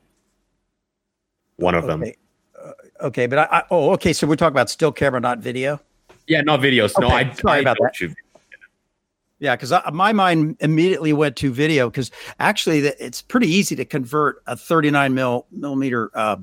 One 1.57 1.75
of 1.75 1.85
them. 1.85 2.01
Okay. 2.01 2.15
Uh, 2.61 2.71
okay, 3.07 3.27
but 3.27 3.39
I, 3.39 3.47
I 3.59 3.63
oh 3.69 3.91
okay. 3.91 4.13
So 4.13 4.25
we're 4.27 4.35
talking 4.35 4.53
about 4.53 4.69
still 4.69 4.91
camera, 4.91 5.19
not 5.19 5.39
video. 5.39 5.79
Yeah, 6.27 6.41
not 6.41 6.59
videos. 6.59 6.99
No, 6.99 7.07
I, 7.07 7.31
sorry 7.33 7.57
I 7.59 7.61
about 7.61 7.77
don't 7.77 7.91
that. 7.99 8.15
Shoot- 9.41 9.45
Yeah, 9.45 9.55
because 9.55 9.73
my 9.93 10.13
mind 10.13 10.57
immediately 10.59 11.13
went 11.13 11.35
to 11.37 11.51
video 11.51 11.89
because 11.89 12.11
actually 12.39 12.81
the, 12.81 13.05
it's 13.05 13.21
pretty 13.21 13.47
easy 13.47 13.75
to 13.75 13.85
convert 13.85 14.41
a 14.47 14.55
39 14.55 15.13
mil, 15.13 15.45
millimeter 15.51 16.11
uh, 16.13 16.37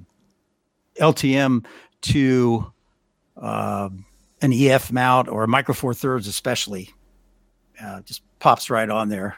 LTM 1.00 1.64
to 2.02 2.72
uh, 3.40 3.88
an 4.42 4.52
EF 4.52 4.92
mount 4.92 5.28
or 5.28 5.44
a 5.44 5.48
micro 5.48 5.74
four 5.74 5.94
thirds, 5.94 6.26
especially. 6.26 6.90
Uh, 7.82 8.00
just 8.02 8.22
pops 8.40 8.70
right 8.70 8.90
on 8.90 9.08
there. 9.08 9.36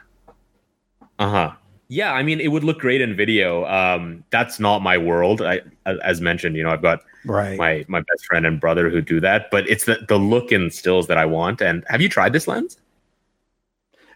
Uh-huh. 1.18 1.52
Yeah, 1.88 2.12
I 2.12 2.22
mean, 2.22 2.40
it 2.40 2.48
would 2.48 2.64
look 2.64 2.78
great 2.78 3.00
in 3.00 3.14
video. 3.16 3.66
Um, 3.66 4.24
that's 4.30 4.58
not 4.60 4.78
my 4.80 4.96
world. 4.96 5.42
I, 5.42 5.60
as 5.84 6.20
mentioned, 6.20 6.56
you 6.56 6.62
know, 6.62 6.70
I've 6.70 6.82
got 6.82 7.00
Right. 7.26 7.58
my 7.58 7.84
my 7.88 8.00
best 8.00 8.24
friend 8.24 8.46
and 8.46 8.58
brother 8.58 8.88
who 8.88 9.02
do 9.02 9.20
that, 9.20 9.50
but 9.50 9.68
it's 9.68 9.84
the 9.84 9.98
the 10.08 10.16
look 10.16 10.52
and 10.52 10.72
stills 10.72 11.06
that 11.08 11.18
I 11.18 11.26
want. 11.26 11.60
And 11.60 11.84
have 11.88 12.00
you 12.00 12.08
tried 12.08 12.32
this 12.32 12.48
lens? 12.48 12.78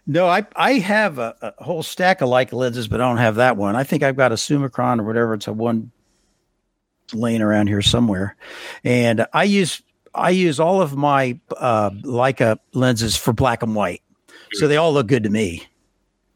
No, 0.07 0.27
I 0.27 0.45
I 0.55 0.73
have 0.73 1.17
a, 1.17 1.35
a 1.41 1.63
whole 1.63 1.83
stack 1.83 2.21
of 2.21 2.29
Leica 2.29 2.53
lenses, 2.53 2.87
but 2.87 3.01
I 3.01 3.07
don't 3.07 3.17
have 3.17 3.35
that 3.35 3.57
one. 3.57 3.75
I 3.75 3.83
think 3.83 4.03
I've 4.03 4.15
got 4.15 4.31
a 4.31 4.35
Summicron 4.35 4.99
or 4.99 5.03
whatever. 5.03 5.33
It's 5.33 5.47
a 5.47 5.53
one 5.53 5.91
laying 7.13 7.41
around 7.41 7.67
here 7.67 7.81
somewhere, 7.81 8.35
and 8.83 9.25
I 9.33 9.45
use 9.45 9.81
I 10.13 10.29
use 10.29 10.59
all 10.59 10.81
of 10.81 10.95
my 10.95 11.39
uh, 11.57 11.89
Leica 11.89 12.59
lenses 12.73 13.15
for 13.15 13.33
black 13.33 13.63
and 13.63 13.73
white, 13.75 14.03
so 14.53 14.67
they 14.67 14.77
all 14.77 14.93
look 14.93 15.07
good 15.07 15.23
to 15.23 15.29
me. 15.29 15.67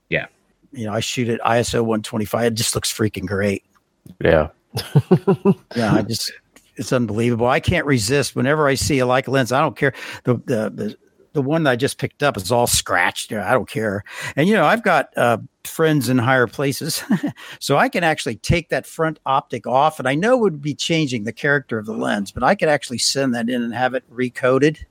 Yeah. 0.09 0.25
you 0.71 0.85
know, 0.85 0.93
I 0.93 0.99
shoot 0.99 1.29
at 1.29 1.39
ISO 1.41 1.81
125. 1.81 2.45
It 2.45 2.53
just 2.55 2.73
looks 2.73 2.91
freaking 2.91 3.25
great. 3.27 3.63
yeah. 4.19 4.49
Yeah, 5.75 5.93
I 5.93 6.01
just 6.01 6.31
it's 6.75 6.93
unbelievable. 6.93 7.47
I 7.47 7.59
can't 7.59 7.85
resist 7.85 8.35
whenever 8.35 8.67
I 8.67 8.75
see 8.75 8.99
a 8.99 9.05
Leica 9.05 9.27
lens. 9.27 9.51
I 9.51 9.61
don't 9.61 9.75
care 9.75 9.93
the 10.23 10.35
the 10.35 10.69
the, 10.69 10.97
the 11.41 11.47
one 11.47 11.63
that 11.63 11.71
I 11.71 11.75
just 11.75 11.97
picked 11.97 12.21
up 12.21 12.35
is 12.35 12.51
all 12.51 12.67
scratched. 12.67 13.31
I 13.31 13.53
don't 13.53 13.69
care. 13.69 14.03
And 14.35 14.47
you 14.47 14.55
know, 14.55 14.65
I've 14.65 14.83
got 14.83 15.09
uh, 15.17 15.37
friends 15.63 16.09
in 16.09 16.17
higher 16.17 16.47
places, 16.47 17.03
so 17.59 17.77
I 17.77 17.87
can 17.87 18.03
actually 18.03 18.35
take 18.35 18.69
that 18.69 18.85
front 18.85 19.19
optic 19.25 19.65
off, 19.65 19.99
and 19.99 20.07
I 20.07 20.15
know 20.15 20.35
it 20.35 20.41
would 20.41 20.61
be 20.61 20.75
changing 20.75 21.23
the 21.23 21.33
character 21.33 21.77
of 21.77 21.85
the 21.85 21.93
lens, 21.93 22.31
but 22.31 22.43
I 22.43 22.55
could 22.55 22.69
actually 22.69 22.97
send 22.97 23.33
that 23.35 23.49
in 23.49 23.63
and 23.63 23.73
have 23.73 23.93
it 23.93 24.03
recoated, 24.09 24.85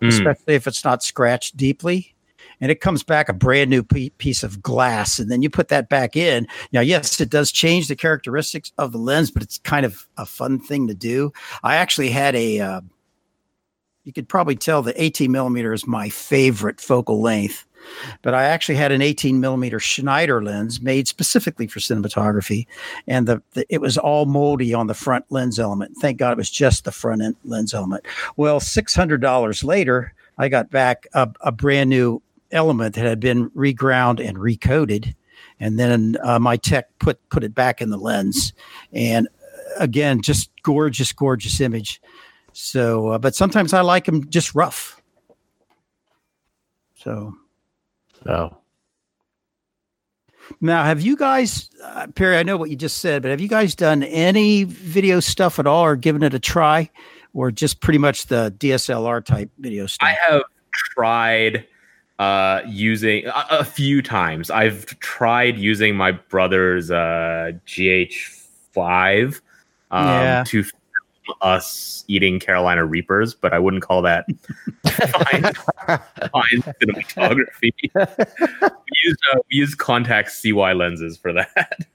Hmm. 0.00 0.08
especially 0.08 0.54
if 0.54 0.66
it's 0.66 0.84
not 0.84 1.02
scratched 1.02 1.56
deeply. 1.56 2.14
And 2.60 2.70
it 2.70 2.80
comes 2.80 3.02
back 3.02 3.28
a 3.28 3.34
brand 3.34 3.68
new 3.68 3.82
piece 3.82 4.42
of 4.42 4.62
glass, 4.62 5.18
and 5.18 5.30
then 5.30 5.42
you 5.42 5.50
put 5.50 5.68
that 5.68 5.88
back 5.90 6.16
in. 6.16 6.46
Now, 6.72 6.80
yes, 6.80 7.20
it 7.20 7.28
does 7.28 7.52
change 7.52 7.88
the 7.88 7.96
characteristics 7.96 8.72
of 8.78 8.92
the 8.92 8.98
lens, 8.98 9.30
but 9.30 9.42
it's 9.42 9.58
kind 9.58 9.84
of 9.84 10.06
a 10.16 10.24
fun 10.24 10.58
thing 10.58 10.86
to 10.88 10.94
do. 10.94 11.32
I 11.62 11.76
actually 11.76 12.08
had 12.10 12.34
a, 12.34 12.60
uh, 12.60 12.80
you 14.06 14.12
could 14.12 14.28
probably 14.28 14.54
tell 14.54 14.82
the 14.82 15.02
18 15.02 15.30
millimeter 15.32 15.72
is 15.72 15.84
my 15.84 16.08
favorite 16.08 16.80
focal 16.80 17.20
length, 17.20 17.66
but 18.22 18.34
I 18.34 18.44
actually 18.44 18.76
had 18.76 18.92
an 18.92 19.02
18 19.02 19.40
millimeter 19.40 19.80
Schneider 19.80 20.42
lens 20.42 20.80
made 20.80 21.08
specifically 21.08 21.66
for 21.66 21.80
cinematography, 21.80 22.68
and 23.08 23.26
the, 23.26 23.42
the 23.54 23.66
it 23.68 23.80
was 23.80 23.98
all 23.98 24.24
moldy 24.24 24.72
on 24.72 24.86
the 24.86 24.94
front 24.94 25.24
lens 25.30 25.58
element. 25.58 25.96
Thank 26.00 26.18
God 26.18 26.30
it 26.30 26.36
was 26.36 26.50
just 26.50 26.84
the 26.84 26.92
front 26.92 27.20
end 27.20 27.34
lens 27.44 27.74
element. 27.74 28.06
Well, 28.36 28.60
$600 28.60 29.64
later, 29.64 30.14
I 30.38 30.48
got 30.48 30.70
back 30.70 31.08
a, 31.12 31.28
a 31.40 31.50
brand 31.50 31.90
new 31.90 32.22
element 32.52 32.94
that 32.94 33.06
had 33.06 33.18
been 33.18 33.50
reground 33.50 34.24
and 34.26 34.38
recoated 34.38 35.16
and 35.58 35.80
then 35.80 36.16
uh, 36.22 36.38
my 36.38 36.56
tech 36.56 36.86
put 37.00 37.18
put 37.28 37.42
it 37.42 37.56
back 37.56 37.82
in 37.82 37.90
the 37.90 37.96
lens 37.96 38.52
and 38.92 39.26
uh, 39.26 39.80
again 39.80 40.22
just 40.22 40.48
gorgeous 40.62 41.12
gorgeous 41.12 41.60
image 41.60 42.00
so 42.58 43.08
uh, 43.08 43.18
but 43.18 43.34
sometimes 43.34 43.74
i 43.74 43.82
like 43.82 44.06
them 44.06 44.26
just 44.30 44.54
rough 44.54 45.02
so 46.94 47.34
No. 48.24 48.56
now 50.62 50.82
have 50.84 51.02
you 51.02 51.16
guys 51.18 51.68
uh, 51.84 52.06
perry 52.14 52.38
i 52.38 52.42
know 52.42 52.56
what 52.56 52.70
you 52.70 52.76
just 52.76 52.98
said 52.98 53.20
but 53.22 53.30
have 53.30 53.42
you 53.42 53.48
guys 53.48 53.74
done 53.74 54.02
any 54.04 54.64
video 54.64 55.20
stuff 55.20 55.58
at 55.58 55.66
all 55.66 55.84
or 55.84 55.96
given 55.96 56.22
it 56.22 56.32
a 56.32 56.38
try 56.38 56.88
or 57.34 57.50
just 57.50 57.80
pretty 57.80 57.98
much 57.98 58.26
the 58.28 58.54
dslr 58.58 59.22
type 59.22 59.50
video 59.58 59.86
stuff 59.86 60.08
I 60.08 60.16
have 60.30 60.42
tried 60.72 61.66
uh, 62.18 62.62
using 62.66 63.26
a, 63.26 63.44
a 63.50 63.64
few 63.64 64.00
times. 64.00 64.50
I've 64.50 64.86
tried 65.00 65.58
using 65.58 65.94
my 65.94 66.12
brother's 66.12 66.90
uh, 66.90 67.52
GH5 67.66 69.40
um, 69.90 70.06
Yeah. 70.08 70.44
to 70.46 70.62
film 70.62 70.75
us 71.40 72.04
eating 72.08 72.38
Carolina 72.40 72.84
Reapers, 72.84 73.34
but 73.34 73.52
I 73.52 73.58
wouldn't 73.58 73.82
call 73.82 74.02
that 74.02 74.26
fine, 74.84 75.42
fine 75.42 76.62
cinematography. 76.80 77.72
we 77.94 78.96
use 79.04 79.16
uh, 79.32 79.38
we 79.50 79.58
use 79.58 79.76
Contax 79.76 80.30
CY 80.40 80.72
lenses 80.72 81.16
for 81.16 81.32
that. 81.32 81.86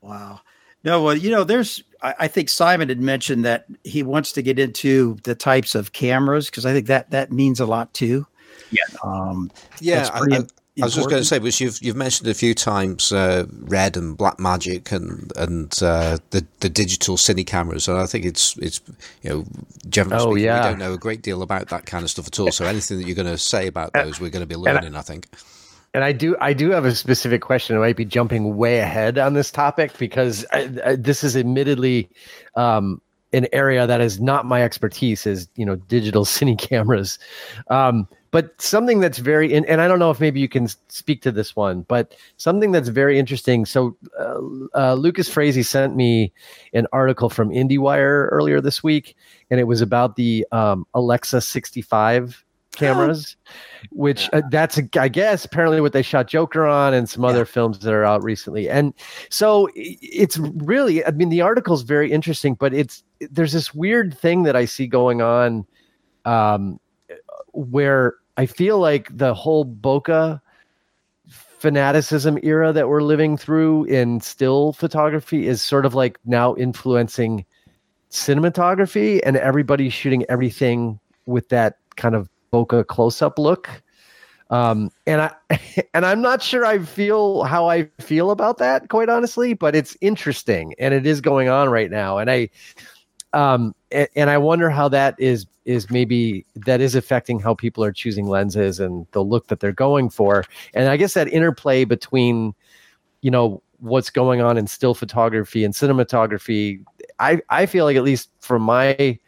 Wow. 0.00 0.40
No, 0.84 1.02
well, 1.02 1.16
you 1.16 1.30
know, 1.30 1.44
there's, 1.44 1.82
I, 2.02 2.14
I 2.20 2.28
think 2.28 2.48
Simon 2.48 2.88
had 2.88 3.00
mentioned 3.00 3.44
that 3.44 3.66
he 3.84 4.02
wants 4.02 4.32
to 4.32 4.42
get 4.42 4.58
into 4.58 5.16
the 5.24 5.34
types 5.34 5.74
of 5.74 5.92
cameras 5.92 6.46
because 6.46 6.64
I 6.64 6.72
think 6.72 6.86
that 6.86 7.10
that 7.10 7.32
means 7.32 7.58
a 7.60 7.66
lot 7.66 7.92
too. 7.94 8.26
Yeah. 8.70 8.84
Um, 9.02 9.50
Yeah, 9.80 10.08
I, 10.12 10.18
pretty 10.20 10.46
I, 10.78 10.84
I 10.84 10.86
was 10.86 10.94
just 10.94 11.08
going 11.08 11.20
to 11.22 11.26
say, 11.26 11.38
which 11.38 11.60
you've 11.60 11.78
you've 11.82 11.96
mentioned 11.96 12.28
a 12.28 12.34
few 12.34 12.54
times, 12.54 13.12
uh, 13.12 13.46
red 13.62 13.96
and 13.96 14.16
Blackmagic, 14.16 14.92
and 14.92 15.32
and 15.36 15.72
uh, 15.82 16.18
the 16.30 16.46
the 16.60 16.68
digital 16.68 17.16
cine 17.16 17.46
cameras, 17.46 17.88
and 17.88 17.98
I 17.98 18.06
think 18.06 18.24
it's 18.24 18.56
it's 18.58 18.80
you 19.22 19.30
know 19.30 19.44
generally 19.88 20.22
Oh, 20.24 20.30
speaking, 20.32 20.44
yeah. 20.44 20.64
we 20.64 20.70
don't 20.70 20.78
know 20.78 20.92
a 20.94 20.98
great 20.98 21.22
deal 21.22 21.42
about 21.42 21.68
that 21.68 21.86
kind 21.86 22.04
of 22.04 22.10
stuff 22.10 22.26
at 22.26 22.38
all. 22.38 22.52
So 22.52 22.64
anything 22.64 22.98
that 22.98 23.06
you're 23.06 23.16
going 23.16 23.26
to 23.26 23.38
say 23.38 23.66
about 23.66 23.92
those, 23.92 24.20
we're 24.20 24.30
going 24.30 24.46
to 24.46 24.46
be 24.46 24.54
I- 24.54 24.72
learning. 24.72 24.94
I 24.96 25.02
think. 25.02 25.28
And 25.94 26.04
I 26.04 26.12
do, 26.12 26.36
I 26.38 26.52
do 26.52 26.70
have 26.72 26.84
a 26.84 26.94
specific 26.94 27.40
question. 27.40 27.74
I 27.74 27.78
might 27.80 27.96
be 27.96 28.04
jumping 28.04 28.56
way 28.58 28.78
ahead 28.80 29.16
on 29.16 29.32
this 29.32 29.50
topic 29.50 29.96
because 29.98 30.44
I, 30.52 30.70
I, 30.84 30.96
this 30.96 31.24
is 31.24 31.34
admittedly 31.34 32.10
um, 32.56 33.00
an 33.32 33.46
area 33.54 33.86
that 33.86 34.02
is 34.02 34.20
not 34.20 34.44
my 34.44 34.62
expertise. 34.62 35.26
Is 35.26 35.48
you 35.56 35.64
know 35.64 35.76
digital 35.76 36.24
cine 36.26 36.58
cameras, 36.58 37.18
um, 37.70 38.06
but 38.30 38.60
something 38.60 39.00
that's 39.00 39.18
very, 39.18 39.54
and, 39.54 39.64
and 39.66 39.80
I 39.80 39.88
don't 39.88 39.98
know 39.98 40.10
if 40.10 40.20
maybe 40.20 40.40
you 40.40 40.48
can 40.48 40.68
speak 40.88 41.22
to 41.22 41.32
this 41.32 41.56
one, 41.56 41.82
but 41.82 42.14
something 42.36 42.72
that's 42.72 42.88
very 42.88 43.18
interesting. 43.18 43.64
So 43.64 43.96
uh, 44.18 44.38
uh, 44.74 44.94
Lucas 44.94 45.28
Frazee 45.28 45.62
sent 45.62 45.96
me 45.96 46.32
an 46.72 46.86
article 46.92 47.30
from 47.30 47.50
IndieWire 47.50 48.28
earlier 48.30 48.60
this 48.60 48.82
week, 48.82 49.16
and 49.50 49.58
it 49.60 49.64
was 49.64 49.80
about 49.80 50.16
the 50.16 50.46
um, 50.52 50.86
Alexa 50.94 51.40
65 51.40 52.44
cameras 52.72 53.36
which 53.90 54.28
uh, 54.32 54.42
that's 54.50 54.78
I 54.96 55.08
guess 55.08 55.44
apparently 55.44 55.80
what 55.80 55.92
they 55.92 56.02
shot 56.02 56.28
Joker 56.28 56.66
on 56.66 56.94
and 56.94 57.08
some 57.08 57.24
other 57.24 57.44
films 57.44 57.80
that 57.80 57.92
are 57.92 58.04
out 58.04 58.22
recently. 58.22 58.68
And 58.68 58.94
so 59.30 59.68
it's 59.74 60.38
really 60.38 61.04
I 61.04 61.10
mean 61.10 61.28
the 61.28 61.40
article's 61.40 61.82
very 61.82 62.12
interesting, 62.12 62.54
but 62.54 62.72
it's 62.74 63.02
there's 63.20 63.52
this 63.52 63.74
weird 63.74 64.16
thing 64.16 64.44
that 64.44 64.54
I 64.54 64.64
see 64.64 64.86
going 64.86 65.22
on 65.22 65.66
um 66.24 66.78
where 67.58 68.14
I 68.36 68.46
feel 68.46 68.78
like 68.78 69.16
the 69.16 69.34
whole 69.34 69.64
bokeh 69.64 70.40
fanaticism 71.28 72.38
era 72.42 72.72
that 72.72 72.88
we're 72.88 73.02
living 73.02 73.36
through 73.36 73.84
in 73.84 74.20
still 74.20 74.72
photography 74.72 75.48
is 75.48 75.62
sort 75.62 75.84
of 75.84 75.94
like 75.94 76.18
now 76.24 76.54
influencing 76.54 77.44
cinematography 78.10 79.20
and 79.24 79.36
everybody's 79.36 79.92
shooting 79.92 80.24
everything 80.28 81.00
with 81.26 81.48
that 81.48 81.78
kind 81.96 82.14
of 82.14 82.30
bokeh 82.52 82.86
close 82.86 83.20
up 83.20 83.38
look. 83.38 83.68
Um, 84.50 84.90
and 85.06 85.20
I 85.20 85.34
and 85.94 86.06
I'm 86.06 86.22
not 86.22 86.40
sure 86.40 86.64
I 86.64 86.78
feel 86.78 87.42
how 87.42 87.68
I 87.68 87.90
feel 87.98 88.30
about 88.30 88.58
that, 88.58 88.88
quite 88.88 89.08
honestly, 89.08 89.52
but 89.52 89.74
it's 89.74 89.96
interesting 90.00 90.74
and 90.78 90.94
it 90.94 91.06
is 91.06 91.20
going 91.20 91.48
on 91.48 91.68
right 91.70 91.90
now. 91.90 92.18
And 92.18 92.30
I 92.30 92.50
um 93.32 93.74
and, 93.90 94.08
and 94.14 94.30
I 94.30 94.38
wonder 94.38 94.70
how 94.70 94.88
that 94.90 95.16
is 95.18 95.44
is 95.68 95.90
maybe 95.90 96.46
that 96.56 96.80
is 96.80 96.94
affecting 96.94 97.38
how 97.38 97.54
people 97.54 97.84
are 97.84 97.92
choosing 97.92 98.26
lenses 98.26 98.80
and 98.80 99.06
the 99.12 99.22
look 99.22 99.48
that 99.48 99.60
they're 99.60 99.70
going 99.70 100.08
for. 100.08 100.42
And 100.72 100.88
I 100.88 100.96
guess 100.96 101.12
that 101.12 101.28
interplay 101.28 101.84
between, 101.84 102.54
you 103.20 103.30
know, 103.30 103.62
what's 103.80 104.08
going 104.08 104.40
on 104.40 104.56
in 104.56 104.66
still 104.66 104.94
photography 104.94 105.64
and 105.64 105.74
cinematography, 105.74 106.82
I, 107.18 107.42
I 107.50 107.66
feel 107.66 107.84
like 107.84 107.98
at 107.98 108.02
least 108.02 108.30
from 108.40 108.62
my 108.62 109.18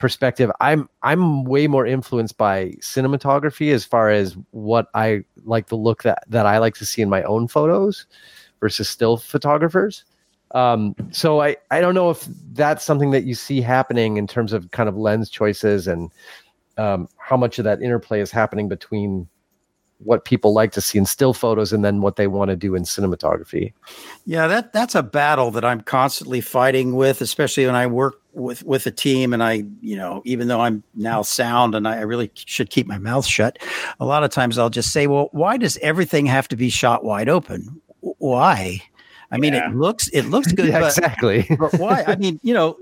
perspective, 0.00 0.50
I'm 0.60 0.88
I'm 1.04 1.44
way 1.44 1.68
more 1.68 1.86
influenced 1.86 2.36
by 2.36 2.74
cinematography 2.80 3.72
as 3.72 3.84
far 3.84 4.10
as 4.10 4.36
what 4.50 4.88
I 4.94 5.22
like 5.44 5.68
the 5.68 5.76
look 5.76 6.02
that 6.02 6.24
that 6.26 6.44
I 6.44 6.58
like 6.58 6.74
to 6.74 6.84
see 6.84 7.02
in 7.02 7.08
my 7.08 7.22
own 7.22 7.46
photos 7.46 8.06
versus 8.58 8.88
still 8.88 9.16
photographers. 9.16 10.04
Um, 10.52 10.94
so 11.10 11.40
I 11.40 11.56
I 11.70 11.80
don't 11.80 11.94
know 11.94 12.10
if 12.10 12.26
that's 12.52 12.84
something 12.84 13.10
that 13.10 13.24
you 13.24 13.34
see 13.34 13.60
happening 13.60 14.16
in 14.16 14.26
terms 14.26 14.52
of 14.52 14.70
kind 14.70 14.88
of 14.88 14.96
lens 14.96 15.30
choices 15.30 15.86
and 15.86 16.10
um, 16.78 17.08
how 17.18 17.36
much 17.36 17.58
of 17.58 17.64
that 17.64 17.82
interplay 17.82 18.20
is 18.20 18.30
happening 18.30 18.68
between 18.68 19.28
what 19.98 20.24
people 20.24 20.54
like 20.54 20.70
to 20.72 20.80
see 20.80 20.96
in 20.96 21.04
still 21.04 21.34
photos 21.34 21.72
and 21.72 21.84
then 21.84 22.00
what 22.00 22.16
they 22.16 22.28
want 22.28 22.50
to 22.50 22.56
do 22.56 22.74
in 22.76 22.84
cinematography. 22.84 23.72
Yeah, 24.26 24.46
that 24.46 24.72
that's 24.72 24.94
a 24.94 25.02
battle 25.02 25.50
that 25.50 25.64
I'm 25.64 25.80
constantly 25.80 26.40
fighting 26.40 26.94
with, 26.94 27.20
especially 27.20 27.66
when 27.66 27.74
I 27.74 27.86
work 27.86 28.20
with 28.32 28.62
with 28.62 28.86
a 28.86 28.90
team 28.90 29.32
and 29.32 29.42
I, 29.42 29.64
you 29.80 29.96
know, 29.96 30.22
even 30.24 30.48
though 30.48 30.60
I'm 30.60 30.84
now 30.94 31.22
sound 31.22 31.74
and 31.74 31.86
I 31.88 32.00
really 32.02 32.30
should 32.34 32.70
keep 32.70 32.86
my 32.86 32.98
mouth 32.98 33.26
shut, 33.26 33.58
a 33.98 34.04
lot 34.04 34.22
of 34.22 34.30
times 34.30 34.56
I'll 34.56 34.70
just 34.70 34.92
say, 34.92 35.08
"Well, 35.08 35.28
why 35.32 35.56
does 35.56 35.76
everything 35.78 36.26
have 36.26 36.46
to 36.48 36.56
be 36.56 36.70
shot 36.70 37.04
wide 37.04 37.28
open? 37.28 37.80
Why?" 38.00 38.80
I 39.30 39.38
mean, 39.38 39.54
yeah. 39.54 39.70
it 39.70 39.76
looks 39.76 40.08
it 40.08 40.22
looks 40.30 40.52
good, 40.52 40.68
yeah, 40.68 40.80
but, 40.80 40.96
exactly. 40.96 41.46
but 41.58 41.74
why? 41.74 42.04
I 42.06 42.16
mean, 42.16 42.40
you 42.42 42.54
know, 42.54 42.78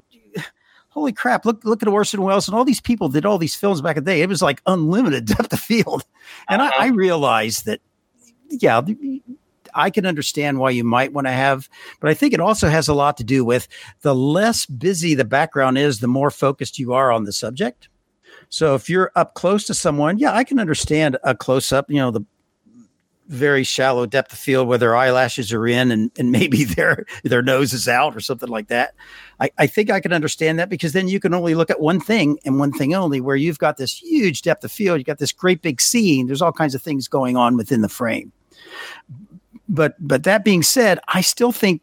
holy 0.91 1.13
crap! 1.13 1.45
Look 1.45 1.65
look 1.65 1.83
at 1.83 1.89
Orson 1.89 2.23
Welles 2.23 2.49
and 2.49 2.57
all 2.57 2.65
these 2.65 2.81
people 2.81 3.09
did 3.09 3.27
all 3.27 3.39
these 3.39 3.55
films 3.55 3.81
back 3.81 3.97
in 3.97 4.05
the 4.05 4.11
day. 4.11 4.23
It 4.23 4.29
was 4.29 4.43
like 4.43 4.63
unlimited 4.67 5.25
depth 5.37 5.53
of 5.53 5.61
field, 5.61 6.05
and 6.49 6.63
uh-huh. 6.63 6.73
I, 6.79 6.87
I 6.87 6.89
realized 6.89 7.67
that, 7.67 7.81
yeah. 8.51 8.81
I 9.75 9.91
can 9.91 10.07
understand 10.07 10.59
why 10.59 10.71
you 10.71 10.85
might 10.85 11.13
want 11.13 11.27
to 11.27 11.33
have, 11.33 11.69
but 12.01 12.09
I 12.09 12.15
think 12.15 12.33
it 12.33 12.41
also 12.41 12.69
has 12.69 12.89
a 12.89 12.95
lot 12.95 13.19
to 13.19 13.25
do 13.25 13.45
with 13.45 13.69
the 14.01 14.15
less 14.15 14.65
busy 14.65 15.15
the 15.15 15.27
background 15.27 15.77
is, 15.77 16.01
the 16.01 16.09
more 16.09 16.31
focused 16.31 16.79
you 16.79 16.95
are 16.95 17.13
on 17.13 17.25
the 17.25 17.33
subject. 17.33 17.91
So 18.49 18.75
if 18.75 18.89
you're 18.89 19.13
up 19.17 19.35
close 19.35 19.67
to 19.67 19.75
someone, 19.75 20.19
yeah, 20.19 20.33
I 20.33 20.45
can 20.45 20.59
understand 20.59 21.19
a 21.25 21.35
close 21.35 21.73
up, 21.73 21.91
you 21.91 21.97
know, 21.97 22.11
the 22.11 22.25
very 23.29 23.65
shallow 23.65 24.07
depth 24.07 24.33
of 24.33 24.39
field 24.39 24.69
where 24.69 24.79
their 24.79 24.97
eyelashes 24.97 25.53
are 25.53 25.67
in 25.67 25.91
and, 25.91 26.11
and 26.19 26.31
maybe 26.39 26.65
their 26.65 27.07
their 27.25 27.43
nose 27.43 27.73
is 27.73 27.89
out 27.89 28.17
or 28.17 28.21
something 28.21 28.49
like 28.49 28.69
that. 28.69 28.95
I, 29.41 29.51
I 29.59 29.67
think 29.67 29.91
I 29.91 30.01
can 30.01 30.13
understand 30.13 30.59
that 30.59 30.69
because 30.69 30.93
then 30.93 31.09
you 31.09 31.21
can 31.21 31.35
only 31.35 31.55
look 31.55 31.71
at 31.71 31.81
one 31.81 32.01
thing 32.01 32.39
and 32.45 32.59
one 32.59 32.73
thing 32.73 32.95
only, 32.95 33.21
where 33.21 33.37
you've 33.37 33.59
got 33.59 33.77
this 33.77 33.99
huge 33.99 34.43
depth 34.43 34.65
of 34.65 34.73
field, 34.73 34.99
you've 34.99 35.07
got 35.07 35.19
this 35.19 35.33
great 35.33 35.63
big 35.63 35.81
scene, 35.81 36.27
there's 36.27 36.43
all 36.43 36.53
kinds 36.53 36.75
of 36.75 36.83
things 36.83 37.09
going 37.09 37.37
on 37.37 37.57
within 37.57 37.83
the 37.83 37.89
frame. 37.89 38.33
But 39.69 39.95
but 39.99 40.23
that 40.25 40.45
being 40.45 40.63
said, 40.63 41.01
I 41.09 41.21
still 41.21 41.53
think 41.53 41.83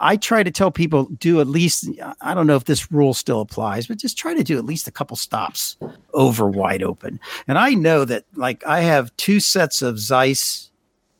I 0.00 0.16
try 0.16 0.42
to 0.42 0.50
tell 0.50 0.70
people 0.70 1.04
do 1.06 1.40
at 1.40 1.46
least 1.46 1.88
I 2.20 2.34
don't 2.34 2.46
know 2.46 2.56
if 2.56 2.64
this 2.64 2.90
rule 2.92 3.14
still 3.14 3.40
applies, 3.40 3.86
but 3.86 3.98
just 3.98 4.16
try 4.16 4.34
to 4.34 4.44
do 4.44 4.58
at 4.58 4.64
least 4.64 4.88
a 4.88 4.92
couple 4.92 5.16
stops 5.16 5.76
over 6.14 6.48
wide 6.48 6.82
open. 6.82 7.18
And 7.46 7.58
I 7.58 7.74
know 7.74 8.04
that 8.04 8.24
like 8.34 8.64
I 8.66 8.80
have 8.80 9.16
two 9.16 9.40
sets 9.40 9.82
of 9.82 9.98
Zeiss 9.98 10.70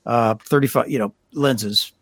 uh 0.07 0.37
35, 0.37 0.89
you 0.89 0.99
know, 0.99 1.12
lenses, 1.33 1.93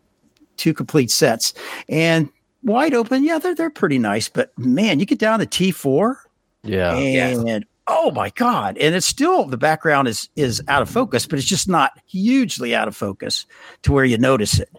two 0.57 0.73
complete 0.73 1.11
sets. 1.11 1.53
And 1.89 2.29
wide 2.63 2.93
open, 2.93 3.23
yeah, 3.23 3.39
they're 3.39 3.55
they're 3.55 3.69
pretty 3.69 3.99
nice, 3.99 4.29
but 4.29 4.57
man, 4.57 4.99
you 4.99 5.05
get 5.05 5.19
down 5.19 5.39
to 5.39 5.45
T4 5.45 6.17
yeah. 6.67 6.95
And 6.95 7.47
yes. 7.47 7.61
oh 7.87 8.11
my 8.11 8.29
god, 8.31 8.77
and 8.77 8.93
it's 8.93 9.05
still 9.05 9.45
the 9.45 9.57
background 9.57 10.07
is 10.07 10.29
is 10.35 10.61
out 10.67 10.81
of 10.81 10.89
focus, 10.89 11.25
but 11.25 11.39
it's 11.39 11.47
just 11.47 11.67
not 11.67 11.93
hugely 12.05 12.75
out 12.75 12.87
of 12.87 12.95
focus 12.95 13.45
to 13.83 13.91
where 13.91 14.05
you 14.05 14.17
notice 14.17 14.59
it. 14.59 14.69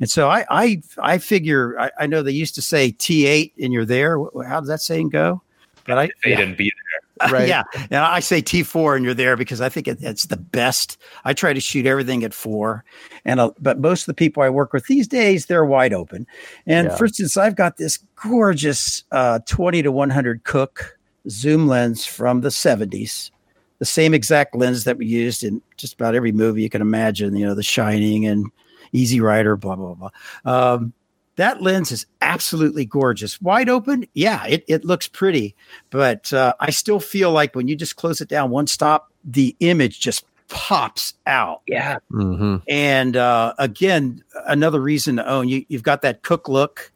And 0.00 0.10
so 0.10 0.28
I 0.28 0.44
I 0.50 0.82
I 0.98 1.18
figure 1.18 1.78
I, 1.80 1.90
I 2.00 2.06
know 2.06 2.22
they 2.22 2.32
used 2.32 2.54
to 2.56 2.62
say 2.62 2.92
T8 2.92 3.52
and 3.62 3.72
you're 3.72 3.84
there. 3.84 4.18
How 4.46 4.60
does 4.60 4.68
that 4.68 4.80
saying 4.80 5.10
go? 5.10 5.42
But 5.86 5.98
I 5.98 6.06
they 6.24 6.30
yeah. 6.30 6.36
didn't 6.36 6.58
be 6.58 6.64
there. 6.64 7.00
Right. 7.30 7.48
yeah. 7.48 7.62
And 7.74 7.94
I 7.94 8.20
say 8.20 8.42
T4 8.42 8.96
and 8.96 9.04
you're 9.04 9.14
there 9.14 9.36
because 9.36 9.62
I 9.62 9.70
think 9.70 9.88
it, 9.88 9.96
it's 10.02 10.26
the 10.26 10.36
best. 10.36 10.98
I 11.24 11.32
try 11.32 11.54
to 11.54 11.60
shoot 11.60 11.86
everything 11.86 12.24
at 12.24 12.34
four. 12.34 12.84
And, 13.24 13.40
uh, 13.40 13.52
but 13.58 13.78
most 13.78 14.02
of 14.02 14.06
the 14.06 14.14
people 14.14 14.42
I 14.42 14.50
work 14.50 14.74
with 14.74 14.86
these 14.86 15.08
days, 15.08 15.46
they're 15.46 15.64
wide 15.64 15.94
open. 15.94 16.26
And 16.66 16.88
yeah. 16.88 16.96
for 16.96 17.06
instance, 17.06 17.38
I've 17.38 17.56
got 17.56 17.78
this 17.78 17.98
gorgeous 18.16 19.02
uh, 19.12 19.38
20 19.46 19.82
to 19.84 19.92
100 19.92 20.44
Cooke 20.44 20.98
zoom 21.30 21.68
lens 21.68 22.04
from 22.04 22.42
the 22.42 22.50
70s, 22.50 23.30
the 23.78 23.86
same 23.86 24.12
exact 24.12 24.54
lens 24.54 24.84
that 24.84 24.98
we 24.98 25.06
used 25.06 25.42
in 25.42 25.62
just 25.78 25.94
about 25.94 26.14
every 26.14 26.32
movie 26.32 26.62
you 26.62 26.70
can 26.70 26.82
imagine, 26.82 27.34
you 27.34 27.46
know, 27.46 27.54
The 27.54 27.62
Shining 27.62 28.26
and 28.26 28.50
Easy 28.96 29.20
Rider, 29.20 29.56
blah, 29.56 29.76
blah, 29.76 29.94
blah. 29.94 30.10
Um, 30.44 30.92
that 31.36 31.60
lens 31.60 31.92
is 31.92 32.06
absolutely 32.22 32.86
gorgeous. 32.86 33.40
Wide 33.40 33.68
open, 33.68 34.06
yeah, 34.14 34.46
it, 34.46 34.64
it 34.68 34.84
looks 34.84 35.06
pretty, 35.06 35.54
but 35.90 36.32
uh, 36.32 36.54
I 36.60 36.70
still 36.70 36.98
feel 36.98 37.30
like 37.30 37.54
when 37.54 37.68
you 37.68 37.76
just 37.76 37.96
close 37.96 38.20
it 38.20 38.28
down 38.28 38.50
one 38.50 38.66
stop, 38.66 39.12
the 39.24 39.54
image 39.60 40.00
just 40.00 40.24
pops 40.48 41.14
out. 41.26 41.62
Yeah. 41.66 41.98
Mm-hmm. 42.10 42.56
And 42.68 43.16
uh, 43.16 43.54
again, 43.58 44.22
another 44.46 44.80
reason 44.80 45.16
to 45.16 45.28
own 45.28 45.48
you, 45.48 45.64
you've 45.68 45.82
got 45.82 46.02
that 46.02 46.22
Cooke 46.22 46.48
look. 46.48 46.92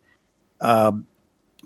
Um, 0.61 1.07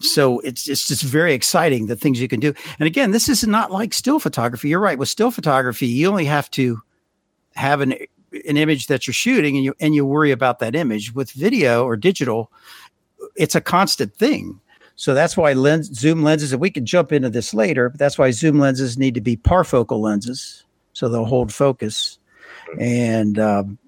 so 0.00 0.40
it's 0.40 0.68
it's 0.68 0.88
just 0.88 1.02
very 1.02 1.34
exciting 1.34 1.86
the 1.86 1.94
things 1.94 2.20
you 2.20 2.26
can 2.26 2.40
do. 2.40 2.52
And 2.80 2.86
again, 2.86 3.12
this 3.12 3.28
is 3.28 3.46
not 3.46 3.70
like 3.70 3.94
still 3.94 4.18
photography. 4.18 4.68
You're 4.68 4.80
right. 4.80 4.98
With 4.98 5.08
still 5.08 5.30
photography, 5.30 5.86
you 5.86 6.08
only 6.08 6.24
have 6.24 6.50
to 6.52 6.82
have 7.54 7.80
an 7.80 7.94
an 8.48 8.56
image 8.56 8.86
that 8.88 9.06
you're 9.06 9.14
shooting 9.14 9.56
and 9.56 9.64
you 9.64 9.74
and 9.80 9.94
you 9.94 10.04
worry 10.04 10.30
about 10.30 10.58
that 10.58 10.74
image. 10.74 11.14
With 11.14 11.30
video 11.32 11.84
or 11.84 11.96
digital, 11.96 12.50
it's 13.36 13.54
a 13.54 13.60
constant 13.60 14.14
thing. 14.14 14.60
So 14.96 15.12
that's 15.12 15.36
why 15.36 15.52
lens 15.54 15.86
zoom 15.98 16.22
lenses, 16.22 16.52
and 16.52 16.60
we 16.60 16.70
can 16.70 16.86
jump 16.86 17.12
into 17.12 17.28
this 17.28 17.52
later, 17.52 17.88
but 17.88 17.98
that's 17.98 18.18
why 18.18 18.30
zoom 18.30 18.58
lenses 18.58 18.96
need 18.96 19.14
to 19.14 19.20
be 19.20 19.36
parfocal 19.36 20.00
lenses. 20.00 20.64
So 20.92 21.08
they'll 21.08 21.24
hold 21.24 21.52
focus. 21.52 22.18
And 22.78 23.38
um, 23.38 23.78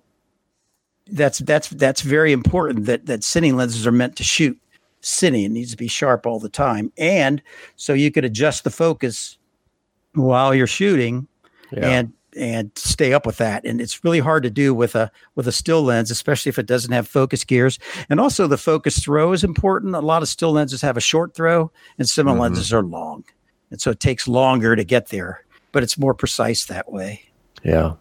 that's 1.06 1.38
that's 1.38 1.68
that's 1.70 2.02
very 2.02 2.32
important 2.32 2.86
that 2.86 3.06
that 3.06 3.20
cine 3.20 3.54
lenses 3.54 3.86
are 3.86 3.92
meant 3.92 4.16
to 4.16 4.24
shoot 4.24 4.58
cine. 5.02 5.44
It 5.44 5.50
needs 5.50 5.70
to 5.70 5.76
be 5.76 5.88
sharp 5.88 6.26
all 6.26 6.40
the 6.40 6.48
time. 6.48 6.92
And 6.98 7.42
so 7.76 7.92
you 7.92 8.10
could 8.10 8.24
adjust 8.24 8.64
the 8.64 8.70
focus 8.70 9.38
while 10.14 10.54
you're 10.54 10.66
shooting 10.66 11.28
yeah. 11.70 11.88
and 11.88 12.12
and 12.36 12.70
stay 12.76 13.12
up 13.12 13.26
with 13.26 13.38
that. 13.38 13.64
And 13.64 13.80
it's 13.80 14.04
really 14.04 14.20
hard 14.20 14.42
to 14.42 14.50
do 14.50 14.74
with 14.74 14.94
a 14.94 15.10
with 15.34 15.48
a 15.48 15.52
still 15.52 15.82
lens, 15.82 16.10
especially 16.10 16.50
if 16.50 16.58
it 16.58 16.66
doesn't 16.66 16.92
have 16.92 17.08
focus 17.08 17.44
gears. 17.44 17.78
And 18.08 18.20
also 18.20 18.46
the 18.46 18.58
focus 18.58 18.98
throw 18.98 19.32
is 19.32 19.42
important. 19.42 19.94
A 19.94 20.00
lot 20.00 20.22
of 20.22 20.28
still 20.28 20.52
lenses 20.52 20.82
have 20.82 20.96
a 20.96 21.00
short 21.00 21.34
throw, 21.34 21.70
and 21.98 22.08
some 22.08 22.26
mm-hmm. 22.26 22.40
lenses 22.40 22.72
are 22.72 22.82
long, 22.82 23.24
and 23.70 23.80
so 23.80 23.90
it 23.90 24.00
takes 24.00 24.28
longer 24.28 24.76
to 24.76 24.84
get 24.84 25.08
there, 25.08 25.44
but 25.72 25.82
it's 25.82 25.98
more 25.98 26.14
precise 26.14 26.66
that 26.66 26.92
way. 26.92 27.22
Yeah. 27.62 27.94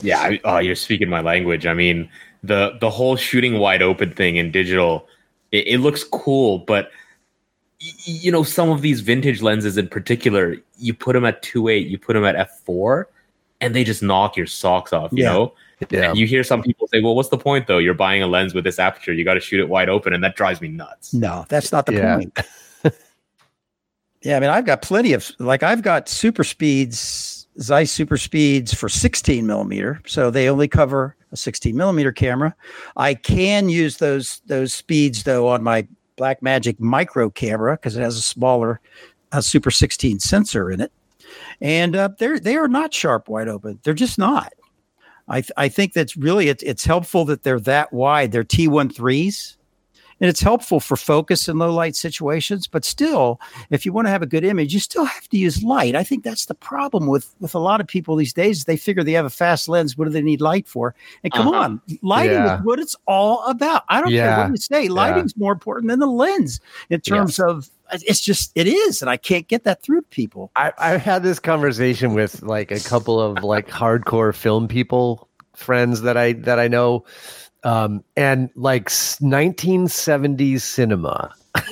Yeah, 0.00 0.20
I, 0.20 0.40
oh, 0.44 0.58
you're 0.58 0.76
speaking 0.76 1.08
my 1.08 1.20
language. 1.20 1.66
I 1.66 1.74
mean, 1.74 2.08
the 2.42 2.78
the 2.80 2.90
whole 2.90 3.16
shooting 3.16 3.58
wide 3.58 3.82
open 3.82 4.12
thing 4.12 4.36
in 4.36 4.52
digital, 4.52 5.08
it, 5.50 5.66
it 5.66 5.78
looks 5.78 6.04
cool, 6.04 6.58
but 6.58 6.90
you 7.80 8.32
know, 8.32 8.42
some 8.42 8.70
of 8.70 8.82
these 8.82 9.00
vintage 9.00 9.40
lenses 9.42 9.76
in 9.76 9.88
particular, 9.88 10.56
you 10.78 10.94
put 10.94 11.12
them 11.12 11.24
at 11.24 11.42
2.8, 11.42 11.88
you 11.88 11.98
put 11.98 12.14
them 12.14 12.24
at 12.24 12.50
f4, 12.66 13.04
and 13.60 13.74
they 13.74 13.84
just 13.84 14.02
knock 14.02 14.36
your 14.36 14.46
socks 14.46 14.92
off, 14.92 15.12
you 15.12 15.22
yeah. 15.22 15.32
know? 15.32 15.54
Yeah. 15.90 16.10
And 16.10 16.18
you 16.18 16.26
hear 16.26 16.42
some 16.42 16.62
people 16.62 16.88
say, 16.88 17.00
well, 17.00 17.14
what's 17.14 17.28
the 17.28 17.38
point 17.38 17.68
though? 17.68 17.78
You're 17.78 17.94
buying 17.94 18.22
a 18.22 18.26
lens 18.26 18.52
with 18.52 18.64
this 18.64 18.80
aperture. 18.80 19.12
You 19.12 19.24
got 19.24 19.34
to 19.34 19.40
shoot 19.40 19.60
it 19.60 19.68
wide 19.68 19.88
open. 19.88 20.12
And 20.12 20.24
that 20.24 20.34
drives 20.34 20.60
me 20.60 20.68
nuts. 20.68 21.14
No, 21.14 21.44
that's 21.48 21.70
not 21.70 21.86
the 21.86 21.94
yeah. 21.94 22.16
point. 22.16 22.38
yeah. 24.22 24.36
I 24.36 24.40
mean, 24.40 24.50
I've 24.50 24.66
got 24.66 24.82
plenty 24.82 25.12
of, 25.12 25.30
like, 25.38 25.62
I've 25.62 25.82
got 25.82 26.08
super 26.08 26.42
speeds, 26.42 27.46
Zeiss 27.60 27.92
super 27.92 28.16
speeds 28.16 28.74
for 28.74 28.88
16 28.88 29.46
millimeter. 29.46 30.02
So 30.04 30.32
they 30.32 30.48
only 30.48 30.66
cover 30.66 31.14
a 31.30 31.36
16 31.36 31.76
millimeter 31.76 32.10
camera. 32.10 32.56
I 32.96 33.14
can 33.14 33.68
use 33.68 33.98
those, 33.98 34.40
those 34.46 34.74
speeds 34.74 35.22
though 35.22 35.46
on 35.46 35.62
my 35.62 35.86
Blackmagic 36.18 36.78
micro 36.80 37.30
camera 37.30 37.76
because 37.76 37.96
it 37.96 38.02
has 38.02 38.16
a 38.16 38.22
smaller 38.22 38.80
uh, 39.32 39.40
Super 39.40 39.70
16 39.70 40.18
sensor 40.20 40.70
in 40.70 40.80
it, 40.80 40.92
and 41.60 41.94
uh, 41.94 42.08
they're 42.18 42.38
they 42.38 42.56
are 42.56 42.68
not 42.68 42.92
sharp 42.92 43.28
wide 43.28 43.48
open. 43.48 43.78
They're 43.82 43.94
just 43.94 44.18
not. 44.18 44.52
I 45.28 45.42
th- 45.42 45.52
I 45.56 45.68
think 45.68 45.92
that's 45.92 46.16
really 46.16 46.48
it's 46.48 46.62
it's 46.62 46.84
helpful 46.84 47.24
that 47.26 47.42
they're 47.42 47.60
that 47.60 47.92
wide. 47.92 48.32
They're 48.32 48.44
T13s, 48.44 49.56
and 50.20 50.28
it's 50.28 50.40
helpful 50.40 50.80
for 50.80 50.96
focus 50.96 51.48
in 51.48 51.58
low 51.58 51.72
light 51.72 51.96
situations. 51.96 52.66
But 52.66 52.84
still, 52.84 53.40
if 53.70 53.86
you 53.86 53.92
want 53.92 54.06
to 54.06 54.10
have 54.10 54.22
a 54.22 54.26
good 54.26 54.44
image, 54.44 54.74
you 54.74 54.80
still 54.80 55.04
have 55.04 55.28
to 55.28 55.36
use 55.36 55.62
light. 55.62 55.94
I 55.94 56.04
think 56.04 56.24
that's 56.24 56.46
the 56.46 56.54
problem 56.54 57.06
with 57.06 57.34
with 57.40 57.54
a 57.54 57.58
lot 57.58 57.80
of 57.80 57.86
people 57.86 58.16
these 58.16 58.32
days. 58.32 58.64
They 58.64 58.76
figure 58.76 59.04
they 59.04 59.12
have 59.12 59.24
a 59.24 59.30
fast 59.30 59.68
lens. 59.68 59.96
What 59.96 60.06
do 60.06 60.10
they 60.10 60.22
need 60.22 60.40
light 60.40 60.66
for? 60.66 60.94
And 61.22 61.32
come 61.32 61.48
uh-huh. 61.48 61.58
on, 61.58 61.80
lighting 62.02 62.32
yeah. 62.32 62.58
is 62.58 62.64
what 62.64 62.78
it's 62.78 62.96
all 63.06 63.44
about. 63.44 63.84
I 63.88 64.00
don't 64.00 64.10
yeah. 64.10 64.34
care 64.34 64.44
what 64.44 64.50
you 64.50 64.56
say. 64.56 64.88
Lighting's 64.88 65.34
yeah. 65.36 65.42
more 65.42 65.52
important 65.52 65.90
than 65.90 66.00
the 66.00 66.06
lens 66.06 66.60
in 66.90 67.00
terms 67.00 67.38
of 67.38 67.70
it's 67.92 68.20
just 68.20 68.52
it 68.54 68.66
is 68.66 69.00
and 69.00 69.10
i 69.10 69.16
can't 69.16 69.48
get 69.48 69.64
that 69.64 69.82
through 69.82 70.00
to 70.00 70.06
people 70.08 70.50
I, 70.56 70.72
i've 70.78 71.00
had 71.00 71.22
this 71.22 71.38
conversation 71.38 72.12
with 72.12 72.42
like 72.42 72.70
a 72.70 72.80
couple 72.80 73.18
of 73.18 73.42
like 73.42 73.68
hardcore 73.68 74.34
film 74.34 74.68
people 74.68 75.28
friends 75.54 76.02
that 76.02 76.16
i 76.16 76.34
that 76.34 76.58
i 76.58 76.68
know 76.68 77.04
um, 77.64 78.04
and 78.16 78.50
like 78.54 78.88
1970s 78.88 80.60
cinema. 80.60 81.34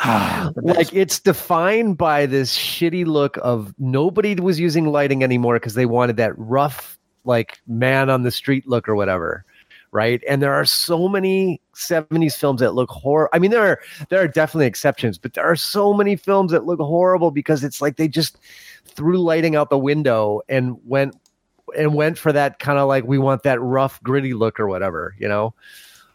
Ah, 0.00 0.52
like 0.62 0.92
it's 0.92 1.18
defined 1.18 1.96
by 1.96 2.26
this 2.26 2.56
shitty 2.56 3.06
look 3.06 3.38
of 3.42 3.74
nobody 3.78 4.34
was 4.34 4.60
using 4.60 4.86
lighting 4.86 5.24
anymore 5.24 5.54
because 5.56 5.72
they 5.72 5.86
wanted 5.86 6.18
that 6.18 6.32
rough 6.36 6.98
like 7.24 7.58
man 7.66 8.10
on 8.10 8.22
the 8.22 8.30
street 8.30 8.68
look 8.68 8.88
or 8.88 8.94
whatever 8.94 9.42
right 9.90 10.22
and 10.28 10.42
there 10.42 10.52
are 10.52 10.66
so 10.66 11.08
many 11.08 11.60
70s 11.74 12.34
films 12.34 12.60
that 12.60 12.74
look 12.74 12.90
horrible 12.90 13.30
i 13.32 13.38
mean 13.38 13.50
there 13.50 13.66
are 13.66 13.80
there 14.10 14.20
are 14.20 14.28
definitely 14.28 14.66
exceptions 14.66 15.16
but 15.16 15.32
there 15.32 15.44
are 15.44 15.56
so 15.56 15.94
many 15.94 16.14
films 16.14 16.52
that 16.52 16.66
look 16.66 16.78
horrible 16.78 17.30
because 17.30 17.64
it's 17.64 17.80
like 17.80 17.96
they 17.96 18.06
just 18.06 18.36
threw 18.84 19.18
lighting 19.18 19.56
out 19.56 19.70
the 19.70 19.78
window 19.78 20.42
and 20.48 20.76
went 20.84 21.16
and 21.76 21.94
went 21.94 22.18
for 22.18 22.32
that 22.32 22.58
kind 22.58 22.78
of 22.78 22.88
like 22.88 23.04
we 23.04 23.18
want 23.18 23.42
that 23.42 23.60
rough 23.60 24.02
gritty 24.02 24.34
look 24.34 24.58
or 24.60 24.66
whatever 24.66 25.14
you 25.18 25.28
know? 25.28 25.54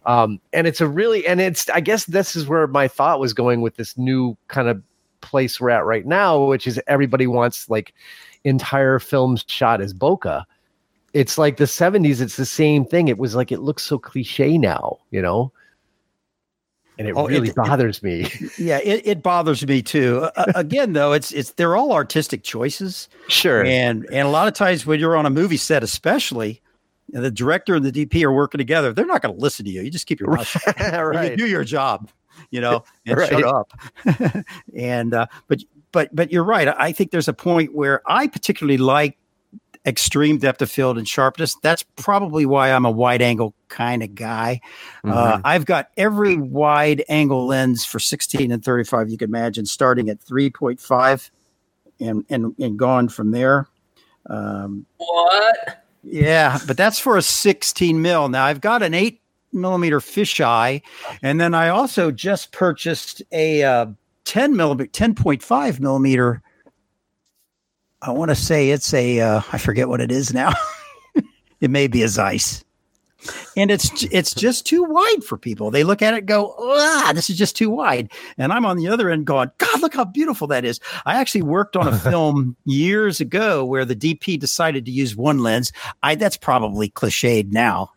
Um 0.06 0.40
and 0.54 0.68
it's 0.68 0.82
a 0.82 0.88
really 0.88 1.26
and 1.26 1.42
it's 1.42 1.70
i 1.70 1.80
guess 1.80 2.06
this 2.06 2.36
is 2.36 2.48
where 2.48 2.68
my 2.68 2.88
thought 2.88 3.20
was 3.20 3.34
going 3.34 3.62
with 3.62 3.76
this 3.76 3.98
new 3.98 4.38
kind 4.48 4.68
of 4.68 4.82
place 5.22 5.60
we're 5.60 5.72
at 5.72 5.86
right 5.86 6.06
now 6.06 6.44
which 6.46 6.68
is 6.68 6.80
everybody 6.88 7.26
wants 7.26 7.70
like 7.70 7.94
entire 8.44 9.00
films 9.00 9.44
shot 9.48 9.82
as 9.82 9.94
bokeh 9.94 10.44
it's 11.14 11.38
like 11.38 11.58
the 11.58 11.64
70s 11.64 12.20
it's 12.20 12.36
the 12.36 12.46
same 12.46 12.86
thing. 12.86 13.08
It 13.08 13.18
was 13.18 13.36
like 13.36 13.52
it 13.52 13.62
looks 13.62 13.84
so 13.84 13.98
cliche 13.98 14.58
now 14.58 15.00
you 15.12 15.22
know 15.22 15.52
and 16.98 17.08
it 17.08 17.14
oh, 17.16 17.28
really 17.28 17.50
it, 17.50 17.56
bothers 17.56 17.98
it, 17.98 18.04
me. 18.04 18.50
Yeah, 18.58 18.80
it, 18.84 19.06
it 19.06 19.24
bothers 19.24 19.66
me 19.66 19.82
too. 19.82 20.30
Uh, 20.36 20.54
again, 20.56 20.94
though, 20.94 21.14
it's 21.14 21.32
it's 21.32 21.52
they're 21.52 21.76
all 21.76 21.92
artistic 21.92 22.44
choices. 22.44 23.10
Sure. 23.28 23.64
And 23.64 24.06
and 24.06 24.28
a 24.28 24.32
lot 24.32 24.48
of 24.48 24.54
times 24.54 24.86
when 24.86 25.00
you're 25.00 25.16
on 25.16 25.26
a 25.26 25.30
movie 25.30 25.58
set, 25.58 25.84
especially, 25.84 26.62
the 27.10 27.32
director 27.32 27.76
and 27.76 27.86
the 27.86 27.92
DP 27.92 28.24
are 28.24 28.32
working 28.32 28.58
together. 28.58 28.94
They're 28.94 29.06
not 29.06 29.22
going 29.22 29.36
to 29.36 29.42
listen 29.42 29.66
to 29.66 29.72
you. 29.72 29.82
You 29.82 29.92
just 29.92 30.08
keep 30.08 30.20
your 30.20 30.32
mouth 30.32 30.48
shut. 30.48 30.80
right. 30.80 31.32
You 31.32 31.38
do 31.38 31.48
your 31.48 31.64
job, 31.64 32.10
you 32.52 32.62
know, 32.62 32.84
and 33.06 33.18
right. 33.18 33.30
shut 33.30 33.44
up. 33.44 33.74
and 34.76 35.14
uh, 35.14 35.28
but 35.48 35.64
but 35.92 36.16
but 36.16 36.32
you're 36.32 36.44
right. 36.44 36.68
I 36.68 36.92
think 36.92 37.12
there's 37.12 37.28
a 37.28 37.34
point 37.34 37.74
where 37.74 38.02
I 38.06 38.28
particularly 38.28 38.78
like 38.78 39.18
extreme 39.86 40.38
depth 40.38 40.62
of 40.62 40.72
field 40.72 40.98
and 40.98 41.08
sharpness. 41.08 41.56
That's 41.62 41.84
probably 41.96 42.46
why 42.46 42.72
I'm 42.72 42.86
a 42.86 42.92
wide 42.92 43.22
angle 43.22 43.54
kind 43.68 44.02
of 44.04 44.16
guy. 44.16 44.62
Uh, 45.04 45.08
mm-hmm. 45.08 45.18
Uh, 45.18 45.42
I've 45.44 45.66
got 45.66 45.90
every 45.98 46.36
wide 46.36 47.04
angle 47.10 47.46
lens 47.46 47.86
for 47.86 48.00
16 48.00 48.52
and 48.52 48.64
35 48.64 49.10
you 49.10 49.18
can 49.18 49.30
imagine, 49.30 49.66
starting 49.66 50.10
at 50.10 50.20
3.5 50.20 51.30
and 52.00 52.26
and 52.30 52.56
and 52.60 52.78
gone 52.78 53.10
from 53.10 53.32
there. 53.32 53.68
Um, 54.30 54.86
what? 54.98 55.86
Yeah, 56.04 56.60
but 56.68 56.78
that's 56.78 57.00
for 57.00 57.18
a 57.18 57.22
16 57.22 58.02
mil. 58.02 58.30
Now 58.30 58.46
I've 58.46 58.62
got 58.62 58.84
an 58.84 58.94
eight 58.94 59.22
millimeter 59.54 60.00
fisheye, 60.00 60.82
and 61.22 61.40
then 61.40 61.54
I 61.54 61.70
also 61.70 62.12
just 62.12 62.52
purchased 62.52 63.22
a 63.32 63.64
uh, 63.64 63.86
10 64.26 64.56
millimeter, 64.56 64.90
10.5 64.92 65.80
millimeter 65.80 66.42
I 68.06 68.12
want 68.12 68.30
to 68.30 68.36
say 68.36 68.70
it's 68.70 68.94
a 68.94 69.20
uh, 69.20 69.42
I 69.52 69.58
forget 69.58 69.90
what 69.90 70.00
it 70.00 70.12
is 70.12 70.34
now. 70.34 70.54
it 71.60 71.72
may 71.72 71.88
be 71.88 72.04
a 72.04 72.08
Zeiss. 72.08 72.64
And 73.58 73.72
it's 73.72 74.04
it's 74.12 74.36
just 74.36 74.68
too 74.68 74.84
wide 74.84 75.24
for 75.24 75.38
people. 75.40 75.72
They 75.72 75.84
look 75.84 76.04
at 76.04 76.14
it 76.14 76.28
go, 76.28 76.54
ah, 76.60 77.12
this 77.16 77.32
is 77.32 77.38
just 77.38 77.56
too 77.56 77.72
wide. 77.72 78.12
And 78.38 78.54
I'm 78.54 78.66
on 78.66 78.78
the 78.78 78.88
other 78.88 79.10
end 79.10 79.26
going, 79.26 79.50
God, 79.58 79.82
look 79.82 79.96
how 79.96 80.06
beautiful 80.06 80.46
that 80.48 80.66
is. 80.66 80.80
I 81.08 81.20
actually 81.20 81.42
worked 81.42 81.76
on 81.76 81.88
a 81.88 81.98
film 82.12 82.56
years 82.66 83.20
ago 83.20 83.66
where 83.66 83.86
the 83.86 83.96
DP 83.96 84.40
decided 84.40 84.86
to 84.86 84.92
use 84.92 85.16
one 85.16 85.40
lens. 85.40 85.72
I 86.04 86.14
that's 86.14 86.38
probably 86.38 86.92
cliched 86.92 87.52
now, 87.52 87.92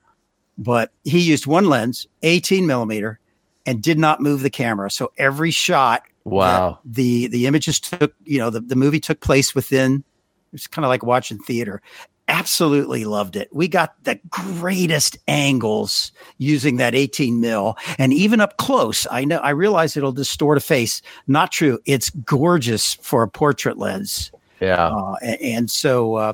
but 0.56 0.90
he 1.04 1.18
used 1.18 1.46
one 1.46 1.68
lens, 1.68 2.06
18 2.22 2.66
millimeter, 2.66 3.20
and 3.66 3.82
did 3.82 3.98
not 3.98 4.22
move 4.22 4.40
the 4.40 4.48
camera. 4.48 4.90
So 4.90 5.12
every 5.18 5.50
shot 5.50 6.04
Wow. 6.30 6.78
The 6.84 7.28
the 7.28 7.46
images 7.46 7.80
took, 7.80 8.14
you 8.24 8.38
know, 8.38 8.50
the, 8.50 8.60
the 8.60 8.76
movie 8.76 9.00
took 9.00 9.20
place 9.20 9.54
within 9.54 10.04
it's 10.52 10.66
kind 10.66 10.84
of 10.84 10.88
like 10.88 11.02
watching 11.02 11.38
theater. 11.38 11.82
Absolutely 12.28 13.04
loved 13.06 13.36
it. 13.36 13.48
We 13.52 13.68
got 13.68 13.94
the 14.04 14.20
greatest 14.28 15.16
angles 15.28 16.12
using 16.36 16.76
that 16.76 16.94
18 16.94 17.40
mil 17.40 17.76
and 17.98 18.12
even 18.12 18.40
up 18.40 18.58
close. 18.58 19.06
I 19.10 19.24
know 19.24 19.38
I 19.38 19.50
realize 19.50 19.96
it'll 19.96 20.12
distort 20.12 20.58
a 20.58 20.60
face. 20.60 21.00
Not 21.26 21.52
true. 21.52 21.78
It's 21.86 22.10
gorgeous 22.10 22.94
for 22.94 23.22
a 23.22 23.28
portrait 23.28 23.78
lens. 23.78 24.30
Yeah. 24.60 24.88
Uh, 24.88 25.14
and, 25.22 25.40
and, 25.40 25.70
so 25.70 26.16
uh, 26.16 26.32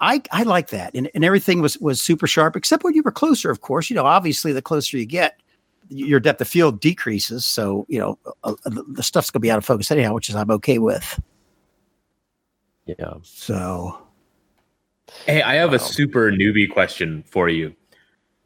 I 0.00 0.22
I 0.30 0.44
like 0.44 0.68
that. 0.68 0.94
And, 0.94 1.10
and 1.12 1.24
everything 1.24 1.60
was 1.60 1.76
was 1.78 2.00
super 2.00 2.28
sharp 2.28 2.54
except 2.54 2.84
when 2.84 2.94
you 2.94 3.02
were 3.02 3.10
closer, 3.10 3.50
of 3.50 3.62
course. 3.62 3.90
You 3.90 3.96
know, 3.96 4.06
obviously 4.06 4.52
the 4.52 4.62
closer 4.62 4.96
you 4.96 5.06
get, 5.06 5.40
your 5.88 6.20
depth 6.20 6.40
of 6.40 6.48
field 6.48 6.80
decreases. 6.80 7.46
So, 7.46 7.86
you 7.88 7.98
know, 7.98 8.18
uh, 8.44 8.54
uh 8.64 8.82
the 8.88 9.02
stuff's 9.02 9.30
going 9.30 9.40
to 9.40 9.42
be 9.42 9.50
out 9.50 9.58
of 9.58 9.64
focus 9.64 9.90
anyhow, 9.90 10.14
which 10.14 10.28
is 10.28 10.36
I'm 10.36 10.50
okay 10.50 10.78
with. 10.78 11.20
Yeah. 12.86 13.14
So, 13.22 13.98
hey, 15.26 15.42
I 15.42 15.54
have 15.54 15.72
a 15.72 15.78
super 15.78 16.30
newbie 16.30 16.70
question 16.70 17.24
for 17.26 17.48
you. 17.48 17.74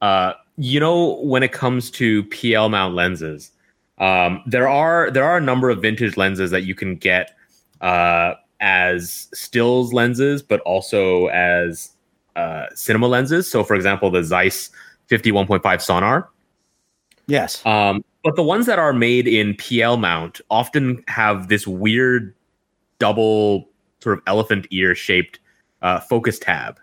Uh, 0.01 0.33
you 0.57 0.81
know, 0.81 1.21
when 1.23 1.43
it 1.43 1.53
comes 1.53 1.91
to 1.93 2.25
PL 2.25 2.69
mount 2.71 2.95
lenses, 2.95 3.51
um, 3.99 4.43
there 4.47 4.69
are 4.69 5.11
there 5.11 5.25
are 5.25 5.37
a 5.37 5.43
number 5.43 5.69
of 5.69 5.83
vintage 5.83 6.17
lenses 6.17 6.51
that 6.51 6.63
you 6.63 6.75
can 6.75 6.97
get 6.97 7.37
uh, 7.83 8.35
as 8.61 9.29
stills 9.35 9.93
lenses, 9.93 10.43
but 10.43 10.61
also 10.61 11.27
as 11.27 11.91
uh, 12.37 12.67
cinema 12.75 13.09
lenses. 13.09 13.51
So, 13.51 13.63
for 13.63 13.75
example, 13.75 14.11
the 14.11 14.23
Zeiss 14.23 14.71
51.5 15.11 15.61
Sonnar 15.61 16.29
Yes. 17.31 17.65
Um, 17.65 18.05
but 18.25 18.37
the 18.37 18.43
ones 18.43 18.67
that 18.67 18.79
are 18.79 18.93
made 18.93 19.27
in 19.27 19.55
PL 19.55 19.97
mount 19.97 20.41
often 20.51 21.03
have 21.09 21.49
this 21.49 21.67
weird 21.67 22.35
double 22.99 23.69
sort 24.01 24.19
of 24.19 24.23
elephant 24.27 24.67
ear 24.71 24.95
shaped 24.95 25.39
uh, 25.83 26.01
focus 26.01 26.39
tab. 26.39 26.79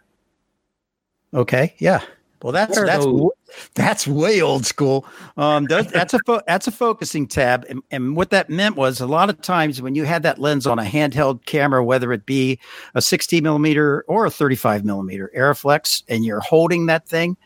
Okay. 1.34 1.76
Yeah. 1.78 2.02
Well, 2.44 2.54
that's 2.54 2.80
that's 2.80 3.04
those? 3.04 3.32
that's 3.74 4.08
way 4.08 4.42
old 4.42 4.66
school. 4.66 5.08
Um, 5.38 5.66
that's 5.66 6.14
a 6.14 6.20
fo- 6.26 6.42
that's 6.46 6.68
a 6.68 6.72
focusing 6.72 7.26
tab, 7.26 7.66
and, 7.68 7.82
and 7.90 8.16
what 8.16 8.30
that 8.30 8.48
meant 8.50 8.76
was 8.76 9.02
a 9.02 9.08
lot 9.08 9.32
of 9.32 9.42
times 9.42 9.82
when 9.82 9.96
you 9.96 10.04
had 10.04 10.22
that 10.22 10.38
lens 10.38 10.68
on 10.68 10.78
a 10.78 10.84
handheld 10.84 11.46
camera, 11.46 11.84
whether 11.84 12.14
it 12.14 12.28
be 12.28 12.60
a 12.94 13.02
60 13.02 13.42
millimeter 13.42 14.06
or 14.08 14.28
a 14.28 14.30
35 14.30 14.86
millimeter 14.86 15.32
Arriflex, 15.36 16.04
and 16.10 16.26
you're 16.26 16.40
holding 16.40 16.86
that 16.86 17.08
thing, 17.08 17.38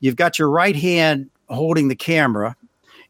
you've 0.00 0.16
got 0.16 0.36
your 0.36 0.50
right 0.50 0.74
hand 0.74 1.30
holding 1.50 1.88
the 1.88 1.96
camera, 1.96 2.56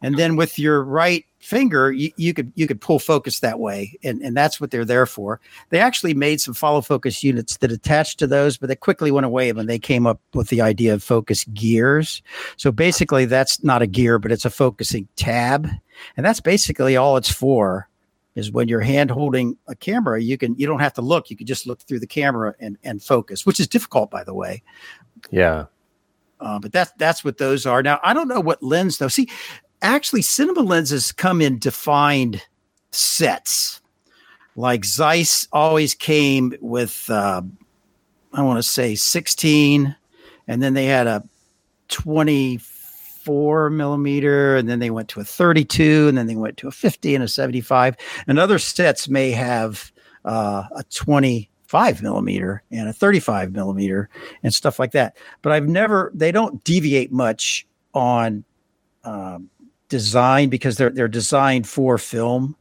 and 0.03 0.16
then 0.16 0.36
with 0.36 0.59
your 0.59 0.82
right 0.82 1.24
finger, 1.41 1.93
you, 1.93 2.11
you 2.16 2.34
could 2.34 2.53
you 2.55 2.66
could 2.66 2.80
pull 2.80 2.99
focus 2.99 3.41
that 3.41 3.59
way, 3.59 3.99
and 4.03 4.20
and 4.22 4.36
that's 4.36 4.61
what 4.61 4.70
they're 4.70 4.84
there 4.84 5.07
for. 5.07 5.41
They 5.68 5.78
actually 5.78 6.14
made 6.14 6.41
some 6.41 6.55
follow 6.55 6.80
focus 6.80 7.22
units 7.22 7.59
that 7.59 7.70
attached 7.70 8.18
to 8.20 8.26
those, 8.26 8.57
but 8.57 8.68
they 8.68 8.76
quickly 8.76 9.11
went 9.11 9.26
away 9.26 9.53
when 9.53 9.66
they 9.66 9.78
came 9.78 10.07
up 10.07 10.20
with 10.34 10.49
the 10.49 10.62
idea 10.62 10.95
of 10.95 11.03
focus 11.03 11.45
gears. 11.53 12.22
So 12.57 12.72
basically, 12.72 13.26
that's 13.26 13.62
not 13.62 13.82
a 13.82 13.86
gear, 13.86 14.18
but 14.18 14.32
it's 14.32 14.45
a 14.45 14.51
focusing 14.51 15.09
tab, 15.16 15.68
and 16.16 16.24
that's 16.24 16.41
basically 16.41 16.97
all 16.97 17.16
it's 17.16 17.30
for 17.32 17.88
is 18.36 18.53
when 18.53 18.68
you're 18.68 18.80
hand 18.80 19.11
holding 19.11 19.57
a 19.68 19.74
camera, 19.74 20.22
you 20.22 20.38
can 20.38 20.55
you 20.59 20.66
don't 20.66 20.80
have 20.80 20.95
to 20.95 21.03
look. 21.03 21.30
You 21.30 21.36
can 21.36 21.47
just 21.47 21.66
look 21.66 21.80
through 21.82 22.01
the 22.01 22.07
camera 22.07 22.55
and 22.61 22.78
and 22.82 23.03
focus, 23.03 23.45
which 23.45 23.61
is 23.61 23.68
difficult, 23.68 24.11
by 24.11 24.24
the 24.24 24.34
way. 24.34 24.62
Yeah. 25.30 25.66
Uh, 26.41 26.59
but 26.59 26.72
that's 26.72 26.93
that's 26.99 27.24
what 27.24 27.38
those 27.38 27.66
are. 27.66 27.82
Now 27.82 28.01
I 28.03 28.14
don't 28.14 28.28
know 28.28 28.41
what 28.41 28.62
lens 28.62 28.99
though. 28.99 29.09
See, 29.09 29.28
actually, 29.82 30.22
cinema 30.22 30.61
lenses 30.61 31.12
come 31.12 31.41
in 31.41 31.59
defined 31.59 32.43
sets. 32.91 33.80
Like 34.57 34.84
Zeiss 34.84 35.47
always 35.53 35.95
came 35.95 36.55
with, 36.61 37.09
uh, 37.09 37.43
I 38.32 38.43
want 38.43 38.59
to 38.59 38.62
say 38.62 38.95
16, 38.95 39.95
and 40.49 40.62
then 40.62 40.74
they 40.74 40.86
had 40.86 41.07
a 41.07 41.22
24 41.88 43.70
millimeter, 43.70 44.57
and 44.57 44.68
then 44.68 44.78
they 44.78 44.91
went 44.91 45.09
to 45.11 45.20
a 45.20 45.24
32, 45.24 46.09
and 46.09 46.18
then 46.18 46.26
they 46.26 46.36
went 46.36 46.57
to 46.59 46.68
a 46.68 46.72
50 46.72 47.14
and 47.14 47.24
a 47.24 47.28
75. 47.28 47.97
And 48.26 48.38
other 48.38 48.59
sets 48.59 49.09
may 49.09 49.30
have 49.30 49.93
uh, 50.24 50.64
a 50.76 50.82
20 50.84 51.49
five 51.71 52.03
millimeter 52.03 52.64
and 52.73 52.89
a 52.89 52.93
35 52.93 53.53
millimeter 53.53 54.09
and 54.43 54.53
stuff 54.53 54.81
like 54.81 54.91
that. 54.91 55.16
But 55.41 55.53
I've 55.53 55.68
never, 55.68 56.11
they 56.12 56.33
don't 56.33 56.64
deviate 56.64 57.12
much 57.12 57.64
on 57.95 58.43
um, 59.05 59.49
design 59.89 60.49
because 60.49 60.77
they're 60.77 60.91
they're 60.91 61.07
designed 61.07 61.68
for 61.68 61.97
film. 61.97 62.57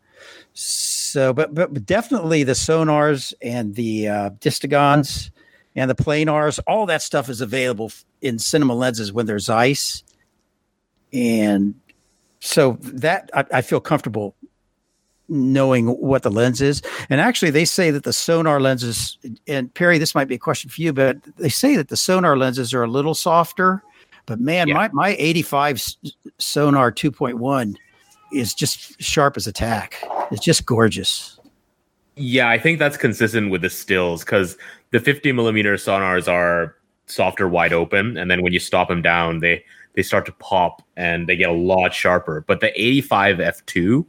So, 0.53 1.33
but 1.33 1.55
but 1.55 1.87
definitely 1.87 2.43
the 2.43 2.53
Sonnars 2.53 3.33
and 3.41 3.73
the 3.73 4.07
uh, 4.07 4.29
Distagons 4.39 5.31
and 5.75 5.89
the 5.89 5.95
Planars, 5.95 6.59
all 6.67 6.85
that 6.85 7.01
stuff 7.01 7.29
is 7.29 7.41
available 7.41 7.91
in 8.21 8.37
cinema 8.37 8.75
lenses 8.75 9.11
when 9.11 9.25
there's 9.25 9.49
ice. 9.49 10.03
and 11.11 11.73
so 12.41 12.77
that 12.81 13.29
I, 13.33 13.45
I 13.55 13.61
feel 13.61 13.79
comfortable 13.81 14.35
knowing 15.29 15.87
what 15.87 16.23
the 16.23 16.31
lens 16.31 16.61
is. 16.61 16.81
And 17.09 17.21
actually, 17.21 17.51
they 17.51 17.65
say 17.65 17.91
that 17.91 18.03
the 18.03 18.11
Sonnar 18.11 18.59
lenses, 18.59 19.17
and 19.47 19.73
Perry, 19.73 19.97
this 19.97 20.15
might 20.15 20.27
be 20.27 20.35
a 20.35 20.39
question 20.39 20.69
for 20.69 20.81
you, 20.81 20.93
but 20.93 21.17
they 21.37 21.49
say 21.49 21.75
that 21.75 21.89
the 21.89 21.95
Sonnar 21.95 22.37
lenses 22.37 22.73
are 22.73 22.83
a 22.83 22.87
little 22.87 23.13
softer. 23.13 23.83
But 24.25 24.39
man, 24.39 24.67
yeah. 24.67 24.75
my, 24.75 24.89
my 24.93 25.15
85 25.17 25.77
Sonnar 26.39 26.91
2.1 26.91 27.75
is 28.33 28.53
just 28.53 29.01
sharp 29.01 29.37
as 29.37 29.47
a 29.47 29.51
tack. 29.51 30.03
It's 30.31 30.43
just 30.43 30.65
gorgeous. 30.65 31.39
Yeah, 32.15 32.49
I 32.49 32.59
think 32.59 32.79
that's 32.79 32.97
consistent 32.97 33.49
with 33.49 33.61
the 33.61 33.69
stills 33.69 34.23
because 34.23 34.57
the 34.91 34.99
50 34.99 35.31
millimeter 35.31 35.75
Sonnars 35.75 36.27
are 36.27 36.75
softer, 37.05 37.47
wide 37.47 37.73
open, 37.73 38.17
and 38.17 38.29
then 38.29 38.41
when 38.41 38.53
you 38.53 38.59
stop 38.59 38.89
them 38.89 39.01
down, 39.01 39.39
they 39.39 39.63
they 39.95 40.03
start 40.03 40.25
to 40.25 40.31
pop 40.33 40.83
and 40.95 41.27
they 41.27 41.35
get 41.35 41.49
a 41.49 41.53
lot 41.53 41.93
sharper. 41.93 42.43
But 42.47 42.59
the 42.59 42.71
85 42.79 43.37
f2 43.37 44.05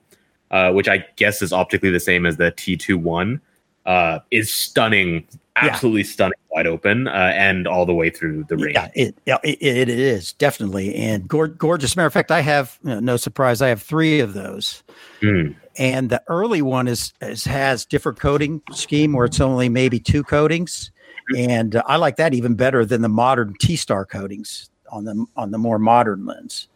uh, 0.51 0.73
which 0.73 0.89
I 0.89 1.05
guess 1.17 1.43
is 1.43 1.53
optically 1.53 1.91
the 1.91 2.01
same 2.01 2.27
as 2.27 2.37
the 2.37 2.53
T21, 2.53 3.41
uh, 3.87 4.21
is 4.31 4.53
stunning, 4.53 5.27
absolutely 5.57 6.03
yeah. 6.03 6.07
stunning, 6.09 6.39
wide 6.51 6.67
open, 6.67 7.09
uh, 7.09 7.33
and 7.35 7.67
all 7.67 7.87
the 7.87 7.95
way 7.95 8.11
through 8.11 8.45
the 8.45 8.57
ring. 8.57 8.75
Yeah, 8.75 8.89
it, 8.95 9.17
it, 9.27 9.59
it 9.63 9.89
is 9.89 10.33
definitely 10.35 10.95
and 10.95 11.27
gorgeous. 11.29 11.97
Matter 11.97 12.07
of 12.07 12.13
fact, 12.13 12.31
I 12.31 12.41
have 12.41 12.79
no 12.83 13.17
surprise. 13.17 13.63
I 13.63 13.69
have 13.69 13.83
three 13.83 14.21
of 14.21 14.35
those, 14.35 14.83
mm. 15.21 15.55
and 15.79 16.11
the 16.11 16.23
early 16.29 16.63
one 16.63 16.89
is, 16.89 17.13
is, 17.21 17.45
has 17.45 17.85
different 17.85 18.19
coating 18.19 18.61
scheme 18.73 19.13
where 19.13 19.27
it's 19.27 19.41
only 19.41 19.69
maybe 19.69 19.99
two 19.99 20.23
coatings, 20.23 20.91
and 21.37 21.77
uh, 21.77 21.83
I 21.87 21.97
like 21.97 22.17
that 22.17 22.35
even 22.35 22.55
better 22.55 22.85
than 22.85 23.03
the 23.03 23.09
modern 23.09 23.55
T 23.61 23.77
Star 23.77 24.05
coatings 24.05 24.69
on 24.91 25.05
the 25.05 25.27
on 25.37 25.53
the 25.53 25.59
more 25.59 25.79
modern 25.79 26.27
lens. 26.27 26.69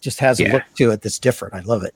Just 0.00 0.20
has 0.20 0.40
yeah. 0.40 0.48
a 0.48 0.52
look 0.54 0.62
to 0.76 0.90
it 0.90 1.02
that's 1.02 1.18
different. 1.18 1.54
I 1.54 1.60
love 1.60 1.84
it. 1.84 1.94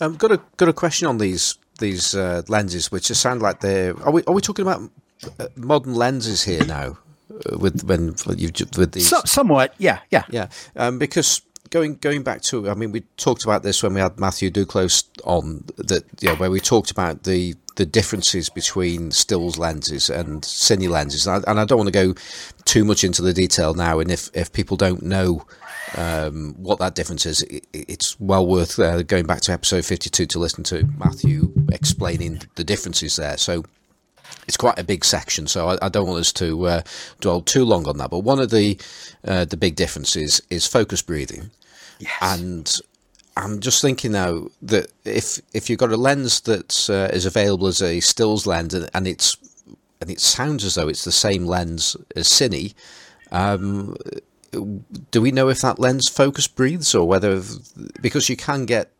Um, 0.00 0.16
got 0.16 0.32
a 0.32 0.40
got 0.56 0.68
a 0.68 0.72
question 0.72 1.08
on 1.08 1.18
these 1.18 1.58
these 1.78 2.14
uh, 2.14 2.42
lenses, 2.48 2.92
which 2.92 3.08
just 3.08 3.20
sound 3.20 3.42
like 3.42 3.60
they're. 3.60 4.00
Are 4.02 4.12
we 4.12 4.22
are 4.24 4.34
we 4.34 4.40
talking 4.40 4.66
about 4.66 4.90
uh, 5.38 5.48
modern 5.56 5.94
lenses 5.94 6.44
here 6.44 6.64
now? 6.64 6.98
Uh, 7.30 7.58
with 7.58 7.84
when 7.84 8.14
you 8.36 8.50
with 8.76 8.92
these, 8.92 9.08
so, 9.08 9.20
somewhat, 9.24 9.74
yeah, 9.78 10.00
yeah, 10.10 10.24
yeah. 10.30 10.48
Um, 10.76 10.98
because 10.98 11.42
going 11.70 11.96
going 11.96 12.22
back 12.22 12.42
to, 12.42 12.70
I 12.70 12.74
mean, 12.74 12.92
we 12.92 13.00
talked 13.16 13.44
about 13.44 13.62
this 13.62 13.82
when 13.82 13.94
we 13.94 14.00
had 14.00 14.18
Matthew 14.18 14.50
Duclos 14.50 15.04
on 15.24 15.64
that, 15.76 16.04
yeah, 16.20 16.34
where 16.34 16.50
we 16.50 16.60
talked 16.60 16.90
about 16.90 17.24
the 17.24 17.54
the 17.76 17.86
differences 17.86 18.48
between 18.48 19.10
stills 19.10 19.58
lenses 19.58 20.10
and 20.10 20.42
cine 20.42 20.88
lenses, 20.88 21.26
and 21.26 21.44
I, 21.44 21.50
and 21.50 21.60
I 21.60 21.64
don't 21.64 21.78
want 21.78 21.92
to 21.92 21.92
go 21.92 22.14
too 22.64 22.84
much 22.84 23.04
into 23.04 23.22
the 23.22 23.32
detail 23.32 23.74
now. 23.74 24.00
And 24.00 24.10
if 24.10 24.30
if 24.34 24.52
people 24.52 24.76
don't 24.76 25.02
know 25.02 25.46
um, 25.96 26.54
what 26.58 26.78
that 26.78 26.94
difference 26.94 27.26
is, 27.26 27.42
it, 27.42 27.66
it's 27.72 28.18
well 28.20 28.46
worth 28.46 28.78
uh, 28.78 29.02
going 29.02 29.26
back 29.26 29.40
to 29.42 29.52
episode 29.52 29.84
52 29.84 30.26
to 30.26 30.38
listen 30.38 30.64
to 30.64 30.86
Matthew 30.96 31.52
explaining 31.72 32.42
the 32.56 32.64
differences 32.64 33.16
there. 33.16 33.36
So 33.36 33.64
it's 34.46 34.56
quite 34.56 34.78
a 34.78 34.84
big 34.84 35.04
section, 35.04 35.46
so 35.46 35.68
I, 35.68 35.78
I 35.82 35.88
don't 35.88 36.06
want 36.06 36.20
us 36.20 36.32
to 36.34 36.66
uh, 36.66 36.82
dwell 37.20 37.40
too 37.40 37.64
long 37.64 37.86
on 37.86 37.98
that. 37.98 38.10
But 38.10 38.20
one 38.20 38.40
of 38.40 38.50
the 38.50 38.78
uh, 39.26 39.44
the 39.44 39.56
big 39.56 39.76
differences 39.76 40.40
is 40.50 40.66
focus 40.66 41.02
breathing, 41.02 41.50
yes. 41.98 42.12
and 42.20 42.80
I'm 43.36 43.60
just 43.60 43.80
thinking 43.80 44.12
now 44.12 44.48
that 44.62 44.90
if 45.04 45.40
if 45.52 45.68
you've 45.70 45.78
got 45.78 45.92
a 45.92 45.96
lens 45.96 46.40
that 46.42 46.90
uh, 46.90 47.14
is 47.14 47.26
available 47.26 47.66
as 47.66 47.80
a 47.82 48.00
stills 48.00 48.46
lens 48.46 48.74
and, 48.74 48.90
and, 48.94 49.06
it's 49.06 49.36
and 50.00 50.10
it 50.10 50.20
sounds 50.20 50.64
as 50.64 50.74
though 50.74 50.88
it's 50.88 51.04
the 51.04 51.12
same 51.12 51.46
lens 51.46 51.96
as 52.16 52.26
Cine, 52.26 52.74
um, 53.30 53.96
do 55.10 55.20
we 55.20 55.30
know 55.30 55.48
if 55.48 55.60
that 55.60 55.78
lens 55.78 56.08
focus 56.08 56.48
breathes 56.48 56.94
or 56.94 57.06
whether 57.06 57.42
because 58.00 58.28
you 58.28 58.36
can 58.36 58.64
get 58.64 58.90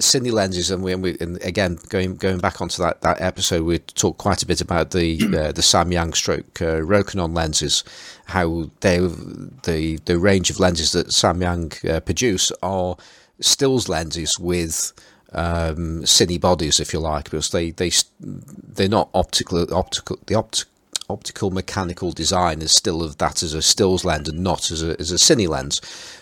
cine 0.00 0.32
lenses 0.32 0.70
and 0.70 0.82
we, 0.82 0.92
and, 0.92 1.02
we, 1.02 1.16
and 1.20 1.42
again 1.42 1.78
going 1.88 2.16
going 2.16 2.38
back 2.38 2.60
onto 2.60 2.82
that, 2.82 3.00
that 3.02 3.20
episode 3.20 3.62
we 3.62 3.78
talked 3.78 4.18
quite 4.18 4.42
a 4.42 4.46
bit 4.46 4.60
about 4.60 4.90
the 4.90 5.18
uh, 5.22 5.52
the 5.52 5.62
Samyang 5.62 6.14
stroke 6.14 6.60
uh, 6.60 6.80
Rokinon 6.80 7.34
lenses 7.34 7.84
how 8.26 8.70
they 8.80 8.98
the 8.98 9.98
the 10.04 10.18
range 10.18 10.50
of 10.50 10.60
lenses 10.60 10.92
that 10.92 11.08
Samyang 11.08 11.88
uh, 11.88 12.00
produce 12.00 12.52
are 12.62 12.96
stills 13.40 13.88
lenses 13.88 14.38
with 14.38 14.92
um, 15.32 16.02
cine 16.02 16.40
bodies 16.40 16.80
if 16.80 16.92
you 16.92 17.00
like 17.00 17.24
because 17.24 17.50
they 17.50 17.70
they 17.70 17.90
they're 18.20 18.88
not 18.88 19.08
optical 19.14 19.72
optical 19.74 20.18
the 20.26 20.34
optical 20.34 20.71
optical 21.12 21.50
mechanical 21.50 22.12
design 22.12 22.62
is 22.62 22.72
still 22.72 23.02
of 23.02 23.18
that 23.18 23.42
as 23.42 23.54
a 23.54 23.62
stills 23.62 24.04
lens 24.04 24.28
and 24.28 24.40
not 24.40 24.70
as 24.70 24.82
a, 24.82 24.98
as 24.98 25.12
a 25.12 25.16
cine 25.16 25.48
lens. 25.48 25.80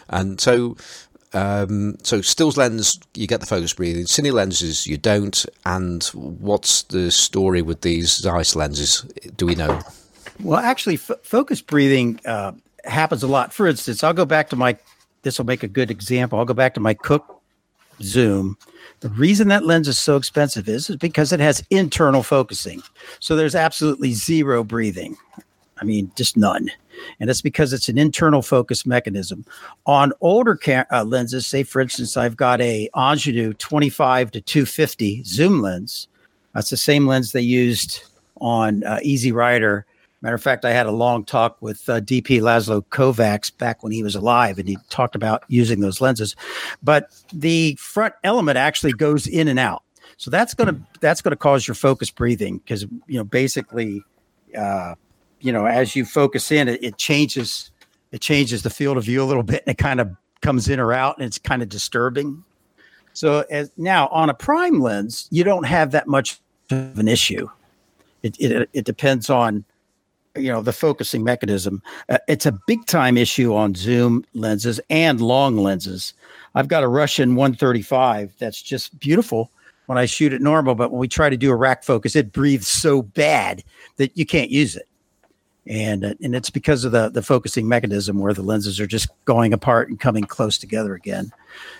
And 0.08 0.40
so 0.40 0.76
um, 1.32 1.96
so 2.02 2.20
stills 2.20 2.56
lens, 2.56 2.98
you 3.14 3.26
get 3.26 3.40
the 3.40 3.46
focus 3.46 3.72
breathing. 3.72 4.04
Cine 4.04 4.32
lenses, 4.32 4.86
you 4.86 4.98
don't. 4.98 5.46
And 5.64 6.02
what's 6.14 6.82
the 6.84 7.10
story 7.10 7.62
with 7.62 7.82
these 7.82 8.16
Zeiss 8.16 8.56
lenses? 8.56 9.02
Do 9.36 9.46
we 9.46 9.54
know? 9.54 9.80
Well, 10.42 10.58
actually, 10.58 10.96
f- 10.96 11.10
focus 11.22 11.60
breathing 11.60 12.20
uh, 12.24 12.52
happens 12.84 13.22
a 13.22 13.28
lot. 13.28 13.52
For 13.52 13.68
instance, 13.68 14.02
I'll 14.02 14.12
go 14.12 14.24
back 14.24 14.48
to 14.50 14.56
my. 14.56 14.76
This 15.22 15.38
will 15.38 15.46
make 15.46 15.62
a 15.62 15.68
good 15.68 15.90
example. 15.90 16.38
I'll 16.38 16.46
go 16.46 16.54
back 16.54 16.74
to 16.74 16.80
my 16.80 16.94
Cooke 16.94 17.40
zoom 18.02 18.56
the 19.00 19.08
reason 19.10 19.48
that 19.48 19.64
lens 19.64 19.88
is 19.88 19.98
so 19.98 20.16
expensive 20.16 20.68
is, 20.68 20.90
is 20.90 20.96
because 20.96 21.32
it 21.32 21.40
has 21.40 21.64
internal 21.70 22.22
focusing. 22.22 22.82
So 23.18 23.34
there's 23.34 23.54
absolutely 23.54 24.12
zero 24.12 24.62
breathing. 24.62 25.16
I 25.80 25.84
mean, 25.84 26.12
just 26.16 26.36
none. 26.36 26.70
And 27.18 27.28
that's 27.28 27.40
because 27.40 27.72
it's 27.72 27.88
an 27.88 27.96
internal 27.96 28.42
focus 28.42 28.84
mechanism. 28.84 29.46
On 29.86 30.12
older 30.20 30.58
uh, 30.92 31.04
lenses, 31.04 31.46
say 31.46 31.62
for 31.62 31.80
instance, 31.80 32.18
I've 32.18 32.36
got 32.36 32.60
a 32.60 32.90
Angénieux 32.94 33.56
25 33.56 34.32
to 34.32 34.40
250 34.42 35.24
zoom 35.24 35.62
lens. 35.62 36.08
That's 36.54 36.68
the 36.68 36.76
same 36.76 37.06
lens 37.06 37.32
they 37.32 37.40
used 37.40 38.02
on 38.40 38.84
uh, 38.84 38.98
Easy 39.02 39.32
Rider 39.32 39.86
Matter 40.22 40.34
of 40.34 40.42
fact, 40.42 40.66
I 40.66 40.72
had 40.72 40.86
a 40.86 40.90
long 40.90 41.24
talk 41.24 41.56
with 41.62 41.88
uh, 41.88 42.00
DP 42.00 42.40
Laszlo 42.42 42.84
Kovacs 42.84 43.56
back 43.56 43.82
when 43.82 43.90
he 43.90 44.02
was 44.02 44.14
alive, 44.14 44.58
and 44.58 44.68
he 44.68 44.76
talked 44.90 45.14
about 45.14 45.44
using 45.48 45.80
those 45.80 46.00
lenses. 46.00 46.36
But 46.82 47.10
the 47.32 47.74
front 47.76 48.14
element 48.22 48.58
actually 48.58 48.92
goes 48.92 49.26
in 49.26 49.48
and 49.48 49.58
out, 49.58 49.82
so 50.18 50.30
that's 50.30 50.52
gonna 50.52 50.78
that's 51.00 51.22
gonna 51.22 51.36
cause 51.36 51.66
your 51.66 51.74
focus 51.74 52.10
breathing 52.10 52.58
because 52.58 52.82
you 53.06 53.16
know 53.16 53.24
basically, 53.24 54.04
uh, 54.56 54.94
you 55.40 55.52
know, 55.52 55.64
as 55.64 55.96
you 55.96 56.04
focus 56.04 56.52
in, 56.52 56.68
it, 56.68 56.84
it 56.84 56.98
changes 56.98 57.70
it 58.12 58.20
changes 58.20 58.62
the 58.62 58.70
field 58.70 58.98
of 58.98 59.04
view 59.04 59.22
a 59.22 59.24
little 59.24 59.42
bit, 59.42 59.62
and 59.66 59.72
it 59.72 59.78
kind 59.78 60.00
of 60.00 60.14
comes 60.42 60.68
in 60.68 60.80
or 60.80 60.92
out, 60.92 61.16
and 61.16 61.24
it's 61.24 61.38
kind 61.38 61.62
of 61.62 61.70
disturbing. 61.70 62.44
So 63.14 63.44
as 63.50 63.70
now 63.78 64.08
on 64.08 64.28
a 64.28 64.34
prime 64.34 64.80
lens, 64.80 65.28
you 65.30 65.44
don't 65.44 65.64
have 65.64 65.92
that 65.92 66.06
much 66.06 66.40
of 66.70 66.98
an 66.98 67.08
issue. 67.08 67.48
It, 68.22 68.38
it, 68.38 68.68
it 68.72 68.84
depends 68.84 69.30
on 69.30 69.64
you 70.36 70.52
know 70.52 70.62
the 70.62 70.72
focusing 70.72 71.24
mechanism. 71.24 71.82
Uh, 72.08 72.18
it's 72.28 72.46
a 72.46 72.58
big 72.66 72.86
time 72.86 73.16
issue 73.16 73.54
on 73.54 73.74
zoom 73.74 74.24
lenses 74.34 74.80
and 74.90 75.20
long 75.20 75.56
lenses. 75.56 76.14
I've 76.54 76.68
got 76.68 76.82
a 76.82 76.88
russian 76.88 77.36
135 77.36 78.34
that's 78.38 78.60
just 78.60 78.98
beautiful 78.98 79.50
when 79.86 79.98
i 79.98 80.04
shoot 80.04 80.32
it 80.32 80.42
normal 80.42 80.74
but 80.74 80.90
when 80.90 80.98
we 80.98 81.06
try 81.06 81.30
to 81.30 81.36
do 81.36 81.50
a 81.50 81.54
rack 81.54 81.84
focus 81.84 82.16
it 82.16 82.32
breathes 82.32 82.66
so 82.66 83.02
bad 83.02 83.62
that 83.98 84.16
you 84.16 84.26
can't 84.26 84.50
use 84.50 84.74
it 84.74 84.88
and 85.66 86.04
uh, 86.04 86.14
and 86.22 86.34
it's 86.34 86.50
because 86.50 86.84
of 86.84 86.92
the 86.92 87.08
the 87.10 87.22
focusing 87.22 87.68
mechanism 87.68 88.18
where 88.18 88.32
the 88.32 88.42
lenses 88.42 88.80
are 88.80 88.86
just 88.86 89.08
going 89.24 89.52
apart 89.52 89.88
and 89.88 90.00
coming 90.00 90.24
close 90.24 90.58
together 90.58 90.94
again. 90.94 91.30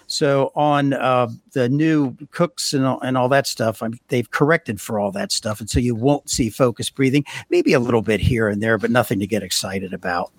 So 0.06 0.52
on 0.54 0.92
uh, 0.92 1.28
the 1.52 1.68
new 1.68 2.16
Cookes 2.30 2.74
and 2.74 2.84
all, 2.84 3.00
and 3.00 3.16
all 3.16 3.28
that 3.28 3.46
stuff, 3.46 3.82
I'm, 3.82 3.98
they've 4.08 4.30
corrected 4.30 4.80
for 4.80 4.98
all 4.98 5.12
that 5.12 5.32
stuff, 5.32 5.60
and 5.60 5.70
so 5.70 5.80
you 5.80 5.94
won't 5.94 6.28
see 6.28 6.50
focus 6.50 6.90
breathing. 6.90 7.24
Maybe 7.48 7.72
a 7.72 7.80
little 7.80 8.02
bit 8.02 8.20
here 8.20 8.48
and 8.48 8.62
there, 8.62 8.78
but 8.78 8.90
nothing 8.90 9.18
to 9.20 9.26
get 9.26 9.42
excited 9.42 9.92
about. 9.92 10.30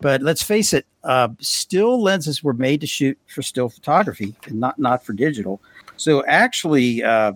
But 0.00 0.22
let's 0.22 0.42
face 0.42 0.72
it, 0.72 0.86
uh, 1.02 1.28
still 1.40 2.00
lenses 2.00 2.42
were 2.42 2.52
made 2.52 2.80
to 2.82 2.86
shoot 2.86 3.18
for 3.26 3.42
still 3.42 3.68
photography 3.68 4.34
and 4.46 4.60
not 4.60 4.78
not 4.78 5.04
for 5.04 5.12
digital. 5.12 5.60
So 5.96 6.24
actually, 6.26 7.02
uh, 7.02 7.32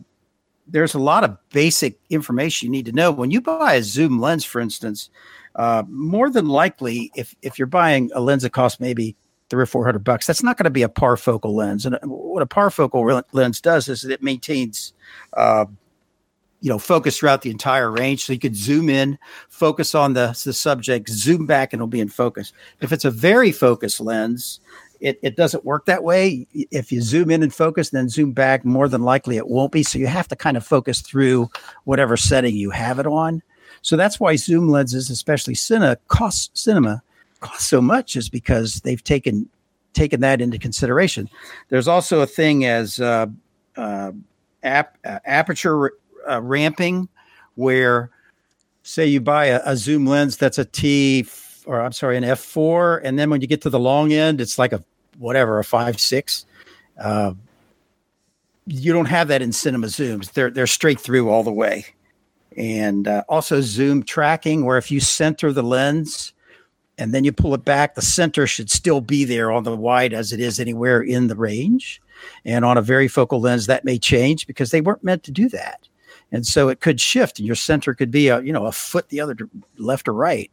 there's 0.68 0.94
a 0.94 0.98
lot 0.98 1.24
of 1.24 1.36
basic 1.51 1.98
information 2.10 2.66
you 2.66 2.72
need 2.72 2.86
to 2.86 2.93
know. 2.93 3.10
When 3.10 3.30
you 3.30 3.40
buy 3.40 3.74
a 3.74 3.82
zoom 3.82 4.20
lens 4.20 4.44
for 4.44 4.60
instance 4.60 5.10
uh, 5.56 5.82
more 5.88 6.30
than 6.30 6.48
likely 6.48 7.10
if 7.16 7.34
if 7.43 7.59
you're 7.59 7.66
buying 7.66 8.10
a 8.14 8.20
lens 8.20 8.43
that 8.43 8.51
costs 8.51 8.78
maybe 8.78 9.16
three 9.48 9.62
or 9.62 9.66
four 9.66 9.84
hundred 9.84 10.05
bucks 10.05 10.26
that's 10.26 10.43
not 10.43 10.56
going 10.56 10.64
to 10.64 10.70
be 10.70 10.82
a 10.82 10.88
parfocal 10.88 11.55
lens. 11.55 11.86
And 11.86 11.94
uh, 11.94 12.01
what 12.02 12.43
a 12.43 12.47
parfocal 12.47 13.22
lens 13.32 13.60
does 13.60 13.88
is 13.88 14.05
it 14.05 14.22
maintains 14.22 14.93
uh, 15.34 15.64
you 16.60 16.68
know 16.68 16.78
focus 16.78 17.18
throughout 17.18 17.43
the 17.43 17.51
entire 17.51 17.90
range. 17.90 18.24
So 18.24 18.32
you 18.32 18.38
could 18.38 18.56
zoom 18.56 18.88
in 18.88 19.18
focus 19.48 19.94
on 19.94 20.12
the, 20.12 20.38
the 20.44 20.52
subject 20.52 21.09
zoom 21.09 21.47
back 21.47 21.72
and 21.72 21.80
it'll 21.80 21.86
be 21.86 22.01
in 22.01 22.09
focus. 22.09 22.52
If 22.80 22.93
it's 22.93 23.05
a 23.05 23.10
varifocal 23.10 24.05
lens 24.05 24.60
it, 25.01 25.18
it 25.23 25.36
doesn't 25.36 25.64
work 25.64 25.86
that 25.86 26.05
way. 26.05 26.47
If 26.52 26.90
you 26.90 27.02
zoom 27.02 27.31
in 27.31 27.43
and 27.43 27.55
focus, 27.55 27.90
then 27.90 28.09
zoom 28.09 28.32
back, 28.32 28.64
more 28.64 28.89
than 28.89 29.02
likely 29.02 29.36
it 29.36 29.48
won't 29.48 29.73
be. 29.73 29.82
So 29.82 29.98
you 29.98 30.06
have 30.06 30.28
to 30.28 30.36
kind 30.36 30.56
of 30.56 30.66
focus 30.66 31.01
through 31.01 31.51
whatever 31.85 32.16
setting 32.16 32.56
you 32.56 32.70
have 32.70 32.98
it 32.98 33.06
on. 33.06 33.43
So 33.82 33.97
that's 33.97 34.18
why 34.18 34.36
zoom 34.36 34.68
lenses, 34.68 35.10
especially 35.10 35.55
cinema, 35.55 35.97
cost 36.09 36.56
cinema 36.56 37.02
cost 37.40 37.68
so 37.68 37.81
much, 37.81 38.16
is 38.16 38.28
because 38.28 38.81
they've 38.81 39.02
taken 39.05 39.48
taken 39.93 40.20
that 40.20 40.40
into 40.40 40.59
consideration. 40.59 41.28
There's 41.68 41.89
also 41.89 42.20
a 42.20 42.27
thing 42.27 42.64
as 42.66 43.01
uh, 43.01 43.27
uh, 43.77 44.12
ap- 44.62 44.98
uh, 45.05 45.20
aperture 45.24 45.93
uh, 46.28 46.43
ramping, 46.43 47.09
where 47.55 48.10
say 48.82 49.06
you 49.06 49.20
buy 49.20 49.47
a, 49.47 49.60
a 49.64 49.77
zoom 49.77 50.06
lens 50.06 50.36
that's 50.36 50.59
a 50.59 50.64
T 50.64 51.23
or 51.66 51.80
I'm 51.80 51.93
sorry, 51.93 52.16
an 52.16 52.24
f4, 52.24 53.01
and 53.02 53.18
then 53.18 53.28
when 53.28 53.40
you 53.40 53.47
get 53.47 53.62
to 53.62 53.70
the 53.70 53.78
long 53.78 54.12
end, 54.12 54.40
it's 54.40 54.59
like 54.59 54.72
a 54.72 54.82
whatever 55.18 55.59
a 55.59 55.64
five 55.64 56.01
six. 56.01 56.47
Uh, 56.98 57.34
you 58.66 58.93
don't 58.93 59.06
have 59.06 59.28
that 59.28 59.43
in 59.43 59.52
cinema 59.52 59.88
zooms; 59.88 60.32
they're 60.32 60.51
they're 60.51 60.66
straight 60.66 61.01
through 61.01 61.28
all 61.28 61.43
the 61.43 61.52
way, 61.52 61.84
and 62.56 63.06
uh, 63.09 63.24
also 63.28 63.60
zoom 63.60 64.02
tracking, 64.02 64.64
where 64.64 64.78
if 64.78 64.90
you 64.90 65.01
center 65.01 65.52
the 65.52 65.62
lens 65.62 66.32
and 66.98 67.12
then 67.12 67.24
you 67.24 67.32
pull 67.32 67.55
it 67.55 67.64
back, 67.64 67.94
the 67.94 68.02
center 68.02 68.47
should 68.47 68.70
still 68.70 69.01
be 69.01 69.24
there 69.24 69.52
on 69.52 69.64
the 69.64 69.76
wide 69.76 70.14
as 70.14 70.32
it 70.32 70.40
is 70.40 70.59
anywhere 70.59 71.02
in 71.02 71.26
the 71.26 71.36
range. 71.36 72.01
And 72.44 72.64
on 72.64 72.78
a 72.78 72.82
varifocal 72.82 73.40
lens, 73.40 73.66
that 73.66 73.84
may 73.84 73.98
change 73.98 74.47
because 74.47 74.70
they 74.70 74.80
weren't 74.80 75.05
meant 75.05 75.22
to 75.24 75.30
do 75.30 75.51
that. 75.51 75.86
And 76.32 76.47
so 76.47 76.70
it 76.70 76.80
could 76.80 77.01
shift, 77.01 77.38
and 77.38 77.47
your 77.47 77.55
center 77.55 77.94
could 77.94 78.10
be 78.10 78.28
a 78.28 78.40
you 78.40 78.52
know 78.52 78.66
a 78.66 78.72
foot 78.72 79.09
the 79.10 79.20
other 79.20 79.36
left 79.76 80.09
or 80.09 80.12
right. 80.12 80.51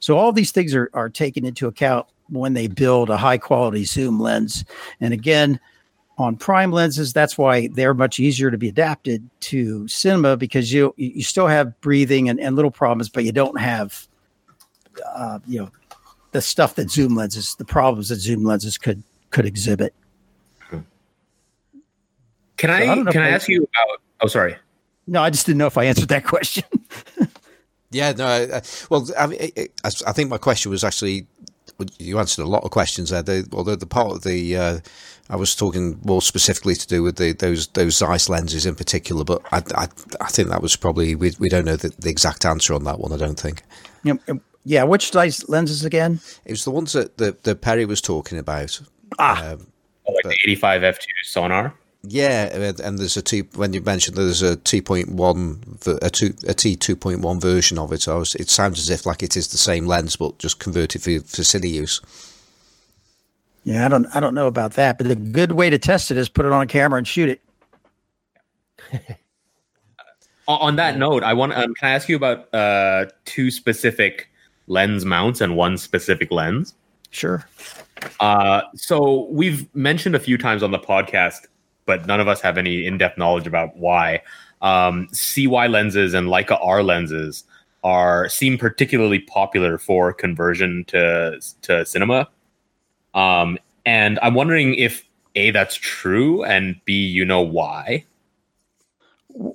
So 0.00 0.16
all 0.18 0.32
these 0.32 0.52
things 0.52 0.74
are, 0.74 0.90
are 0.94 1.08
taken 1.08 1.44
into 1.44 1.66
account 1.66 2.06
when 2.28 2.54
they 2.54 2.66
build 2.66 3.10
a 3.10 3.16
high 3.16 3.38
quality 3.38 3.84
zoom 3.84 4.20
lens. 4.20 4.64
And 5.00 5.12
again, 5.12 5.58
on 6.18 6.36
prime 6.36 6.72
lenses, 6.72 7.12
that's 7.12 7.38
why 7.38 7.68
they're 7.68 7.94
much 7.94 8.18
easier 8.18 8.50
to 8.50 8.58
be 8.58 8.68
adapted 8.68 9.28
to 9.40 9.86
cinema 9.86 10.36
because 10.36 10.72
you 10.72 10.92
you 10.96 11.22
still 11.22 11.46
have 11.46 11.80
breathing 11.80 12.28
and, 12.28 12.40
and 12.40 12.56
little 12.56 12.72
problems, 12.72 13.08
but 13.08 13.24
you 13.24 13.32
don't 13.32 13.60
have 13.60 14.06
uh, 15.14 15.38
you 15.46 15.60
know 15.60 15.70
the 16.32 16.42
stuff 16.42 16.74
that 16.74 16.90
zoom 16.90 17.14
lenses, 17.14 17.54
the 17.56 17.64
problems 17.64 18.08
that 18.08 18.16
zoom 18.16 18.44
lenses 18.44 18.76
could 18.76 19.02
could 19.30 19.46
exhibit. 19.46 19.94
Can 22.56 22.70
I, 22.70 22.84
so 22.84 22.90
I 22.90 23.12
can 23.12 23.22
I 23.22 23.28
ask 23.28 23.48
you 23.48 23.62
about? 23.62 24.00
Oh, 24.20 24.26
sorry. 24.26 24.56
No, 25.06 25.22
I 25.22 25.30
just 25.30 25.46
didn't 25.46 25.58
know 25.58 25.66
if 25.66 25.78
I 25.78 25.84
answered 25.84 26.08
that 26.08 26.24
question. 26.24 26.64
Yeah, 27.90 28.12
no. 28.12 28.26
I, 28.26 28.62
well, 28.90 29.08
I, 29.18 29.50
I, 29.56 29.68
I, 29.84 30.12
think 30.12 30.28
my 30.28 30.36
question 30.36 30.70
was 30.70 30.84
actually 30.84 31.26
you 31.98 32.18
answered 32.18 32.42
a 32.42 32.48
lot 32.48 32.64
of 32.64 32.70
questions 32.70 33.10
there. 33.10 33.22
The, 33.22 33.48
although 33.52 33.76
the 33.76 33.86
part 33.86 34.12
of 34.12 34.22
the 34.22 34.56
uh, 34.56 34.78
I 35.30 35.36
was 35.36 35.54
talking 35.54 36.00
more 36.04 36.22
specifically 36.22 36.74
to 36.74 36.86
do 36.86 37.02
with 37.02 37.16
the, 37.16 37.32
those 37.32 37.68
those 37.68 37.96
Zeiss 37.96 38.28
lenses 38.28 38.66
in 38.66 38.74
particular, 38.74 39.24
but 39.24 39.42
I, 39.52 39.62
I, 39.74 39.88
I 40.20 40.28
think 40.28 40.48
that 40.48 40.62
was 40.62 40.76
probably 40.76 41.14
we, 41.14 41.32
we 41.38 41.48
don't 41.48 41.64
know 41.64 41.76
the, 41.76 41.92
the, 41.98 42.10
exact 42.10 42.44
answer 42.44 42.74
on 42.74 42.84
that 42.84 42.98
one. 42.98 43.12
I 43.12 43.16
don't 43.16 43.38
think. 43.38 43.62
Yeah, 44.04 44.14
yeah. 44.64 44.84
Which 44.84 45.12
Zeiss 45.12 45.48
lenses 45.48 45.84
again? 45.84 46.20
It 46.44 46.52
was 46.52 46.64
the 46.64 46.70
ones 46.70 46.92
that 46.92 47.18
the, 47.18 47.36
the 47.42 47.54
Perry 47.54 47.84
was 47.84 48.00
talking 48.00 48.38
about. 48.38 48.80
Ah, 49.18 49.52
um, 49.52 49.66
oh, 50.06 50.12
like 50.12 50.24
but, 50.24 50.30
the 50.30 50.38
eighty 50.44 50.56
five 50.56 50.82
f 50.82 50.98
two 50.98 51.06
Sonnar. 51.24 51.72
Yeah, 52.02 52.72
and 52.82 52.98
there's 52.98 53.16
a 53.16 53.22
two 53.22 53.44
when 53.56 53.72
you 53.72 53.80
mentioned 53.80 54.16
there's 54.16 54.40
a 54.40 54.54
two 54.54 54.82
point 54.82 55.10
one 55.10 55.78
a 55.84 56.08
two 56.08 56.32
a 56.46 56.54
T 56.54 56.76
two 56.76 56.94
point 56.94 57.22
one 57.22 57.40
version 57.40 57.76
of 57.76 57.92
it. 57.92 58.02
So 58.02 58.20
was, 58.20 58.36
it 58.36 58.48
sounds 58.48 58.78
as 58.78 58.88
if 58.88 59.04
like 59.04 59.22
it 59.22 59.36
is 59.36 59.48
the 59.48 59.58
same 59.58 59.86
lens 59.86 60.14
but 60.14 60.38
just 60.38 60.60
converted 60.60 61.02
for 61.02 61.18
for 61.20 61.42
cine 61.42 61.68
use. 61.68 62.00
Yeah, 63.64 63.84
I 63.84 63.88
don't 63.88 64.06
I 64.14 64.20
don't 64.20 64.34
know 64.34 64.46
about 64.46 64.74
that, 64.74 64.96
but 64.96 65.08
the 65.08 65.16
good 65.16 65.52
way 65.52 65.70
to 65.70 65.78
test 65.78 66.12
it 66.12 66.16
is 66.16 66.28
put 66.28 66.46
it 66.46 66.52
on 66.52 66.62
a 66.62 66.66
camera 66.66 66.98
and 66.98 67.06
shoot 67.06 67.30
it. 67.30 67.42
on 70.48 70.76
that 70.76 70.98
note, 70.98 71.24
I 71.24 71.34
want 71.34 71.52
um, 71.54 71.74
can 71.74 71.88
I 71.88 71.92
ask 71.92 72.08
you 72.08 72.14
about 72.14 72.52
uh, 72.54 73.06
two 73.24 73.50
specific 73.50 74.30
lens 74.68 75.04
mounts 75.04 75.40
and 75.40 75.56
one 75.56 75.76
specific 75.76 76.30
lens? 76.30 76.74
Sure. 77.10 77.44
Uh, 78.20 78.62
so 78.76 79.26
we've 79.30 79.74
mentioned 79.74 80.14
a 80.14 80.20
few 80.20 80.38
times 80.38 80.62
on 80.62 80.70
the 80.70 80.78
podcast 80.78 81.46
but 81.88 82.06
none 82.06 82.20
of 82.20 82.28
us 82.28 82.42
have 82.42 82.58
any 82.58 82.86
in-depth 82.86 83.16
knowledge 83.16 83.46
about 83.46 83.74
why. 83.78 84.22
Um, 84.60 85.08
CY 85.10 85.68
lenses 85.68 86.12
and 86.12 86.28
Leica 86.28 86.58
R 86.62 86.82
lenses 86.82 87.44
are 87.82 88.28
seem 88.28 88.58
particularly 88.58 89.20
popular 89.20 89.78
for 89.78 90.12
conversion 90.12 90.84
to 90.88 91.40
to 91.62 91.86
cinema. 91.86 92.28
Um, 93.14 93.58
and 93.86 94.18
I'm 94.22 94.34
wondering 94.34 94.74
if 94.74 95.04
a 95.34 95.50
that's 95.50 95.76
true 95.76 96.44
and 96.44 96.76
b 96.84 96.92
you 96.92 97.24
know 97.24 97.40
why. 97.40 98.04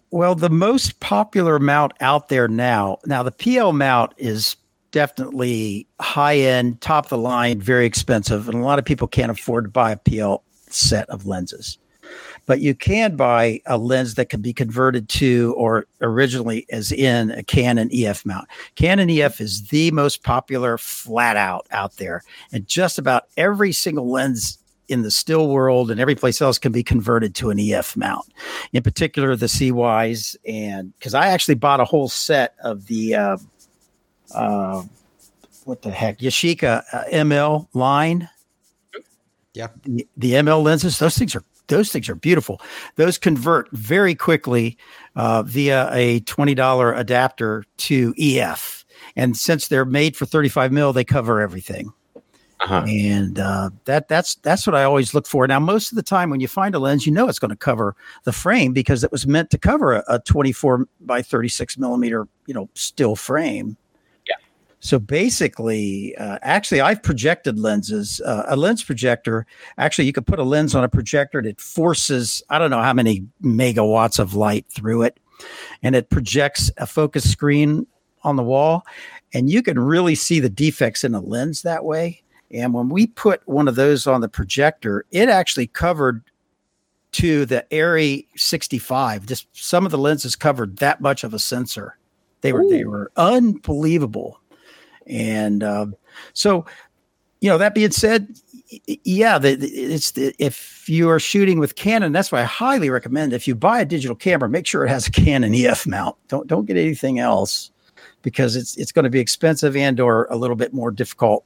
Well, 0.10 0.34
the 0.34 0.50
most 0.50 1.00
popular 1.00 1.60
mount 1.60 1.94
out 2.00 2.30
there 2.30 2.48
now. 2.48 2.98
Now 3.06 3.22
the 3.22 3.32
PL 3.32 3.74
mount 3.74 4.14
is 4.18 4.56
definitely 4.92 5.86
high 6.00 6.38
end, 6.38 6.82
top 6.82 7.06
of 7.06 7.10
the 7.10 7.18
line, 7.18 7.60
very 7.60 7.86
expensive, 7.86 8.48
and 8.48 8.58
a 8.58 8.64
lot 8.64 8.80
of 8.80 8.86
people 8.86 9.08
can't 9.08 9.32
afford 9.32 9.66
to 9.66 9.70
buy 9.70 9.92
a 9.92 9.98
PL 9.98 10.44
set 10.70 11.08
of 11.10 11.28
lenses 11.28 11.78
but 12.45 12.60
you 12.60 12.76
can 12.76 13.15
buy 13.15 13.61
a 13.65 13.78
lens 13.78 14.15
that 14.15 14.30
can 14.30 14.41
be 14.41 14.53
converted 14.53 15.07
to 15.10 15.53
or 15.57 15.86
originally 16.02 16.65
as 16.72 16.91
in 16.91 17.32
a 17.32 17.44
Canon 17.44 17.90
EF 17.94 18.26
mount. 18.26 18.48
Canon 18.76 19.10
EF 19.10 19.40
is 19.40 19.68
the 19.70 19.91
most 19.91 20.24
popular 20.24 20.78
flat 20.78 21.38
out 21.38 21.68
out 21.72 21.98
there, 21.98 22.24
and 22.52 22.68
just 22.68 22.98
about 22.98 23.24
every 23.38 23.72
single 23.72 24.10
lens 24.10 24.57
in 24.90 25.02
the 25.02 25.11
still 25.11 25.49
world 25.49 25.90
and 25.90 25.99
every 25.99 26.15
place 26.15 26.41
else 26.41 26.57
can 26.57 26.72
be 26.72 26.84
converted 26.84 27.34
to 27.36 27.49
an 27.49 27.60
EF 27.60 27.95
mount. 27.95 28.26
In 28.74 28.84
particular, 28.84 29.36
the 29.36 29.45
CYs, 29.45 30.36
and 30.48 30.94
because 30.98 31.14
I 31.14 31.28
actually 31.28 31.56
bought 31.56 31.80
a 31.80 31.86
whole 31.86 32.10
set 32.10 32.56
of 32.64 32.88
the 32.88 33.15
uh, 33.15 33.38
uh, 34.34 34.84
what 35.65 35.82
the 35.82 35.91
heck 35.91 36.20
Yashica 36.20 36.84
uh, 36.91 37.03
ML 37.11 37.68
line. 37.74 38.30
Yeah, 39.53 39.68
the, 39.84 40.07
the 40.18 40.34
ML 40.34 40.64
lenses; 40.64 40.99
those 40.99 41.18
things 41.18 41.36
are 41.36 41.44
those 41.68 41.91
things 41.91 42.10
are 42.10 42.15
beautiful. 42.15 42.61
Those 42.95 43.18
convert 43.18 43.69
very 43.72 44.15
quickly 44.15 44.77
uh, 45.15 45.44
via 45.44 45.90
a 45.94 46.19
twenty 46.22 46.56
dollar 46.56 46.94
adapter 46.94 47.64
to 47.77 48.14
EF, 48.19 48.85
and 49.15 49.38
since 49.38 49.68
they're 49.68 49.85
made 49.85 50.15
for 50.15 50.26
thirty 50.26 50.49
five 50.49 50.72
mil, 50.72 50.94
they 50.94 51.03
cover 51.03 51.41
everything. 51.41 51.91
Uh-huh. 52.64 52.85
And 52.88 53.40
uh, 53.40 53.72
that 53.85 54.07
that's 54.07 54.35
that's 54.35 54.65
what 54.65 54.73
I 54.73 54.84
always 54.84 55.14
look 55.14 55.27
for. 55.27 55.45
Now, 55.45 55.60
most 55.60 55.91
of 55.91 55.98
the 55.98 56.03
time, 56.03 56.30
when 56.30 56.40
you 56.40 56.48
find 56.48 56.73
a 56.73 56.80
lens, 56.80 57.06
you 57.06 57.11
know 57.11 57.27
it's 57.27 57.40
going 57.40 57.49
to 57.49 57.57
cover 57.57 57.94
the 58.23 58.31
frame 58.31 58.72
because 58.72 59.03
it 59.03 59.11
was 59.11 59.27
meant 59.27 59.49
to 59.49 59.57
cover 59.57 59.94
a, 59.94 60.03
a 60.07 60.19
24 60.19 60.88
by 61.02 61.22
36 61.22 61.77
millimeter, 61.77 62.26
you 62.45 62.53
know, 62.53 62.69
still 62.73 63.18
frame. 63.18 63.76
So 64.84 65.00
basically, 65.00 66.14
uh, 66.18 66.40
actually, 66.42 66.82
I've 66.82 67.02
projected 67.02 67.58
lenses. 67.58 68.20
Uh, 68.20 68.44
a 68.50 68.58
lens 68.58 68.84
projector, 68.84 69.48
actually, 69.78 70.04
you 70.04 70.12
could 70.12 70.28
put 70.28 70.40
a 70.40 70.44
lens 70.44 70.76
on 70.76 70.84
a 70.84 70.90
projector 70.90 71.40
and 71.40 71.48
it 71.48 71.62
forces, 71.62 72.44
I 72.50 72.60
don't 72.60 72.70
know 72.70 72.82
how 72.82 72.92
many 72.92 73.26
megawatts 73.42 74.20
of 74.20 74.34
light 74.34 74.66
through 74.70 75.04
it, 75.04 75.18
and 75.84 75.96
it 75.96 76.10
projects 76.10 76.70
a 76.78 76.86
focus 76.86 77.32
screen 77.32 77.88
on 78.24 78.36
the 78.36 78.44
wall. 78.44 78.86
And 79.34 79.50
you 79.50 79.64
can 79.64 79.80
really 79.80 80.16
see 80.16 80.42
the 80.42 80.50
defects 80.50 81.06
in 81.06 81.16
a 81.16 81.22
lens 81.22 81.62
that 81.62 81.86
way. 81.86 82.22
And 82.52 82.74
when 82.74 82.90
we 82.90 83.08
put 83.08 83.42
one 83.48 83.70
of 83.70 83.76
those 83.76 84.06
on 84.06 84.20
the 84.20 84.28
projector, 84.28 85.06
it 85.12 85.30
actually 85.30 85.68
covered 85.68 86.24
to 87.14 87.46
the 87.46 87.66
ARRI 87.72 88.28
65. 88.36 89.28
Just 89.28 89.48
some 89.54 89.86
of 89.86 89.92
the 89.94 89.98
lenses 89.98 90.36
covered 90.36 90.78
that 90.78 91.00
much 91.00 91.24
of 91.24 91.34
a 91.34 91.40
sensor. 91.40 91.98
They 92.42 92.52
were 92.52 92.64
Ooh. 92.64 92.70
they 92.70 92.84
were 92.84 93.12
unbelievable. 93.16 94.42
And 95.08 95.64
um, 95.64 95.96
so, 96.34 96.66
you 97.42 97.50
know, 97.50 97.58
that 97.58 97.76
being 97.76 97.92
said, 97.92 98.36
yeah, 98.88 99.38
the, 99.38 99.52
it's 99.60 100.12
the, 100.12 100.34
if 100.40 100.88
you 100.90 101.10
are 101.10 101.20
shooting 101.20 101.60
with 101.60 101.76
Canon, 101.76 102.12
that's 102.12 102.32
why 102.32 102.42
I 102.42 102.46
highly 102.46 102.90
recommend 102.90 103.34
if 103.34 103.48
you 103.48 103.56
buy 103.56 103.82
a 103.82 103.86
digital 103.86 104.16
camera, 104.16 104.50
make 104.50 104.66
sure 104.66 104.86
it 104.86 104.90
has 104.90 105.08
a 105.08 105.12
Canon 105.12 105.54
EF 105.54 105.86
mount. 105.86 106.16
Don't 106.28 106.48
don't 106.48 106.66
get 106.66 106.78
anything 106.78 107.20
else 107.20 107.72
because 108.22 108.56
it's 108.56 108.76
it's 108.78 108.92
going 108.92 109.04
to 109.04 109.10
be 109.12 109.20
expensive 109.20 109.76
and 109.76 110.00
or 110.00 110.26
a 110.30 110.36
little 110.36 110.56
bit 110.56 110.74
more 110.74 110.92
difficult 110.92 111.46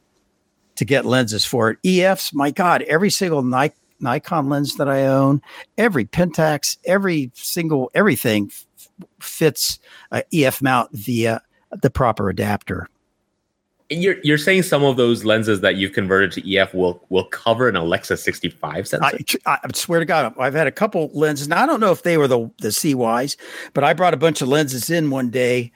to 0.76 0.86
get 0.86 1.06
lenses 1.06 1.44
for 1.44 1.72
it. 1.72 1.82
EFs, 1.84 2.34
my 2.34 2.52
God, 2.52 2.84
every 2.84 3.10
single 3.10 3.42
Nikon 3.42 3.78
Nikon 4.00 4.48
lens 4.48 4.76
that 4.76 4.88
I 4.88 5.08
own, 5.08 5.42
every 5.78 6.06
Pentax, 6.06 6.78
every 6.86 7.32
single 7.34 7.90
everything 7.94 8.52
f- 8.52 8.68
fits 9.20 9.80
a 10.12 10.24
EF 10.32 10.62
mount 10.62 10.92
via 10.94 11.42
the 11.82 11.90
proper 11.90 12.30
adapter 12.30 12.88
you're 13.90 14.18
you're 14.24 14.38
saying 14.38 14.64
some 14.64 14.84
of 14.84 14.98
those 14.98 15.24
lenses 15.24 15.62
that 15.62 15.76
you've 15.76 15.94
converted 15.94 16.32
to 16.34 16.56
EF 16.56 16.74
will 16.74 17.06
will 17.10 17.26
cover 17.26 17.70
an 17.70 17.76
Alexa 17.76 18.18
65 18.18 18.88
sensor? 18.88 19.18
I, 19.46 19.58
I 19.64 19.68
swear 19.74 20.00
to 20.00 20.06
God, 20.06 20.34
I've 20.38 20.54
had 20.54 20.68
a 20.68 20.72
couple 20.72 21.10
lenses. 21.14 21.48
Now 21.48 21.64
I 21.64 21.66
don't 21.66 21.80
know 21.80 21.92
if 21.92 22.04
they 22.04 22.18
were 22.18 22.28
the 22.28 22.50
the 22.60 22.70
CYs, 22.70 23.38
but 23.74 23.84
I 23.84 23.94
brought 23.94 24.14
a 24.14 24.18
bunch 24.18 24.42
of 24.42 24.48
lenses 24.48 24.90
in 24.90 25.10
one 25.10 25.30
day 25.30 25.72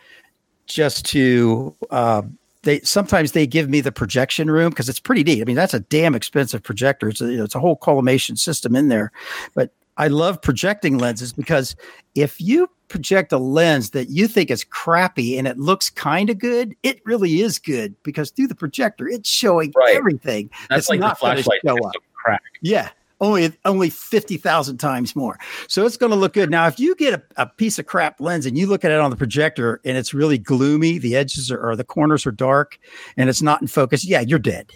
just 0.65 1.05
to 1.05 1.75
uh, 1.89 2.21
they 2.63 2.79
sometimes 2.81 3.31
they 3.31 3.47
give 3.47 3.69
me 3.69 3.81
the 3.81 3.91
projection 3.91 4.49
room 4.51 4.69
because 4.69 4.89
it's 4.89 4.99
pretty 4.99 5.23
neat. 5.23 5.41
I 5.41 5.45
mean, 5.45 5.55
that's 5.55 5.73
a 5.73 5.79
damn 5.79 6.15
expensive 6.15 6.63
projector. 6.63 7.09
It's 7.09 7.21
a, 7.21 7.31
you 7.31 7.37
know, 7.37 7.43
it's 7.43 7.55
a 7.55 7.59
whole 7.59 7.75
collimation 7.75 8.35
system 8.35 8.75
in 8.75 8.89
there. 8.89 9.11
But 9.55 9.73
I 9.97 10.07
love 10.07 10.41
projecting 10.41 10.97
lenses 10.97 11.33
because 11.33 11.75
if 12.15 12.39
you 12.41 12.67
project 12.87 13.31
a 13.31 13.37
lens 13.37 13.91
that 13.91 14.09
you 14.09 14.27
think 14.27 14.51
is 14.51 14.63
crappy 14.63 15.37
and 15.37 15.47
it 15.47 15.57
looks 15.57 15.89
kind 15.89 16.29
of 16.29 16.37
good, 16.39 16.75
it 16.83 17.01
really 17.05 17.41
is 17.41 17.59
good 17.59 17.95
because 18.03 18.31
through 18.31 18.47
the 18.47 18.55
projector, 18.55 19.07
it's 19.07 19.29
showing 19.29 19.71
Right. 19.75 19.95
everything. 19.95 20.49
That's 20.69 20.81
It's 20.81 20.89
like 20.89 20.99
not 20.99 21.15
the 21.15 21.19
flashlight 21.19 21.61
show 21.65 21.77
up. 21.85 21.93
crack. 22.13 22.41
Yeah, 22.61 22.89
only 23.21 23.53
only 23.63 23.89
fifty 23.89 24.35
thousand 24.35 24.77
times 24.77 25.15
more. 25.15 25.39
So 25.67 25.85
it's 25.85 25.95
going 25.95 26.09
to 26.09 26.15
look 26.15 26.33
good. 26.33 26.49
Now, 26.49 26.67
if 26.67 26.79
you 26.79 26.95
get 26.95 27.13
a, 27.13 27.23
a 27.37 27.45
piece 27.45 27.79
of 27.79 27.85
crap 27.85 28.19
lens 28.19 28.45
and 28.45 28.57
you 28.57 28.67
look 28.67 28.83
at 28.83 28.91
it 28.91 28.99
on 28.99 29.11
the 29.11 29.15
projector 29.15 29.79
and 29.85 29.97
it's 29.97 30.13
really 30.13 30.37
gloomy, 30.37 30.97
the 30.97 31.15
edges 31.15 31.51
are 31.51 31.61
or 31.61 31.75
the 31.75 31.83
corners 31.83 32.25
are 32.25 32.31
dark, 32.31 32.77
and 33.15 33.29
it's 33.29 33.41
not 33.41 33.61
in 33.61 33.67
focus, 33.67 34.03
yeah, 34.03 34.21
you're 34.21 34.39
dead. 34.39 34.71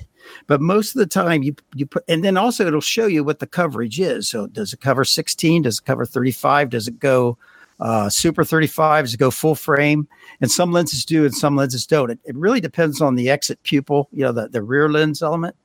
But 0.47 0.61
most 0.61 0.95
of 0.95 0.99
the 0.99 1.05
time, 1.05 1.43
you 1.43 1.55
you 1.73 1.85
put, 1.85 2.03
and 2.07 2.23
then 2.23 2.38
also 2.38 2.65
it'll 2.65 2.81
show 2.81 3.07
you 3.07 3.23
what 3.23 3.39
the 3.39 3.47
coverage 3.47 3.99
is. 3.99 4.30
So 4.30 4.47
does 4.47 4.72
it 4.72 4.80
cover 4.80 5.03
sixteen? 5.03 5.63
Does 5.63 5.80
it 5.80 5.85
cover 5.85 6.05
thirty 6.05 6.31
five? 6.31 6.69
Does 6.69 6.88
it 6.88 6.99
go 6.99 7.38
uh, 7.80 8.09
super 8.09 8.45
35 8.45 9.03
does 9.03 9.13
it 9.13 9.17
go 9.17 9.30
full 9.30 9.55
frame 9.55 10.07
and 10.39 10.49
some 10.49 10.72
lenses 10.72 11.03
do 11.03 11.26
and 11.26 11.35
some 11.35 11.57
lenses 11.57 11.85
don't 11.85 12.09
it, 12.09 12.19
it 12.23 12.35
really 12.38 12.61
depends 12.61 13.01
on 13.01 13.15
the 13.15 13.30
exit 13.30 13.61
pupil 13.63 14.07
you 14.13 14.23
know 14.23 14.31
the, 14.31 14.47
the 14.47 14.63
rear 14.63 14.89
lens 14.89 15.22
element 15.22 15.55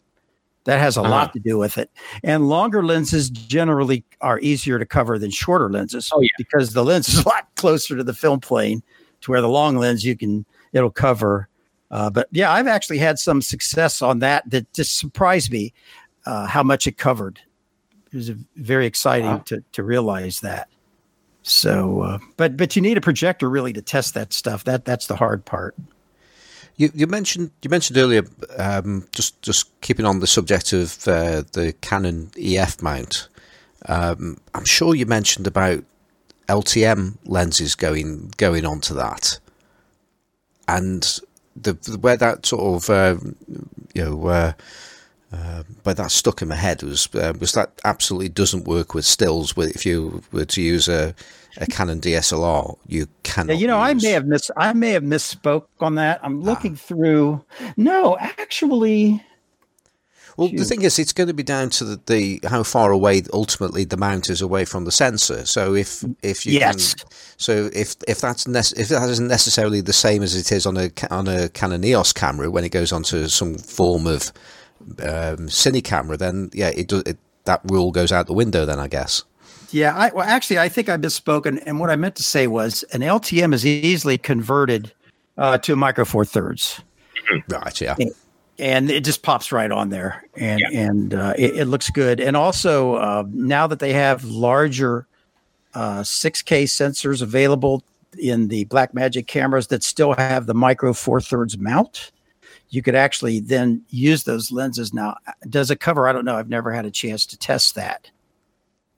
that 0.64 0.78
has 0.78 0.96
a 0.96 1.00
Uh-huh. 1.00 1.10
lot 1.10 1.32
to 1.32 1.38
do 1.40 1.56
with 1.58 1.78
it 1.78 1.90
and 2.22 2.48
longer 2.48 2.84
lenses 2.84 3.30
generally 3.30 4.04
are 4.20 4.38
easier 4.40 4.78
to 4.78 4.84
cover 4.86 5.18
than 5.18 5.30
shorter 5.30 5.70
lenses 5.70 6.10
Oh, 6.14 6.20
yeah. 6.20 6.28
because 6.38 6.72
the 6.74 6.84
lens 6.84 7.08
is 7.08 7.18
a 7.24 7.28
lot 7.28 7.48
closer 7.56 7.96
to 7.96 8.04
the 8.04 8.14
film 8.14 8.40
plane 8.40 8.82
to 9.22 9.30
where 9.30 9.40
the 9.40 9.48
long 9.48 9.76
lens 9.76 10.04
you 10.04 10.16
can 10.16 10.44
it'll 10.72 10.90
cover 10.90 11.48
uh, 11.90 12.10
but 12.10 12.28
yeah 12.30 12.52
i've 12.52 12.66
actually 12.68 12.98
had 12.98 13.18
some 13.18 13.40
success 13.42 14.02
on 14.02 14.18
that 14.20 14.48
that 14.50 14.70
just 14.72 14.98
surprised 14.98 15.50
me 15.50 15.72
uh, 16.26 16.46
how 16.46 16.62
much 16.62 16.86
it 16.86 16.96
covered 16.98 17.40
it 18.12 18.16
was 18.16 18.30
very 18.56 18.86
exciting 18.86 19.26
Wow. 19.30 19.42
to, 19.46 19.62
to 19.72 19.82
realize 19.82 20.40
that 20.40 20.68
so 21.42 22.02
uh, 22.02 22.18
but 22.36 22.56
but 22.56 22.76
you 22.76 22.82
need 22.82 22.98
a 22.98 23.00
projector 23.00 23.48
really 23.48 23.72
to 23.72 23.80
test 23.82 24.12
that 24.14 24.32
stuff 24.32 24.64
that 24.64 24.84
that's 24.84 25.06
the 25.06 25.16
hard 25.16 25.44
part 25.46 25.74
You, 26.76 26.90
you 26.94 27.06
mentioned 27.06 27.50
you 27.62 27.70
mentioned 27.70 27.98
earlier, 27.98 28.22
um, 28.58 29.06
just 29.12 29.40
just 29.42 29.68
keeping 29.80 30.06
on 30.06 30.20
the 30.20 30.26
subject 30.26 30.72
of 30.72 31.06
uh, 31.06 31.42
the 31.52 31.74
Canon 31.80 32.30
EF 32.38 32.82
mount. 32.82 33.28
Um, 33.86 34.38
I'm 34.54 34.64
sure 34.64 34.94
you 34.94 35.06
mentioned 35.06 35.46
about 35.46 35.84
LTM 36.48 37.16
lenses 37.24 37.74
going 37.74 38.32
going 38.36 38.64
onto 38.64 38.94
that, 38.94 39.38
and 40.68 41.20
the, 41.56 41.74
where 42.00 42.16
that 42.16 42.46
sort 42.46 42.82
of 42.82 42.90
uh, 42.90 43.16
you 43.94 44.04
know 44.04 44.26
uh, 44.26 44.52
uh, 45.32 45.62
that 45.84 46.10
stuck 46.10 46.42
in 46.42 46.48
my 46.48 46.56
head 46.56 46.82
was 46.82 47.08
uh, 47.14 47.32
was 47.38 47.52
that 47.52 47.70
absolutely 47.84 48.28
doesn't 48.28 48.64
work 48.66 48.94
with 48.94 49.04
stills. 49.04 49.56
With 49.56 49.74
if 49.74 49.86
you 49.86 50.22
were 50.32 50.46
to 50.46 50.62
use 50.62 50.88
a, 50.88 51.14
a 51.56 51.66
Canon 51.66 52.00
DSLR, 52.00 52.76
you 52.86 53.08
can 53.22 53.48
Yeah, 53.48 53.54
you 53.54 53.66
know, 53.66 53.78
I 53.78 53.94
may 53.94 54.10
have 54.12 54.26
miss 54.26 54.50
I 54.56 54.72
may 54.72 54.92
have 54.92 55.02
misspoke 55.02 55.66
on 55.80 55.96
that. 55.96 56.20
I'm 56.22 56.42
looking 56.42 56.76
through. 56.76 57.44
No, 57.76 58.16
actually, 58.18 59.22
Well, 60.36 60.48
the 60.48 60.64
thing 60.64 60.82
is, 60.82 60.98
it's 60.98 61.12
going 61.12 61.28
to 61.28 61.34
be 61.34 61.42
down 61.42 61.70
to 61.70 61.84
the, 61.84 62.00
the 62.06 62.48
how 62.48 62.62
far 62.62 62.92
away 62.92 63.22
ultimately 63.32 63.84
the 63.84 63.96
mount 63.96 64.30
is 64.30 64.40
away 64.42 64.64
from 64.64 64.84
the 64.84 64.92
sensor. 64.92 65.46
So 65.46 65.74
if 65.74 66.04
if 66.22 66.46
you 66.46 66.54
Yes. 66.54 66.94
can, 66.94 67.08
so 67.36 67.70
if 67.74 67.96
if 68.08 68.20
that's 68.20 68.46
if 68.46 68.88
that 68.88 69.08
isn't 69.10 69.28
necessarily 69.28 69.80
the 69.82 69.92
same 69.92 70.22
as 70.22 70.34
it 70.34 70.52
is 70.52 70.66
on 70.66 70.76
a 70.76 70.90
on 71.10 71.28
a 71.28 71.48
Canon 71.50 71.84
EOS 71.84 72.12
camera 72.12 72.50
when 72.50 72.64
it 72.64 72.70
goes 72.72 72.92
onto 72.92 73.28
some 73.28 73.56
form 73.58 74.06
of 74.06 74.32
um, 75.00 75.48
cine 75.48 75.82
camera, 75.84 76.16
then 76.16 76.50
yeah, 76.54 76.70
it 76.70 76.88
does. 76.88 77.02
It, 77.04 77.18
that 77.44 77.60
rule 77.64 77.90
goes 77.92 78.12
out 78.12 78.26
the 78.26 78.32
window. 78.34 78.64
Then 78.66 78.78
I 78.80 78.88
guess. 78.88 79.24
Yeah. 79.72 79.96
I 79.96 80.10
well, 80.14 80.26
actually, 80.26 80.58
I 80.58 80.68
think 80.68 80.88
I 80.88 80.96
misspoke, 80.96 81.46
and, 81.46 81.66
and 81.66 81.80
what 81.80 81.90
I 81.90 81.96
meant 81.96 82.16
to 82.16 82.22
say 82.22 82.46
was 82.46 82.82
an 82.92 83.00
LTM 83.00 83.52
is 83.54 83.64
easily 83.66 84.18
converted 84.18 84.92
uh, 85.38 85.58
to 85.58 85.72
a 85.72 85.76
micro 85.76 86.04
four 86.04 86.24
thirds, 86.24 86.80
Right. 87.48 87.80
Yeah. 87.80 87.96
and 88.58 88.90
it 88.90 89.04
just 89.04 89.22
pops 89.22 89.52
right 89.52 89.70
on 89.70 89.90
there, 89.90 90.24
and 90.36 90.60
Yeah. 90.60 90.80
and 90.80 91.14
uh, 91.14 91.34
it, 91.38 91.56
it 91.56 91.64
looks 91.66 91.90
good. 91.90 92.20
And 92.20 92.36
also, 92.36 92.94
uh, 92.94 93.24
now 93.32 93.66
that 93.66 93.78
they 93.78 93.92
have 93.92 94.24
larger 94.24 95.06
uh, 95.74 96.00
6K 96.00 96.64
sensors 96.64 97.22
available 97.22 97.84
in 98.18 98.48
the 98.48 98.64
Blackmagic 98.66 99.28
cameras 99.28 99.68
that 99.68 99.84
still 99.84 100.14
have 100.14 100.46
the 100.46 100.54
micro 100.54 100.92
four 100.92 101.20
thirds 101.20 101.56
mount, 101.58 102.10
you 102.70 102.82
could 102.82 102.94
actually 102.96 103.38
then 103.40 103.82
use 103.90 104.24
those 104.24 104.50
lenses. 104.50 104.92
Now, 104.92 105.16
does 105.48 105.70
it 105.70 105.78
cover? 105.80 106.08
I 106.08 106.12
don't 106.12 106.24
know. 106.24 106.36
I've 106.36 106.48
never 106.48 106.72
had 106.72 106.84
a 106.86 106.90
chance 106.90 107.24
to 107.26 107.38
test 107.38 107.76
that. 107.76 108.10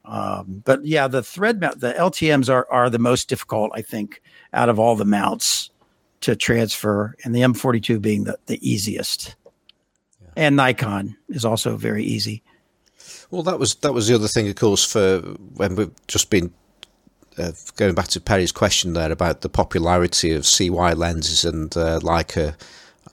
Um, 0.04 0.62
but 0.64 0.84
yeah, 0.84 1.06
the 1.08 1.22
thread 1.22 1.60
mount, 1.60 1.80
the 1.80 1.92
LTMs 1.92 2.48
are 2.52 2.66
are 2.70 2.90
the 2.90 2.98
most 2.98 3.28
difficult, 3.28 3.70
I 3.74 3.82
think, 3.82 4.22
out 4.52 4.68
of 4.68 4.78
all 4.78 4.96
the 4.96 5.04
mounts 5.04 5.70
to 6.22 6.36
transfer, 6.36 7.14
and 7.24 7.34
the 7.34 7.40
M42 7.40 8.00
being 8.00 8.24
the, 8.24 8.38
the 8.46 8.58
easiest. 8.68 9.34
And 10.36 10.56
Nikon 10.56 11.16
is 11.28 11.44
also 11.44 11.76
very 11.76 12.04
easy. 12.04 12.42
Well, 13.30 13.42
that 13.42 13.58
was 13.58 13.76
that 13.76 13.92
was 13.92 14.08
the 14.08 14.14
other 14.14 14.28
thing, 14.28 14.48
of 14.48 14.56
course, 14.56 14.84
for 14.84 15.20
when 15.54 15.76
we've 15.76 15.92
just 16.06 16.30
been 16.30 16.52
uh, 17.38 17.52
going 17.76 17.94
back 17.94 18.08
to 18.08 18.20
Perry's 18.20 18.52
question 18.52 18.92
there 18.92 19.10
about 19.10 19.40
the 19.40 19.48
popularity 19.48 20.32
of 20.32 20.46
CY 20.46 20.92
lenses 20.92 21.44
and 21.44 21.76
uh, 21.76 22.00
Leica 22.00 22.54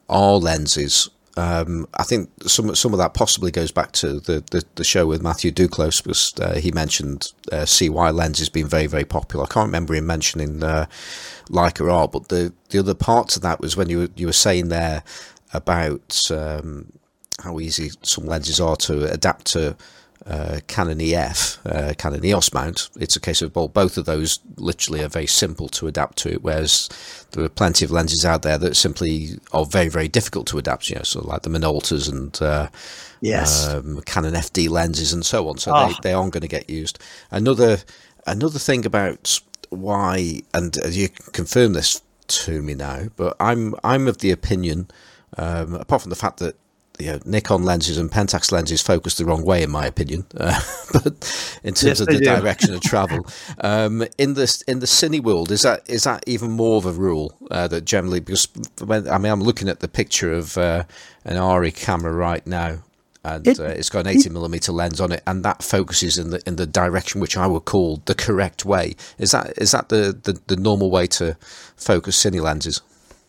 R 0.10 0.36
lenses. 0.36 1.10
Um, 1.40 1.88
I 1.94 2.04
think 2.04 2.30
some 2.44 2.76
some 2.76 2.94
of 2.94 2.98
that 2.98 3.14
possibly 3.14 3.50
goes 3.50 3.72
back 3.72 3.94
to 3.94 4.20
the, 4.20 4.44
the, 4.52 4.64
the 4.76 4.84
show 4.84 5.08
with 5.08 5.24
Matthew 5.24 5.52
Duclos 5.52 6.04
because 6.04 6.34
uh, 6.42 6.60
he 6.60 6.72
mentioned 6.72 7.32
uh, 7.52 7.66
CY 7.66 8.10
lenses 8.12 8.50
being 8.50 8.68
very 8.68 8.88
very 8.88 9.06
popular. 9.06 9.46
I 9.46 9.48
can't 9.48 9.68
remember 9.68 9.94
him 9.96 10.06
mentioning 10.06 10.62
uh, 10.62 10.88
Leica 11.50 11.90
R, 11.90 12.10
but 12.10 12.28
the 12.28 12.52
the 12.70 12.80
other 12.80 12.94
part 12.94 13.30
to 13.30 13.40
that 13.40 13.62
was 13.62 13.78
when 13.78 13.88
you 13.90 14.00
were, 14.00 14.10
you 14.18 14.26
were 14.26 14.34
saying 14.34 14.68
there 14.68 15.04
about 15.54 16.30
um, 16.30 16.92
how 17.42 17.60
easy 17.60 17.92
some 18.04 18.26
lenses 18.26 18.60
are 18.60 18.76
to 18.76 19.10
adapt 19.12 19.46
to 19.54 19.78
uh, 20.26 20.60
Canon 20.68 21.00
EF, 21.02 21.60
uh, 21.66 21.94
Canon 21.98 22.24
EOS 22.26 22.54
mount. 22.54 22.90
It's 23.00 23.16
a 23.16 23.20
case 23.20 23.42
of 23.42 23.56
well, 23.56 23.68
both 23.68 23.98
of 23.98 24.06
those 24.06 24.40
literally 24.58 25.02
are 25.04 25.08
very 25.08 25.28
simple 25.28 25.68
to 25.70 25.88
adapt 25.88 26.18
to, 26.20 26.34
it, 26.34 26.44
whereas 26.44 26.90
there 27.32 27.44
are 27.44 27.50
plenty 27.50 27.86
of 27.86 27.92
lenses 27.92 28.26
out 28.26 28.42
there 28.42 28.58
that 28.58 28.76
simply 28.76 29.40
are 29.54 29.66
very, 29.66 29.90
very 29.90 30.08
difficult 30.08 30.48
to 30.48 30.58
adapt. 30.58 30.90
You 30.90 30.98
know, 30.98 31.04
sort 31.04 31.26
of 31.26 31.30
like 31.32 31.44
the 31.44 31.50
Minoltas 31.50 32.10
and 32.12 32.40
uh, 32.42 32.68
Yes. 33.22 33.68
um, 33.68 34.02
Canon 34.06 34.34
FD 34.34 34.70
lenses 34.70 35.14
and 35.14 35.26
so 35.26 35.48
on. 35.50 35.58
So 35.58 35.72
Ah. 35.74 35.88
they, 35.88 36.10
they 36.10 36.14
aren't 36.14 36.34
going 36.34 36.42
to 36.42 36.48
get 36.48 36.70
used. 36.70 37.00
Another 37.32 37.80
another 38.28 38.60
thing 38.60 38.86
about 38.86 39.40
why, 39.70 40.42
and 40.54 40.78
uh, 40.84 40.88
you 40.90 41.10
can 41.10 41.32
confirm 41.32 41.74
this 41.74 42.02
to 42.28 42.62
me 42.62 42.76
now, 42.76 43.08
but 43.16 43.36
I'm 43.40 43.74
I'm 43.84 44.08
of 44.08 44.18
the 44.20 44.32
opinion, 44.32 44.90
um, 45.38 45.74
apart 45.76 46.02
from 46.04 46.10
the 46.10 46.16
fact 46.16 46.38
that 46.40 46.56
you 47.00 47.08
know, 47.14 47.20
Nikon 47.26 47.64
lenses 47.64 47.98
and 47.98 48.12
Pentax 48.12 48.52
lenses 48.52 48.82
focus 48.82 49.16
the 49.16 49.26
wrong 49.26 49.44
way, 49.46 49.64
in 49.64 49.72
my 49.72 49.86
opinion. 49.86 50.26
Uh, 50.38 50.60
but 50.92 51.60
in 51.64 51.74
terms 51.74 51.84
Yes, 51.84 52.00
of 52.00 52.08
the 52.08 52.18
do. 52.20 52.26
direction 52.26 52.74
of 52.74 52.82
travel, 52.94 53.26
um, 53.62 54.04
in 54.18 54.34
this 54.34 54.62
in 54.64 54.80
the 54.80 54.86
cine 54.88 55.22
world, 55.24 55.52
is 55.52 55.62
that 55.62 55.82
is 55.90 56.04
that 56.04 56.24
even 56.28 56.52
more 56.52 56.78
of 56.78 56.86
a 56.86 56.92
rule 56.92 57.34
uh, 57.52 57.68
that 57.68 57.86
generally? 57.86 58.20
Because 58.20 58.48
when 58.84 59.08
I 59.08 59.18
mean, 59.18 59.32
I'm 59.32 59.42
looking 59.44 59.70
at 59.70 59.80
the 59.80 59.88
picture 59.88 60.34
of 60.34 60.58
uh, 60.58 60.84
an 61.26 61.38
ARRI 61.38 61.72
camera 61.76 62.12
right 62.14 62.46
now, 62.48 62.80
and 63.24 63.48
It- 63.48 63.60
uh, 63.60 63.64
it's 63.66 63.90
got 63.90 64.00
an 64.08 64.08
80 64.08 64.30
millimeter 64.30 64.72
lens 64.72 65.00
on 65.00 65.12
it, 65.12 65.22
and 65.28 65.44
that 65.46 65.62
focuses 65.64 66.18
in 66.18 66.32
the 66.32 66.42
in 66.48 66.56
the 66.56 66.66
direction 66.66 67.22
which 67.22 67.38
I 67.38 67.46
would 67.48 67.66
call 67.66 68.02
the 68.06 68.16
correct 68.16 68.66
way. 68.66 68.96
Is 69.18 69.32
that 69.32 69.54
is 69.58 69.72
that 69.72 69.90
the 69.90 70.18
the, 70.24 70.40
the 70.48 70.56
normal 70.56 70.90
way 70.90 71.06
to 71.08 71.36
focus 71.78 72.18
cine 72.24 72.42
lenses? 72.42 72.82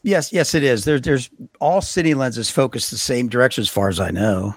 Yes, 0.02 0.32
yes, 0.32 0.54
it 0.54 0.62
is. 0.62 0.84
There's 0.84 1.02
there's 1.02 1.30
all 1.60 1.80
cine 1.80 2.16
lenses 2.16 2.50
focus 2.50 2.90
the 2.90 2.96
same 2.96 3.28
direction 3.28 3.62
as 3.62 3.68
far 3.68 3.88
as 3.88 4.00
I 4.00 4.10
know, 4.10 4.54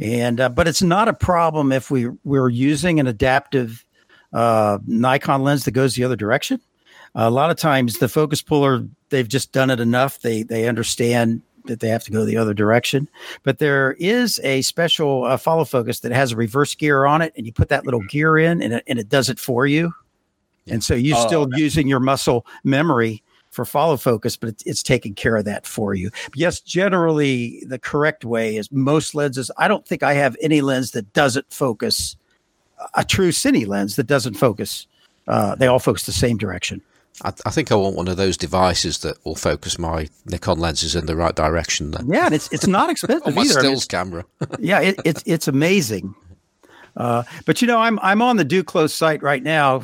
and 0.00 0.40
uh, 0.40 0.48
but 0.50 0.68
it's 0.68 0.82
not 0.82 1.08
a 1.08 1.14
problem 1.14 1.72
if 1.72 1.90
we 1.90 2.08
we're 2.24 2.50
using 2.50 3.00
an 3.00 3.06
adaptive 3.06 3.84
uh, 4.32 4.78
Nikon 4.86 5.42
lens 5.42 5.64
that 5.64 5.70
goes 5.70 5.94
the 5.94 6.04
other 6.04 6.16
direction. 6.16 6.60
a 7.14 7.30
lot 7.30 7.50
of 7.50 7.56
times, 7.56 7.98
the 7.98 8.08
focus 8.08 8.42
puller 8.42 8.86
they've 9.08 9.28
just 9.28 9.52
done 9.52 9.70
it 9.70 9.80
enough. 9.80 10.20
They 10.20 10.42
they 10.42 10.68
understand 10.68 11.40
that 11.64 11.80
they 11.80 11.88
have 11.88 12.04
to 12.04 12.12
go 12.12 12.24
the 12.24 12.36
other 12.36 12.54
direction. 12.54 13.08
But 13.42 13.58
there 13.58 13.92
is 13.98 14.38
a 14.44 14.62
special 14.62 15.24
uh, 15.24 15.36
follow 15.36 15.64
focus 15.64 16.00
that 16.00 16.12
has 16.12 16.32
a 16.32 16.36
reverse 16.36 16.74
gear 16.74 17.06
on 17.06 17.22
it, 17.22 17.32
and 17.36 17.46
you 17.46 17.52
put 17.52 17.70
that 17.70 17.84
little 17.86 18.02
gear 18.02 18.36
in, 18.36 18.60
and 18.62 18.74
it, 18.74 18.84
and 18.86 18.98
it 18.98 19.08
does 19.08 19.30
it 19.30 19.38
for 19.38 19.66
you. 19.66 19.92
And 20.68 20.84
so 20.84 20.94
you're 20.94 21.16
Oh, 21.16 21.26
still 21.26 21.48
using 21.54 21.88
your 21.88 22.00
muscle 22.00 22.44
memory 22.62 23.22
for 23.56 23.64
follow 23.64 23.96
focus, 23.96 24.36
but 24.36 24.50
it's, 24.50 24.62
it's 24.64 24.82
taking 24.82 25.14
care 25.14 25.36
of 25.36 25.46
that 25.46 25.66
for 25.66 25.94
you. 25.94 26.10
But 26.26 26.36
yes, 26.36 26.60
generally 26.60 27.64
the 27.66 27.78
correct 27.78 28.24
way 28.24 28.56
is 28.56 28.70
most 28.70 29.14
lenses. 29.14 29.50
I 29.56 29.66
don't 29.66 29.86
think 29.86 30.04
I 30.04 30.12
have 30.12 30.36
any 30.40 30.60
lens 30.60 30.92
that 30.92 31.12
doesn't 31.12 31.52
focus 31.52 32.16
a 32.94 33.04
true 33.04 33.30
cine 33.30 33.66
lens 33.66 33.96
that 33.96 34.06
doesn't 34.06 34.34
focus. 34.34 34.86
Uh, 35.26 35.54
they 35.54 35.66
all 35.66 35.78
focus 35.78 36.04
the 36.04 36.12
same 36.12 36.36
direction. 36.36 36.80
I, 37.24 37.32
I 37.46 37.50
think 37.50 37.72
I 37.72 37.74
want 37.74 37.96
one 37.96 38.08
of 38.08 38.18
those 38.18 38.36
devices 38.36 38.98
that 38.98 39.16
will 39.24 39.34
focus 39.34 39.78
my 39.78 40.08
Nikon 40.26 40.58
lenses 40.58 40.94
in 40.94 41.06
the 41.06 41.16
right 41.16 41.34
direction. 41.34 41.92
Then 41.92 42.08
Yeah, 42.08 42.26
and 42.26 42.34
it's 42.34 42.52
it's 42.52 42.66
not 42.66 42.90
expensive 42.94 43.34
my 43.34 43.42
either. 43.42 43.58
I 43.58 43.62
mean, 43.62 43.76
stills 43.76 43.86
camera. 43.86 44.24
yeah, 44.58 44.80
it, 44.80 45.00
it's 45.04 45.22
it's 45.24 45.48
amazing. 45.48 46.14
Uh, 46.96 47.22
but 47.46 47.62
you 47.62 47.68
know, 47.68 47.78
I'm 47.78 47.98
I'm 48.00 48.20
on 48.20 48.36
the 48.36 48.44
Duclos 48.44 48.90
site 48.90 49.22
right 49.22 49.42
now. 49.42 49.82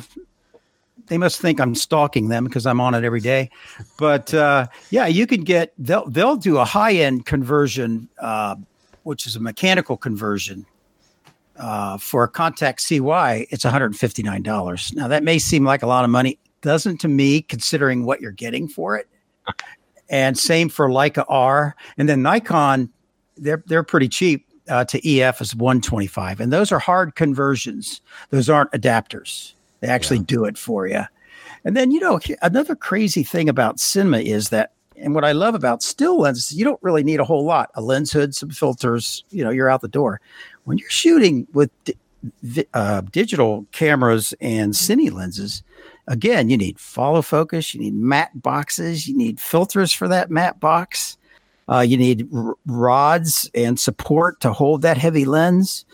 They 1.07 1.17
must 1.17 1.41
think 1.41 1.59
I'm 1.59 1.75
stalking 1.75 2.29
them 2.29 2.45
because 2.45 2.65
I'm 2.65 2.79
on 2.79 2.93
it 2.93 3.03
every 3.03 3.19
day. 3.19 3.49
But 3.97 4.33
uh, 4.33 4.67
yeah, 4.89 5.07
you 5.07 5.27
can 5.27 5.41
get 5.41 5.73
they'll 5.77 6.07
they'll 6.09 6.37
do 6.37 6.57
a 6.57 6.65
high 6.65 6.93
end 6.93 7.25
conversion, 7.25 8.07
uh, 8.19 8.55
which 9.03 9.27
is 9.27 9.35
a 9.35 9.39
mechanical 9.39 9.97
conversion. 9.97 10.65
Uh, 11.55 11.97
for 11.99 12.23
a 12.23 12.31
Contax 12.31 12.79
CY, 12.79 13.45
it's 13.51 13.63
$159. 13.63 14.95
Now 14.95 15.07
that 15.07 15.23
may 15.23 15.37
seem 15.37 15.63
like 15.63 15.83
a 15.83 15.87
lot 15.87 16.03
of 16.03 16.09
money, 16.09 16.39
doesn't 16.61 16.97
to 17.01 17.07
me, 17.07 17.43
considering 17.43 18.05
what 18.05 18.21
you're 18.21 18.31
getting 18.31 18.67
for 18.67 18.97
it. 18.97 19.07
And 20.09 20.37
same 20.37 20.67
for 20.67 20.89
Leica 20.89 21.25
R, 21.27 21.75
and 21.97 22.09
then 22.09 22.23
Nikon, 22.23 22.89
they're 23.37 23.63
they're 23.67 23.83
pretty 23.83 24.07
cheap 24.07 24.47
uh, 24.67 24.85
to 24.85 25.19
EF 25.19 25.41
is 25.41 25.55
125, 25.55 26.39
and 26.39 26.51
those 26.51 26.71
are 26.71 26.79
hard 26.79 27.15
conversions. 27.15 28.01
Those 28.29 28.49
aren't 28.49 28.71
adapters. 28.71 29.53
They 29.83 29.89
actually 29.89 30.19
do 30.19 30.45
it 30.45 30.57
for 30.57 30.87
you. 30.87 31.01
And 31.65 31.75
then 31.75 31.91
you 31.91 31.99
know 31.99 32.17
another 32.41 32.73
crazy 32.73 33.21
thing 33.21 33.49
about 33.49 33.81
cinema 33.81 34.19
is 34.19 34.47
that, 34.47 34.71
and 34.95 35.13
what 35.13 35.25
I 35.25 35.33
love 35.33 35.55
about 35.55 35.83
still 35.83 36.21
lenses, 36.21 36.57
you 36.57 36.63
don't 36.63 36.81
really 36.81 37.03
need 37.03 37.19
a 37.19 37.25
whole 37.25 37.43
lot: 37.43 37.69
a 37.75 37.81
lens 37.81 38.13
hood, 38.13 38.33
some 38.33 38.49
filters. 38.49 39.25
You 39.29 39.43
know, 39.43 39.49
you're 39.49 39.69
out 39.69 39.81
the 39.81 39.89
door. 39.89 40.21
When 40.63 40.77
you're 40.77 40.89
shooting 40.89 41.47
with 41.51 41.69
uh, 42.73 43.01
digital 43.11 43.65
cameras 43.73 44.33
and 44.39 44.71
cine 44.71 45.11
lenses, 45.11 45.63
again, 46.07 46.49
you 46.49 46.55
need 46.55 46.79
follow 46.79 47.21
focus, 47.21 47.73
you 47.73 47.81
need 47.81 47.93
matte 47.93 48.41
boxes, 48.41 49.05
you 49.05 49.17
need 49.17 49.37
filters 49.37 49.91
for 49.91 50.07
that 50.07 50.31
matte 50.31 50.61
box. 50.61 51.17
Uh, 51.69 51.79
you 51.79 51.97
need 51.97 52.27
r- 52.33 52.55
rods 52.67 53.49
and 53.53 53.79
support 53.79 54.39
to 54.41 54.51
hold 54.51 54.81
that 54.81 54.97
heavy 54.97 55.25
lens. 55.25 55.85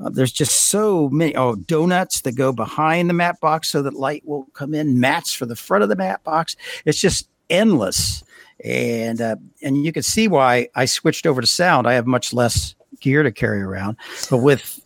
Uh, 0.00 0.10
there's 0.10 0.32
just 0.32 0.68
so 0.68 1.08
many. 1.08 1.34
Oh, 1.34 1.54
donuts 1.54 2.20
that 2.22 2.32
go 2.32 2.52
behind 2.52 3.08
the 3.08 3.14
mat 3.14 3.40
box 3.40 3.68
so 3.68 3.82
that 3.82 3.94
light 3.94 4.22
will 4.26 4.44
come 4.54 4.74
in. 4.74 5.00
Mats 5.00 5.32
for 5.32 5.46
the 5.46 5.56
front 5.56 5.82
of 5.82 5.88
the 5.88 5.96
mat 5.96 6.22
box. 6.24 6.56
It's 6.84 7.00
just 7.00 7.28
endless, 7.50 8.22
and 8.64 9.20
uh, 9.20 9.36
and 9.62 9.84
you 9.84 9.92
can 9.92 10.02
see 10.02 10.28
why 10.28 10.68
I 10.74 10.84
switched 10.84 11.26
over 11.26 11.40
to 11.40 11.46
sound. 11.46 11.86
I 11.86 11.94
have 11.94 12.06
much 12.06 12.32
less 12.32 12.74
gear 13.00 13.22
to 13.22 13.32
carry 13.32 13.60
around. 13.60 13.96
But 14.30 14.38
with 14.38 14.80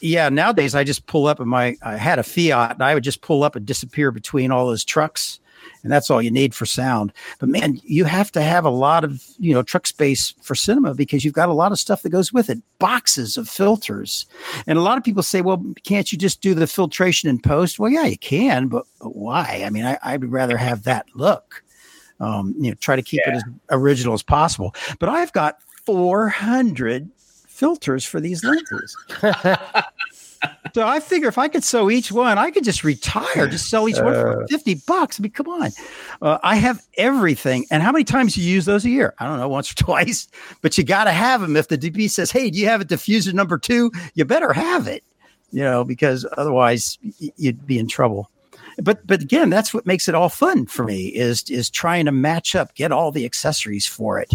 yeah, 0.00 0.28
nowadays 0.28 0.74
I 0.74 0.84
just 0.84 1.06
pull 1.06 1.26
up 1.26 1.40
and 1.40 1.48
my 1.48 1.76
I 1.82 1.96
had 1.96 2.18
a 2.18 2.22
Fiat 2.22 2.72
and 2.72 2.82
I 2.82 2.94
would 2.94 3.04
just 3.04 3.22
pull 3.22 3.42
up 3.42 3.56
and 3.56 3.66
disappear 3.66 4.10
between 4.10 4.50
all 4.50 4.66
those 4.66 4.84
trucks. 4.84 5.40
And 5.82 5.92
that's 5.92 6.10
all 6.10 6.20
you 6.20 6.30
need 6.30 6.54
for 6.54 6.66
sound. 6.66 7.12
But 7.38 7.48
man, 7.48 7.80
you 7.84 8.04
have 8.04 8.30
to 8.32 8.42
have 8.42 8.64
a 8.64 8.70
lot 8.70 9.04
of, 9.04 9.22
you 9.38 9.54
know, 9.54 9.62
truck 9.62 9.86
space 9.86 10.34
for 10.42 10.54
cinema 10.54 10.94
because 10.94 11.24
you've 11.24 11.34
got 11.34 11.48
a 11.48 11.54
lot 11.54 11.72
of 11.72 11.78
stuff 11.78 12.02
that 12.02 12.10
goes 12.10 12.32
with 12.32 12.50
it. 12.50 12.62
Boxes 12.78 13.36
of 13.36 13.48
filters. 13.48 14.26
And 14.66 14.78
a 14.78 14.82
lot 14.82 14.98
of 14.98 15.04
people 15.04 15.22
say, 15.22 15.40
well, 15.40 15.64
can't 15.84 16.12
you 16.12 16.18
just 16.18 16.40
do 16.40 16.54
the 16.54 16.66
filtration 16.66 17.30
in 17.30 17.40
post? 17.40 17.78
Well, 17.78 17.90
yeah, 17.90 18.04
you 18.04 18.18
can, 18.18 18.68
but, 18.68 18.86
but 19.00 19.16
why? 19.16 19.62
I 19.64 19.70
mean, 19.70 19.84
I, 19.84 19.98
I 20.02 20.16
would 20.16 20.32
rather 20.32 20.56
have 20.56 20.84
that 20.84 21.06
look. 21.14 21.62
Um, 22.20 22.54
you 22.58 22.70
know, 22.70 22.76
try 22.80 22.96
to 22.96 23.02
keep 23.02 23.20
it 23.24 23.34
as 23.34 23.42
original 23.70 24.12
as 24.12 24.22
possible. 24.22 24.74
But 24.98 25.08
I've 25.08 25.32
got 25.32 25.62
400 25.86 27.08
filters 27.60 28.06
for 28.06 28.20
these 28.20 28.42
lenses. 28.42 28.96
so 30.74 30.86
I 30.86 30.98
figure 30.98 31.28
if 31.28 31.36
I 31.36 31.46
could 31.46 31.62
sew 31.62 31.90
each 31.90 32.10
one, 32.10 32.38
I 32.38 32.50
could 32.50 32.64
just 32.64 32.82
retire, 32.82 33.46
just 33.46 33.68
sell 33.68 33.86
each 33.86 33.98
one 33.98 34.14
for 34.14 34.46
50 34.48 34.76
bucks. 34.86 35.20
I 35.20 35.22
mean, 35.22 35.32
come 35.32 35.46
on. 35.48 35.70
Uh, 36.22 36.38
I 36.42 36.56
have 36.56 36.82
everything. 36.96 37.66
And 37.70 37.82
how 37.82 37.92
many 37.92 38.04
times 38.04 38.34
do 38.34 38.40
you 38.40 38.50
use 38.50 38.64
those 38.64 38.86
a 38.86 38.88
year? 38.88 39.14
I 39.18 39.26
don't 39.26 39.38
know, 39.38 39.48
once 39.48 39.70
or 39.70 39.74
twice, 39.84 40.26
but 40.62 40.78
you 40.78 40.84
got 40.84 41.04
to 41.04 41.12
have 41.12 41.42
them. 41.42 41.54
If 41.54 41.68
the 41.68 41.76
DP 41.76 42.10
says, 42.10 42.30
hey, 42.30 42.48
do 42.48 42.58
you 42.58 42.66
have 42.66 42.80
a 42.80 42.86
diffuser 42.86 43.34
number 43.34 43.58
two? 43.58 43.92
You 44.14 44.24
better 44.24 44.54
have 44.54 44.88
it, 44.88 45.04
you 45.52 45.60
know, 45.60 45.84
because 45.84 46.26
otherwise 46.38 46.98
you'd 47.36 47.66
be 47.66 47.78
in 47.78 47.88
trouble 47.88 48.30
but 48.82 49.06
but 49.06 49.22
again 49.22 49.50
that's 49.50 49.72
what 49.74 49.86
makes 49.86 50.08
it 50.08 50.14
all 50.14 50.28
fun 50.28 50.66
for 50.66 50.84
me 50.84 51.08
is 51.08 51.48
is 51.50 51.70
trying 51.70 52.04
to 52.04 52.12
match 52.12 52.54
up 52.54 52.74
get 52.74 52.92
all 52.92 53.10
the 53.10 53.24
accessories 53.24 53.86
for 53.86 54.18
it. 54.18 54.34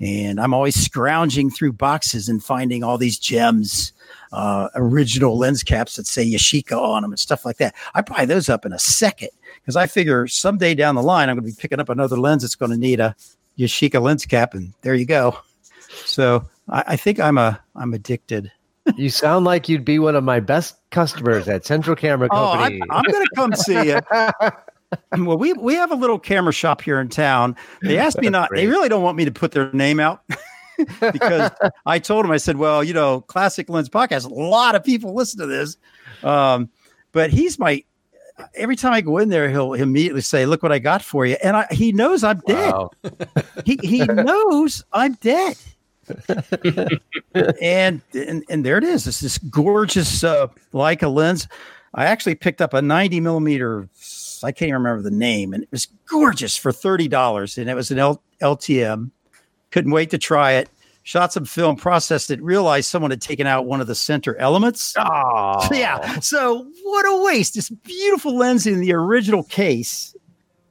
And 0.00 0.40
i'm 0.40 0.54
always 0.54 0.76
scrounging 0.76 1.50
through 1.50 1.72
boxes 1.72 2.28
and 2.28 2.42
finding 2.42 2.82
all 2.82 2.98
these 2.98 3.18
gems 3.18 3.92
uh, 4.32 4.68
original 4.74 5.38
lens 5.38 5.62
caps 5.62 5.96
that 5.96 6.06
say 6.06 6.24
yashica 6.28 6.76
on 6.76 7.02
them 7.02 7.12
and 7.12 7.18
stuff 7.18 7.44
like 7.44 7.58
that. 7.58 7.74
I 7.94 8.02
buy 8.02 8.24
those 8.24 8.48
up 8.48 8.66
in 8.66 8.72
a 8.72 8.78
second 8.78 9.30
because 9.60 9.76
i 9.76 9.86
figure 9.86 10.26
someday 10.26 10.74
down 10.74 10.94
the 10.94 11.02
line 11.02 11.28
i'm 11.28 11.36
going 11.36 11.48
to 11.48 11.54
be 11.54 11.60
picking 11.60 11.80
up 11.80 11.88
another 11.88 12.16
lens 12.16 12.42
that's 12.42 12.54
going 12.54 12.72
to 12.72 12.78
need 12.78 13.00
a 13.00 13.14
yashica 13.58 14.00
lens 14.00 14.26
cap 14.26 14.54
and 14.54 14.72
there 14.82 14.94
you 14.94 15.06
go. 15.06 15.38
So 16.04 16.44
I, 16.68 16.84
I 16.88 16.96
think 16.96 17.20
i'm 17.20 17.38
a 17.38 17.60
i'm 17.74 17.94
addicted 17.94 18.50
You 18.96 19.10
sound 19.10 19.44
like 19.44 19.68
you'd 19.68 19.84
be 19.84 19.98
one 19.98 20.14
of 20.14 20.24
my 20.24 20.40
best 20.40 20.76
customers 20.90 21.48
at 21.48 21.66
Central 21.66 21.96
Camera 21.96 22.28
Oh, 22.30 22.52
Company. 22.54 22.80
I'm, 22.82 22.98
I'm 22.98 23.04
going 23.10 23.24
to 23.24 23.30
come 23.34 23.52
see 23.54 23.88
you. 23.90 24.00
well, 25.26 25.36
we 25.36 25.52
we 25.54 25.74
have 25.74 25.90
a 25.90 25.96
little 25.96 26.18
camera 26.18 26.52
shop 26.52 26.80
here 26.80 27.00
in 27.00 27.08
town. 27.08 27.56
They 27.82 27.98
asked 28.06 28.20
me 28.20 28.28
not. 28.28 28.50
They 28.52 28.66
really 28.66 28.88
don't 28.88 29.02
want 29.02 29.16
me 29.16 29.24
to 29.24 29.32
put 29.32 29.52
their 29.52 29.72
name 29.72 30.00
out 30.00 30.22
because 31.00 31.50
I 31.84 31.98
told 31.98 32.24
them 32.24 32.30
I 32.30 32.36
said, 32.36 32.56
well, 32.56 32.84
you 32.84 32.94
know, 32.94 33.22
Classic 33.22 33.68
Lens 33.68 33.88
podcast. 33.88 34.30
A 34.30 34.34
lot 34.34 34.74
of 34.74 34.84
people 34.84 35.14
listen 35.14 35.40
to 35.40 35.46
this, 35.46 35.76
um, 36.22 36.70
but 37.12 37.30
he's 37.30 37.58
my. 37.58 37.82
Every 38.54 38.76
time 38.76 38.92
I 38.92 39.00
go 39.00 39.16
in 39.16 39.30
there, 39.30 39.48
he'll 39.48 39.72
immediately 39.72 40.20
say, 40.20 40.44
"Look 40.44 40.62
what 40.62 40.70
I 40.70 40.78
got 40.78 41.02
for 41.02 41.24
you," 41.24 41.38
and 41.42 41.56
I, 41.56 41.66
he 41.70 41.92
knows 41.92 42.22
I'm 42.22 42.40
dead. 42.46 42.70
Wow. 42.70 42.90
He 43.64 43.78
he 43.82 44.04
knows 44.04 44.84
I'm 44.92 45.14
dead. 45.14 45.56
And, 47.60 48.00
and 48.14 48.44
and 48.48 48.64
there 48.64 48.78
it 48.78 48.84
is. 48.84 49.06
It's 49.06 49.20
this 49.20 49.38
gorgeous 49.38 50.24
uh, 50.24 50.48
Leica 50.72 51.12
lens. 51.12 51.48
I 51.94 52.06
actually 52.06 52.34
picked 52.34 52.60
up 52.60 52.74
a 52.74 52.82
90 52.82 53.20
millimeter. 53.20 53.88
I 54.44 54.52
can't 54.52 54.68
even 54.68 54.82
remember 54.82 55.02
the 55.02 55.10
name, 55.16 55.54
and 55.54 55.62
it 55.62 55.68
was 55.72 55.86
gorgeous 56.08 56.56
for 56.56 56.70
thirty 56.72 57.08
dollars. 57.08 57.56
And 57.58 57.70
it 57.70 57.74
was 57.74 57.90
an 57.90 57.98
L- 57.98 58.22
LTM. 58.42 59.10
Couldn't 59.70 59.92
wait 59.92 60.10
to 60.10 60.18
try 60.18 60.52
it. 60.52 60.68
Shot 61.04 61.32
some 61.32 61.44
film, 61.44 61.76
processed 61.76 62.30
it, 62.32 62.42
realized 62.42 62.88
someone 62.90 63.12
had 63.12 63.20
taken 63.22 63.46
out 63.46 63.64
one 63.64 63.80
of 63.80 63.86
the 63.86 63.94
center 63.94 64.36
elements. 64.38 64.92
Oh, 64.98 65.68
Yeah. 65.72 66.18
So 66.18 66.66
what 66.82 67.06
a 67.06 67.24
waste. 67.24 67.54
This 67.54 67.70
beautiful 67.70 68.36
lens 68.36 68.66
in 68.66 68.80
the 68.80 68.92
original 68.92 69.44
case 69.44 70.14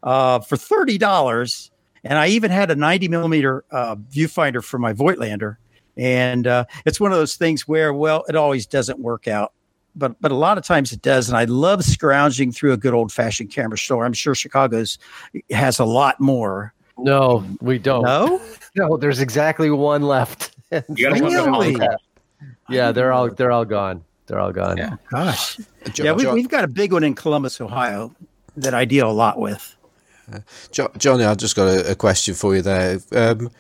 uh, 0.04 0.40
for 0.40 0.58
thirty 0.58 0.98
dollars, 0.98 1.72
and 2.06 2.18
I 2.18 2.28
even 2.28 2.52
had 2.52 2.72
a 2.72 2.76
ninety 2.76 3.08
millimeter 3.08 3.66
uh, 3.72 3.96
viewfinder 3.96 4.64
for 4.64 4.80
my 4.80 4.94
Voigtlander. 4.94 5.58
And 5.98 6.46
uh, 6.46 6.66
it's 6.86 7.00
one 7.00 7.14
of 7.14 7.18
those 7.18 7.36
things 7.36 7.68
where, 7.68 7.94
well, 7.94 8.26
it 8.28 8.36
always 8.36 8.66
doesn't 8.66 9.00
work 9.00 9.28
out, 9.28 9.54
but 9.96 10.20
but 10.22 10.32
a 10.32 10.36
lot 10.36 10.58
of 10.58 10.64
times 10.66 10.92
it 10.92 11.02
does. 11.02 11.30
And 11.30 11.38
I 11.38 11.46
love 11.46 11.84
scrounging 11.84 12.52
through 12.52 12.74
a 12.74 12.78
good 12.78 12.94
old 12.94 13.12
fashioned 13.12 13.52
camera 13.52 13.78
store. 13.78 14.06
I'm 14.06 14.14
sure 14.14 14.36
Chicago's 14.36 14.98
has 15.52 15.80
a 15.80 15.86
lot 15.86 16.20
more. 16.20 16.74
No, 16.98 17.46
we 17.62 17.78
don't. 17.80 18.04
No, 18.04 18.42
No, 18.76 18.98
there's 18.98 19.20
exactly 19.22 19.70
one 19.70 20.04
left. 20.04 20.52
You 20.90 21.10
gotta 21.10 21.22
go 21.22 21.30
to 21.30 21.52
Really? 21.52 21.78
Yeah, 22.70 22.92
they're 22.92 23.14
all 23.14 23.30
they're 23.30 23.52
all 23.52 23.66
gone. 23.66 24.04
They're 24.26 24.40
all 24.40 24.52
gone. 24.52 24.78
Yeah. 24.78 24.96
gosh, 25.10 25.60
yeah, 25.96 26.12
we, 26.12 26.26
we've 26.26 26.50
got 26.50 26.64
a 26.64 26.68
big 26.68 26.92
one 26.92 27.04
in 27.04 27.14
Columbus, 27.14 27.62
Ohio, 27.62 28.14
that 28.58 28.74
I 28.74 28.84
deal 28.84 29.10
a 29.10 29.14
lot 29.14 29.40
with. 29.40 29.75
Jo- 30.72 30.92
Johnny, 30.98 31.24
I've 31.24 31.38
just 31.38 31.56
got 31.56 31.68
a, 31.68 31.92
a 31.92 31.96
question 31.96 32.34
for 32.34 32.56
you 32.56 32.62
there. 32.62 33.00
Um, 33.12 33.52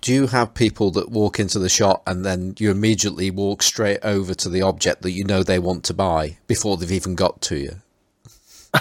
do 0.00 0.12
you 0.12 0.26
have 0.28 0.54
people 0.54 0.90
that 0.92 1.10
walk 1.10 1.38
into 1.38 1.58
the 1.58 1.68
shop 1.68 2.02
and 2.06 2.24
then 2.24 2.54
you 2.58 2.70
immediately 2.70 3.30
walk 3.30 3.62
straight 3.62 3.98
over 4.02 4.34
to 4.34 4.48
the 4.48 4.62
object 4.62 5.02
that 5.02 5.10
you 5.10 5.24
know 5.24 5.42
they 5.42 5.58
want 5.58 5.84
to 5.84 5.94
buy 5.94 6.38
before 6.46 6.76
they've 6.76 6.92
even 6.92 7.14
got 7.14 7.40
to 7.42 7.56
you? 7.56 7.76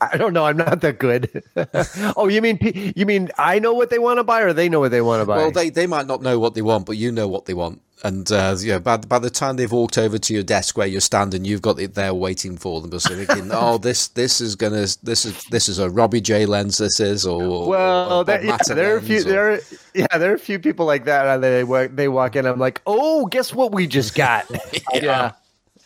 I 0.00 0.16
don't 0.16 0.32
know. 0.32 0.44
I'm 0.44 0.56
not 0.56 0.80
that 0.82 0.98
good. 1.00 1.42
oh, 2.16 2.28
you 2.28 2.40
mean 2.40 2.58
you 2.94 3.04
mean 3.04 3.30
I 3.36 3.58
know 3.58 3.72
what 3.74 3.90
they 3.90 3.98
want 3.98 4.18
to 4.18 4.24
buy, 4.24 4.42
or 4.42 4.52
they 4.52 4.68
know 4.68 4.78
what 4.80 4.92
they 4.92 5.00
want 5.00 5.22
to 5.22 5.26
buy? 5.26 5.38
Well, 5.38 5.50
they, 5.50 5.70
they 5.70 5.88
might 5.88 6.06
not 6.06 6.22
know 6.22 6.38
what 6.38 6.54
they 6.54 6.62
want, 6.62 6.86
but 6.86 6.96
you 6.96 7.10
know 7.10 7.26
what 7.26 7.46
they 7.46 7.54
want. 7.54 7.82
And 8.04 8.30
uh, 8.30 8.56
yeah, 8.60 8.78
by, 8.78 8.96
by 8.98 9.18
the 9.18 9.30
time 9.30 9.56
they've 9.56 9.70
walked 9.72 9.98
over 9.98 10.18
to 10.18 10.34
your 10.34 10.44
desk 10.44 10.76
where 10.76 10.86
you're 10.86 11.00
standing, 11.00 11.44
you've 11.44 11.62
got 11.62 11.80
it 11.80 11.94
there 11.94 12.14
waiting 12.14 12.56
for 12.56 12.80
them. 12.80 12.96
So 13.00 13.14
thinking, 13.14 13.50
oh, 13.52 13.78
this 13.82 14.08
this 14.08 14.40
is 14.40 14.54
gonna 14.54 14.86
this 15.02 15.24
is 15.24 15.44
this 15.50 15.68
is 15.68 15.78
a 15.80 15.90
Robbie 15.90 16.20
J 16.20 16.46
lens. 16.46 16.78
This 16.78 17.00
is 17.00 17.26
or 17.26 17.42
or 17.42 17.68
well, 17.68 18.20
a 18.20 18.24
there, 18.24 18.44
yeah, 18.44 18.56
there 18.68 18.94
are 18.94 18.98
a 18.98 19.02
few. 19.02 19.18
or- 19.20 19.24
There, 19.24 19.52
are, 19.54 19.60
yeah, 19.94 20.18
there 20.18 20.30
are 20.30 20.36
a 20.36 20.38
few 20.38 20.58
people 20.60 20.86
like 20.86 21.06
that. 21.06 21.26
And 21.26 21.42
they 21.42 21.64
walk, 21.64 21.90
they 21.92 22.08
walk 22.08 22.36
in. 22.36 22.46
I'm 22.46 22.60
like, 22.60 22.80
oh, 22.86 23.26
guess 23.26 23.52
what 23.52 23.72
we 23.72 23.86
just 23.88 24.14
got? 24.14 24.46
yeah, 24.94 25.32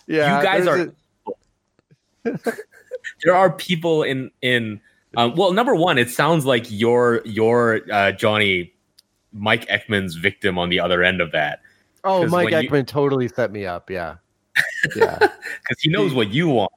yeah. 0.07 0.39
You 0.39 0.45
guys 0.45 0.65
there's 0.67 0.89
are- 0.89 2.59
there 3.25 3.35
are 3.35 3.51
people 3.51 4.03
in 4.03 4.31
in 4.43 4.81
um, 5.17 5.35
well 5.35 5.53
number 5.53 5.75
one 5.75 5.99
it 5.99 6.11
sounds 6.11 6.45
like 6.47 6.67
you're 6.69 7.21
you're 7.25 7.81
uh, 7.93 8.13
johnny 8.13 8.73
mike 9.33 9.67
ekman's 9.69 10.15
victim 10.15 10.59
on 10.59 10.69
the 10.69 10.79
other 10.79 11.03
end 11.03 11.21
of 11.21 11.33
that 11.33 11.59
a- 11.59 11.62
oh, 12.05 12.27
Mike 12.29 12.51
when 12.71 12.81
you- 12.81 12.83
totally 12.85 13.29
set 13.29 13.53
me 13.53 13.67
up. 13.67 13.91
Yeah, 13.91 14.17
yeah. 14.97 15.19
because 15.19 15.81
he 15.81 15.91
knows 15.91 16.15
what 16.15 16.31
you 16.31 16.49
want 16.49 16.73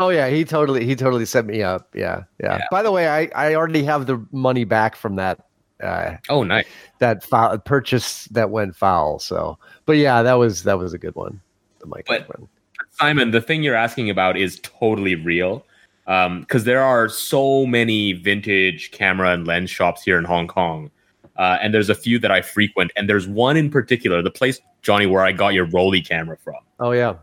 Oh 0.00 0.10
yeah, 0.10 0.28
he 0.28 0.44
totally 0.44 0.84
he 0.84 0.94
totally 0.94 1.26
set 1.26 1.44
me 1.44 1.62
up. 1.62 1.88
Yeah, 1.94 2.22
yeah. 2.40 2.58
Yeah. 2.58 2.64
By 2.70 2.82
the 2.82 2.92
way, 2.92 3.08
I 3.08 3.28
I 3.34 3.54
already 3.56 3.82
have 3.82 4.06
the 4.06 4.24
money 4.30 4.64
back 4.64 4.94
from 4.94 5.16
that 5.16 5.44
uh 5.82 6.16
Oh, 6.28 6.44
nice. 6.44 6.66
that 7.00 7.24
foul, 7.24 7.58
purchase 7.58 8.26
that 8.26 8.50
went 8.50 8.76
foul. 8.76 9.18
So, 9.18 9.58
but 9.86 9.96
yeah, 9.96 10.22
that 10.22 10.34
was 10.34 10.62
that 10.62 10.78
was 10.78 10.92
a 10.92 10.98
good 10.98 11.16
one. 11.16 11.40
The 11.80 11.86
mic 11.86 12.06
But- 12.06 12.28
one. 12.28 12.48
Simon, 12.90 13.30
the 13.32 13.40
thing 13.40 13.62
you're 13.62 13.74
asking 13.76 14.08
about 14.10 14.36
is 14.36 14.60
totally 14.60 15.14
real. 15.14 15.64
Because 16.06 16.64
there 16.64 16.82
are 16.82 17.08
so 17.08 17.66
many 17.66 18.12
vintage 18.14 18.92
camera 18.92 19.32
and 19.32 19.46
lens 19.46 19.68
shops 19.70 20.02
here 20.02 20.16
in 20.16 20.24
Hong 20.24 20.46
Kong. 20.48 20.90
Uh, 21.38 21.56
and 21.62 21.72
there's 21.72 21.88
a 21.88 21.94
few 21.94 22.18
that 22.18 22.30
I 22.30 22.42
frequent. 22.42 22.90
And 22.96 23.08
there's 23.08 23.26
one 23.28 23.56
in 23.56 23.70
particular, 23.70 24.20
the 24.22 24.30
place, 24.30 24.60
Johnny, 24.82 25.06
where 25.06 25.24
I 25.24 25.32
got 25.32 25.54
your 25.54 25.66
Rollei 25.68 26.06
camera 26.06 26.36
from. 26.36 26.56
Oh 26.80 26.90
yeah. 26.90 27.14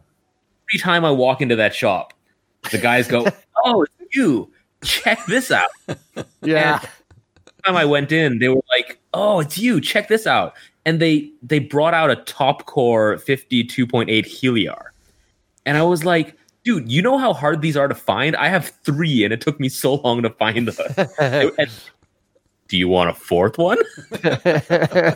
Every 0.69 0.79
time 0.79 1.05
I 1.05 1.11
walk 1.11 1.41
into 1.41 1.55
that 1.57 1.75
shop, 1.75 2.13
the 2.71 2.77
guys 2.77 3.07
go, 3.07 3.25
Oh, 3.65 3.83
it's 3.83 4.15
you. 4.15 4.51
Check 4.83 5.25
this 5.27 5.51
out. 5.51 5.69
Yeah. 6.43 6.79
time 7.65 7.75
I 7.75 7.85
went 7.85 8.11
in, 8.11 8.39
they 8.39 8.49
were 8.49 8.63
like, 8.69 8.99
"Oh, 9.13 9.39
it's 9.39 9.57
you. 9.57 9.81
Check 9.81 10.07
this 10.07 10.27
out." 10.27 10.53
And 10.85 10.99
they 10.99 11.31
they 11.41 11.57
brought 11.59 11.93
out 11.95 12.11
a 12.11 12.15
top 12.17 12.65
core 12.67 13.15
52.8 13.17 14.07
Heliar. 14.25 14.89
And 15.65 15.77
I 15.77 15.81
was 15.83 16.05
like, 16.05 16.37
"Dude, 16.63 16.91
you 16.91 17.01
know 17.01 17.17
how 17.17 17.33
hard 17.33 17.61
these 17.61 17.75
are 17.75 17.87
to 17.87 17.95
find? 17.95 18.35
I 18.35 18.49
have 18.49 18.67
3 18.83 19.23
and 19.23 19.33
it 19.33 19.41
took 19.41 19.59
me 19.59 19.67
so 19.69 19.95
long 19.95 20.21
to 20.21 20.29
find 20.29 20.67
them." 20.67 21.07
And- 21.57 21.71
do 22.67 22.77
you 22.77 22.87
want 22.87 23.09
a 23.09 23.13
fourth 23.13 23.57
one? 23.57 23.77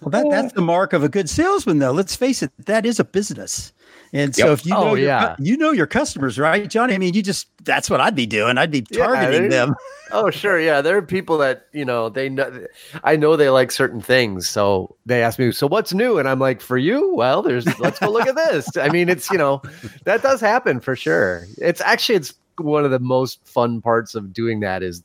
Well, 0.00 0.10
that, 0.10 0.26
that's 0.30 0.52
the 0.54 0.62
mark 0.62 0.94
of 0.94 1.04
a 1.04 1.08
good 1.08 1.28
salesman, 1.30 1.78
though. 1.78 1.92
Let's 1.92 2.16
face 2.16 2.42
it, 2.42 2.50
that 2.66 2.84
is 2.84 2.98
a 2.98 3.04
business. 3.04 3.72
And 4.12 4.34
so 4.34 4.48
Yep. 4.48 4.58
if 4.58 4.66
you 4.66 4.74
Oh, 4.74 4.84
know, 4.86 4.94
your, 4.94 5.06
yeah. 5.06 5.36
you 5.38 5.56
know 5.56 5.70
your 5.70 5.86
customers, 5.86 6.38
right, 6.38 6.68
Johnny? 6.68 6.94
I 6.94 6.98
mean, 6.98 7.14
you 7.14 7.22
just 7.22 7.46
that's 7.62 7.88
what 7.88 8.00
I'd 8.00 8.16
be 8.16 8.26
doing. 8.26 8.58
I'd 8.58 8.70
be 8.72 8.80
targeting 8.82 9.50
there- 9.50 9.66
them. 9.66 9.74
oh 10.10 10.30
sure, 10.30 10.58
yeah. 10.58 10.80
There 10.80 10.96
are 10.96 11.02
people 11.02 11.38
that 11.38 11.66
you 11.72 11.84
know 11.84 12.08
they 12.08 12.28
know. 12.28 12.66
I 13.04 13.14
know 13.14 13.36
they 13.36 13.50
like 13.50 13.70
certain 13.70 14.00
things, 14.00 14.48
so 14.48 14.96
they 15.06 15.22
ask 15.22 15.38
me, 15.38 15.52
"So 15.52 15.66
what's 15.68 15.94
new?" 15.94 16.18
And 16.18 16.28
I'm 16.28 16.40
like, 16.40 16.60
"For 16.60 16.78
you, 16.78 17.14
well, 17.14 17.40
there's 17.42 17.66
let's 17.78 18.00
go 18.00 18.10
look 18.10 18.26
at 18.26 18.34
this." 18.34 18.76
I 18.76 18.88
mean, 18.88 19.08
it's 19.08 19.30
you 19.30 19.38
know 19.38 19.62
that 20.04 20.22
does 20.22 20.40
happen 20.40 20.80
for 20.80 20.96
sure. 20.96 21.46
It's 21.58 21.80
actually 21.82 22.16
it's 22.16 22.34
one 22.58 22.84
of 22.84 22.90
the 22.90 22.98
most 22.98 23.46
fun 23.46 23.80
parts 23.80 24.14
of 24.16 24.32
doing 24.32 24.60
that 24.60 24.82
is 24.82 25.02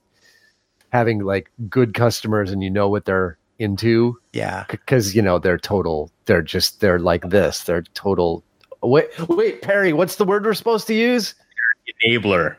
having 0.91 1.19
like 1.23 1.49
good 1.69 1.93
customers 1.93 2.51
and 2.51 2.63
you 2.63 2.69
know 2.69 2.87
what 2.89 3.05
they're 3.05 3.37
into 3.59 4.17
Yeah. 4.33 4.65
because 4.69 5.15
you 5.15 5.21
know 5.21 5.39
they're 5.39 5.57
total 5.57 6.11
they're 6.25 6.41
just 6.43 6.79
they're 6.79 6.99
like 6.99 7.29
this 7.29 7.63
they're 7.63 7.81
total 7.93 8.43
wait 8.83 9.07
wait 9.27 9.61
perry 9.63 9.93
what's 9.93 10.17
the 10.17 10.25
word 10.25 10.45
we're 10.45 10.53
supposed 10.53 10.85
to 10.87 10.93
use 10.93 11.33
Enabler. 12.05 12.57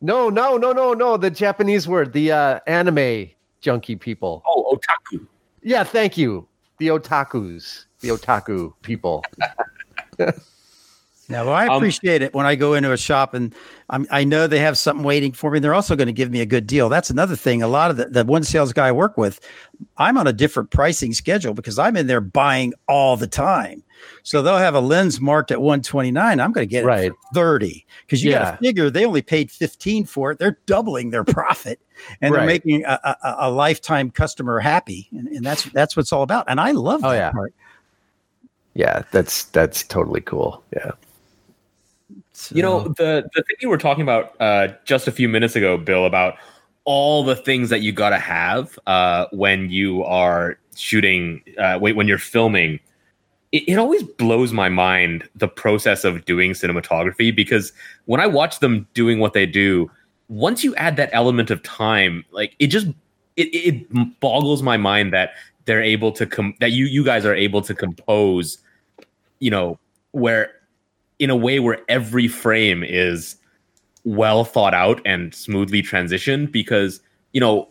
no 0.00 0.28
no 0.28 0.56
no 0.56 0.72
no 0.72 0.92
no 0.92 1.16
the 1.16 1.30
japanese 1.30 1.86
word 1.86 2.12
the 2.12 2.32
uh 2.32 2.58
anime 2.66 3.30
junkie 3.60 3.94
people 3.96 4.42
Oh, 4.46 4.76
otaku. 4.76 5.24
yeah 5.62 5.84
thank 5.84 6.16
you 6.18 6.48
the 6.78 6.88
otakus 6.88 7.84
the 8.00 8.08
otaku 8.08 8.72
people 8.82 9.24
Now, 11.30 11.44
well, 11.46 11.54
I 11.54 11.66
Um, 11.68 11.76
appreciate 11.76 12.22
it 12.22 12.34
when 12.34 12.44
I 12.44 12.56
go 12.56 12.74
into 12.74 12.92
a 12.92 12.96
shop 12.98 13.34
and 13.34 13.54
I'm, 13.88 14.06
I 14.10 14.24
know 14.24 14.46
they 14.46 14.58
have 14.58 14.76
something 14.76 15.04
waiting 15.04 15.32
for 15.32 15.50
me. 15.50 15.60
They're 15.60 15.74
also 15.74 15.94
going 15.96 16.08
to 16.08 16.12
give 16.12 16.30
me 16.30 16.40
a 16.40 16.46
good 16.46 16.66
deal. 16.66 16.88
That's 16.88 17.08
another 17.10 17.36
thing. 17.36 17.62
A 17.62 17.68
lot 17.68 17.90
of 17.90 17.96
the, 17.96 18.06
the 18.06 18.24
one 18.24 18.42
sales 18.42 18.72
guy 18.72 18.88
I 18.88 18.92
work 18.92 19.16
with, 19.16 19.40
I'm 19.96 20.18
on 20.18 20.26
a 20.26 20.32
different 20.32 20.70
pricing 20.70 21.12
schedule 21.14 21.54
because 21.54 21.78
I'm 21.78 21.96
in 21.96 22.06
there 22.08 22.20
buying 22.20 22.74
all 22.88 23.16
the 23.16 23.26
time. 23.28 23.82
So 24.22 24.40
they'll 24.42 24.56
have 24.56 24.74
a 24.74 24.80
lens 24.80 25.20
marked 25.20 25.50
at 25.50 25.60
129. 25.60 26.40
I'm 26.40 26.52
going 26.52 26.66
to 26.66 26.70
get 26.70 26.84
it 26.84 26.86
Right. 26.86 27.10
for 27.12 27.16
30 27.34 27.86
because 28.06 28.24
you 28.24 28.32
got 28.32 28.50
to 28.52 28.56
figure 28.64 28.90
they 28.90 29.04
only 29.04 29.22
paid 29.22 29.50
15 29.50 30.06
for 30.06 30.32
it. 30.32 30.38
They're 30.38 30.58
doubling 30.66 31.10
their 31.10 31.24
profit 31.36 31.78
and 32.22 32.34
they're 32.34 32.46
making 32.46 32.84
a, 32.86 32.98
a, 33.22 33.36
a 33.40 33.50
lifetime 33.50 34.10
customer 34.10 34.58
happy. 34.58 35.06
And, 35.12 35.28
and 35.28 35.44
that's, 35.44 35.64
that's 35.64 35.96
what 35.96 36.00
it's 36.02 36.12
all 36.12 36.22
about. 36.22 36.46
And 36.48 36.58
I 36.60 36.72
love 36.72 37.02
Oh, 37.04 37.10
that 37.10 37.16
yeah. 37.16 37.30
part. 37.30 37.54
yeah 38.74 39.02
that's 39.10 39.44
that's 39.46 39.82
totally 39.82 40.20
cool 40.20 40.62
yeah 40.76 40.92
You 42.52 42.62
know, 42.62 42.88
the 42.96 43.28
the 43.34 43.42
thing 43.42 43.56
you 43.60 43.68
were 43.68 43.78
talking 43.78 44.02
about 44.02 44.40
uh, 44.40 44.68
just 44.84 45.06
a 45.08 45.12
few 45.12 45.28
minutes 45.28 45.56
ago, 45.56 45.76
Bill, 45.76 46.06
about 46.06 46.36
all 46.84 47.22
the 47.22 47.36
things 47.36 47.68
that 47.70 47.82
you 47.82 47.92
got 47.92 48.10
to 48.10 48.18
have 48.18 48.78
uh, 48.86 49.26
when 49.32 49.70
you 49.70 50.02
are 50.04 50.58
shooting, 50.76 51.42
uh, 51.58 51.78
when 51.78 51.96
when 51.96 52.08
you're 52.08 52.18
filming. 52.18 52.80
It, 53.52 53.68
it 53.68 53.78
always 53.78 54.02
blows 54.04 54.52
my 54.52 54.68
mind 54.68 55.28
the 55.34 55.48
process 55.48 56.04
of 56.04 56.24
doing 56.24 56.52
cinematography 56.52 57.34
because 57.34 57.72
when 58.04 58.20
I 58.20 58.26
watch 58.26 58.60
them 58.60 58.86
doing 58.94 59.18
what 59.18 59.32
they 59.32 59.44
do, 59.44 59.90
once 60.28 60.62
you 60.62 60.74
add 60.76 60.96
that 60.96 61.10
element 61.12 61.50
of 61.50 61.62
time, 61.62 62.24
like 62.30 62.54
it 62.58 62.68
just 62.68 62.86
it, 63.36 63.48
it 63.48 64.20
boggles 64.20 64.62
my 64.62 64.76
mind 64.76 65.12
that 65.12 65.32
they're 65.64 65.82
able 65.82 66.12
to 66.12 66.26
com- 66.26 66.54
that 66.60 66.72
you 66.72 66.86
you 66.86 67.04
guys 67.04 67.24
are 67.24 67.34
able 67.34 67.62
to 67.62 67.74
compose, 67.74 68.58
you 69.40 69.50
know, 69.50 69.78
where 70.12 70.52
in 71.20 71.30
a 71.30 71.36
way 71.36 71.60
where 71.60 71.78
every 71.88 72.26
frame 72.26 72.82
is 72.82 73.36
well 74.04 74.44
thought 74.44 74.74
out 74.74 75.00
and 75.04 75.32
smoothly 75.34 75.82
transitioned 75.82 76.50
because 76.50 77.00
you 77.32 77.40
know 77.40 77.68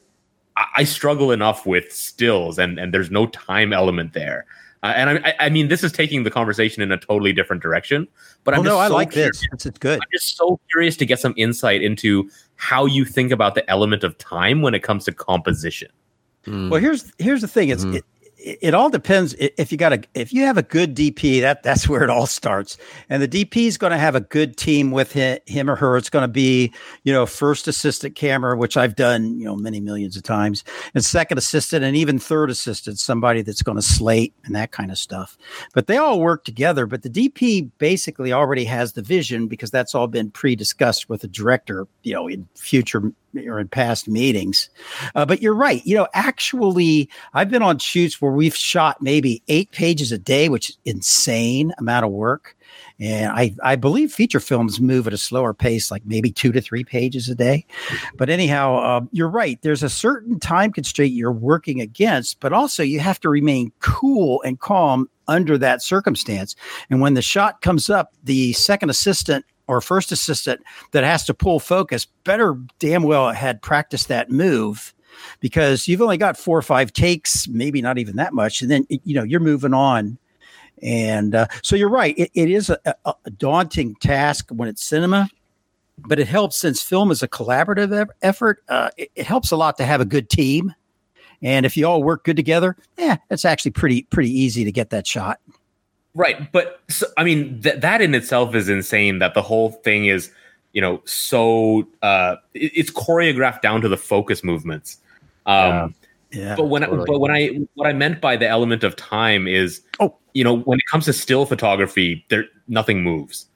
I, 0.56 0.66
I 0.78 0.84
struggle 0.86 1.32
enough 1.32 1.66
with 1.66 1.92
stills 1.92 2.58
and 2.60 2.80
and 2.80 2.94
there's 2.94 3.10
no 3.12 3.26
time 3.28 3.74
element 3.74 4.14
there 4.14 4.46
uh, 4.84 4.94
and 4.96 5.10
I, 5.10 5.30
I- 5.30 5.46
I 5.48 5.50
mean 5.50 5.68
this 5.68 5.84
is 5.84 5.92
taking 5.92 6.24
the 6.24 6.32
conversation 6.32 6.82
in 6.84 6.92
a 6.92 6.98
totally 6.98 7.34
different 7.34 7.62
direction 7.64 8.08
but 8.44 8.54
Oh, 8.54 8.58
i'm 8.58 8.64
no, 8.64 8.70
just 8.72 8.80
I 8.82 8.88
so 8.90 8.94
like 8.94 9.12
curious- 9.12 9.40
this. 9.40 9.48
It's, 9.54 9.66
it's 9.66 9.80
good. 9.80 10.00
i'm 10.00 10.08
just 10.14 10.38
so 10.38 10.60
curious 10.72 10.96
to 10.98 11.06
get 11.06 11.20
some 11.20 11.34
insight 11.36 11.82
into 11.82 12.30
how 12.56 12.86
you 12.86 13.04
think 13.06 13.32
about 13.32 13.56
the 13.56 13.68
element 13.70 14.04
of 14.04 14.16
time 14.20 14.62
when 14.62 14.76
it 14.76 14.84
comes 14.84 15.06
to 15.06 15.12
composition 15.12 15.90
Well, 16.48 16.80
here's 16.80 17.12
here's 17.20 17.42
the 17.42 17.48
thing. 17.48 17.70
It's 17.70 17.86
Mhm. 17.86 17.96
it, 17.98 18.06
it, 18.41 18.74
all 18.74 18.90
depends 18.90 19.36
if 19.38 19.72
you 19.72 19.78
got 19.78 19.94
a 19.94 20.02
if 20.14 20.32
you 20.32 20.44
have 20.44 20.57
a 20.57 20.64
good 20.64 20.95
DP 20.95 21.41
that 21.41 21.64
that's 21.64 21.88
where 21.90 22.03
it 22.03 22.10
all 22.10 22.26
starts. 22.26 22.78
And 23.10 23.22
the 23.22 23.28
DP 23.28 23.68
is 23.68 23.78
going 23.78 23.91
to 23.91 23.98
have 23.98 24.16
a 24.16 24.22
good 24.22 24.57
team 24.57 24.91
with 24.91 25.11
him, 25.11 25.40
him 25.45 25.70
or 25.70 25.76
her. 25.76 25.98
It's 25.98 26.10
going 26.10 26.24
to 26.24 26.32
be 26.32 26.74
you 27.03 27.11
know 27.11 27.26
first 27.26 27.68
assistant 27.68 28.16
camera 28.16 28.57
which 28.57 28.78
I've 28.78 28.95
done 28.95 29.38
you 29.40 29.45
know 29.45 29.56
many 29.56 29.80
millions 29.80 30.16
of 30.16 30.24
times 30.24 30.64
and 30.94 31.03
second 31.03 31.38
assistant 31.38 31.84
and 31.84 31.95
even 31.95 32.20
third 32.20 32.49
assistant 32.49 32.99
somebody 32.99 33.41
that's 33.41 33.61
going 33.61 33.78
to 33.78 33.82
slate 33.82 34.34
and 34.45 34.56
that 34.56 34.72
kind 34.72 34.91
of 34.91 34.98
stuff. 34.98 35.38
But 35.74 35.88
they 35.88 35.98
all 35.98 36.20
work 36.20 36.45
together 36.45 36.86
but 36.86 37.03
the 37.03 37.10
DP 37.10 37.70
basically 37.78 38.32
already 38.32 38.66
has 38.66 38.94
the 38.94 39.02
vision 39.02 39.48
because 39.48 39.72
that's 39.72 39.94
all 39.94 40.07
been 40.07 40.32
pre-discussed 40.32 41.10
with 41.10 41.22
the 41.22 41.28
director 41.28 41.88
you 42.03 42.14
know 42.14 42.28
in 42.28 42.48
future 42.56 43.11
or 43.46 43.60
in 43.60 43.68
past 43.68 44.08
meetings 44.08 44.70
uh, 45.16 45.26
but 45.26 45.42
you're 45.42 45.54
right. 45.56 45.86
You 45.86 45.96
know, 45.96 46.08
actually, 46.14 47.10
I've 47.34 47.50
been 47.50 47.62
on 47.62 47.78
shoots 47.78 48.22
where 48.22 48.32
we've 48.32 48.56
shot 48.56 49.02
maybe 49.02 49.44
eight 49.48 49.72
pages 49.72 50.12
a 50.12 50.18
day, 50.18 50.50
which 50.50 50.70
is 50.70 50.78
insane 50.86 51.74
amount 51.78 52.06
of 52.06 52.12
work. 52.12 52.56
And 53.00 53.32
I, 53.32 53.56
I 53.64 53.76
believe 53.76 54.12
feature 54.12 54.40
films 54.40 54.82
move 54.82 55.08
at 55.08 55.14
a 55.14 55.18
slower 55.18 55.54
pace, 55.54 55.90
like 55.90 56.06
maybe 56.06 56.32
two 56.32 56.52
to 56.52 56.62
three 56.62 56.84
pages 56.84 57.30
a 57.30 57.36
day. 57.36 57.66
But 58.18 58.30
anyhow, 58.30 58.76
uh, 58.78 59.02
you're 59.12 59.30
right. 59.30 59.60
There's 59.62 59.84
a 59.84 59.90
certain 59.90 60.40
time 60.40 60.72
constraint 60.72 61.14
you're 61.14 61.32
working 61.32 61.82
against, 61.82 62.40
but 62.40 62.54
also 62.54 62.84
you 62.84 63.00
have 63.00 63.20
to 63.22 63.30
remain 63.30 63.72
cool 63.80 64.42
and 64.44 64.60
calm 64.60 65.10
under 65.28 65.58
that 65.58 65.82
circumstance. 65.82 66.56
And 66.90 67.02
when 67.02 67.14
the 67.14 67.22
shot 67.22 67.62
comes 67.62 67.90
up, 67.90 68.14
the 68.24 68.54
second 68.54 68.90
assistant 68.90 69.46
or 69.70 69.82
first 69.82 70.12
assistant 70.12 70.62
that 70.91 71.04
has 71.04 71.24
to 71.26 71.34
pull 71.34 71.60
focus 71.60 72.06
better 72.24 72.60
damn 72.80 73.04
well 73.04 73.32
had 73.32 73.62
practiced 73.62 74.08
that 74.08 74.32
move 74.32 74.96
because 75.40 75.88
you've 75.88 76.02
only 76.02 76.18
got 76.18 76.38
four 76.38 76.58
or 76.58 76.64
five 76.64 76.91
takes, 76.91 77.48
maybe 77.48 77.82
not 77.82 78.00
even 78.00 78.16
that 78.16 78.34
much, 78.34 78.62
and 78.62 78.72
then 78.72 78.86
you 78.90 79.14
know 79.14 79.24
you're 79.24 79.40
moving 79.40 79.74
on. 79.74 80.18
And 80.82 81.36
uh, 81.36 81.48
so 81.62 81.76
you're 81.76 81.90
right; 81.90 82.18
it, 82.18 82.32
it 82.34 82.50
is 82.50 82.70
a, 82.70 82.80
a, 83.06 83.14
daunting 83.38 83.96
task 83.96 84.50
when 84.50 84.68
it's 84.68 84.84
cinema, 84.84 85.30
but 86.00 86.20
it 86.20 86.28
helps 86.28 86.58
since 86.58 86.82
film 86.82 87.12
is 87.12 87.22
a 87.22 87.28
collaborative 87.28 87.91
eff- 87.91 88.10
effort. 88.24 88.64
Uh, 88.70 88.90
it, 88.98 89.12
it 89.16 89.26
helps 89.26 89.52
a 89.52 89.56
lot 89.56 89.78
to 89.78 89.86
have 89.86 90.02
a 90.02 90.06
good 90.06 90.30
team, 90.30 90.74
and 91.44 91.66
if 91.66 91.78
you 91.78 91.86
all 91.86 92.02
work 92.02 92.24
good 92.24 92.38
together, 92.38 92.76
yeah, 92.98 93.18
it's 93.30 93.46
actually 93.46 93.72
pretty 93.72 94.04
pretty 94.04 94.32
easy 94.32 94.64
to 94.64 94.72
get 94.72 94.90
that 94.90 95.06
shot. 95.06 95.40
Right, 96.20 96.52
but 96.52 96.82
so, 96.90 97.08
I 97.18 97.24
mean 97.24 97.62
th- 97.62 97.80
that 97.80 98.02
in 98.02 98.14
itself 98.14 98.54
is 98.54 98.68
insane. 98.68 99.20
That 99.20 99.34
the 99.36 99.41
whole 99.41 99.72
thing 99.72 100.06
is, 100.06 100.30
you 100.74 100.82
know, 100.82 101.02
so 101.06 101.88
uh, 102.02 102.36
it- 102.54 102.74
it's 102.76 102.91
choreographed 102.91 103.62
down 103.62 103.80
to 103.82 103.88
the 103.88 103.96
focus 103.98 104.44
movements. 104.44 104.98
Um, 105.46 105.96
Yeah, 106.32 106.56
but 106.58 106.66
when 106.66 106.82
totally. 106.84 107.02
I, 107.02 107.06
but 107.08 107.20
when 107.20 107.32
I 107.32 107.48
what 107.76 107.88
I 107.88 107.94
meant 107.94 108.20
by 108.22 108.36
the 108.36 108.48
element 108.48 108.84
of 108.84 108.96
time 108.98 109.48
is, 109.48 109.82
Oh. 110.02 110.14
you 110.34 110.44
know, 110.44 110.58
when 110.58 110.78
it 110.78 110.86
comes 110.91 111.06
to 111.06 111.14
still 111.14 111.46
photography, 111.46 112.26
there 112.30 112.46
nothing 112.68 113.02
moves, 113.02 113.48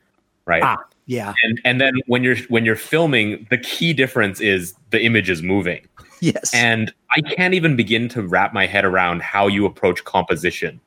right? 0.45 0.64
Ah. 0.64 0.77
yeah, 1.06 1.34
And 1.44 1.60
and 1.65 1.81
then 1.81 1.94
when 2.07 2.23
you're 2.23 2.38
when 2.48 2.64
you're 2.65 2.77
filming, 2.77 3.45
the 3.49 3.57
key 3.57 3.91
difference 3.94 4.40
is 4.40 4.73
the 4.91 5.03
image 5.03 5.30
is 5.30 5.44
moving, 5.44 5.85
yes, 6.22 6.49
and 6.53 6.94
I 7.11 7.19
can't 7.35 7.53
even 7.53 7.76
begin 7.76 8.07
to 8.15 8.22
wrap 8.23 8.53
my 8.53 8.65
head 8.68 8.85
around 8.85 9.22
how 9.22 9.48
you 9.48 9.65
approach 9.65 10.03
composition. 10.06 10.80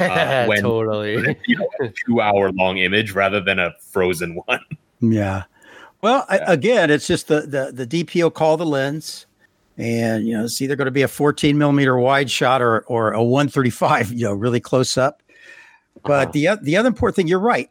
Uh, 0.00 0.44
when- 0.46 0.60
totally 0.62 1.36
you 1.46 1.56
know, 1.58 1.68
a 1.80 1.88
two 2.06 2.20
hour 2.20 2.50
long 2.52 2.78
image 2.78 3.12
rather 3.12 3.40
than 3.40 3.58
a 3.58 3.72
frozen 3.80 4.34
one. 4.46 4.60
Yeah. 5.00 5.44
Well, 6.02 6.26
I, 6.28 6.38
again, 6.38 6.90
it's 6.90 7.06
just 7.06 7.28
the, 7.28 7.42
the 7.42 7.70
the 7.72 7.86
DP 7.86 8.20
will 8.22 8.32
call 8.32 8.56
the 8.56 8.66
lens, 8.66 9.26
and 9.76 10.26
you 10.26 10.36
know 10.36 10.44
it's 10.44 10.60
either 10.60 10.74
going 10.74 10.86
to 10.86 10.90
be 10.90 11.02
a 11.02 11.08
14 11.08 11.56
millimeter 11.56 11.96
wide 11.98 12.28
shot 12.30 12.60
or 12.60 12.80
or 12.88 13.12
a 13.12 13.22
135, 13.22 14.12
you 14.12 14.24
know, 14.24 14.32
really 14.32 14.58
close 14.58 14.98
up. 14.98 15.22
But 16.02 16.28
Uh-huh. 16.28 16.30
the 16.32 16.48
the 16.62 16.76
other 16.76 16.88
important 16.88 17.14
thing, 17.14 17.28
you're 17.28 17.38
right. 17.38 17.70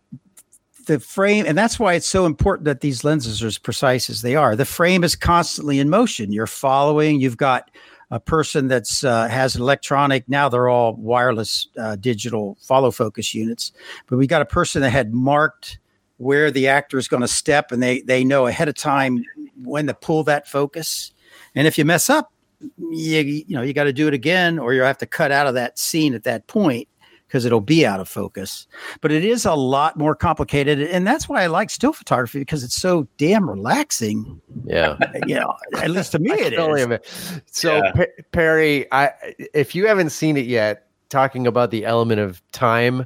The 0.85 1.01
frame, 1.01 1.45
and 1.45 1.57
that's 1.57 1.77
why 1.79 1.95
it's 1.95 2.07
so 2.07 2.25
important 2.25 2.63
that 2.63 2.79
these 2.79 3.03
lenses 3.03 3.43
are 3.43 3.47
as 3.47 3.57
precise 3.57 4.09
as 4.09 4.21
they 4.21 4.35
are. 4.37 4.55
The 4.55 4.63
frame 4.63 5.03
is 5.03 5.17
constantly 5.17 5.79
in 5.79 5.89
motion. 5.89 6.31
You're 6.31 6.47
following. 6.47 7.19
You've 7.19 7.35
got 7.35 7.69
a 8.11 8.19
person 8.19 8.67
that's 8.67 9.03
uh, 9.03 9.27
has 9.27 9.55
an 9.55 9.61
electronic. 9.61 10.27
Now 10.29 10.49
they're 10.49 10.69
all 10.69 10.95
wireless 10.95 11.67
uh, 11.77 11.95
digital 11.97 12.57
follow 12.61 12.91
focus 12.91 13.33
units. 13.33 13.71
But 14.07 14.17
we 14.17 14.27
got 14.27 14.41
a 14.41 14.45
person 14.45 14.81
that 14.81 14.91
had 14.91 15.13
marked 15.13 15.79
where 16.17 16.49
the 16.49 16.67
actor 16.67 16.97
is 16.97 17.07
going 17.07 17.21
to 17.21 17.27
step, 17.27 17.71
and 17.71 17.81
they 17.81 18.01
they 18.01 18.23
know 18.23 18.47
ahead 18.47 18.69
of 18.69 18.75
time 18.75 19.23
when 19.63 19.87
to 19.87 19.93
pull 19.93 20.23
that 20.25 20.47
focus. 20.47 21.11
And 21.55 21.67
if 21.67 21.77
you 21.77 21.85
mess 21.85 22.09
up, 22.09 22.31
you 22.79 23.21
you 23.21 23.55
know 23.55 23.61
you 23.61 23.73
got 23.73 23.85
to 23.85 23.93
do 23.93 24.07
it 24.07 24.13
again, 24.13 24.57
or 24.57 24.73
you 24.73 24.81
have 24.81 24.97
to 24.99 25.05
cut 25.05 25.31
out 25.31 25.47
of 25.47 25.53
that 25.55 25.77
scene 25.77 26.13
at 26.13 26.23
that 26.23 26.47
point 26.47 26.87
because 27.27 27.45
it'll 27.45 27.61
be 27.61 27.85
out 27.85 27.99
of 27.99 28.07
focus. 28.07 28.67
But 29.01 29.11
it 29.11 29.23
is 29.25 29.45
a 29.45 29.53
lot 29.53 29.97
more 29.97 30.15
complicated, 30.15 30.81
and 30.81 31.05
that's 31.05 31.27
why 31.29 31.43
I 31.43 31.47
like 31.47 31.69
still 31.69 31.93
photography 31.93 32.39
because 32.39 32.63
it's 32.63 32.75
so 32.75 33.07
damn 33.17 33.49
relaxing. 33.49 34.41
Yeah. 34.65 34.97
You 35.27 35.35
know, 35.41 35.53
at 35.81 35.89
least 35.91 36.11
to 36.13 36.19
me 36.19 36.31
it 36.33 36.51
Totally 36.55 36.81
is. 36.81 36.85
ama- 36.85 37.41
So 37.51 37.77
Yeah. 37.77 37.91
Pe- 37.91 38.21
Perry, 38.31 38.91
I 38.93 39.11
if 39.53 39.75
you 39.75 39.87
haven't 39.87 40.11
seen 40.11 40.37
it 40.37 40.45
yet, 40.45 40.87
talking 41.09 41.47
about 41.47 41.71
the 41.71 41.85
element 41.85 42.19
of 42.19 42.41
time 42.51 43.05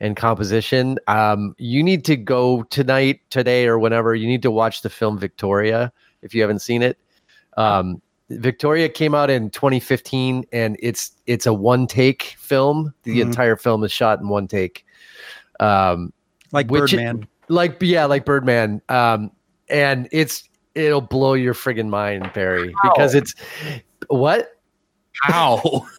and 0.00 0.16
composition, 0.16 0.98
um, 1.06 1.54
you 1.58 1.82
need 1.82 2.04
to 2.06 2.16
go 2.16 2.62
tonight, 2.64 3.20
today, 3.30 3.66
or 3.66 3.78
whenever. 3.78 4.14
You 4.14 4.26
need 4.26 4.42
to 4.42 4.50
watch 4.50 4.82
the 4.82 4.90
film 4.90 5.18
Victoria 5.18 5.92
if 6.22 6.34
you 6.34 6.40
haven't 6.42 6.60
seen 6.60 6.82
it. 6.82 6.98
Um, 7.56 8.00
Victoria 8.38 8.88
came 8.88 9.14
out 9.14 9.30
in 9.30 9.50
2015, 9.50 10.44
and 10.52 10.76
it's 10.80 11.12
it's 11.26 11.46
a 11.46 11.52
one 11.52 11.86
take 11.86 12.34
film. 12.38 12.92
The 13.04 13.18
Mhm. 13.18 13.22
entire 13.22 13.56
film 13.56 13.84
is 13.84 13.92
shot 13.92 14.20
in 14.20 14.28
one 14.28 14.48
take. 14.48 14.84
Um, 15.60 16.12
Like 16.52 16.68
Birdman. 16.68 17.26
like 17.48 17.76
yeah, 17.80 18.04
like 18.04 18.24
Birdman. 18.24 18.80
Um, 18.88 19.30
and 19.68 20.08
it's 20.12 20.48
it'll 20.74 21.00
blow 21.00 21.34
your 21.34 21.54
friggin' 21.54 21.88
mind, 21.88 22.30
Barry, 22.34 22.74
because 22.82 23.14
it's 23.14 23.34
what? 24.08 24.52
How? 25.22 25.86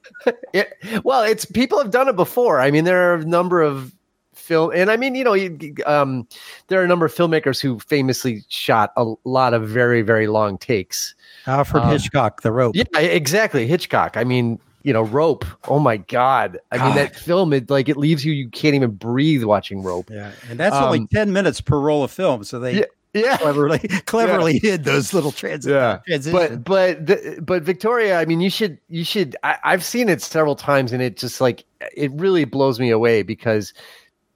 It, 0.54 0.72
well, 1.04 1.22
it's 1.24 1.44
people 1.44 1.78
have 1.80 1.92
done 1.92 2.08
it 2.08 2.16
before. 2.16 2.62
I 2.62 2.72
mean, 2.72 2.86
there 2.86 3.12
are 3.12 3.16
a 3.16 3.26
number 3.26 3.62
of 3.62 3.94
film, 4.36 4.72
and 4.74 4.90
I 4.90 4.96
mean, 4.96 5.16
you 5.16 5.24
know, 5.26 5.34
you, 5.34 5.76
um, 5.86 6.26
there 6.68 6.80
are 6.80 6.86
a 6.86 6.88
number 6.88 7.06
of 7.06 7.14
filmmakers 7.14 7.60
who 7.60 7.78
famously 7.80 8.44
shot 8.48 8.94
a 8.96 9.16
lot 9.26 9.54
of 9.54 9.68
very, 9.68 10.02
very 10.02 10.28
long 10.28 10.58
takes. 10.58 11.14
Alfred 11.48 11.84
um, 11.84 11.90
Hitchcock, 11.92 12.42
The 12.42 12.52
Rope. 12.52 12.76
Yeah, 12.76 12.86
exactly. 13.00 13.68
Hitchcock. 13.68 14.18
I 14.18 14.24
mean, 14.24 14.60
you 14.84 14.94
know, 14.94 15.02
Rope. 15.02 15.46
Oh 15.68 15.80
my 15.80 15.98
God. 15.98 16.60
I 16.72 16.78
mean, 16.86 16.96
that 16.96 17.16
film, 17.16 17.54
it 17.54 17.70
like 17.70 17.90
it 17.90 17.98
leaves 17.98 18.26
you, 18.26 18.34
you 18.34 18.50
can't 18.50 18.76
even 18.76 18.92
breathe 18.92 19.44
watching 19.44 19.82
Rope. 19.84 20.10
Yeah, 20.12 20.32
and 20.50 20.60
that's 20.60 20.76
only 20.76 21.00
Um, 21.00 21.08
ten 21.08 21.34
minutes 21.34 21.62
per 21.62 21.80
roll 21.80 22.04
of 22.04 22.12
film, 22.12 22.44
so 22.44 22.60
they 22.60 22.80
Yeah. 22.80 22.86
Yeah. 23.14 23.38
cleverly 23.38 23.78
cleverly 24.06 24.58
hid 24.60 24.84
those 24.86 25.14
little 25.14 25.32
transi- 25.32 25.70
Yeah. 25.70 26.00
transitions. 26.08 26.34
but 26.34 26.64
but 26.64 27.06
the, 27.06 27.40
but 27.42 27.62
Victoria, 27.64 28.20
I 28.20 28.26
mean, 28.26 28.42
you 28.42 28.50
should 28.50 28.78
you 28.90 29.04
should. 29.06 29.36
I, 29.44 29.58
I've 29.64 29.84
seen 29.84 30.10
it 30.10 30.22
several 30.22 30.56
times, 30.56 30.92
and 30.92 31.02
it 31.02 31.16
just 31.18 31.40
like 31.40 31.64
it 31.96 32.12
really 32.14 32.44
blows 32.46 32.80
me 32.80 32.90
away 32.90 33.22
because 33.22 33.72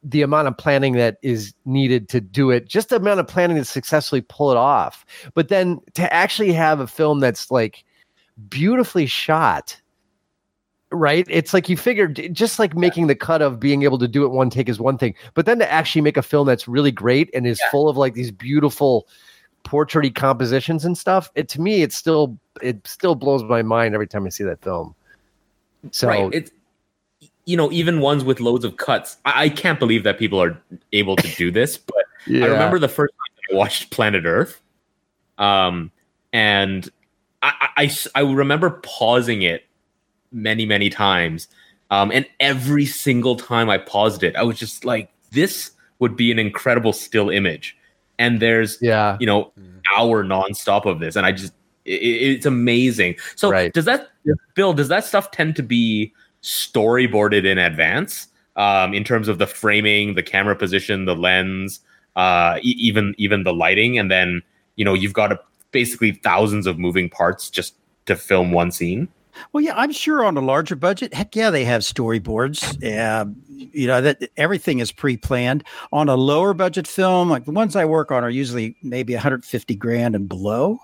the 0.10 0.22
amount 0.22 0.48
of 0.48 0.58
planning 0.58 0.94
that 0.94 1.18
is 1.22 1.54
needed 1.66 2.08
to 2.10 2.22
do 2.22 2.50
it, 2.50 2.68
just 2.68 2.90
the 2.90 2.96
amount 2.96 3.20
of 3.20 3.28
planning 3.28 3.58
to 3.58 3.66
successfully 3.66 4.22
pull 4.22 4.52
it 4.52 4.58
off, 4.58 5.06
but 5.34 5.50
then 5.50 5.80
to 5.94 6.12
actually 6.14 6.54
have 6.54 6.80
a 6.80 6.88
film 6.88 7.20
that's 7.20 7.52
like 7.52 7.84
beautifully 8.50 9.06
shot. 9.06 9.80
Right, 10.90 11.28
it's 11.30 11.54
like 11.54 11.68
you 11.68 11.76
figured, 11.76 12.30
just 12.32 12.60
like 12.60 12.74
making 12.74 13.08
the 13.08 13.16
cut 13.16 13.42
of 13.42 13.60
being 13.60 13.84
able 13.84 13.98
to 13.98 14.08
do 14.08 14.24
it 14.24 14.30
one 14.30 14.50
take 14.50 14.70
is 14.70 14.80
one 14.80 14.98
thing, 14.98 15.16
but 15.34 15.46
then 15.46 15.60
to 15.60 15.70
actually 15.70 16.02
make 16.02 16.16
a 16.16 16.22
film 16.22 16.48
that's 16.48 16.66
really 16.66 16.94
great 16.94 17.30
and 17.34 17.46
is 17.46 17.62
full 17.72 17.90
of 17.90 17.98
like 17.98 18.14
these 18.14 18.32
beautiful 18.32 19.06
portraity 19.64 20.10
compositions 20.10 20.86
and 20.86 20.98
stuff 20.98 21.30
it 21.36 21.50
to 21.50 21.60
me 21.60 21.82
it 21.82 21.92
still 21.92 22.40
it 22.62 22.88
still 22.88 23.16
blows 23.16 23.44
my 23.44 23.62
mind 23.62 23.94
every 23.94 24.08
time 24.08 24.26
i 24.26 24.30
see 24.30 24.46
that 24.46 24.62
film 24.62 24.96
so 25.92 26.08
right. 26.08 26.34
It's 26.34 26.52
you 27.48 27.56
know 27.58 27.72
even 27.72 28.02
ones 28.02 28.24
with 28.24 28.40
loads 28.40 28.64
of 28.66 28.78
cuts. 28.78 29.18
I, 29.26 29.46
I 29.46 29.50
can't 29.50 29.80
believe 29.80 30.04
that 30.04 30.20
people 30.20 30.40
are 30.44 30.62
able 30.92 31.16
to 31.16 31.28
do 31.30 31.50
this. 31.50 31.78
But 31.88 32.04
yeah. 32.28 32.46
I 32.46 32.48
remember 32.50 32.78
the 32.78 32.90
first 32.90 33.14
time 33.14 33.56
I 33.56 33.58
watched 33.58 33.90
Planet 33.90 34.26
Earth, 34.26 34.60
um, 35.38 35.92
and 36.34 36.90
I 37.42 38.22
remember 38.22 38.82
pausing 38.84 39.44
it 39.44 39.64
many 40.32 40.66
many 40.66 40.90
times, 40.90 41.48
um, 41.90 42.12
and 42.12 42.28
every 42.42 42.86
single 42.86 43.38
time 43.38 43.70
I 43.70 43.78
paused 43.78 44.24
it, 44.24 44.36
I 44.36 44.44
was 44.44 44.60
just 44.60 44.84
like, 44.84 45.10
this 45.32 45.72
would 46.00 46.18
be 46.18 46.32
an 46.32 46.40
incredible 46.40 46.92
still 46.92 47.30
image. 47.30 47.78
And 48.20 48.42
there's 48.42 48.78
yeah 48.82 49.16
you 49.22 49.26
know 49.26 49.54
hour 49.96 50.24
nonstop 50.26 50.86
of 50.86 51.00
this, 51.00 51.16
and 51.16 51.26
I 51.26 51.32
just 51.32 51.54
i 51.88 51.92
i- 51.92 52.22
it's 52.36 52.46
amazing. 52.46 53.16
So 53.38 53.50
Right. 53.52 53.74
does 53.74 53.86
that 53.86 54.10
Bill? 54.54 54.74
Does 54.74 54.90
that 54.90 55.06
stuff 55.06 55.32
tend 55.32 55.56
to 55.56 55.64
be 55.64 56.12
storyboarded 56.42 57.46
in 57.46 57.58
advance? 57.58 58.28
Um, 58.56 58.94
in 58.94 59.04
terms 59.04 59.28
of 59.28 59.38
the 59.38 59.46
framing, 59.46 60.16
the 60.16 60.24
camera 60.24 60.56
position, 60.56 61.06
the 61.06 61.16
lens, 61.16 61.80
uh, 62.16 62.58
e- 62.64 62.76
even 62.80 63.14
even 63.18 63.44
the 63.44 63.54
lighting, 63.54 64.00
and 64.00 64.10
then 64.10 64.42
you 64.76 64.84
know 64.84 64.96
you've 64.96 65.14
got 65.14 65.32
a, 65.32 65.40
basically 65.72 66.12
thousands 66.12 66.66
of 66.66 66.80
moving 66.80 67.10
parts 67.10 67.50
just 67.50 67.76
to 68.08 68.16
film 68.16 68.52
one 68.52 68.72
scene. 68.72 69.08
Well, 69.54 69.64
yeah, 69.64 69.76
I'm 69.76 69.92
sure 69.92 70.26
on 70.26 70.36
a 70.36 70.42
larger 70.42 70.76
budget, 70.76 71.14
heck 71.14 71.36
yeah, 71.36 71.50
they 71.50 71.64
have 71.66 71.82
storyboards. 71.82 72.84
Uh, 72.84 73.26
you 73.48 73.88
know 73.88 74.02
that 74.02 74.30
everything 74.38 74.80
is 74.80 74.92
pre-planned. 74.92 75.64
On 75.92 76.10
a 76.10 76.16
lower 76.16 76.54
budget 76.54 76.88
film, 76.88 77.30
like 77.30 77.46
the 77.46 77.52
ones 77.52 77.76
I 77.76 77.86
work 77.86 78.12
on, 78.12 78.24
are 78.24 78.30
usually 78.30 78.76
maybe 78.82 79.14
150 79.14 79.76
grand 79.76 80.16
and 80.16 80.28
below. 80.28 80.80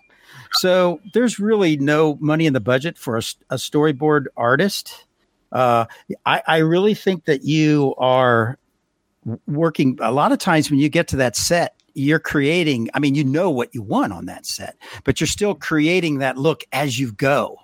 So 0.53 0.99
there's 1.13 1.39
really 1.39 1.77
no 1.77 2.17
money 2.19 2.45
in 2.45 2.53
the 2.53 2.59
budget 2.59 2.97
for 2.97 3.17
a 3.17 3.21
storyboard 3.21 4.25
artist. 4.37 5.05
Uh, 5.53 5.85
I, 6.25 6.41
I 6.47 6.57
really 6.57 6.93
think 6.93 7.25
that 7.25 7.43
you 7.43 7.95
are 7.97 8.57
working 9.47 9.97
a 10.01 10.11
lot 10.11 10.31
of 10.31 10.39
times 10.39 10.69
when 10.69 10.79
you 10.79 10.89
get 10.89 11.07
to 11.09 11.15
that 11.17 11.35
set. 11.35 11.75
You're 11.93 12.19
creating. 12.19 12.89
I 12.95 12.99
mean, 12.99 13.13
you 13.13 13.23
know 13.23 13.51
what 13.51 13.73
you 13.73 13.83
want 13.83 14.13
on 14.13 14.25
that 14.25 14.47
set, 14.47 14.75
but 15.03 15.21
you're 15.21 15.27
still 15.27 15.53
creating 15.53 16.17
that 16.17 16.37
look 16.37 16.63
as 16.73 16.99
you 16.99 17.11
go. 17.13 17.59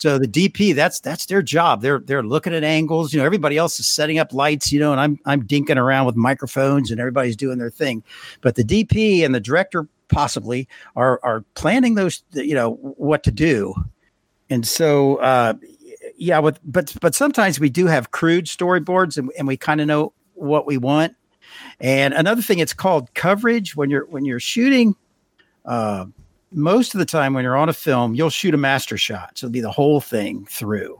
So 0.00 0.18
the 0.18 0.28
DP, 0.28 0.74
that's 0.74 1.00
that's 1.00 1.26
their 1.26 1.42
job. 1.42 1.82
They're 1.82 1.98
they're 1.98 2.22
looking 2.22 2.54
at 2.54 2.62
angles. 2.62 3.12
You 3.12 3.20
know, 3.20 3.26
everybody 3.26 3.56
else 3.56 3.80
is 3.80 3.88
setting 3.88 4.18
up 4.18 4.32
lights. 4.32 4.70
You 4.70 4.80
know, 4.80 4.92
and 4.92 5.00
I'm 5.00 5.18
I'm 5.24 5.46
dinking 5.46 5.78
around 5.78 6.06
with 6.06 6.16
microphones, 6.16 6.90
and 6.90 7.00
everybody's 7.00 7.36
doing 7.36 7.58
their 7.58 7.70
thing. 7.70 8.02
But 8.40 8.56
the 8.56 8.64
DP 8.64 9.24
and 9.24 9.34
the 9.34 9.40
director 9.40 9.88
possibly 10.08 10.68
are 10.94 11.20
are 11.22 11.44
planning 11.54 11.94
those. 11.94 12.22
You 12.32 12.54
know 12.54 12.74
what 12.74 13.22
to 13.24 13.30
do, 13.30 13.74
and 14.50 14.66
so 14.66 15.16
uh, 15.16 15.54
yeah. 16.22 16.38
With 16.38 16.60
but 16.64 16.94
but 17.00 17.14
sometimes 17.14 17.58
we 17.58 17.68
do 17.68 17.86
have 17.86 18.12
crude 18.12 18.46
storyboards, 18.46 19.18
and, 19.18 19.30
and 19.36 19.48
we 19.48 19.56
kind 19.56 19.80
of 19.80 19.86
know 19.86 20.12
what 20.34 20.66
we 20.66 20.78
want. 20.78 21.16
And 21.80 22.14
another 22.14 22.42
thing, 22.42 22.60
it's 22.60 22.72
called 22.72 23.12
coverage 23.14 23.74
when 23.76 23.90
you're 23.90 24.06
when 24.06 24.24
you're 24.24 24.40
shooting. 24.40 24.94
Uh, 25.64 26.06
most 26.52 26.94
of 26.94 26.98
the 26.98 27.04
time 27.04 27.34
when 27.34 27.44
you're 27.44 27.56
on 27.56 27.68
a 27.68 27.72
film, 27.72 28.14
you'll 28.14 28.30
shoot 28.30 28.54
a 28.54 28.58
master 28.58 28.96
shot. 28.96 29.38
So 29.38 29.46
it'll 29.46 29.52
be 29.52 29.60
the 29.60 29.70
whole 29.70 30.00
thing 30.00 30.46
through 30.46 30.98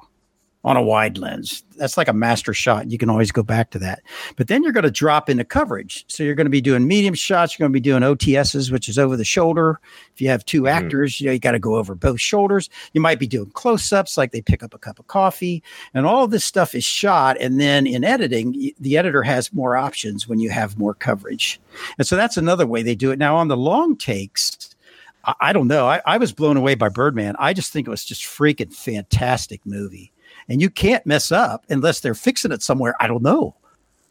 on 0.64 0.76
a 0.76 0.82
wide 0.82 1.18
lens. 1.18 1.64
That's 1.76 1.97
like 1.97 2.06
a 2.06 2.12
master 2.12 2.55
shot. 2.55 2.90
You 2.90 2.97
can 2.97 3.10
always 3.10 3.32
go 3.32 3.43
back 3.43 3.70
to 3.70 3.78
that. 3.80 4.02
But 4.36 4.47
then 4.47 4.62
you're 4.62 4.72
going 4.72 4.84
to 4.84 4.93
drop 4.93 5.28
into 5.28 5.44
coverage. 5.44 6.05
So 6.06 6.22
you're 6.22 6.36
going 6.36 6.47
to 6.47 6.51
be 6.51 6.60
doing 6.60 6.86
medium 6.86 7.14
shots. 7.14 7.59
You're 7.59 7.64
going 7.64 7.72
to 7.72 7.76
be 7.76 7.80
doing 7.80 8.02
OTSs, 8.02 8.70
which 8.70 8.89
is 8.89 8.97
over 8.97 9.16
the 9.16 9.24
shoulder. 9.24 9.80
If 10.14 10.20
you 10.20 10.28
have 10.28 10.44
2 10.44 10.62
mm-hmm. 10.62 10.68
actors, 10.68 11.20
you 11.20 11.26
know, 11.26 11.32
you 11.32 11.40
got 11.40 11.52
to 11.52 11.59
go 11.59 11.74
over 11.74 11.97
both 11.97 12.20
shoulders. 12.20 12.70
You 12.93 13.01
might 13.01 13.18
be 13.18 13.26
doing 13.26 13.51
close 13.51 13.93
ups, 13.93 14.16
like 14.16 14.30
they 14.30 14.40
pick 14.40 14.62
up 14.62 14.72
a 14.72 14.78
cup 14.78 15.01
of 15.01 15.09
coffee. 15.09 15.64
And 15.94 16.06
all 16.06 16.28
this 16.28 16.44
stuff 16.44 16.76
is 16.76 16.84
shot. 16.84 17.36
And 17.40 17.60
then 17.60 17.84
in 17.86 18.05
editing, 18.05 18.72
the 18.78 18.97
editor 18.97 19.24
has 19.24 19.52
more 19.52 19.76
options 19.76 20.28
when 20.28 20.39
you 20.39 20.51
have 20.51 20.78
more 20.78 20.94
coverage. 20.94 21.60
And 21.98 22.06
so 22.06 22.14
that's 22.14 22.36
another 22.36 22.66
way 22.66 22.82
they 22.82 22.94
do 22.94 23.10
it. 23.10 23.18
Now, 23.18 23.34
on 23.34 23.48
the 23.48 23.56
long 23.56 23.97
takes, 23.97 24.76
I, 25.24 25.34
I 25.40 25.52
don't 25.52 25.66
know. 25.66 25.89
I, 25.89 26.01
I 26.06 26.18
was 26.18 26.30
blown 26.30 26.56
away 26.56 26.76
by 26.76 26.89
Birdman. 26.89 27.34
I 27.40 27.52
just 27.52 27.72
think 27.72 27.89
it 27.89 27.90
was 27.90 28.05
just 28.05 28.22
freaking 28.22 28.72
fantastic 28.72 29.60
movie. 29.66 30.11
And 30.48 30.60
you 30.60 30.70
can't 30.70 31.06
mess 31.06 31.32
up 31.32 31.64
unless 31.69 32.01
they're 32.01 32.14
fixing 32.14 32.52
it 32.52 32.62
somewhere. 32.62 32.94
I 33.01 33.06
don't 33.06 33.23
know. 33.23 33.55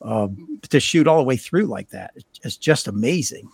Um, 0.02 0.60
to 0.70 0.80
shoot 0.80 1.08
all 1.08 1.18
the 1.18 1.24
way 1.24 1.38
through 1.38 1.66
like 1.66 1.90
that, 1.90 2.14
it's 2.44 2.58
just 2.58 2.88
amazing. 2.88 3.50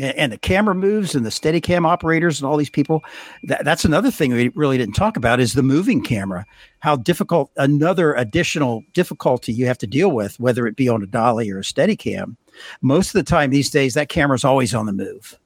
And 0.00 0.32
the 0.32 0.38
camera 0.38 0.74
moves 0.74 1.14
and 1.14 1.26
the 1.26 1.30
steady 1.30 1.60
cam 1.60 1.84
operators 1.84 2.40
and 2.40 2.48
all 2.48 2.56
these 2.56 2.70
people. 2.70 3.02
That, 3.42 3.62
that's 3.66 3.84
another 3.84 4.10
thing 4.10 4.32
we 4.32 4.48
really 4.54 4.78
didn't 4.78 4.94
talk 4.94 5.18
about 5.18 5.38
is 5.38 5.52
the 5.52 5.62
moving 5.62 6.02
camera. 6.02 6.46
How 6.78 6.96
difficult, 6.96 7.50
another 7.58 8.14
additional 8.14 8.82
difficulty 8.94 9.52
you 9.52 9.66
have 9.66 9.76
to 9.78 9.86
deal 9.86 10.10
with, 10.10 10.40
whether 10.40 10.66
it 10.66 10.76
be 10.76 10.88
on 10.88 11.02
a 11.02 11.06
dolly 11.06 11.50
or 11.50 11.58
a 11.58 11.64
steady 11.64 11.94
cam, 11.94 12.38
Most 12.80 13.08
of 13.08 13.12
the 13.14 13.30
time 13.30 13.50
these 13.50 13.68
days, 13.70 13.92
that 13.94 14.08
camera's 14.08 14.44
always 14.44 14.74
on 14.74 14.86
the 14.86 14.92
move. 14.92 15.38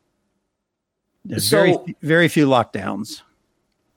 There's 1.24 1.48
So- 1.48 1.56
very 1.56 1.96
very 2.02 2.28
few 2.28 2.46
lockdowns. 2.46 3.22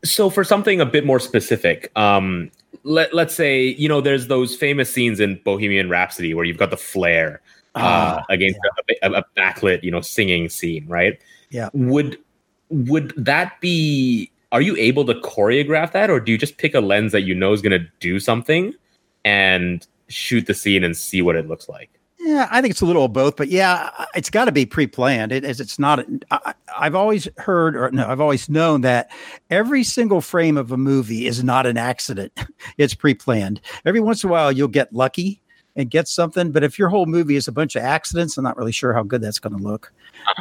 So 0.03 0.29
for 0.29 0.43
something 0.43 0.79
a 0.79 0.85
bit 0.85 1.05
more 1.05 1.19
specific, 1.19 1.91
um, 1.95 2.49
let 2.83 3.13
let's 3.13 3.35
say 3.35 3.67
you 3.67 3.89
know 3.89 4.01
there's 4.01 4.27
those 4.27 4.55
famous 4.55 4.91
scenes 4.91 5.19
in 5.19 5.39
Bohemian 5.43 5.89
Rhapsody 5.89 6.33
where 6.33 6.45
you've 6.45 6.57
got 6.57 6.69
the 6.69 6.77
flare 6.77 7.41
uh, 7.75 7.79
Ah, 8.19 8.25
against 8.29 8.59
a, 8.91 9.07
a, 9.07 9.11
a 9.19 9.25
backlit, 9.37 9.83
you 9.83 9.91
know, 9.91 10.01
singing 10.01 10.49
scene, 10.49 10.85
right? 10.87 11.19
Yeah. 11.49 11.69
Would 11.73 12.17
would 12.69 13.13
that 13.15 13.59
be? 13.61 14.31
Are 14.51 14.61
you 14.61 14.75
able 14.77 15.05
to 15.05 15.13
choreograph 15.13 15.91
that, 15.91 16.09
or 16.09 16.19
do 16.19 16.31
you 16.31 16.37
just 16.37 16.57
pick 16.57 16.73
a 16.73 16.79
lens 16.79 17.11
that 17.11 17.21
you 17.21 17.35
know 17.35 17.53
is 17.53 17.61
going 17.61 17.79
to 17.79 17.87
do 17.99 18.19
something 18.19 18.73
and 19.23 19.85
shoot 20.07 20.47
the 20.47 20.55
scene 20.55 20.83
and 20.83 20.97
see 20.97 21.21
what 21.21 21.35
it 21.35 21.47
looks 21.47 21.69
like? 21.69 21.98
Yeah, 22.19 22.49
I 22.51 22.61
think 22.61 22.71
it's 22.71 22.81
a 22.81 22.85
little 22.85 23.05
of 23.05 23.13
both, 23.13 23.37
but 23.37 23.47
yeah, 23.47 23.89
it's 24.13 24.29
got 24.29 24.45
to 24.45 24.51
be 24.51 24.65
pre-planned. 24.65 25.31
It 25.31 25.45
is. 25.45 25.61
It's 25.61 25.79
not. 25.79 26.05
I, 26.31 26.53
I've 26.77 26.93
always 26.93 27.29
heard, 27.37 27.77
or 27.77 27.89
no, 27.91 28.07
I've 28.07 28.19
always 28.19 28.49
known 28.49 28.81
that 28.81 29.09
every 29.49 29.85
single 29.85 30.19
frame 30.19 30.57
of 30.57 30.71
a 30.71 30.77
movie 30.77 31.27
is 31.27 31.43
not 31.43 31.65
an 31.65 31.77
accident. 31.77 32.33
It's 32.77 32.93
pre-planned. 32.93 33.61
Every 33.85 33.99
once 33.99 34.23
in 34.23 34.29
a 34.29 34.31
while, 34.31 34.51
you'll 34.51 34.67
get 34.69 34.93
lucky 34.93 35.41
and 35.75 35.89
get 35.89 36.07
something, 36.07 36.51
but 36.51 36.63
if 36.63 36.77
your 36.79 36.89
whole 36.89 37.05
movie 37.05 37.35
is 37.35 37.47
a 37.47 37.51
bunch 37.51 37.75
of 37.75 37.83
accidents, 37.83 38.37
I'm 38.37 38.43
not 38.43 38.57
really 38.57 38.71
sure 38.71 38.93
how 38.93 39.03
good 39.03 39.21
that's 39.21 39.39
going 39.39 39.57
to 39.57 39.63
look. 39.63 39.91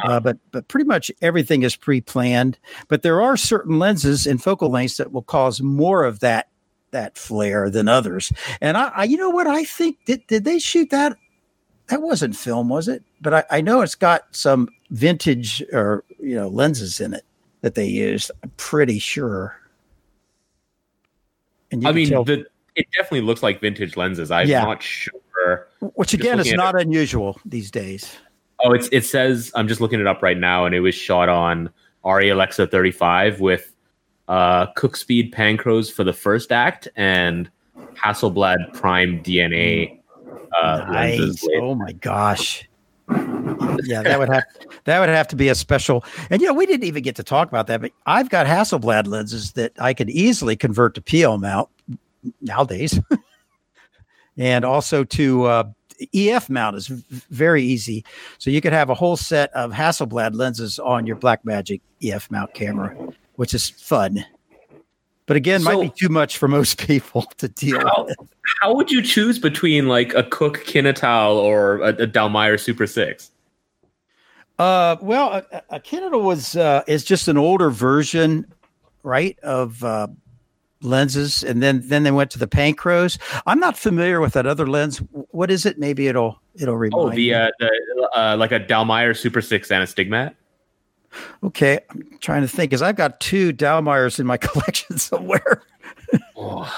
Uh, 0.03 0.19
but 0.19 0.37
but 0.51 0.67
pretty 0.67 0.85
much 0.85 1.11
everything 1.21 1.63
is 1.63 1.75
pre-planned. 1.75 2.57
But 2.87 3.01
there 3.03 3.21
are 3.21 3.35
certain 3.37 3.79
lenses 3.79 4.27
and 4.27 4.41
focal 4.41 4.69
lengths 4.69 4.97
that 4.97 5.11
will 5.11 5.23
cause 5.23 5.61
more 5.61 6.03
of 6.03 6.19
that 6.19 6.49
that 6.91 7.17
flare 7.17 7.69
than 7.69 7.87
others. 7.87 8.31
And 8.61 8.77
I, 8.77 8.87
I 8.95 9.03
you 9.05 9.17
know 9.17 9.29
what 9.29 9.47
I 9.47 9.63
think 9.63 9.97
did 10.05 10.25
did 10.27 10.43
they 10.43 10.59
shoot 10.59 10.89
that 10.91 11.17
that 11.89 12.01
wasn't 12.01 12.35
film, 12.35 12.69
was 12.69 12.87
it? 12.87 13.03
But 13.21 13.33
I, 13.33 13.43
I 13.51 13.61
know 13.61 13.81
it's 13.81 13.95
got 13.95 14.23
some 14.35 14.69
vintage 14.91 15.61
or 15.73 16.03
you 16.19 16.35
know 16.35 16.47
lenses 16.47 16.99
in 16.99 17.13
it 17.13 17.25
that 17.61 17.75
they 17.75 17.85
used. 17.87 18.31
I'm 18.43 18.51
pretty 18.57 18.99
sure. 18.99 19.55
And 21.71 21.83
you 21.83 21.89
I 21.89 21.91
mean, 21.91 22.09
tell- 22.09 22.23
the 22.23 22.45
it 22.75 22.87
definitely 22.95 23.21
looks 23.21 23.43
like 23.43 23.59
vintage 23.59 23.97
lenses. 23.97 24.31
I'm 24.31 24.47
Yeah. 24.47 24.63
not 24.63 24.81
sure. 24.81 25.11
which 25.95 26.13
again 26.13 26.39
is 26.39 26.51
not 26.53 26.79
unusual 26.79 27.39
these 27.45 27.71
days. 27.71 28.15
Oh, 28.63 28.73
it's 28.73 28.89
it 28.91 29.05
says 29.05 29.51
I'm 29.55 29.67
just 29.67 29.79
looking 29.81 29.99
it 29.99 30.07
up 30.07 30.21
right 30.21 30.37
now, 30.37 30.65
and 30.65 30.75
it 30.75 30.81
was 30.81 30.93
shot 30.95 31.29
on 31.29 31.69
Arri 32.03 32.31
Alexa 32.31 32.67
35 32.67 33.39
with 33.39 33.73
uh, 34.27 34.67
Cooke 34.73 34.95
Speed 34.97 35.33
Panchros 35.33 35.91
for 35.91 36.03
the 36.03 36.13
first 36.13 36.51
act 36.51 36.87
and 36.95 37.49
Hasselblad 37.95 38.73
Prime 38.73 39.23
DNA 39.23 39.98
uh. 40.57 40.85
Nice. 40.91 41.45
Oh 41.55 41.75
my 41.75 41.91
gosh. 41.93 42.67
Yeah, 43.83 44.03
that 44.03 44.19
would 44.19 44.29
have 44.29 44.43
that 44.83 44.99
would 44.99 45.09
have 45.09 45.27
to 45.29 45.35
be 45.35 45.49
a 45.49 45.55
special. 45.55 46.03
And 46.29 46.41
you 46.41 46.47
know, 46.47 46.53
we 46.53 46.65
didn't 46.65 46.85
even 46.85 47.01
get 47.01 47.15
to 47.15 47.23
talk 47.23 47.47
about 47.47 47.67
that, 47.67 47.81
but 47.81 47.91
I've 48.05 48.29
got 48.29 48.45
Hasselblad 48.45 49.07
lenses 49.07 49.53
that 49.53 49.73
I 49.79 49.93
could 49.93 50.09
easily 50.09 50.55
convert 50.55 50.95
to 50.95 51.01
PL 51.01 51.37
mount 51.39 51.69
nowadays, 52.41 52.99
and 54.37 54.63
also 54.63 55.03
to 55.05 55.45
uh, 55.45 55.63
EF 56.13 56.49
mount 56.49 56.75
is 56.75 56.87
very 56.87 57.63
easy. 57.63 58.05
So 58.37 58.49
you 58.49 58.61
could 58.61 58.73
have 58.73 58.89
a 58.89 58.95
whole 58.95 59.17
set 59.17 59.51
of 59.53 59.71
Hasselblad 59.71 60.35
lenses 60.35 60.77
on 60.79 61.07
your 61.07 61.15
Blackmagic 61.15 61.81
EF 62.03 62.29
mount 62.29 62.53
camera, 62.53 62.95
which 63.35 63.53
is 63.53 63.69
fun. 63.69 64.25
But 65.29 65.37
again, 65.37 65.61
might 65.61 65.79
be 65.79 65.91
too 65.91 66.09
much 66.09 66.39
for 66.39 66.47
most 66.47 66.79
people 66.87 67.21
to 67.37 67.47
deal 67.47 67.79
How, 67.79 68.05
with. 68.05 68.17
how 68.61 68.75
would 68.75 68.89
you 68.89 68.99
choose 68.99 69.37
between 69.37 69.87
like 69.87 70.11
a 70.15 70.23
Cooke 70.23 70.65
Kinetal 70.65 71.35
or 71.35 71.81
a, 71.81 71.89
a 71.89 72.07
Dallmeyer 72.07 72.59
Super 72.59 72.87
Six? 72.87 73.29
Uh, 74.57 74.95
well, 75.03 75.33
a, 75.51 75.61
a 75.69 75.79
Kinetal 75.79 76.23
was 76.23 76.55
uh, 76.55 76.81
is 76.87 77.03
just 77.03 77.27
an 77.27 77.37
older 77.37 77.69
version, 77.69 78.43
right, 79.03 79.37
of 79.43 79.83
uh, 79.83 80.07
lenses, 80.81 81.43
and 81.43 81.61
then 81.61 81.81
then 81.83 82.01
they 82.01 82.11
went 82.11 82.31
to 82.31 82.39
the 82.39 82.47
Panchros. 82.47 83.19
I'm 83.45 83.59
not 83.59 83.77
familiar 83.77 84.21
with 84.21 84.33
that 84.33 84.47
other 84.47 84.65
lens. 84.65 84.97
What 85.29 85.51
is 85.51 85.63
it? 85.63 85.77
Maybe 85.77 86.07
it'll 86.07 86.41
it'll 86.55 86.75
remind. 86.75 87.03
Oh, 87.03 87.15
the, 87.15 87.35
uh, 87.35 87.51
the 87.59 88.09
uh, 88.15 88.35
like 88.35 88.51
a 88.51 88.59
Dallmeyer 88.59 89.15
Super 89.15 89.41
Six 89.41 89.69
and 89.69 89.83
a 89.83 89.85
Stigmat. 89.85 90.33
Okay, 91.43 91.79
I'm 91.89 92.17
trying 92.21 92.41
to 92.41 92.47
think 92.47 92.69
because 92.69 92.81
I've 92.81 92.95
got 92.95 93.19
two 93.19 93.51
Dallmeyers 93.53 94.19
in 94.19 94.25
my 94.25 94.37
collection 94.37 94.97
somewhere. 94.97 95.63
Oh. 96.37 96.71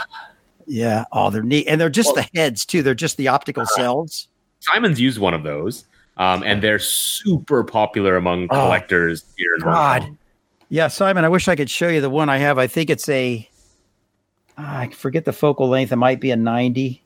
Yeah, 0.68 1.06
oh, 1.12 1.30
they're 1.30 1.44
neat, 1.44 1.68
and 1.68 1.82
they're 1.82 1.90
just 1.90 2.16
Well- 2.16 2.24
the 2.32 2.40
heads 2.40 2.66
too. 2.66 2.82
They're 2.84 2.94
just 2.96 3.18
the 3.18 3.28
optical 3.28 3.66
cells. 3.66 4.28
Simon's 4.62 5.02
used 5.02 5.20
one 5.20 5.34
of 5.34 5.44
those, 5.44 5.86
um, 6.18 6.44
and 6.44 6.62
they're 6.62 6.80
super 6.80 7.64
popular 7.64 8.16
among 8.16 8.44
Oh, 8.44 8.48
collectors 8.56 9.26
here 9.38 9.56
in 9.56 9.62
Hong 9.64 9.74
God. 9.74 10.02
Kong. 10.04 10.18
Yeah, 10.70 10.88
Simon, 10.88 11.26
I 11.26 11.30
wish 11.30 11.48
I 11.50 11.56
could 11.58 11.70
show 11.70 11.90
you 11.90 12.00
the 12.00 12.10
one 12.10 12.30
I 12.30 12.38
have. 12.38 12.58
I 12.58 12.68
think 12.68 12.90
it's 12.90 13.10
a, 13.10 13.50
ah, 14.58 14.78
I 14.80 14.90
forget 14.90 15.26
the 15.26 15.34
focal 15.34 15.68
length. 15.68 15.92
It 15.92 15.98
might 15.98 16.22
be 16.22 16.32
a 16.32 16.36
90, 16.38 17.01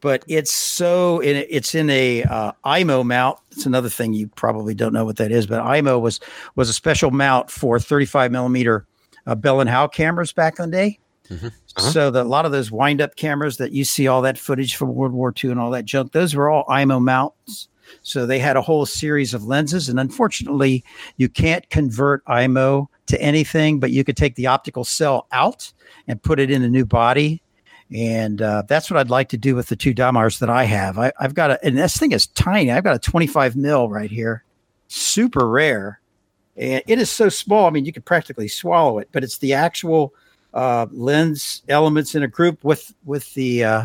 but 0.00 0.24
it's 0.26 0.52
so, 0.52 1.20
in, 1.20 1.44
it's 1.48 1.74
in 1.74 1.90
a 1.90 2.22
uh, 2.24 2.52
Eyemo 2.64 3.04
mount. 3.04 3.38
It's 3.50 3.66
another 3.66 3.88
thing 3.88 4.12
you 4.12 4.28
probably 4.28 4.74
don't 4.74 4.92
know 4.92 5.04
what 5.04 5.16
that 5.16 5.32
is, 5.32 5.46
but 5.46 5.62
Eyemo 5.62 6.00
was 6.00 6.20
was 6.56 6.68
a 6.68 6.72
special 6.72 7.10
mount 7.10 7.50
for 7.50 7.78
35 7.78 8.32
millimeter 8.32 8.86
uh, 9.26 9.34
Bell 9.34 9.60
and 9.60 9.68
Howell 9.68 9.88
cameras 9.88 10.32
back 10.32 10.58
in 10.58 10.70
the 10.70 10.76
day. 10.76 10.98
Mhm. 11.28 11.46
Uh-huh. 11.46 11.90
So 11.90 12.10
that 12.10 12.26
a 12.26 12.28
lot 12.28 12.46
of 12.46 12.52
those 12.52 12.70
wind 12.70 13.00
up 13.00 13.16
cameras 13.16 13.58
that 13.58 13.72
you 13.72 13.84
see 13.84 14.08
all 14.08 14.22
that 14.22 14.38
footage 14.38 14.74
from 14.74 14.94
World 14.94 15.12
War 15.12 15.32
II 15.42 15.50
and 15.50 15.60
all 15.60 15.70
that 15.70 15.84
junk, 15.84 16.12
those 16.12 16.34
were 16.34 16.50
all 16.50 16.64
Eyemo 16.66 17.00
mounts. 17.00 17.68
So 18.02 18.26
they 18.26 18.38
had 18.38 18.56
a 18.56 18.62
whole 18.62 18.86
series 18.86 19.34
of 19.34 19.44
lenses, 19.44 19.88
and 19.88 19.98
unfortunately, 19.98 20.84
you 21.16 21.28
can't 21.28 21.68
convert 21.70 22.24
Eyemo 22.26 22.86
to 23.06 23.20
anything, 23.20 23.80
but 23.80 23.90
you 23.90 24.04
could 24.04 24.16
take 24.16 24.36
the 24.36 24.46
optical 24.46 24.84
cell 24.84 25.26
out 25.32 25.72
and 26.06 26.22
put 26.22 26.38
it 26.38 26.50
in 26.50 26.62
a 26.62 26.68
new 26.68 26.84
body. 26.84 27.42
And 27.92 28.40
uh, 28.40 28.62
that's 28.68 28.90
what 28.90 28.98
I'd 28.98 29.10
like 29.10 29.30
to 29.30 29.36
do 29.36 29.56
with 29.56 29.68
the 29.68 29.76
two 29.76 29.92
Dallmeyers 29.92 30.38
that 30.38 30.50
I 30.50 30.64
have. 30.64 30.98
I, 30.98 31.12
I've 31.18 31.34
got 31.34 31.50
a, 31.50 31.64
and 31.64 31.76
this 31.76 31.96
thing 31.96 32.12
is 32.12 32.28
tiny. 32.28 32.70
I've 32.70 32.84
got 32.84 32.94
a 32.94 33.00
25 33.00 33.56
mil 33.56 33.88
right 33.88 34.10
here, 34.10 34.44
super 34.86 35.48
rare. 35.48 36.00
And 36.56 36.82
it 36.86 36.98
is 36.98 37.10
so 37.10 37.28
small. 37.28 37.66
I 37.66 37.70
mean, 37.70 37.84
you 37.84 37.92
could 37.92 38.04
practically 38.04 38.46
swallow 38.46 38.98
it, 38.98 39.08
but 39.12 39.24
it's 39.24 39.38
the 39.38 39.54
actual 39.54 40.14
uh, 40.54 40.86
lens 40.92 41.62
elements 41.68 42.14
in 42.14 42.22
a 42.22 42.28
group 42.28 42.62
with 42.64 42.94
with 43.04 43.32
the 43.34 43.64
uh, 43.64 43.84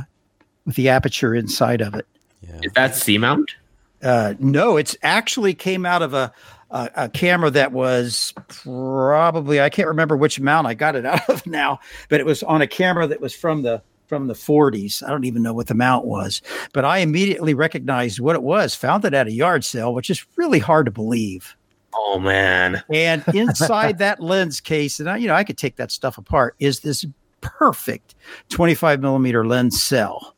with 0.66 0.76
the 0.76 0.90
aperture 0.90 1.34
inside 1.34 1.82
of 1.82 1.96
it. 1.96 2.08
Yeah. 2.42 2.60
Is 2.64 2.74
that 2.74 2.96
C 2.96 3.18
mount? 3.18 3.56
Uh, 4.04 4.34
no, 4.40 4.78
it's 4.78 4.96
actually 5.04 5.54
came 5.54 5.86
out 5.86 6.02
of 6.02 6.14
a, 6.14 6.32
a 6.70 6.90
a 6.96 7.10
camera 7.10 7.50
that 7.52 7.72
was 7.72 8.34
probably 8.48 9.62
I 9.62 9.70
can't 9.70 9.88
remember 9.88 10.18
which 10.18 10.40
mount 10.40 10.68
I 10.68 10.74
got 10.74 10.96
it 10.96 11.06
out 11.06 11.30
of 11.30 11.46
now, 11.46 11.80
but 12.10 12.20
it 12.20 12.26
was 12.26 12.44
on 12.44 12.62
a 12.62 12.68
camera 12.68 13.08
that 13.08 13.22
was 13.22 13.34
from 13.34 13.62
the 13.62 13.82
from 14.08 14.28
the 14.28 14.34
40s. 14.34 15.04
I 15.04 15.10
don't 15.10 15.26
even 15.26 15.44
know 15.44 15.54
what 15.54 15.68
the 15.68 15.74
mount 15.74 16.06
was, 16.06 16.42
but 16.74 16.86
I 16.86 17.00
immediately 17.00 17.54
recognized 17.54 18.20
what 18.20 18.36
it 18.36 18.44
was. 18.44 18.76
Found 18.76 19.06
it 19.06 19.14
at 19.14 19.28
a 19.28 19.32
yard 19.32 19.64
sale, 19.64 19.94
which 19.94 20.10
is 20.10 20.26
really 20.36 20.60
hard 20.60 20.86
to 20.86 20.92
believe. 20.92 21.56
Oh 21.94 22.20
man. 22.20 22.84
And 22.94 23.24
inside 23.34 23.98
that 24.00 24.20
lens 24.20 24.60
case, 24.60 25.00
and 25.00 25.10
I, 25.10 25.18
you 25.18 25.28
know, 25.28 25.36
I 25.36 25.44
could 25.44 25.58
take 25.58 25.78
that 25.78 25.92
stuff 25.92 26.18
apart, 26.18 26.56
is 26.60 26.82
this 26.82 27.06
perfect 27.42 28.16
25 28.50 29.02
millimeter 29.02 29.46
lens 29.46 29.82
cell. 29.82 30.36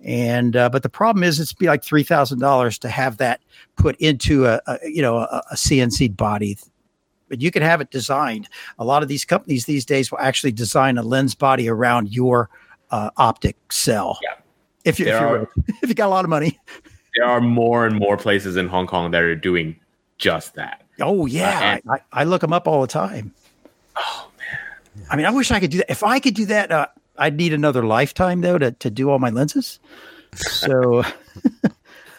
And 0.00 0.56
uh, 0.56 0.68
but 0.68 0.82
the 0.82 0.88
problem 0.88 1.24
is, 1.24 1.40
it's 1.40 1.52
be 1.52 1.66
like 1.66 1.82
three 1.82 2.04
thousand 2.04 2.38
dollars 2.38 2.78
to 2.80 2.88
have 2.88 3.16
that 3.16 3.40
put 3.76 3.96
into 3.96 4.46
a, 4.46 4.60
a 4.68 4.78
you 4.84 5.02
know 5.02 5.18
a, 5.18 5.42
a 5.50 5.56
CNC 5.56 6.16
body. 6.16 6.56
But 7.28 7.42
you 7.42 7.50
can 7.50 7.62
have 7.62 7.80
it 7.80 7.90
designed. 7.90 8.48
A 8.78 8.84
lot 8.84 9.02
of 9.02 9.08
these 9.08 9.24
companies 9.24 9.66
these 9.66 9.84
days 9.84 10.10
will 10.10 10.20
actually 10.20 10.52
design 10.52 10.98
a 10.98 11.02
lens 11.02 11.34
body 11.34 11.68
around 11.68 12.10
your 12.10 12.48
uh, 12.90 13.10
optic 13.16 13.56
cell. 13.72 14.18
Yeah. 14.22 14.34
If 14.84 14.98
you 14.98 15.06
if, 15.06 15.20
you're, 15.20 15.50
if 15.82 15.88
you 15.88 15.94
got 15.94 16.06
a 16.06 16.10
lot 16.10 16.24
of 16.24 16.30
money. 16.30 16.58
There 17.16 17.26
are 17.26 17.40
more 17.40 17.84
and 17.84 17.98
more 17.98 18.16
places 18.16 18.56
in 18.56 18.68
Hong 18.68 18.86
Kong 18.86 19.10
that 19.10 19.22
are 19.22 19.34
doing 19.34 19.74
just 20.18 20.54
that. 20.54 20.84
Oh 21.00 21.26
yeah, 21.26 21.78
I, 21.88 21.94
I, 21.94 22.00
I 22.12 22.24
look 22.24 22.42
them 22.42 22.52
up 22.52 22.68
all 22.68 22.80
the 22.80 22.86
time. 22.86 23.32
Oh 23.96 24.30
man. 24.38 25.06
I 25.10 25.16
mean, 25.16 25.26
I 25.26 25.30
wish 25.30 25.50
I 25.50 25.58
could 25.58 25.70
do 25.70 25.78
that. 25.78 25.90
If 25.90 26.04
I 26.04 26.20
could 26.20 26.34
do 26.34 26.44
that, 26.46 26.70
uh, 26.70 26.86
I'd 27.16 27.36
need 27.36 27.52
another 27.52 27.84
lifetime 27.84 28.40
though 28.40 28.58
to, 28.58 28.70
to 28.70 28.90
do 28.90 29.10
all 29.10 29.18
my 29.18 29.30
lenses. 29.30 29.80
So 30.36 31.02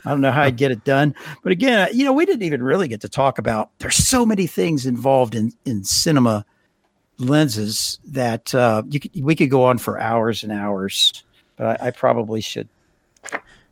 I 0.05 0.09
don't 0.09 0.21
know 0.21 0.31
how 0.31 0.41
I'd 0.41 0.57
get 0.57 0.71
it 0.71 0.83
done. 0.83 1.15
But 1.43 1.51
again, 1.53 1.79
uh, 1.79 1.91
you 1.93 2.03
know, 2.03 2.11
we 2.11 2.25
didn't 2.25 2.43
even 2.43 2.63
really 2.63 2.87
get 2.87 2.99
to 3.01 3.09
talk 3.09 3.37
about. 3.37 3.69
There's 3.79 3.95
so 3.95 4.25
many 4.25 4.47
things 4.47 4.85
involved 4.85 5.35
in 5.35 5.53
in 5.65 5.83
cinema 5.83 6.45
lenses 7.19 7.99
that 8.05 8.53
uh, 8.55 8.83
you 8.89 8.99
could, 8.99 9.11
we 9.23 9.35
could 9.35 9.49
go 9.49 9.63
on 9.65 9.77
for 9.77 9.99
hours 9.99 10.43
and 10.43 10.51
hours. 10.51 11.23
But 11.57 11.81
I, 11.81 11.87
I 11.87 11.91
probably 11.91 12.41
should 12.41 12.69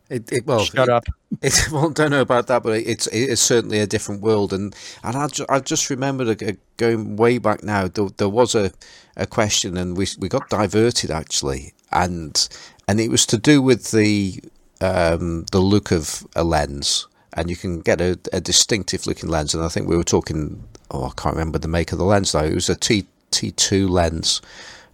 It, 0.10 0.32
it, 0.32 0.46
well, 0.46 0.60
shut 0.64 0.88
it- 0.88 0.94
up. 0.94 1.06
It, 1.42 1.68
well, 1.72 1.90
don't 1.90 2.12
know 2.12 2.22
about 2.22 2.48
that, 2.48 2.64
but 2.64 2.78
it's 2.80 3.08
it 3.08 3.30
is 3.30 3.42
certainly 3.42 3.80
a 3.80 3.88
different 3.88 4.22
world, 4.22 4.54
and 4.54 4.74
and 5.04 5.16
I, 5.18 5.28
ju- 5.28 5.46
I 5.50 5.60
just 5.60 5.90
remembered 5.90 6.42
uh, 6.42 6.54
going 6.78 7.18
way 7.18 7.38
back 7.38 7.64
now. 7.64 7.88
There, 7.90 8.08
there 8.18 8.30
was 8.30 8.56
a, 8.56 8.72
a 9.18 9.28
question, 9.28 9.76
and 9.78 9.98
we 9.98 10.08
we 10.20 10.30
got 10.30 10.50
diverted 10.50 11.12
actually, 11.12 11.74
and 11.92 12.48
and 12.88 13.00
it 13.02 13.10
was 13.12 13.26
to 13.28 13.38
do 13.38 13.62
with 13.62 13.92
the 13.92 14.40
um, 14.80 15.46
the 15.52 15.60
look 15.60 15.92
of 15.92 16.26
a 16.36 16.46
lens, 16.46 17.08
and 17.34 17.50
you 17.50 17.58
can 17.58 17.82
get 17.82 18.00
a, 18.00 18.18
a 18.32 18.40
distinctive 18.40 19.06
looking 19.06 19.30
lens. 19.30 19.54
And 19.54 19.64
I 19.64 19.68
think 19.68 19.88
we 19.90 19.98
were 19.98 20.04
talking. 20.06 20.64
Oh, 20.92 21.04
I 21.06 21.12
can't 21.22 21.36
remember 21.36 21.60
the 21.60 21.68
make 21.68 21.92
of 21.92 21.98
the 21.98 22.06
lens 22.06 22.32
though. 22.32 22.46
It 22.46 22.56
was 22.56 22.70
a 22.70 22.76
T 22.76 23.06
T 23.32 23.52
two 23.52 23.88
lens. 23.88 24.42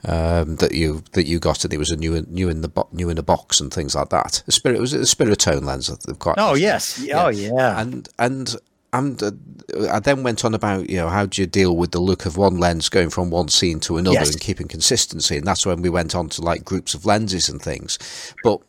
Um, 0.06 0.58
that 0.58 0.74
you 0.74 1.02
that 1.14 1.28
you 1.28 1.40
got, 1.40 1.64
and 1.64 1.74
it 1.74 1.78
was 1.78 1.90
a 1.90 1.96
new 1.96 2.26
new 2.28 2.50
in 2.50 2.60
the 2.60 2.68
bo- 2.68 2.90
new 2.92 3.10
in 3.10 3.16
the 3.16 3.24
box 3.24 3.62
and 3.62 3.74
things 3.74 3.96
like 3.96 4.10
that. 4.10 4.44
A 4.48 4.52
spirit 4.52 4.82
was 4.82 4.94
it 4.94 5.00
a 5.00 5.04
Spiratone 5.04 5.64
lens. 5.64 5.90
Quite 6.20 6.36
oh 6.38 6.56
yes, 6.56 7.00
yeah. 7.00 7.24
oh 7.24 7.30
yeah, 7.30 7.80
and 7.80 8.10
and 8.20 8.54
and 8.94 9.22
uh, 9.24 9.32
I 9.92 10.00
then 10.00 10.24
went 10.24 10.46
on 10.46 10.54
about 10.54 10.90
you 10.90 10.98
know 10.98 11.10
how 11.10 11.26
do 11.26 11.42
you 11.42 11.48
deal 11.48 11.76
with 11.76 11.92
the 11.92 12.00
look 12.00 12.26
of 12.26 12.38
one 12.38 12.58
lens 12.58 12.90
going 12.90 13.10
from 13.10 13.32
one 13.32 13.50
scene 13.50 13.80
to 13.82 13.98
another 13.98 14.14
yes. 14.20 14.32
and 14.32 14.40
keeping 14.40 14.68
consistency, 14.68 15.38
and 15.38 15.46
that's 15.46 15.66
when 15.66 15.82
we 15.82 15.90
went 15.90 16.16
on 16.16 16.30
to 16.30 16.42
like 16.42 16.64
groups 16.64 16.94
of 16.94 17.06
lenses 17.06 17.50
and 17.50 17.62
things. 17.62 17.98
But 18.44 18.62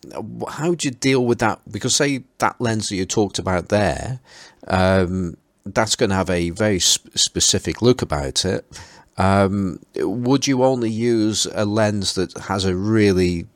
how 0.48 0.74
do 0.74 0.88
you 0.88 0.92
deal 0.92 1.24
with 1.24 1.38
that? 1.40 1.60
Because 1.70 1.94
say 1.94 2.24
that 2.38 2.60
lens 2.60 2.88
that 2.88 2.96
you 2.96 3.04
talked 3.04 3.38
about 3.38 3.68
there, 3.68 4.20
um, 4.66 5.36
that's 5.66 5.94
going 5.94 6.10
to 6.10 6.16
have 6.16 6.30
a 6.30 6.50
very 6.50 6.80
sp- 6.80 7.12
specific 7.14 7.82
look 7.82 8.02
about 8.02 8.44
it. 8.44 8.64
Um, 9.16 9.80
would 9.96 10.46
you 10.46 10.64
only 10.64 10.90
use 10.90 11.46
a 11.52 11.64
lens 11.64 12.14
that 12.14 12.36
has 12.38 12.64
a 12.64 12.74
really 12.74 13.46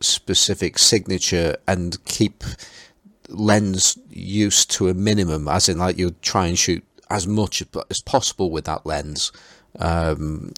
specific 0.00 0.78
signature 0.78 1.56
and 1.66 2.02
keep 2.04 2.44
lens 3.28 3.98
use 4.10 4.66
to 4.66 4.88
a 4.88 4.94
minimum, 4.94 5.48
as 5.48 5.68
in 5.68 5.78
like 5.78 5.98
you 5.98 6.10
try 6.22 6.46
and 6.46 6.58
shoot 6.58 6.84
as 7.10 7.26
much 7.26 7.62
as 7.90 8.00
possible 8.00 8.50
with 8.50 8.64
that 8.64 8.84
lens, 8.84 9.30
um, 9.78 10.52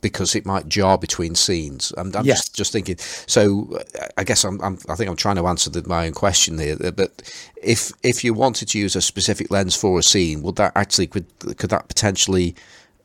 because 0.00 0.34
it 0.34 0.46
might 0.46 0.68
jar 0.68 0.96
between 0.96 1.34
scenes. 1.34 1.92
I'm, 1.96 2.14
I'm 2.16 2.24
yes. 2.24 2.40
just, 2.40 2.56
just 2.56 2.72
thinking. 2.72 2.96
So 2.98 3.78
I 4.16 4.24
guess 4.24 4.44
I'm, 4.44 4.60
I'm, 4.62 4.78
i 4.88 4.94
think 4.94 5.10
I'm 5.10 5.16
trying 5.16 5.36
to 5.36 5.46
answer 5.46 5.68
the, 5.70 5.86
my 5.86 6.06
own 6.06 6.12
question 6.12 6.58
here. 6.58 6.76
But 6.76 7.22
if 7.62 7.92
if 8.02 8.24
you 8.24 8.32
wanted 8.32 8.68
to 8.68 8.78
use 8.78 8.96
a 8.96 9.02
specific 9.02 9.50
lens 9.50 9.76
for 9.76 9.98
a 9.98 10.02
scene, 10.02 10.42
would 10.42 10.56
that 10.56 10.72
actually 10.74 11.08
could 11.08 11.26
could 11.58 11.70
that 11.70 11.88
potentially 11.88 12.54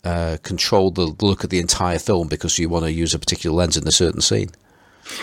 uh, 0.04 0.38
control 0.44 0.92
the 0.92 1.16
look 1.22 1.44
of 1.44 1.50
the 1.50 1.60
entire 1.60 2.00
film 2.00 2.28
because 2.28 2.58
you 2.58 2.70
want 2.70 2.86
to 2.86 2.92
use 2.92 3.14
a 3.14 3.20
particular 3.20 3.56
lens 3.56 3.78
in 3.78 3.88
a 3.88 3.92
certain 3.92 4.22
scene? 4.22 4.50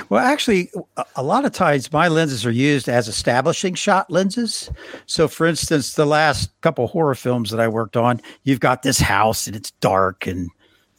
Well, 0.09 0.25
actually, 0.25 0.71
a 1.17 1.23
lot 1.23 1.45
of 1.45 1.53
times 1.53 1.93
my 1.93 2.09
lenses 2.09 2.45
are 2.45 2.51
used 2.51 2.89
as 2.89 3.09
establishing 3.09 3.75
shot 3.75 4.11
lenses. 4.11 4.71
So, 5.07 5.29
for 5.29 5.47
instance, 5.47 5.95
the 5.95 6.07
last 6.07 6.51
couple 6.61 6.87
horror 6.89 7.15
films 7.15 7.51
that 7.51 7.61
I 7.61 7.69
worked 7.69 7.97
on, 7.97 8.21
you've 8.43 8.61
got 8.61 8.83
this 8.83 8.99
house 8.99 9.47
and 9.47 9.55
it's 9.55 9.71
dark 9.73 10.27
and 10.27 10.51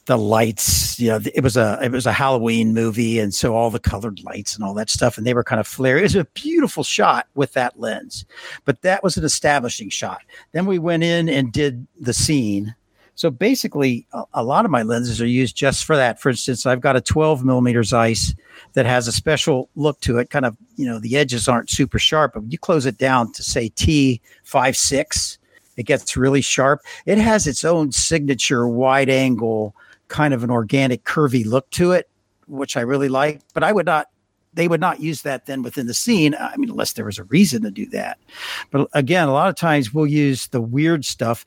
the 0.06 0.18
lights. 0.18 0.98
You 0.98 1.10
know, 1.10 1.20
it 1.34 1.42
was 1.42 1.56
a 1.56 1.78
it 1.82 1.92
was 1.92 2.06
a 2.06 2.12
Halloween 2.12 2.74
movie, 2.74 3.18
and 3.18 3.32
so 3.34 3.54
all 3.54 3.70
the 3.70 3.78
colored 3.78 4.22
lights 4.24 4.54
and 4.54 4.64
all 4.64 4.74
that 4.74 4.90
stuff, 4.90 5.18
and 5.18 5.26
they 5.26 5.34
were 5.34 5.44
kind 5.44 5.60
of 5.60 5.66
flaring. 5.66 6.00
It 6.00 6.04
was 6.04 6.16
a 6.16 6.24
beautiful 6.34 6.82
shot 6.82 7.28
with 7.34 7.52
that 7.52 7.78
lens, 7.78 8.24
but 8.64 8.82
that 8.82 9.02
was 9.02 9.16
an 9.16 9.24
establishing 9.24 9.90
shot. 9.90 10.22
Then 10.52 10.66
we 10.66 10.78
went 10.78 11.04
in 11.04 11.28
and 11.28 11.52
did 11.52 11.86
the 11.98 12.14
scene 12.14 12.74
so 13.20 13.30
basically, 13.30 14.06
a, 14.32 14.42
lot 14.42 14.64
of 14.64 14.70
my 14.70 14.80
lenses 14.80 15.20
are 15.20 15.26
used 15.26 15.54
just 15.54 15.84
for 15.84 15.94
that. 15.94 16.18
For 16.18 16.30
instance, 16.30 16.64
I've 16.64 16.80
got 16.80 16.96
a 16.96 17.02
12 17.02 17.44
millimeter 17.44 17.84
Zeiss 17.84 18.34
that 18.72 18.86
has 18.86 19.06
a 19.06 19.12
special 19.12 19.68
look 19.76 20.00
to 20.00 20.16
it. 20.16 20.30
Kind 20.30 20.46
of, 20.46 20.56
you 20.76 20.86
know, 20.86 20.98
the 20.98 21.18
edges 21.18 21.46
aren't 21.46 21.68
super 21.68 21.98
sharp, 21.98 22.32
but 22.32 22.40
when 22.40 22.50
you 22.50 22.56
close 22.56 22.86
it 22.86 22.96
down 22.96 23.30
to 23.32 23.42
say 23.42 23.68
T56, 23.68 25.36
it 25.76 25.82
gets 25.82 26.16
really 26.16 26.40
sharp. 26.40 26.80
It 27.04 27.18
has 27.18 27.46
its 27.46 27.62
own 27.62 27.92
signature 27.92 28.66
wide 28.66 29.10
angle, 29.10 29.76
kind 30.08 30.32
of 30.32 30.42
an 30.42 30.50
organic, 30.50 31.04
curvy 31.04 31.44
look 31.44 31.68
to 31.72 31.92
it, 31.92 32.08
which 32.46 32.74
I 32.74 32.80
really 32.80 33.10
like. 33.10 33.42
But 33.52 33.64
I 33.64 33.72
would 33.72 33.84
not 33.84 34.06
they 34.52 34.68
would 34.68 34.80
not 34.80 35.00
use 35.00 35.22
that 35.22 35.46
then 35.46 35.62
within 35.62 35.86
the 35.86 35.94
scene. 35.94 36.34
I 36.34 36.56
mean, 36.56 36.70
unless 36.70 36.94
there 36.94 37.04
was 37.04 37.18
a 37.18 37.24
reason 37.24 37.62
to 37.62 37.70
do 37.70 37.86
that. 37.90 38.18
But 38.70 38.88
again, 38.94 39.28
a 39.28 39.32
lot 39.32 39.48
of 39.48 39.56
times 39.56 39.94
we'll 39.94 40.06
use 40.06 40.48
the 40.48 40.60
weird 40.60 41.04
stuff 41.04 41.44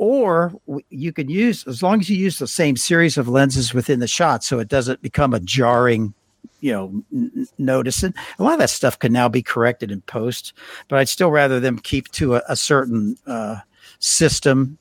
or 0.00 0.54
you 0.88 1.12
can 1.12 1.28
use 1.28 1.66
as 1.66 1.82
long 1.82 2.00
as 2.00 2.08
you 2.08 2.16
use 2.16 2.38
the 2.38 2.48
same 2.48 2.74
series 2.74 3.18
of 3.18 3.28
lenses 3.28 3.74
within 3.74 4.00
the 4.00 4.08
shot 4.08 4.42
so 4.42 4.58
it 4.58 4.66
doesn't 4.66 5.02
become 5.02 5.34
a 5.34 5.40
jarring 5.40 6.14
you 6.60 6.72
know 6.72 7.04
n- 7.12 7.46
notice. 7.58 8.02
And 8.02 8.14
a 8.38 8.42
lot 8.42 8.54
of 8.54 8.60
that 8.60 8.70
stuff 8.70 8.98
can 8.98 9.12
now 9.12 9.28
be 9.28 9.42
corrected 9.42 9.90
in 9.90 10.00
post 10.02 10.54
but 10.88 10.98
i'd 10.98 11.08
still 11.10 11.30
rather 11.30 11.60
them 11.60 11.78
keep 11.78 12.08
to 12.12 12.36
a, 12.36 12.42
a 12.48 12.56
certain 12.56 13.16
uh, 13.26 13.56
system 13.98 14.78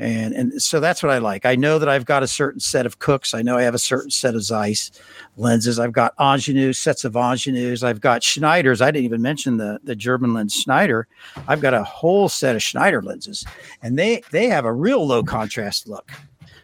and 0.00 0.32
and 0.34 0.62
so 0.62 0.80
that's 0.80 1.02
what 1.02 1.12
I 1.12 1.18
like. 1.18 1.44
I 1.44 1.56
know 1.56 1.78
that 1.78 1.88
I've 1.88 2.06
got 2.06 2.22
a 2.22 2.26
certain 2.26 2.58
set 2.58 2.86
of 2.86 3.00
Cookes. 3.00 3.34
I 3.34 3.42
know 3.42 3.58
I 3.58 3.62
have 3.62 3.74
a 3.74 3.78
certain 3.78 4.10
set 4.10 4.34
of 4.34 4.42
Zeiss 4.42 4.90
lenses. 5.36 5.78
I've 5.78 5.92
got 5.92 6.16
Angénieux 6.16 6.74
sets 6.74 7.04
of 7.04 7.12
Angénieux. 7.12 7.82
I've 7.82 8.00
got 8.00 8.22
Schneiders. 8.22 8.80
I 8.80 8.90
didn't 8.90 9.04
even 9.04 9.20
mention 9.20 9.58
the 9.58 9.78
the 9.84 9.94
German 9.94 10.32
lens 10.32 10.54
Schneider. 10.54 11.06
I've 11.46 11.60
got 11.60 11.74
a 11.74 11.84
whole 11.84 12.30
set 12.30 12.56
of 12.56 12.62
Schneider 12.62 13.02
lenses, 13.02 13.44
and 13.82 13.98
they 13.98 14.22
they 14.30 14.48
have 14.48 14.64
a 14.64 14.72
real 14.72 15.06
low 15.06 15.22
contrast 15.22 15.86
look. 15.86 16.10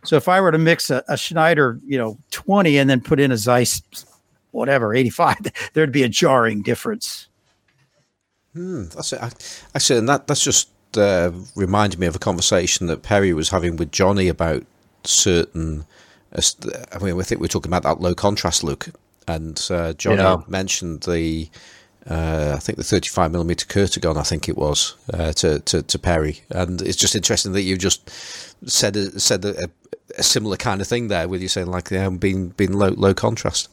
So 0.02 0.16
if 0.16 0.28
I 0.28 0.40
were 0.40 0.52
to 0.52 0.58
mix 0.58 0.88
a, 0.88 1.04
a 1.06 1.18
Schneider, 1.18 1.78
you 1.84 1.98
know, 1.98 2.16
twenty, 2.30 2.78
and 2.78 2.88
then 2.88 3.02
put 3.02 3.20
in 3.20 3.32
a 3.32 3.36
Zeiss, 3.36 3.82
whatever, 4.52 4.94
eighty 4.94 5.10
five, 5.10 5.36
there'd 5.74 5.92
be 5.92 6.04
a 6.04 6.08
jarring 6.08 6.62
difference. 6.62 7.28
Hmm, 8.54 8.84
that's 8.84 9.12
it. 9.12 9.20
Actually, 9.74 9.98
and 9.98 10.08
that 10.08 10.26
that's 10.26 10.42
just 10.42 10.70
uh, 10.96 11.32
reminded 11.54 11.98
me 11.98 12.06
of 12.06 12.16
a 12.16 12.20
conversation 12.20 12.86
that 12.86 13.02
Perry 13.02 13.32
was 13.32 13.50
having 13.50 13.76
with 13.76 13.92
Johnny 13.92 14.28
about 14.28 14.64
certain. 15.04 15.84
I 16.32 16.98
mean, 17.02 17.18
I 17.18 17.22
think 17.22 17.40
we're 17.40 17.46
talking 17.48 17.70
about 17.70 17.84
that 17.84 18.00
low 18.00 18.14
contrast 18.14 18.64
look, 18.64 18.88
and 19.26 19.64
uh, 19.70 19.92
Johnny 19.94 20.22
yeah. 20.22 20.42
mentioned 20.48 21.02
the. 21.02 21.48
Uh, 22.08 22.52
I 22.54 22.60
think 22.60 22.78
the 22.78 22.84
35 22.84 23.32
millimeter 23.32 23.66
Curtagon, 23.66 24.16
I 24.16 24.22
think 24.22 24.48
it 24.48 24.56
was, 24.56 24.94
uh, 25.12 25.32
to, 25.32 25.58
to, 25.58 25.82
to 25.82 25.98
Perry, 25.98 26.42
and 26.50 26.80
it's 26.80 26.94
just 26.94 27.16
interesting 27.16 27.50
that 27.50 27.62
you 27.62 27.76
just 27.76 28.08
said 28.64 28.96
a, 28.96 29.18
said 29.18 29.44
a, 29.44 29.68
a 30.16 30.22
similar 30.22 30.56
kind 30.56 30.80
of 30.80 30.86
thing 30.86 31.08
there, 31.08 31.28
with 31.28 31.42
you 31.42 31.48
saying 31.48 31.66
like 31.66 31.90
yeah, 31.90 32.08
being 32.10 32.50
being 32.50 32.72
low 32.72 32.90
low 32.90 33.12
contrast. 33.12 33.68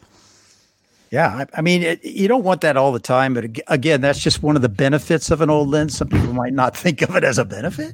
Yeah, 1.14 1.28
I, 1.28 1.60
I 1.60 1.62
mean, 1.62 1.84
it, 1.84 2.04
you 2.04 2.28
don't 2.28 2.44
want 2.44 2.62
that 2.62 2.76
all 2.76 2.92
the 2.92 3.00
time, 3.00 3.36
but 3.36 3.46
again, 3.68 4.02
that's 4.02 4.18
just 4.18 4.42
one 4.42 4.56
of 4.56 4.64
the 4.64 4.68
benefits 4.68 5.30
of 5.30 5.42
an 5.42 5.50
old 5.52 5.70
lens. 5.70 5.96
Some 5.96 6.08
people 6.08 6.34
might 6.34 6.54
not 6.54 6.76
think 6.76 7.04
of 7.04 7.16
it 7.16 7.24
as 7.24 7.38
a 7.38 7.46
benefit, 7.46 7.94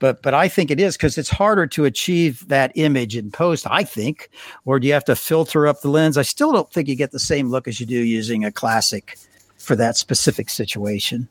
but 0.00 0.22
but 0.22 0.34
I 0.34 0.48
think 0.48 0.72
it 0.72 0.80
is 0.80 0.96
because 0.96 1.16
it's 1.16 1.30
harder 1.30 1.68
to 1.68 1.84
achieve 1.84 2.48
that 2.48 2.72
image 2.74 3.16
in 3.16 3.30
post. 3.30 3.64
I 3.70 3.84
think, 3.84 4.30
or 4.64 4.80
do 4.80 4.88
you 4.88 4.92
have 4.92 5.04
to 5.04 5.14
filter 5.14 5.68
up 5.68 5.82
the 5.82 5.88
lens? 5.88 6.18
I 6.18 6.22
still 6.22 6.50
don't 6.50 6.68
think 6.72 6.88
you 6.88 6.96
get 6.96 7.12
the 7.12 7.20
same 7.20 7.48
look 7.48 7.68
as 7.68 7.78
you 7.78 7.86
do 7.86 7.94
using 7.94 8.44
a 8.44 8.50
classic 8.50 9.16
for 9.56 9.76
that 9.76 9.96
specific 9.96 10.50
situation. 10.50 11.28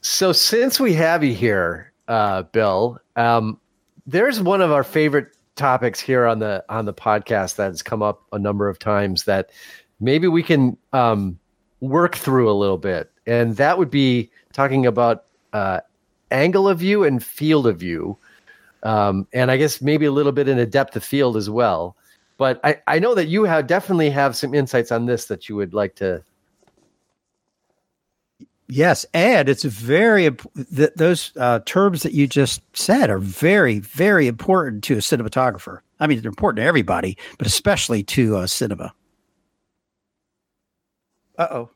So 0.00 0.32
since 0.32 0.80
we 0.80 0.92
have 0.94 1.22
you 1.22 1.34
here, 1.34 1.92
uh, 2.08 2.42
Bill, 2.42 2.98
um, 3.14 3.60
there's 4.08 4.40
one 4.40 4.60
of 4.60 4.72
our 4.72 4.82
favorite 4.82 5.33
topics 5.56 6.00
here 6.00 6.26
on 6.26 6.38
the 6.38 6.64
on 6.68 6.84
the 6.84 6.94
podcast 6.94 7.56
that 7.56 7.66
has 7.66 7.82
come 7.82 8.02
up 8.02 8.22
a 8.32 8.38
number 8.38 8.68
of 8.68 8.78
times 8.78 9.24
that 9.24 9.50
maybe 10.00 10.28
we 10.28 10.42
can 10.42 10.76
um, 10.92 11.38
work 11.80 12.16
through 12.16 12.50
a 12.50 12.54
little 12.54 12.78
bit, 12.78 13.10
and 13.26 13.56
that 13.56 13.78
would 13.78 13.90
be 13.90 14.30
talking 14.52 14.86
about 14.86 15.24
uh, 15.52 15.80
angle 16.30 16.68
of 16.68 16.78
view 16.78 17.04
and 17.04 17.24
field 17.24 17.66
of 17.66 17.78
view, 17.78 18.16
um, 18.82 19.26
and 19.32 19.50
I 19.50 19.56
guess 19.56 19.80
maybe 19.80 20.06
a 20.06 20.12
little 20.12 20.32
bit 20.32 20.48
in 20.48 20.58
a 20.58 20.66
depth 20.66 20.96
of 20.96 21.04
field 21.04 21.36
as 21.36 21.48
well. 21.48 21.96
But 22.36 22.60
I, 22.64 22.80
I 22.86 22.98
know 22.98 23.14
that 23.14 23.28
you 23.28 23.44
have 23.44 23.66
definitely 23.66 24.10
have 24.10 24.34
some 24.34 24.54
insights 24.54 24.90
on 24.90 25.06
this 25.06 25.26
that 25.26 25.48
you 25.48 25.54
would 25.56 25.72
like 25.72 25.94
to 25.96 26.22
Yes, 28.66 29.04
and 29.12 29.48
it's 29.48 29.62
very 29.64 30.30
th- 30.74 30.92
those 30.96 31.32
uh, 31.36 31.60
terms 31.66 32.02
that 32.02 32.12
you 32.12 32.26
just 32.26 32.62
said 32.76 33.10
are 33.10 33.18
very, 33.18 33.78
very 33.80 34.26
important 34.26 34.82
to 34.84 34.94
a 34.94 34.98
cinematographer. 34.98 35.80
I 36.00 36.06
mean, 36.06 36.20
they're 36.22 36.30
important 36.30 36.58
to 36.62 36.66
everybody, 36.66 37.18
but 37.36 37.46
especially 37.46 38.02
to 38.04 38.38
uh, 38.38 38.46
cinema. 38.46 38.94
Uh 41.36 41.48
oh. 41.50 41.70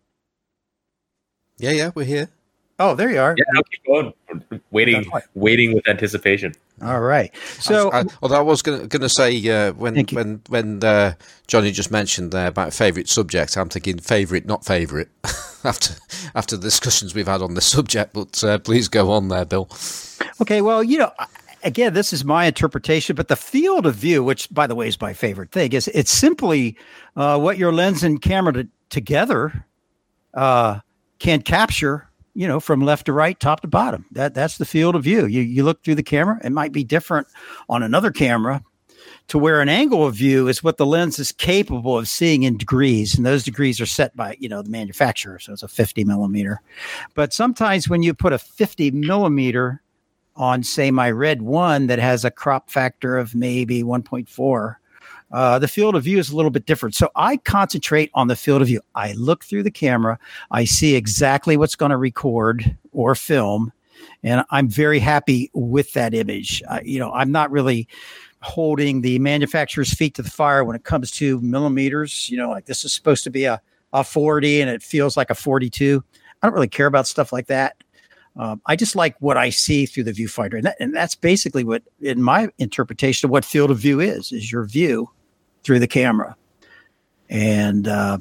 Yeah, 1.59 1.73
yeah, 1.73 1.91
we're 1.95 2.05
here. 2.05 2.31
Oh, 2.81 2.95
there 2.95 3.11
you 3.11 3.19
are. 3.19 3.35
Yeah, 3.37 3.45
I'll 3.57 3.63
keep 3.65 3.85
going. 3.85 4.61
Waiting, 4.71 5.05
waiting 5.35 5.75
with 5.75 5.89
anticipation. 5.89 6.55
All 6.81 7.01
right. 7.01 7.35
So, 7.59 7.91
I, 7.91 8.01
I, 8.01 8.05
although 8.23 8.37
I 8.37 8.41
was 8.43 8.63
going 8.63 8.89
to 8.89 9.09
say 9.09 9.49
uh, 9.49 9.73
when 9.73 10.07
when 10.13 10.43
when 10.49 10.85
uh, 10.85 11.15
Johnny 11.49 11.73
just 11.73 11.91
mentioned 11.91 12.31
there 12.31 12.47
about 12.47 12.73
favourite 12.73 13.09
subject, 13.09 13.57
I'm 13.57 13.69
thinking 13.69 13.99
favourite, 13.99 14.47
not 14.47 14.65
favourite. 14.65 15.09
after 15.65 15.95
after 16.37 16.57
the 16.57 16.63
discussions 16.63 17.15
we've 17.15 17.27
had 17.27 17.43
on 17.43 17.55
this 17.55 17.67
subject, 17.67 18.13
but 18.13 18.45
uh, 18.45 18.59
please 18.59 18.87
go 18.87 19.11
on 19.11 19.27
there, 19.29 19.45
Bill. 19.45 19.69
Okay. 20.41 20.61
Well, 20.61 20.85
you 20.85 20.99
know, 20.99 21.11
again, 21.65 21.95
this 21.95 22.13
is 22.13 22.25
my 22.25 22.45
interpretation, 22.47 23.17
but 23.17 23.27
the 23.27 23.37
field 23.37 23.87
of 23.87 23.97
view, 23.97 24.23
which 24.23 24.53
by 24.55 24.69
the 24.69 24.77
way 24.77 24.87
is 24.87 25.01
my 25.01 25.13
favorite 25.13 25.51
thing, 25.51 25.73
is 25.73 25.89
it's 25.89 26.13
simply 26.13 26.77
uh, 27.17 27.39
what 27.39 27.59
your 27.59 27.73
lens 27.73 28.05
and 28.05 28.23
camera 28.23 28.53
to, 28.53 28.69
together 28.89 29.65
uh, 30.35 30.79
can 31.19 31.43
capture 31.43 32.08
you 32.39 32.47
know, 32.47 32.61
from 32.61 32.83
left 32.83 33.07
to 33.07 33.13
right, 33.13 33.39
top 33.41 33.63
to 33.63 33.67
bottom. 33.67 34.07
That 34.13 34.33
that's 34.33 34.59
the 34.59 34.65
field 34.65 34.95
of 34.95 35.03
view. 35.03 35.27
You 35.27 35.43
you 35.43 35.65
look 35.65 35.83
through 35.83 35.97
the 35.97 36.05
camera. 36.05 36.39
It 36.45 36.53
might 36.53 36.71
be 36.71 36.85
different 36.85 37.27
on 37.69 37.83
another 37.83 38.13
camera 38.13 38.63
to 39.27 39.39
where 39.39 39.61
an 39.61 39.69
angle 39.69 40.07
of 40.07 40.15
view 40.15 40.47
is 40.47 40.63
what 40.63 40.77
the 40.77 40.87
lens 40.87 41.19
is 41.19 41.33
capable 41.33 41.99
of 41.99 42.07
seeing 42.07 42.45
in 42.45 42.57
degrees. 42.57 43.17
And 43.17 43.27
those 43.27 43.43
degrees 43.43 43.81
are 43.81 43.87
set 43.87 44.15
by, 44.15 44.37
you 44.39 44.49
know, 44.49 44.63
the 44.63 44.71
manufacturer. 44.71 45.41
So 45.41 45.53
it's 45.53 45.65
a 45.65 45.69
50 45.69 46.05
millimeter. 46.05 46.61
But 47.15 47.33
sometimes 47.33 47.89
when 47.89 48.05
you 48.05 48.15
put 48.15 48.33
a 48.33 48.39
50 48.39 48.93
millimeter 48.93 49.83
on, 50.37 50.63
say, 50.63 50.93
my 50.93 51.11
red 51.11 51.43
one 51.43 51.89
that 51.89 51.99
has 51.99 52.25
a 52.25 52.31
crop 52.31 52.71
factor 52.71 53.19
of 53.19 53.35
maybe 53.35 53.83
1.4, 53.83 54.77
uh, 55.31 55.59
the 55.59 55.69
field 55.69 55.95
of 55.95 56.05
view 56.05 56.19
is 56.19 56.31
a 56.31 56.37
little 56.37 56.51
bit 56.51 56.67
different. 56.67 56.95
So 56.95 57.11
I 57.15 57.37
concentrate 57.37 58.11
on 58.15 58.29
the 58.29 58.37
field 58.37 58.63
of 58.63 58.69
view. 58.69 58.81
I 58.95 59.13
look 59.13 59.45
through 59.45 59.63
the 59.63 59.71
camera, 59.71 60.19
I 60.51 60.65
see 60.65 60.95
exactly 60.95 61.57
what's 61.57 61.75
going 61.75 61.91
to 61.91 61.97
record 61.97 62.77
or 62.93 63.15
film, 63.15 63.73
and 64.23 64.45
I'm 64.51 64.69
very 64.69 64.99
happy 64.99 65.51
with 65.53 65.93
that 65.93 66.15
image. 66.15 66.63
Uh, 66.69 66.81
you 66.83 66.99
know, 66.99 67.13
I'm 67.13 67.31
not 67.31 67.51
really 67.51 67.89
holding 68.41 69.01
the 69.01 69.19
manufacturer's 69.19 69.93
feet 69.93 70.15
to 70.15 70.23
the 70.23 70.31
fire 70.31 70.65
when 70.65 70.77
it 70.77 70.85
comes 70.85 71.11
to 71.11 71.41
millimeters. 71.41 72.29
You 72.31 72.39
know, 72.39 72.51
like 72.51 72.67
this 72.67 72.85
is 72.85 72.93
supposed 72.93 73.25
to 73.25 73.31
be 73.31 73.45
a, 73.45 73.61
a 73.93 74.05
40 74.05 74.61
and 74.61 74.71
it 74.71 74.83
feels 74.83 75.17
like 75.17 75.31
a 75.31 75.35
42. 75.35 76.03
I 76.41 76.47
don't 76.47 76.55
really 76.55 76.69
care 76.69 76.87
about 76.87 77.07
stuff 77.07 77.33
like 77.33 77.49
that. 77.49 77.77
Um, 78.37 78.63
I 78.67 78.77
just 78.77 78.95
like 78.95 79.17
what 79.19 79.37
I 79.37 79.51
see 79.51 79.85
through 79.85 80.05
the 80.05 80.13
viewfinder, 80.13 80.55
and, 80.55 80.65
that, 80.65 80.77
and 80.79 80.95
that's 80.95 81.17
basically 81.17 81.65
what, 81.65 81.83
in 82.01 82.23
my 82.23 82.49
interpretation 82.59 83.27
of 83.27 83.33
what 83.33 83.45
field 83.45 83.73
of 83.73 83.79
view 83.79 83.99
is, 83.99 84.31
is 84.31 84.53
your 84.53 84.65
view 84.65 85.11
through 85.65 85.79
the 85.79 85.87
camera. 85.87 86.37
And 87.29 87.89
uh, 87.89 88.19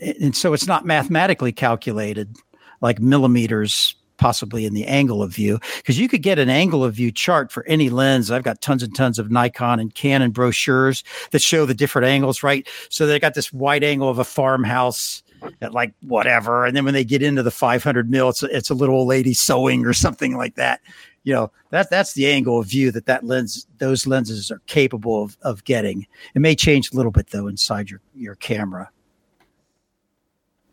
and 0.00 0.34
so 0.34 0.52
it's 0.52 0.66
not 0.66 0.84
mathematically 0.84 1.52
calculated 1.52 2.36
like 2.80 3.00
millimeters 3.00 3.94
possibly 4.16 4.64
in 4.64 4.74
the 4.74 4.86
angle 4.86 5.22
of 5.22 5.30
view 5.32 5.58
because 5.76 5.98
you 5.98 6.08
could 6.08 6.22
get 6.22 6.38
an 6.38 6.48
angle 6.48 6.82
of 6.82 6.94
view 6.94 7.12
chart 7.12 7.52
for 7.52 7.64
any 7.66 7.90
lens. 7.90 8.30
I've 8.30 8.42
got 8.42 8.60
tons 8.60 8.82
and 8.82 8.94
tons 8.94 9.18
of 9.18 9.30
nikon 9.30 9.78
and 9.78 9.94
canon 9.94 10.30
brochures 10.30 11.04
that 11.30 11.42
show 11.42 11.66
the 11.66 11.74
different 11.74 12.06
angles 12.06 12.42
right? 12.42 12.66
So 12.88 13.06
they 13.06 13.18
got 13.18 13.34
this 13.34 13.52
wide 13.52 13.84
angle 13.84 14.08
of 14.08 14.18
a 14.18 14.24
farmhouse 14.24 15.22
at 15.60 15.74
like 15.74 15.92
whatever 16.00 16.64
and 16.64 16.74
then 16.74 16.84
when 16.84 16.94
they 16.94 17.04
get 17.04 17.22
into 17.22 17.42
the 17.42 17.50
500 17.50 18.10
mil 18.10 18.30
it's 18.30 18.42
a, 18.42 18.56
it's 18.56 18.70
a 18.70 18.74
little 18.74 18.96
old 18.96 19.08
lady 19.08 19.34
sewing 19.34 19.84
or 19.84 19.92
something 19.92 20.36
like 20.36 20.54
that 20.54 20.80
you 21.26 21.34
know 21.34 21.50
that 21.70 21.90
that's 21.90 22.12
the 22.12 22.30
angle 22.30 22.60
of 22.60 22.66
view 22.66 22.92
that 22.92 23.06
that 23.06 23.24
lens 23.24 23.66
those 23.78 24.06
lenses 24.06 24.50
are 24.50 24.62
capable 24.66 25.24
of, 25.24 25.36
of 25.42 25.64
getting. 25.64 26.06
It 26.34 26.38
may 26.38 26.54
change 26.54 26.92
a 26.92 26.96
little 26.96 27.10
bit 27.10 27.30
though 27.30 27.48
inside 27.48 27.90
your 27.90 28.00
your 28.14 28.36
camera. 28.36 28.88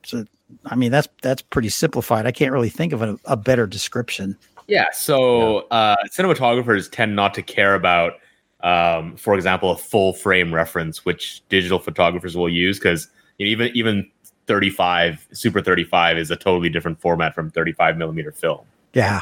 So 0.05 0.25
i 0.65 0.75
mean 0.75 0.91
that's 0.91 1.09
that's 1.23 1.41
pretty 1.41 1.69
simplified. 1.69 2.27
I 2.27 2.31
can't 2.31 2.51
really 2.51 2.69
think 2.69 2.93
of 2.93 3.01
a, 3.01 3.17
a 3.25 3.35
better 3.35 3.65
description. 3.65 4.37
Yeah 4.67 4.85
so 4.93 5.61
uh 5.71 5.95
cinematographers 6.15 6.89
tend 6.89 7.15
not 7.15 7.33
to 7.33 7.41
care 7.41 7.73
about 7.73 8.13
um 8.61 9.15
for 9.17 9.33
example 9.33 9.71
a 9.71 9.77
full 9.77 10.13
frame 10.13 10.53
reference 10.53 11.03
which 11.03 11.41
digital 11.49 11.79
photographers 11.79 12.37
will 12.37 12.47
use 12.47 12.77
because 12.77 13.07
you 13.39 13.47
know, 13.47 13.51
even 13.51 13.71
even 13.73 14.11
35 14.45 15.27
super 15.31 15.61
35 15.61 16.19
is 16.19 16.29
a 16.29 16.35
totally 16.35 16.69
different 16.69 17.01
format 17.01 17.33
from 17.33 17.49
35 17.49 17.97
millimeter 17.97 18.31
film. 18.31 18.65
Yeah 18.93 19.21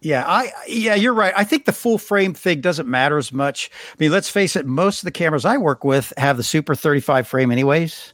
yeah, 0.00 0.24
I 0.26 0.52
yeah, 0.68 0.94
you're 0.94 1.14
right. 1.14 1.32
I 1.36 1.44
think 1.44 1.64
the 1.64 1.72
full 1.72 1.98
frame 1.98 2.34
thing 2.34 2.60
doesn't 2.60 2.88
matter 2.88 3.18
as 3.18 3.32
much. 3.32 3.70
I 3.92 3.96
mean, 3.98 4.12
let's 4.12 4.28
face 4.28 4.54
it, 4.54 4.66
most 4.66 5.00
of 5.00 5.04
the 5.04 5.10
cameras 5.10 5.44
I 5.44 5.56
work 5.56 5.84
with 5.84 6.12
have 6.16 6.36
the 6.36 6.42
Super 6.42 6.74
35 6.74 7.26
frame 7.26 7.50
anyways. 7.50 8.12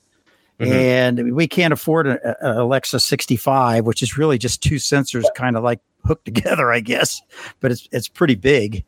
Mm-hmm. 0.61 0.73
And 0.73 1.35
we 1.35 1.49
can't 1.49 1.73
afford 1.73 2.07
an 2.07 2.19
Alexa 2.41 3.01
65, 3.01 3.85
which 3.85 4.03
is 4.03 4.17
really 4.17 4.39
just 4.39 4.63
two 4.63 4.77
sensors 4.77 5.25
kind 5.35 5.57
of 5.57 5.65
like 5.65 5.81
hooked 6.05 6.25
together, 6.27 6.73
I 6.73 6.81
guess. 6.81 7.21
But 7.61 7.73
it's 7.73 7.89
it's 7.91 8.09
pretty 8.09 8.37
big. 8.37 8.85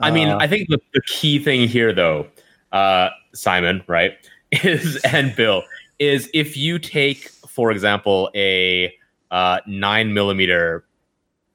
I 0.00 0.12
mean, 0.12 0.28
uh, 0.28 0.38
I 0.38 0.46
think 0.46 0.68
the, 0.68 0.78
the 0.94 1.02
key 1.02 1.40
thing 1.40 1.66
here 1.66 1.92
though, 1.92 2.28
uh, 2.70 3.08
Simon, 3.34 3.82
right, 3.88 4.12
is 4.52 4.96
and 5.04 5.34
Bill, 5.34 5.64
is 5.98 6.30
if 6.32 6.56
you 6.56 6.78
take, 6.78 7.30
for 7.48 7.72
example, 7.72 8.30
a 8.36 8.94
uh, 9.32 9.58
nine 9.66 10.14
millimeter 10.14 10.84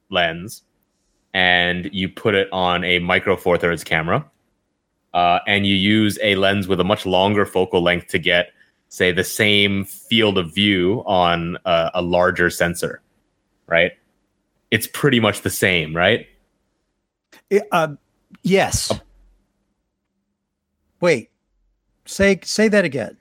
lens 0.09 0.63
and 1.33 1.89
you 1.93 2.09
put 2.09 2.35
it 2.35 2.47
on 2.51 2.83
a 2.83 2.99
micro 2.99 3.35
four 3.35 3.57
thirds 3.57 3.83
camera, 3.83 4.25
uh, 5.13 5.39
and 5.47 5.65
you 5.65 5.75
use 5.75 6.19
a 6.21 6.35
lens 6.35 6.67
with 6.67 6.79
a 6.79 6.83
much 6.83 7.05
longer 7.05 7.45
focal 7.45 7.81
length 7.81 8.07
to 8.07 8.19
get, 8.19 8.51
say, 8.89 9.11
the 9.11 9.23
same 9.23 9.85
field 9.85 10.37
of 10.37 10.53
view 10.53 11.03
on 11.05 11.57
a, 11.65 11.91
a 11.95 12.01
larger 12.01 12.49
sensor, 12.49 13.01
right? 13.67 13.91
It's 14.71 14.87
pretty 14.87 15.19
much 15.19 15.41
the 15.41 15.49
same, 15.49 15.95
right? 15.95 16.27
It, 17.49 17.63
uh, 17.71 17.89
yes. 18.43 18.91
Uh, 18.91 18.99
Wait, 21.03 21.31
say 22.05 22.39
say 22.43 22.69
that 22.69 22.85
again. 22.85 23.17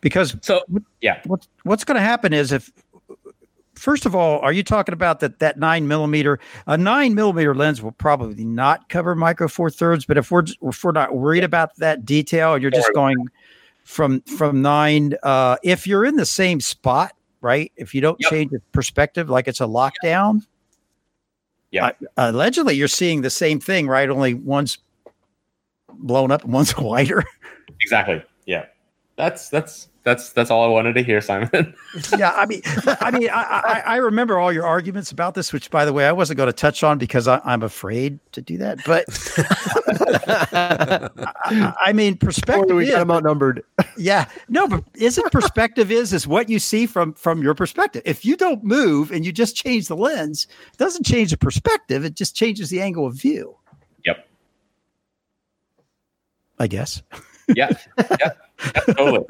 Because 0.00 0.36
so 0.42 0.62
yeah, 1.00 1.20
what's 1.26 1.46
what's 1.62 1.84
going 1.84 1.94
to 1.94 2.00
happen 2.00 2.32
is 2.32 2.50
if 2.50 2.72
first 3.82 4.06
of 4.06 4.14
all, 4.14 4.38
are 4.38 4.52
you 4.52 4.62
talking 4.62 4.92
about 4.92 5.20
that 5.20 5.40
that 5.40 5.58
nine 5.58 5.88
millimeter? 5.88 6.38
A 6.66 6.78
nine 6.78 7.14
millimeter 7.14 7.54
lens 7.54 7.82
will 7.82 7.92
probably 7.92 8.44
not 8.44 8.88
cover 8.88 9.14
micro 9.14 9.48
four 9.48 9.70
thirds, 9.70 10.04
but 10.06 10.16
if 10.16 10.30
we're 10.30 10.44
if 10.62 10.84
we're 10.84 10.92
not 10.92 11.14
worried 11.14 11.44
about 11.44 11.76
that 11.76 12.04
detail, 12.04 12.56
you're 12.56 12.70
just 12.70 12.92
going 12.94 13.16
from 13.84 14.20
from 14.22 14.62
nine, 14.62 15.14
uh, 15.22 15.56
if 15.62 15.86
you're 15.86 16.04
in 16.04 16.16
the 16.16 16.26
same 16.26 16.60
spot, 16.60 17.14
right? 17.40 17.72
If 17.76 17.94
you 17.94 18.00
don't 18.00 18.18
yep. 18.20 18.30
change 18.30 18.52
the 18.52 18.60
perspective, 18.72 19.28
like 19.28 19.48
it's 19.48 19.60
a 19.60 19.64
lockdown. 19.64 20.46
Yeah. 21.72 21.86
Uh, 21.86 22.30
allegedly, 22.32 22.74
you're 22.74 22.86
seeing 22.86 23.22
the 23.22 23.30
same 23.30 23.58
thing, 23.58 23.88
right? 23.88 24.08
Only 24.08 24.34
one's 24.34 24.78
blown 25.92 26.30
up 26.30 26.44
and 26.44 26.52
one's 26.52 26.76
wider. 26.78 27.24
Exactly. 27.80 28.22
Yeah. 28.46 28.66
That's 29.16 29.48
that's 29.50 29.88
that's 30.04 30.32
that's 30.32 30.50
all 30.50 30.64
I 30.64 30.68
wanted 30.68 30.94
to 30.94 31.02
hear, 31.02 31.20
Simon. 31.20 31.74
yeah, 32.18 32.32
I 32.32 32.46
mean, 32.46 32.62
I 32.86 33.10
mean, 33.12 33.28
I, 33.30 33.42
I, 33.42 33.82
I, 33.86 33.96
remember 33.96 34.38
all 34.38 34.52
your 34.52 34.66
arguments 34.66 35.12
about 35.12 35.34
this, 35.34 35.52
which, 35.52 35.70
by 35.70 35.84
the 35.84 35.92
way, 35.92 36.06
I 36.06 36.12
wasn't 36.12 36.38
going 36.38 36.48
to 36.48 36.52
touch 36.52 36.82
on 36.82 36.98
because 36.98 37.28
I, 37.28 37.40
am 37.44 37.62
afraid 37.62 38.18
to 38.32 38.42
do 38.42 38.58
that. 38.58 38.80
But 38.84 39.04
I, 41.44 41.72
I, 41.80 41.92
mean, 41.92 42.16
perspective. 42.16 42.74
we 42.74 42.86
got 42.86 43.08
outnumbered. 43.08 43.62
Yeah, 43.96 44.28
no, 44.48 44.66
but 44.66 44.82
isn't 44.94 45.30
perspective 45.30 45.92
is 45.92 46.12
is 46.12 46.26
what 46.26 46.48
you 46.48 46.58
see 46.58 46.86
from 46.86 47.12
from 47.14 47.42
your 47.42 47.54
perspective. 47.54 48.02
If 48.04 48.24
you 48.24 48.36
don't 48.36 48.64
move 48.64 49.12
and 49.12 49.24
you 49.24 49.30
just 49.30 49.54
change 49.54 49.86
the 49.86 49.96
lens, 49.96 50.48
it 50.72 50.78
doesn't 50.78 51.06
change 51.06 51.30
the 51.30 51.36
perspective. 51.36 52.04
It 52.04 52.14
just 52.14 52.34
changes 52.34 52.70
the 52.70 52.80
angle 52.80 53.06
of 53.06 53.14
view. 53.14 53.56
Yep. 54.04 54.26
I 56.58 56.66
guess. 56.66 57.02
Yeah. 57.54 57.70
Yeah. 57.98 58.30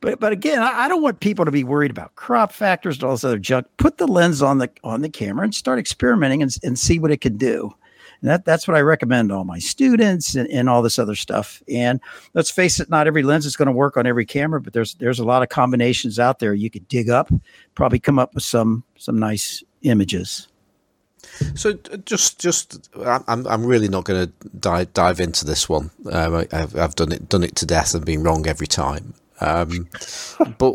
but 0.00 0.20
but 0.20 0.32
again, 0.32 0.62
I, 0.62 0.84
I, 0.84 0.88
don't 0.88 1.02
want 1.02 1.20
people 1.20 1.44
to 1.44 1.50
be 1.50 1.64
worried 1.64 1.90
about 1.90 2.14
crop 2.14 2.52
factors 2.52 2.96
and 2.96 3.04
all 3.04 3.12
this 3.12 3.24
other 3.24 3.38
junk. 3.38 3.66
Put 3.76 3.98
the 3.98 4.06
lens 4.06 4.42
on 4.42 4.58
the 4.58 4.70
on 4.84 5.02
the 5.02 5.08
camera 5.08 5.44
and 5.44 5.54
start 5.54 5.78
experimenting 5.78 6.42
and, 6.42 6.56
and 6.62 6.78
see 6.78 6.98
what 6.98 7.10
it 7.10 7.20
can 7.20 7.36
do. 7.36 7.74
And 8.20 8.30
that 8.30 8.44
that's 8.44 8.68
what 8.68 8.76
I 8.76 8.80
recommend 8.80 9.30
to 9.30 9.34
all 9.34 9.44
my 9.44 9.58
students 9.58 10.34
and, 10.34 10.48
and 10.48 10.68
all 10.68 10.82
this 10.82 10.98
other 10.98 11.16
stuff. 11.16 11.62
And 11.68 12.00
let's 12.34 12.50
face 12.50 12.78
it, 12.80 12.88
not 12.88 13.06
every 13.06 13.22
lens 13.22 13.46
is 13.46 13.56
going 13.56 13.66
to 13.66 13.72
work 13.72 13.96
on 13.96 14.06
every 14.06 14.26
camera, 14.26 14.60
but 14.60 14.72
there's 14.72 14.94
there's 14.94 15.18
a 15.18 15.24
lot 15.24 15.42
of 15.42 15.48
combinations 15.48 16.18
out 16.18 16.38
there 16.38 16.54
you 16.54 16.70
could 16.70 16.86
dig 16.88 17.10
up, 17.10 17.30
probably 17.74 17.98
come 17.98 18.18
up 18.18 18.34
with 18.34 18.44
some 18.44 18.84
some 18.96 19.18
nice 19.18 19.62
images. 19.82 20.48
So 21.54 21.74
just, 22.04 22.38
just, 22.40 22.90
I'm, 22.96 23.46
I'm 23.46 23.64
really 23.64 23.88
not 23.88 24.04
going 24.04 24.26
to 24.26 24.48
dive 24.58 24.92
dive 24.92 25.20
into 25.20 25.44
this 25.44 25.68
one. 25.68 25.90
Um, 26.10 26.34
I, 26.34 26.46
have 26.50 26.76
I've 26.76 26.94
done 26.94 27.12
it, 27.12 27.28
done 27.28 27.42
it 27.42 27.56
to 27.56 27.66
death, 27.66 27.94
and 27.94 28.04
been 28.04 28.22
wrong 28.22 28.46
every 28.46 28.66
time. 28.66 29.14
Um, 29.40 29.88
but 30.58 30.72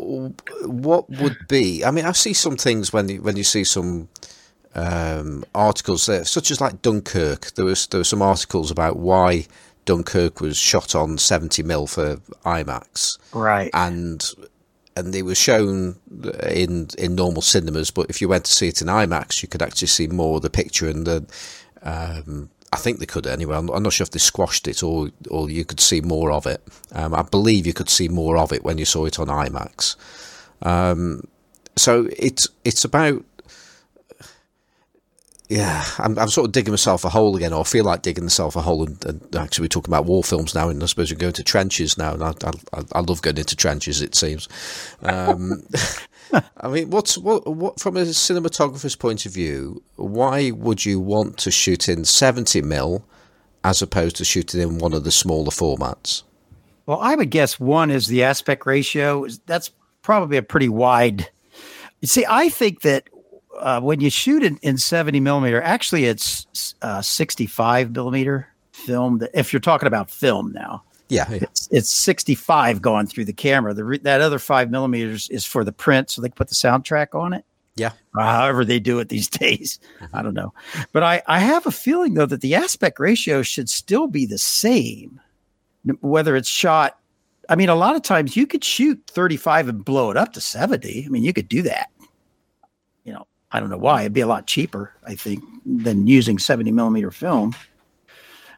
what 0.66 1.08
would 1.10 1.36
be? 1.48 1.84
I 1.84 1.90
mean, 1.90 2.04
I 2.04 2.12
see 2.12 2.32
some 2.32 2.56
things 2.56 2.92
when 2.92 3.08
you, 3.08 3.22
when 3.22 3.36
you 3.36 3.44
see 3.44 3.64
some 3.64 4.08
um, 4.74 5.44
articles 5.54 6.06
there, 6.06 6.24
such 6.24 6.50
as 6.50 6.60
like 6.60 6.82
Dunkirk. 6.82 7.52
There 7.54 7.64
was 7.64 7.86
there 7.86 8.00
were 8.00 8.04
some 8.04 8.22
articles 8.22 8.70
about 8.70 8.96
why 8.96 9.46
Dunkirk 9.84 10.40
was 10.40 10.56
shot 10.56 10.94
on 10.94 11.18
70 11.18 11.62
mil 11.62 11.86
for 11.86 12.16
IMAX, 12.44 13.18
right? 13.32 13.70
And 13.74 14.24
and 14.98 15.14
it 15.14 15.22
was 15.22 15.38
shown 15.38 15.96
in 16.50 16.88
in 16.98 17.14
normal 17.14 17.42
cinemas. 17.42 17.90
But 17.90 18.10
if 18.10 18.20
you 18.20 18.28
went 18.28 18.44
to 18.46 18.52
see 18.52 18.68
it 18.68 18.82
in 18.82 18.88
IMAX, 18.88 19.42
you 19.42 19.48
could 19.48 19.62
actually 19.62 19.88
see 19.88 20.06
more 20.08 20.36
of 20.36 20.42
the 20.42 20.50
picture. 20.50 20.88
And 20.88 21.06
the, 21.06 21.26
um, 21.82 22.50
I 22.72 22.76
think 22.76 22.98
they 22.98 23.06
could 23.06 23.26
anyway. 23.26 23.56
I'm, 23.56 23.68
I'm, 23.70 23.82
not 23.82 23.92
sure 23.92 24.04
if 24.04 24.10
they 24.10 24.18
squashed 24.18 24.68
it 24.68 24.82
or 24.82 25.10
or 25.30 25.48
you 25.48 25.64
could 25.64 25.80
see 25.80 26.00
more 26.00 26.32
of 26.32 26.46
it. 26.46 26.62
Um, 26.92 27.14
I 27.14 27.22
believe 27.22 27.66
you 27.66 27.72
could 27.72 27.88
see 27.88 28.08
more 28.08 28.36
of 28.36 28.52
it 28.52 28.64
when 28.64 28.78
you 28.78 28.84
saw 28.84 29.06
it 29.06 29.18
on 29.18 29.28
IMAX. 29.28 29.96
Um, 30.62 31.22
so 31.76 32.08
it's 32.16 32.48
it's 32.64 32.84
about 32.84 33.24
yeah, 35.48 35.82
I'm, 35.98 36.18
I'm 36.18 36.28
sort 36.28 36.46
of 36.46 36.52
digging 36.52 36.72
myself 36.72 37.04
a 37.04 37.08
hole 37.08 37.34
again, 37.34 37.54
or 37.54 37.60
I 37.60 37.64
feel 37.64 37.84
like 37.84 38.02
digging 38.02 38.24
myself 38.24 38.54
a 38.54 38.60
hole. 38.60 38.84
And, 38.84 39.02
and 39.06 39.36
actually, 39.36 39.64
we're 39.64 39.68
talking 39.68 39.90
about 39.90 40.04
war 40.04 40.22
films 40.22 40.54
now, 40.54 40.68
and 40.68 40.82
I 40.82 40.86
suppose 40.86 41.10
we're 41.10 41.18
going 41.18 41.32
to 41.34 41.42
trenches 41.42 41.96
now. 41.96 42.12
And 42.12 42.22
I, 42.22 42.34
I, 42.74 42.82
I 42.92 43.00
love 43.00 43.22
going 43.22 43.38
into 43.38 43.56
trenches, 43.56 44.02
it 44.02 44.14
seems. 44.14 44.46
Um, 45.02 45.62
I 46.58 46.68
mean, 46.68 46.90
what's 46.90 47.16
what, 47.16 47.46
what 47.46 47.80
from 47.80 47.96
a 47.96 48.02
cinematographer's 48.02 48.94
point 48.94 49.24
of 49.24 49.32
view? 49.32 49.82
Why 49.96 50.50
would 50.50 50.84
you 50.84 51.00
want 51.00 51.38
to 51.38 51.50
shoot 51.50 51.88
in 51.88 52.04
seventy 52.04 52.60
mil 52.60 53.04
as 53.64 53.80
opposed 53.80 54.16
to 54.16 54.26
shooting 54.26 54.60
in 54.60 54.78
one 54.78 54.92
of 54.92 55.04
the 55.04 55.10
smaller 55.10 55.50
formats? 55.50 56.24
Well, 56.84 57.00
I 57.00 57.14
would 57.14 57.30
guess 57.30 57.58
one 57.58 57.90
is 57.90 58.06
the 58.06 58.22
aspect 58.22 58.66
ratio. 58.66 59.26
That's 59.46 59.70
probably 60.02 60.36
a 60.36 60.42
pretty 60.42 60.68
wide. 60.68 61.30
You 62.00 62.08
see, 62.08 62.26
I 62.28 62.50
think 62.50 62.82
that 62.82 63.08
uh, 63.60 63.80
when 63.80 64.00
you 64.00 64.10
shoot 64.10 64.42
in, 64.42 64.58
in 64.62 64.78
70 64.78 65.20
millimeter, 65.20 65.60
actually 65.62 66.04
it's 66.04 66.74
uh, 66.82 67.02
65 67.02 67.92
millimeter 67.92 68.48
film. 68.72 69.18
That, 69.18 69.30
if 69.34 69.52
you're 69.52 69.60
talking 69.60 69.86
about 69.86 70.10
film 70.10 70.52
now, 70.52 70.82
Yeah, 71.08 71.28
yeah. 71.30 71.36
it's, 71.42 71.68
it's 71.70 71.90
65 71.90 72.80
going 72.82 73.06
through 73.06 73.24
the 73.26 73.32
camera. 73.32 73.74
The 73.74 73.84
re- 73.84 73.98
that 73.98 74.20
other 74.20 74.38
five 74.38 74.70
millimeters 74.70 75.28
is 75.30 75.44
for 75.44 75.64
the 75.64 75.72
print, 75.72 76.10
so 76.10 76.22
they 76.22 76.28
can 76.28 76.34
put 76.36 76.48
the 76.48 76.54
soundtrack 76.54 77.14
on 77.14 77.32
it. 77.32 77.44
Yeah. 77.76 77.92
Or 78.16 78.22
however 78.24 78.64
they 78.64 78.80
do 78.80 78.98
it 78.98 79.08
these 79.08 79.28
days. 79.44 79.78
I 80.12 80.22
don't 80.22 80.34
know. 80.34 80.52
But 80.92 81.02
I, 81.04 81.22
I 81.26 81.38
have 81.38 81.66
a 81.66 81.70
feeling 81.70 82.14
though 82.14 82.26
that 82.26 82.40
the 82.40 82.54
aspect 82.56 82.98
ratio 82.98 83.42
should 83.42 83.68
still 83.70 84.06
be 84.08 84.26
the 84.26 84.38
same, 84.38 85.20
whether 86.00 86.34
it's 86.34 86.48
shot. 86.48 86.98
I 87.48 87.54
mean, 87.56 87.68
a 87.68 87.74
lot 87.76 87.96
of 87.96 88.02
times 88.02 88.36
you 88.36 88.46
could 88.46 88.62
shoot 88.64 89.00
35 89.06 89.68
and 89.68 89.84
blow 89.84 90.10
it 90.10 90.16
up 90.16 90.32
to 90.34 90.40
70. 90.40 91.04
I 91.06 91.08
mean, 91.08 91.22
you 91.22 91.32
could 91.32 91.48
do 91.48 91.62
that. 91.62 91.88
I 93.50 93.60
don't 93.60 93.70
know 93.70 93.78
why. 93.78 94.02
It'd 94.02 94.12
be 94.12 94.20
a 94.20 94.26
lot 94.26 94.46
cheaper, 94.46 94.92
I 95.06 95.14
think, 95.14 95.42
than 95.64 96.06
using 96.06 96.38
70 96.38 96.70
millimeter 96.72 97.10
film. 97.10 97.54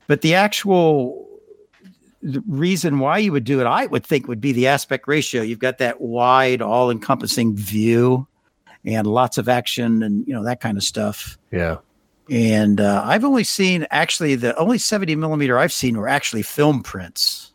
But 0.06 0.22
the 0.22 0.34
actual 0.34 1.28
reason 2.22 2.98
why 2.98 3.18
you 3.18 3.32
would 3.32 3.44
do 3.44 3.60
it, 3.60 3.66
I 3.66 3.86
would 3.86 4.04
think, 4.04 4.28
would 4.28 4.40
be 4.40 4.52
the 4.52 4.66
aspect 4.66 5.06
ratio. 5.06 5.42
You've 5.42 5.60
got 5.60 5.78
that 5.78 6.00
wide, 6.00 6.60
all 6.60 6.90
encompassing 6.90 7.54
view 7.54 8.26
and 8.84 9.06
lots 9.06 9.38
of 9.38 9.48
action 9.48 10.02
and, 10.02 10.26
you 10.26 10.34
know, 10.34 10.44
that 10.44 10.60
kind 10.60 10.76
of 10.76 10.82
stuff. 10.82 11.38
Yeah. 11.50 11.78
And 12.28 12.80
uh, 12.80 13.02
I've 13.04 13.24
only 13.24 13.44
seen 13.44 13.86
actually 13.90 14.34
the 14.36 14.56
only 14.56 14.78
70 14.78 15.16
millimeter 15.16 15.58
I've 15.58 15.72
seen 15.72 15.96
were 15.96 16.08
actually 16.08 16.42
film 16.42 16.82
prints. 16.82 17.52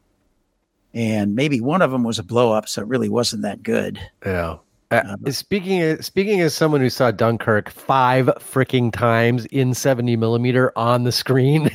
And 0.93 1.35
maybe 1.35 1.59
one 1.61 1.81
of 1.81 1.91
them 1.91 2.03
was 2.03 2.19
a 2.19 2.23
blow 2.23 2.53
up, 2.53 2.69
so 2.69 2.81
it 2.81 2.87
really 2.87 3.09
wasn't 3.09 3.41
that 3.41 3.63
good. 3.63 3.99
Yeah. 4.25 4.57
Uh, 4.91 5.15
speaking 5.29 5.81
of, 5.81 6.05
speaking 6.05 6.41
as 6.41 6.53
someone 6.53 6.81
who 6.81 6.89
saw 6.89 7.11
Dunkirk 7.11 7.69
five 7.69 8.27
freaking 8.39 8.91
times 8.91 9.45
in 9.47 9.73
70 9.73 10.15
millimeter 10.15 10.71
on 10.75 11.03
the 11.03 11.11
screen 11.11 11.69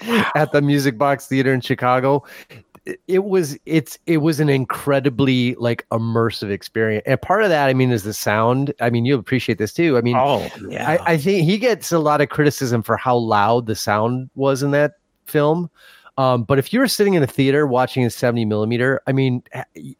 at 0.34 0.52
the 0.52 0.60
Music 0.62 0.98
Box 0.98 1.26
Theater 1.26 1.52
in 1.52 1.60
Chicago, 1.60 2.24
it- 2.50 2.64
it 3.06 3.24
was 3.24 3.58
it's 3.66 3.98
it 4.06 4.18
was 4.18 4.40
an 4.40 4.48
incredibly 4.48 5.54
like 5.56 5.86
immersive 5.90 6.48
experience. 6.50 7.02
And 7.06 7.20
part 7.20 7.42
of 7.42 7.50
that, 7.50 7.68
I 7.68 7.74
mean, 7.74 7.90
is 7.90 8.02
the 8.02 8.14
sound. 8.14 8.72
I 8.80 8.88
mean, 8.88 9.04
you 9.04 9.18
appreciate 9.18 9.58
this 9.58 9.74
too. 9.74 9.98
I 9.98 10.00
mean, 10.00 10.16
Oh, 10.16 10.48
yeah. 10.70 10.88
I, 10.88 11.12
I 11.12 11.16
think 11.18 11.44
he 11.44 11.58
gets 11.58 11.92
a 11.92 11.98
lot 11.98 12.22
of 12.22 12.30
criticism 12.30 12.82
for 12.82 12.96
how 12.96 13.14
loud 13.18 13.66
the 13.66 13.74
sound 13.74 14.30
was 14.36 14.62
in 14.62 14.70
that 14.70 14.92
film. 15.26 15.68
Um, 16.18 16.42
but 16.42 16.58
if 16.58 16.72
you're 16.72 16.88
sitting 16.88 17.14
in 17.14 17.22
a 17.22 17.28
theater 17.28 17.64
watching 17.64 18.04
a 18.04 18.10
70 18.10 18.44
millimeter, 18.44 19.00
I 19.06 19.12
mean, 19.12 19.44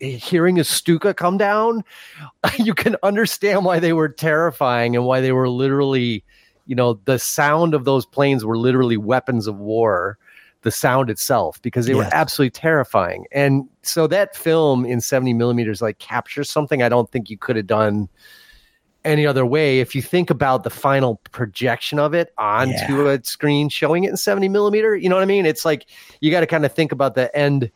hearing 0.00 0.58
a 0.58 0.64
Stuka 0.64 1.14
come 1.14 1.38
down, 1.38 1.84
you 2.58 2.74
can 2.74 2.96
understand 3.04 3.64
why 3.64 3.78
they 3.78 3.92
were 3.92 4.08
terrifying 4.08 4.96
and 4.96 5.04
why 5.06 5.20
they 5.20 5.30
were 5.30 5.48
literally, 5.48 6.24
you 6.66 6.74
know, 6.74 6.94
the 7.04 7.20
sound 7.20 7.72
of 7.72 7.84
those 7.84 8.04
planes 8.04 8.44
were 8.44 8.58
literally 8.58 8.96
weapons 8.96 9.46
of 9.46 9.58
war. 9.58 10.18
The 10.62 10.72
sound 10.72 11.08
itself, 11.08 11.62
because 11.62 11.86
they 11.86 11.94
were 11.94 12.08
absolutely 12.10 12.50
terrifying. 12.50 13.26
And 13.30 13.68
so 13.82 14.08
that 14.08 14.34
film 14.34 14.84
in 14.84 15.00
70 15.00 15.32
millimeters 15.34 15.80
like 15.80 16.00
captures 16.00 16.50
something 16.50 16.82
I 16.82 16.88
don't 16.88 17.08
think 17.12 17.30
you 17.30 17.38
could 17.38 17.54
have 17.54 17.68
done 17.68 18.08
any 19.08 19.26
other 19.26 19.44
way. 19.46 19.80
If 19.80 19.94
you 19.94 20.02
think 20.02 20.30
about 20.30 20.62
the 20.64 20.70
final 20.70 21.16
projection 21.32 21.98
of 21.98 22.14
it 22.14 22.32
onto 22.38 23.08
a 23.08 23.22
screen 23.24 23.68
showing 23.68 24.04
it 24.04 24.10
in 24.10 24.16
70 24.16 24.48
millimeter, 24.48 24.94
you 24.94 25.08
know 25.08 25.16
what 25.16 25.22
I 25.22 25.26
mean? 25.26 25.46
It's 25.46 25.64
like 25.64 25.86
you 26.20 26.30
got 26.30 26.40
to 26.40 26.46
kind 26.46 26.64
of 26.64 26.72
think 26.72 26.92
about 26.92 27.14
the 27.14 27.34
end, 27.36 27.70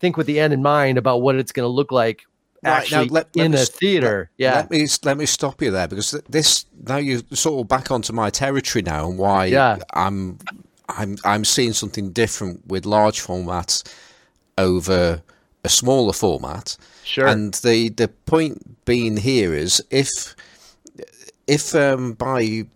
think 0.00 0.16
with 0.16 0.26
the 0.26 0.40
end 0.40 0.52
in 0.52 0.62
mind 0.62 0.98
about 0.98 1.22
what 1.22 1.36
it's 1.36 1.52
going 1.52 1.64
to 1.64 1.68
look 1.68 1.92
like 1.92 2.24
Right, 2.62 2.70
now 2.70 2.76
actually 2.78 3.08
let- 3.10 3.36
let 3.36 3.44
in 3.44 3.52
me 3.52 3.58
a 3.60 3.64
theater. 3.66 4.30
yeah. 4.38 4.54
Let 4.54 4.70
me 4.70 4.86
let 5.02 5.16
me 5.18 5.26
stop 5.26 5.60
you 5.60 5.70
there 5.70 5.86
because 5.86 6.12
this 6.30 6.64
now 6.86 6.96
you're 6.96 7.20
sort 7.32 7.60
of 7.60 7.68
back 7.68 7.90
onto 7.90 8.12
my 8.14 8.30
territory 8.30 8.82
now 8.82 9.06
and 9.08 9.18
why 9.18 9.44
Yeah. 9.46 9.78
I'm 9.92 10.38
I'm 10.88 11.18
I'm 11.24 11.44
seeing 11.44 11.74
something 11.74 12.10
different 12.12 12.66
with 12.66 12.86
large 12.86 13.20
formats 13.20 13.82
over 14.56 15.22
a 15.62 15.68
smaller 15.68 16.12
format. 16.14 16.76
Sure. 17.04 17.26
And 17.26 17.52
the 17.54 17.90
the 17.90 18.08
point 18.08 18.84
being 18.86 19.18
here 19.18 19.52
is 19.54 19.82
if 19.90 20.34
if 21.46 21.74
um, 21.74 22.12
by 22.14 22.66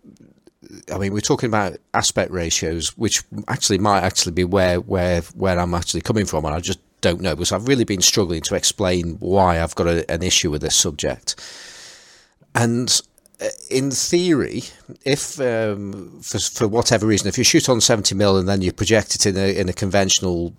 I 0.93 0.97
mean 0.97 1.13
we're 1.13 1.21
talking 1.21 1.47
about 1.47 1.77
aspect 1.93 2.31
ratios, 2.31 2.97
which 2.97 3.23
actually 3.47 3.79
might 3.79 4.01
actually 4.01 4.33
be 4.33 4.43
where 4.43 4.79
where 4.79 5.21
where 5.35 5.59
I'm 5.59 5.73
actually 5.73 6.01
coming 6.01 6.25
from, 6.25 6.45
and 6.45 6.53
I 6.53 6.59
just 6.59 6.79
don't 7.01 7.21
know 7.21 7.35
because 7.35 7.51
I've 7.51 7.67
really 7.67 7.85
been 7.85 8.01
struggling 8.01 8.41
to 8.41 8.55
explain 8.55 9.17
why 9.19 9.61
I've 9.61 9.75
got 9.75 9.87
a, 9.87 10.11
an 10.11 10.21
issue 10.21 10.51
with 10.51 10.61
this 10.61 10.75
subject. 10.75 11.35
And 12.53 13.01
uh, 13.41 13.47
in 13.69 13.91
theory, 13.91 14.63
if 15.05 15.39
um, 15.39 16.19
for 16.21 16.39
for 16.39 16.67
whatever 16.67 17.07
reason, 17.07 17.27
if 17.27 17.37
you 17.37 17.43
shoot 17.43 17.69
on 17.69 17.81
seventy 17.81 18.15
mil 18.15 18.37
and 18.37 18.47
then 18.47 18.61
you 18.61 18.71
project 18.73 19.15
it 19.15 19.25
in 19.25 19.37
a 19.37 19.57
in 19.59 19.69
a 19.69 19.73
conventional 19.73 20.53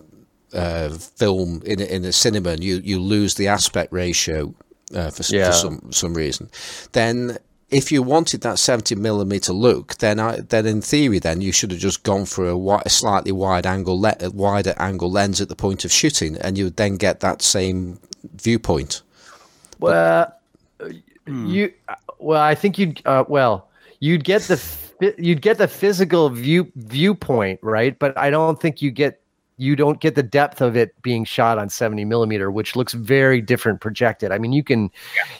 uh, 0.54 0.88
film 0.88 1.62
in 1.64 1.80
a, 1.80 1.84
in 1.84 2.04
a 2.04 2.12
cinema, 2.12 2.50
and 2.50 2.64
you 2.64 2.80
you 2.82 2.98
lose 3.00 3.34
the 3.34 3.48
aspect 3.48 3.92
ratio 3.92 4.54
uh, 4.94 5.10
for, 5.10 5.22
Yeah. 5.34 5.46
for 5.46 5.52
some 5.52 5.92
some 5.92 6.14
reason, 6.14 6.48
then 6.92 7.38
if 7.70 7.92
you 7.92 8.02
wanted 8.02 8.40
that 8.42 8.58
70 8.58 8.96
millimeter 8.96 9.52
look, 9.52 9.96
then 9.98 10.18
I, 10.18 10.40
then 10.40 10.66
in 10.66 10.82
theory, 10.82 11.18
then 11.18 11.40
you 11.40 11.52
should 11.52 11.70
have 11.70 11.80
just 11.80 12.02
gone 12.02 12.26
for 12.26 12.44
a, 12.44 12.50
wi- 12.52 12.82
a 12.84 12.90
slightly 12.90 13.32
wide 13.32 13.66
angle, 13.66 14.00
le- 14.00 14.16
a 14.20 14.30
wider 14.30 14.74
angle 14.76 15.10
lens 15.10 15.40
at 15.40 15.48
the 15.48 15.56
point 15.56 15.84
of 15.84 15.92
shooting, 15.92 16.36
and 16.38 16.58
you 16.58 16.64
would 16.64 16.76
then 16.76 16.96
get 16.96 17.20
that 17.20 17.42
same 17.42 18.00
viewpoint. 18.34 19.02
Well, 19.78 20.34
uh, 20.80 20.86
hmm. 21.26 21.46
you 21.46 21.72
uh, 21.88 21.94
well, 22.18 22.42
I 22.42 22.54
think 22.54 22.78
you'd 22.78 23.00
uh, 23.06 23.24
well, 23.28 23.68
you'd 24.00 24.24
get 24.24 24.42
the 24.42 25.14
you'd 25.18 25.42
get 25.42 25.58
the 25.58 25.68
physical 25.68 26.28
view 26.28 26.70
viewpoint, 26.76 27.60
right? 27.62 27.98
But 27.98 28.16
I 28.18 28.30
don't 28.30 28.60
think 28.60 28.82
you 28.82 28.90
get 28.90 29.20
you 29.56 29.76
don't 29.76 30.00
get 30.00 30.14
the 30.14 30.22
depth 30.22 30.60
of 30.60 30.76
it 30.76 31.00
being 31.02 31.24
shot 31.24 31.58
on 31.58 31.68
70 31.68 32.06
millimeter, 32.06 32.50
which 32.50 32.76
looks 32.76 32.94
very 32.94 33.42
different 33.42 33.80
projected. 33.80 34.32
I 34.32 34.38
mean, 34.38 34.52
you 34.52 34.64
can 34.64 34.90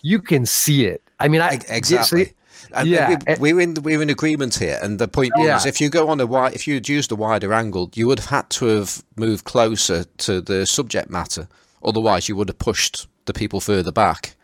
you 0.02 0.20
can 0.20 0.46
see 0.46 0.86
it. 0.86 1.02
I 1.20 1.28
mean, 1.28 1.40
I 1.40 1.50
Ex- 1.54 1.70
Exactly. 1.70 2.32
And 2.72 2.88
yeah, 2.88 3.16
we- 3.38 3.52
we're 3.52 3.60
in 3.60 3.74
we're 3.82 4.00
in 4.02 4.10
agreement 4.10 4.54
here, 4.56 4.78
and 4.82 4.98
the 4.98 5.08
point 5.08 5.32
being 5.34 5.48
Yeah. 5.48 5.56
is, 5.56 5.66
if 5.66 5.80
you 5.80 5.88
go 5.88 6.08
on 6.08 6.20
a 6.20 6.26
wide, 6.26 6.54
if 6.54 6.66
you'd 6.68 6.88
used 6.88 7.10
a 7.10 7.16
wider 7.16 7.52
angle, 7.52 7.90
you 7.94 8.06
would 8.06 8.18
have 8.20 8.28
had 8.28 8.50
to 8.50 8.66
have 8.66 9.02
moved 9.16 9.44
closer 9.44 10.04
to 10.18 10.40
the 10.40 10.66
subject 10.66 11.10
matter. 11.10 11.48
Otherwise, 11.84 12.28
you 12.28 12.36
would 12.36 12.48
have 12.48 12.58
pushed 12.58 13.08
the 13.24 13.32
people 13.32 13.60
further 13.60 13.90
back 13.90 14.34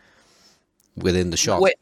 within 0.95 1.29
the 1.29 1.37
shot. 1.37 1.61
Wait, 1.61 1.75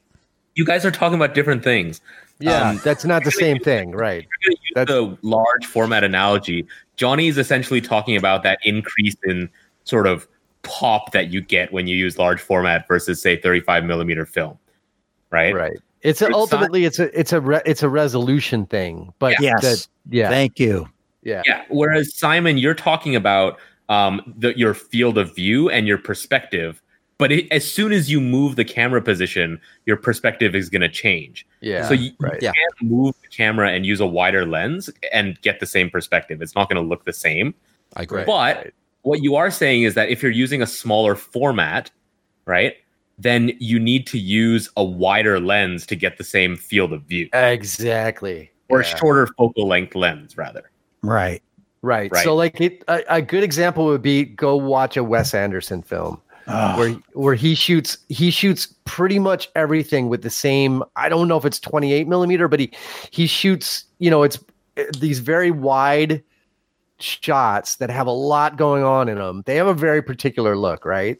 you 0.55 0.65
guys 0.65 0.85
are 0.85 0.91
talking 0.91 1.15
about 1.15 1.33
different 1.33 1.63
things. 1.63 2.01
yeah, 2.39 2.69
Um, 2.69 2.81
that's 2.83 3.05
not 3.05 3.23
the 3.23 3.31
same 3.31 3.59
thing, 3.59 3.91
right? 3.91 4.25
I'm 4.25 4.49
going 4.49 4.87
to 4.87 4.95
use 5.05 5.17
the 5.21 5.27
large 5.27 5.65
format 5.65 6.03
analogy. 6.03 6.67
Johnny 6.97 7.27
is 7.29 7.37
essentially 7.37 7.79
talking 7.81 8.17
about 8.17 8.43
that 8.43 8.59
increase 8.65 9.15
in 9.23 9.49
sort 9.85 10.05
of 10.05 10.27
pop 10.63 11.11
that 11.13 11.31
you 11.31 11.39
get 11.41 11.71
when 11.71 11.87
you 11.87 11.95
use 11.95 12.17
large 12.17 12.41
format 12.41 12.87
versus 12.89 13.21
say 13.21 13.37
35 13.37 13.85
millimeter 13.85 14.25
film, 14.25 14.57
right? 15.31 15.53
Right. 15.53 15.77
It's 16.01 16.21
It's 16.21 16.33
ultimately 16.33 16.85
it's 16.85 16.99
a 16.99 17.17
it's 17.19 17.33
a 17.33 17.41
re, 17.41 17.61
it's 17.65 17.81
a 17.83 17.89
resolution 17.89 18.65
thing, 18.67 19.11
but 19.19 19.35
Yes. 19.41 19.61
that- 19.61 19.87
yeah, 20.09 20.29
Thank 20.29 20.59
you. 20.59 20.87
yeah, 21.23 21.41
Yeah. 21.47 21.63
Whereas 21.69 22.15
Simon, 22.15 22.57
you're 22.59 22.75
talking 22.75 23.15
about 23.15 23.57
um, 23.89 24.33
the, 24.37 24.57
your 24.57 24.73
field 24.75 25.17
of 25.17 25.35
view 25.35 25.69
and 25.69 25.87
your 25.87 25.97
perspective. 25.97 26.81
But 27.17 27.31
it, 27.31 27.47
as 27.51 27.69
soon 27.71 27.91
as 27.93 28.11
you 28.11 28.19
move 28.19 28.55
the 28.57 28.65
camera 28.65 29.01
position, 29.01 29.59
your 29.85 29.95
perspective 29.95 30.53
is 30.53 30.69
going 30.69 30.81
to 30.81 30.89
change. 30.89 31.47
yeah. 31.61 31.87
so 31.87 31.93
you, 31.93 32.11
right. 32.19 32.33
you 32.41 32.47
Yeah. 32.47 32.51
can't 32.51 32.91
move 32.91 33.15
the 33.21 33.27
camera 33.29 33.71
and 33.71 33.85
use 33.85 33.99
a 34.01 34.05
wider 34.05 34.45
lens 34.45 34.89
and 35.13 35.39
get 35.41 35.59
the 35.59 35.65
same 35.65 35.89
perspective. 35.89 36.41
It's 36.41 36.55
not 36.55 36.69
going 36.69 36.81
to 36.83 36.87
look 36.87 37.05
the 37.05 37.13
same. 37.13 37.55
I 37.95 38.03
agree. 38.03 38.25
But 38.25 38.55
right. 38.57 38.73
what 39.03 39.23
you 39.23 39.35
are 39.35 39.49
saying 39.49 39.83
is 39.83 39.93
that 39.93 40.09
if 40.09 40.21
you're 40.21 40.31
using 40.31 40.61
a 40.61 40.67
smaller 40.67 41.15
format, 41.15 41.89
right, 42.45 42.75
then 43.17 43.51
you 43.59 43.79
need 43.79 44.05
to 44.07 44.17
use 44.19 44.69
a 44.75 44.83
wider 44.83 45.39
lens 45.39 45.85
to 45.87 45.95
get 45.95 46.17
the 46.17 46.23
same 46.23 46.55
field 46.57 46.91
of 46.93 47.03
view, 47.03 47.29
Exactly. 47.33 48.51
or 48.69 48.81
Yeah. 48.81 48.87
a 48.93 48.97
shorter 48.97 49.27
focal 49.37 49.67
length 49.67 49.95
lens, 49.95 50.37
rather. 50.37 50.69
Right. 51.01 51.41
Right. 51.81 52.11
Right. 52.11 52.23
So, 52.23 52.35
like, 52.35 52.59
it, 52.59 52.83
a, 52.87 53.03
a 53.07 53.21
good 53.21 53.43
example 53.43 53.85
would 53.85 54.01
be 54.01 54.25
go 54.25 54.55
watch 54.55 54.97
a 54.97 55.03
Wes 55.03 55.33
Anderson 55.33 55.81
film 55.83 56.19
Oh, 56.47 56.77
where 56.77 56.89
where 57.13 57.33
he 57.35 57.55
shoots 57.55 57.97
he 58.09 58.29
shoots 58.29 58.67
pretty 58.85 59.17
much 59.17 59.49
everything 59.55 60.09
with 60.09 60.21
the 60.21 60.29
same. 60.29 60.83
I 60.95 61.09
don't 61.09 61.27
know 61.27 61.37
if 61.37 61.45
it's 61.45 61.59
twenty 61.59 61.91
eight 61.93 62.07
millimeter, 62.07 62.47
but 62.47 62.59
he 62.59 62.71
he 63.11 63.25
shoots. 63.25 63.85
You 63.97 64.11
know, 64.11 64.21
it's 64.23 64.37
these 64.99 65.19
very 65.19 65.49
wide 65.49 66.23
shots 66.99 67.77
that 67.77 67.89
have 67.89 68.07
a 68.07 68.11
lot 68.11 68.57
going 68.57 68.83
on 68.83 69.09
in 69.09 69.17
them. 69.17 69.41
They 69.45 69.55
have 69.55 69.67
a 69.67 69.73
very 69.73 70.01
particular 70.01 70.55
look, 70.55 70.85
right? 70.85 71.19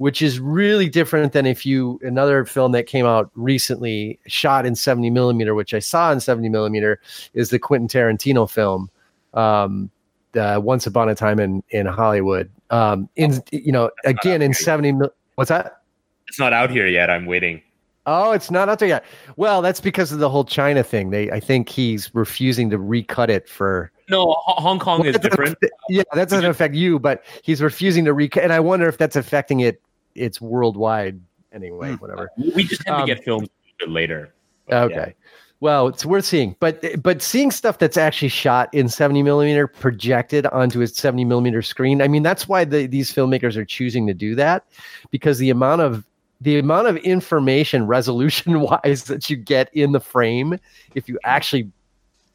Which 0.00 0.22
is 0.22 0.40
really 0.40 0.88
different 0.88 1.34
than 1.34 1.44
if 1.44 1.66
you 1.66 2.00
another 2.02 2.46
film 2.46 2.72
that 2.72 2.86
came 2.86 3.04
out 3.04 3.30
recently, 3.34 4.18
shot 4.26 4.64
in 4.64 4.74
70 4.74 5.10
millimeter, 5.10 5.54
which 5.54 5.74
I 5.74 5.78
saw 5.78 6.10
in 6.10 6.20
70 6.20 6.48
millimeter, 6.48 7.00
is 7.34 7.50
the 7.50 7.58
Quentin 7.58 7.86
Tarantino 7.86 8.50
film, 8.50 8.88
um, 9.34 9.90
uh, 10.34 10.58
Once 10.62 10.86
Upon 10.86 11.10
a 11.10 11.14
Time 11.14 11.38
in 11.38 11.62
in 11.68 11.84
Hollywood. 11.84 12.50
Um, 12.70 13.10
in 13.16 13.42
you 13.50 13.72
know, 13.72 13.90
again 14.06 14.40
in 14.40 14.54
70. 14.54 14.92
Mil- 14.92 15.14
what's 15.34 15.50
that? 15.50 15.82
It's 16.28 16.38
not 16.38 16.54
out 16.54 16.70
here 16.70 16.86
yet. 16.86 17.10
I'm 17.10 17.26
waiting. 17.26 17.60
Oh, 18.06 18.32
it's 18.32 18.50
not 18.50 18.68
out 18.68 18.78
there 18.78 18.88
yet. 18.88 19.04
Well, 19.36 19.60
that's 19.60 19.80
because 19.80 20.10
of 20.10 20.18
the 20.18 20.30
whole 20.30 20.44
China 20.44 20.82
thing. 20.82 21.10
They, 21.10 21.30
I 21.30 21.38
think 21.38 21.68
he's 21.68 22.12
refusing 22.14 22.70
to 22.70 22.78
recut 22.78 23.28
it 23.28 23.48
for. 23.48 23.92
No, 24.08 24.34
Hong 24.38 24.78
Kong 24.78 25.04
is 25.04 25.18
different. 25.18 25.58
Yeah, 25.88 26.04
that 26.12 26.28
doesn't 26.28 26.48
affect 26.48 26.76
you, 26.76 27.00
but 27.00 27.24
he's 27.42 27.60
refusing 27.60 28.04
to 28.04 28.14
recut, 28.14 28.44
and 28.44 28.52
I 28.52 28.60
wonder 28.60 28.88
if 28.88 28.96
that's 28.96 29.16
affecting 29.16 29.60
it. 29.60 29.82
It's 30.14 30.40
worldwide 30.40 31.20
anyway. 31.52 31.90
Hmm. 31.92 31.96
Whatever. 31.96 32.30
We 32.36 32.64
just 32.64 32.82
tend 32.82 32.96
Um, 32.96 33.06
to 33.06 33.14
get 33.14 33.24
films 33.24 33.48
later. 33.86 34.34
But, 34.68 34.92
Okay. 34.92 35.14
Well, 35.60 35.88
it's 35.88 36.06
worth 36.06 36.24
seeing, 36.24 36.56
but 36.58 37.02
but 37.02 37.20
seeing 37.20 37.50
stuff 37.50 37.78
that's 37.78 37.98
actually 37.98 38.28
shot 38.28 38.72
in 38.72 38.88
70 38.88 39.22
millimeter 39.22 39.66
projected 39.66 40.46
onto 40.46 40.80
a 40.80 40.86
70 40.86 41.26
millimeter 41.26 41.60
screen. 41.60 42.00
I 42.00 42.08
mean, 42.08 42.22
that's 42.22 42.48
why 42.48 42.64
the, 42.64 42.86
these 42.86 43.12
filmmakers 43.12 43.56
are 43.56 43.64
choosing 43.66 44.06
to 44.06 44.14
do 44.14 44.34
that 44.36 44.64
because 45.10 45.38
the 45.38 45.50
amount 45.50 45.82
of 45.82 46.06
the 46.40 46.58
amount 46.58 46.88
of 46.88 46.96
information 46.98 47.86
resolution 47.86 48.60
wise 48.60 49.04
that 49.04 49.28
you 49.28 49.36
get 49.36 49.68
in 49.74 49.92
the 49.92 50.00
frame 50.00 50.58
if 50.94 51.08
you 51.10 51.18
actually 51.24 51.70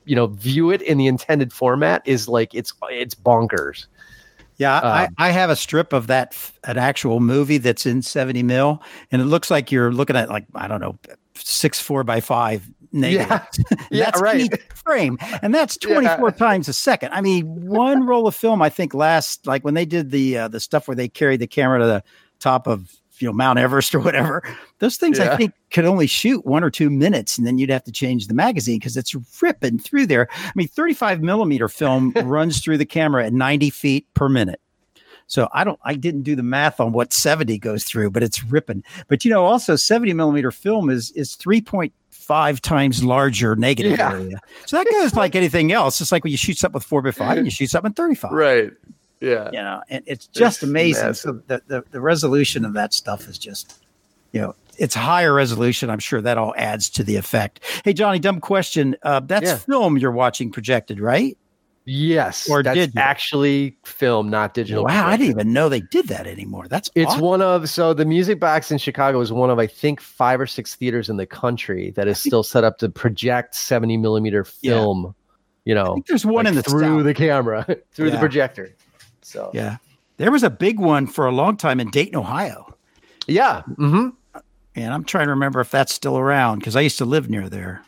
you 0.06 0.16
know 0.16 0.28
view 0.28 0.70
it 0.70 0.84
in 0.84 1.00
the 1.00 1.08
intended 1.08 1.52
format 1.52 2.04
is 2.06 2.28
like 2.28 2.54
it's 2.54 2.74
it's 2.92 3.16
bonkers 3.16 3.88
Yeah, 4.58 4.80
I, 4.80 5.06
Um, 5.06 5.16
I 5.18 5.32
have 5.32 5.50
a 5.50 5.56
strip 5.56 5.94
of 5.94 6.08
that 6.08 6.36
an 6.64 6.78
actual 6.78 7.20
movie 7.20 7.58
that's 7.58 7.86
in 7.86 8.02
70 8.02 8.44
mil, 8.44 8.82
and 9.12 9.22
it 9.22 9.26
looks 9.26 9.52
like 9.52 9.72
you're 9.72 9.92
looking 9.92 10.16
at 10.16 10.30
like 10.30 10.46
I 10.56 10.68
don't 10.68 10.82
know, 10.82 10.98
six 11.36 11.80
four 11.80 12.04
by 12.04 12.22
five 12.22 12.70
negative. 12.92 13.28
yeah 13.70 13.78
yeah 13.92 14.06
that's 14.06 14.22
right 14.22 14.50
frame, 14.74 15.18
and 15.42 15.54
that's 15.54 15.78
24 15.78 16.32
times 16.32 16.68
a 16.68 16.74
second. 16.74 17.12
I 17.12 17.22
mean, 17.22 17.46
one 17.68 18.06
roll 18.06 18.28
of 18.28 18.36
film 18.36 18.62
I 18.62 18.70
think 18.70 18.94
last 18.94 19.46
like 19.46 19.64
when 19.64 19.74
they 19.74 19.86
did 19.86 20.12
the 20.12 20.38
uh, 20.38 20.48
the 20.48 20.60
stuff 20.60 20.88
where 20.88 20.96
they 20.96 21.08
carried 21.08 21.42
the 21.42 21.48
camera 21.48 21.80
to 21.80 21.86
the 21.86 22.04
top 22.40 22.68
of 22.68 22.94
you 23.22 23.28
know 23.28 23.34
Mount 23.34 23.60
Everest 23.60 23.94
or 23.96 24.00
whatever. 24.00 24.44
Those 24.80 24.98
things 24.98 25.18
Yeah. 25.20 25.34
I 25.34 25.38
think 25.38 25.54
could 25.72 25.86
only 25.86 26.08
shoot 26.08 26.46
one 26.46 26.64
or 26.64 26.70
two 26.70 26.90
minutes, 26.90 27.38
and 27.38 27.46
then 27.48 27.58
you'd 27.58 27.70
have 27.70 27.84
to 27.86 27.92
change 27.92 28.28
the 28.28 28.34
magazine 28.34 28.80
because 28.80 28.98
it's 28.98 29.16
ripping 29.42 29.80
through 29.80 30.08
there. 30.08 30.28
I 30.32 30.52
mean, 30.56 30.68
35 30.68 31.22
millimeter 31.22 31.68
film 31.70 32.12
runs 32.24 32.62
through 32.62 32.78
the 32.78 32.86
camera 32.86 33.26
at 33.26 33.34
90 33.34 33.70
feet 33.70 34.06
per 34.14 34.28
minute. 34.30 34.60
So 35.28 35.50
I 35.54 35.64
don't, 35.64 35.80
I 35.84 35.96
didn't 35.96 36.22
do 36.22 36.36
the 36.36 36.44
math 36.44 36.80
on 36.80 36.92
what 36.92 37.12
70 37.12 37.58
goes 37.58 37.84
through, 37.84 38.12
but 38.12 38.22
it's 38.22 38.44
ripping. 38.44 38.84
But 39.08 39.26
you 39.26 39.32
know, 39.32 39.44
also 39.46 39.76
70 39.76 40.14
millimeter 40.14 40.52
film 40.52 40.90
is 40.92 41.10
is 41.12 41.36
3.5 41.38 42.60
times 42.60 43.04
larger 43.04 43.56
negative 43.56 43.98
Yeah. 43.98 44.12
area. 44.14 44.40
So 44.68 44.78
that 44.78 44.86
goes 44.92 45.16
like 45.16 45.36
anything 45.36 45.72
else. 45.72 46.00
It's 46.00 46.12
like 46.12 46.24
when 46.24 46.30
you 46.32 46.38
shoot 46.38 46.58
something 46.58 46.76
with 46.76 46.84
four 46.84 47.02
by 47.02 47.10
five 47.12 47.38
and 47.38 47.48
you 47.48 47.52
shoot 47.58 47.70
something 47.72 47.90
with 47.90 47.98
35. 47.98 48.32
right 48.32 48.72
yeah 49.26 49.50
You 49.52 49.60
know, 49.62 49.82
and 49.90 50.04
it's 50.06 50.28
just 50.28 50.58
It's 50.62 50.70
amazing. 50.70 51.14
So 51.16 51.42
the, 51.48 51.62
the 51.68 51.84
the 51.92 52.02
resolution 52.02 52.64
of 52.66 52.74
that 52.74 52.94
stuff 52.94 53.28
is 53.28 53.38
just, 53.38 53.84
you 54.32 54.42
know, 54.42 54.56
it's 54.78 54.94
higher 54.96 55.34
resolution. 55.34 55.90
I'm 55.90 56.00
sure 56.00 56.22
that 56.22 56.38
all 56.38 56.54
adds 56.58 56.90
to 56.92 57.04
the 57.04 57.16
effect. 57.16 57.62
Hey, 57.84 57.94
Johnny, 57.94 58.20
dumb 58.20 58.40
question. 58.42 58.96
Uh, 59.04 59.22
that's 59.22 59.46
Yeah. 59.46 59.58
film 59.58 59.98
you're 59.98 60.12
watching 60.12 60.52
projected, 60.52 61.00
right? 61.00 61.38
yes 61.88 62.50
Or 62.50 62.64
that's 62.64 62.76
did 62.76 62.98
actually 62.98 63.78
film 63.86 64.28
not 64.28 64.56
digital 64.56 64.84
Wow, 64.86 65.06
I 65.08 65.18
didn't 65.18 65.30
even 65.30 65.54
know 65.54 65.70
they 65.70 65.82
did 65.82 66.08
that 66.08 66.26
anymore. 66.26 66.68
That's 66.68 66.90
It's 66.96 67.12
awesome. 67.12 67.22
one 67.22 67.42
of 67.44 67.70
so 67.70 67.94
the 67.94 68.06
Music 68.06 68.40
Box 68.40 68.72
in 68.72 68.80
Chicago 68.80 69.22
is 69.22 69.32
one 69.32 69.52
of 69.52 69.60
I 69.60 69.68
think 69.68 70.02
five 70.02 70.42
or 70.42 70.48
six 70.48 70.74
theaters 70.76 71.10
in 71.10 71.18
the 71.18 71.28
country 71.28 71.92
that 71.92 72.08
is 72.08 72.20
still 72.20 72.42
set 72.42 72.64
up 72.64 72.80
to 72.80 72.90
project 72.90 73.54
seventy 73.56 73.98
millimeter 73.98 74.46
Yeah. 74.62 74.72
film. 74.74 75.16
You 75.64 75.76
I 75.78 75.84
know, 75.84 75.94
think 75.94 76.08
there's 76.08 76.26
one 76.26 76.46
like 76.46 76.48
in 76.54 76.56
the 76.56 76.64
through 76.64 76.82
South. 76.98 77.04
the 77.04 77.14
camera 77.14 77.66
through 77.94 78.10
the 78.12 78.18
projector. 78.18 78.74
So 79.26 79.50
Yeah. 79.54 79.78
There 80.18 80.32
was 80.32 80.44
a 80.44 80.50
big 80.50 80.80
one 80.80 81.08
for 81.08 81.26
a 81.26 81.32
long 81.32 81.58
time 81.58 81.80
in 81.80 81.90
Dayton, 81.90 82.16
Ohio. 82.16 82.76
yeah, 83.28 83.62
hmm 83.64 84.10
And 84.76 84.94
I'm 84.94 85.04
trying 85.04 85.26
to 85.26 85.32
remember 85.32 85.60
if 85.62 85.72
that's 85.72 85.94
still 85.94 86.18
around 86.18 86.60
because 86.60 86.76
I 86.76 86.82
used 86.82 87.00
to 87.00 87.06
live 87.06 87.30
near 87.30 87.50
there. 87.50 87.82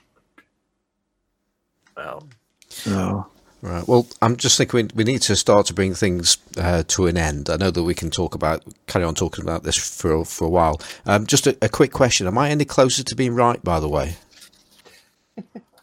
well, 1.96 2.28
So 2.70 3.28
Right. 3.62 3.88
Well, 3.88 4.06
I'm 4.22 4.36
just 4.38 4.58
thinking 4.58 4.90
we, 4.96 5.04
we 5.04 5.04
need 5.04 5.22
to 5.24 5.36
start 5.36 5.66
to 5.68 5.74
bring 5.74 5.96
things 5.96 6.38
uh, 6.58 6.84
to 6.90 7.08
an 7.08 7.18
end. 7.18 7.50
I 7.50 7.58
know 7.58 7.72
that 7.72 7.84
we 7.84 7.96
can 7.96 8.12
talk 8.12 8.36
about, 8.36 8.64
carry 8.86 9.04
on 9.04 9.16
talking 9.16 9.44
about 9.44 9.64
this 9.64 9.76
for 9.76 10.24
for 10.26 10.46
a 10.46 10.50
while. 10.50 10.80
Um, 11.06 11.26
just 11.26 11.48
a, 11.48 11.58
a 11.62 11.68
quick 11.70 11.92
question: 11.92 12.28
Am 12.28 12.38
I 12.38 12.50
any 12.52 12.66
closer 12.66 13.04
to 13.04 13.16
being 13.16 13.34
right? 13.36 13.62
By 13.64 13.80
the 13.80 13.90
way, 13.90 14.16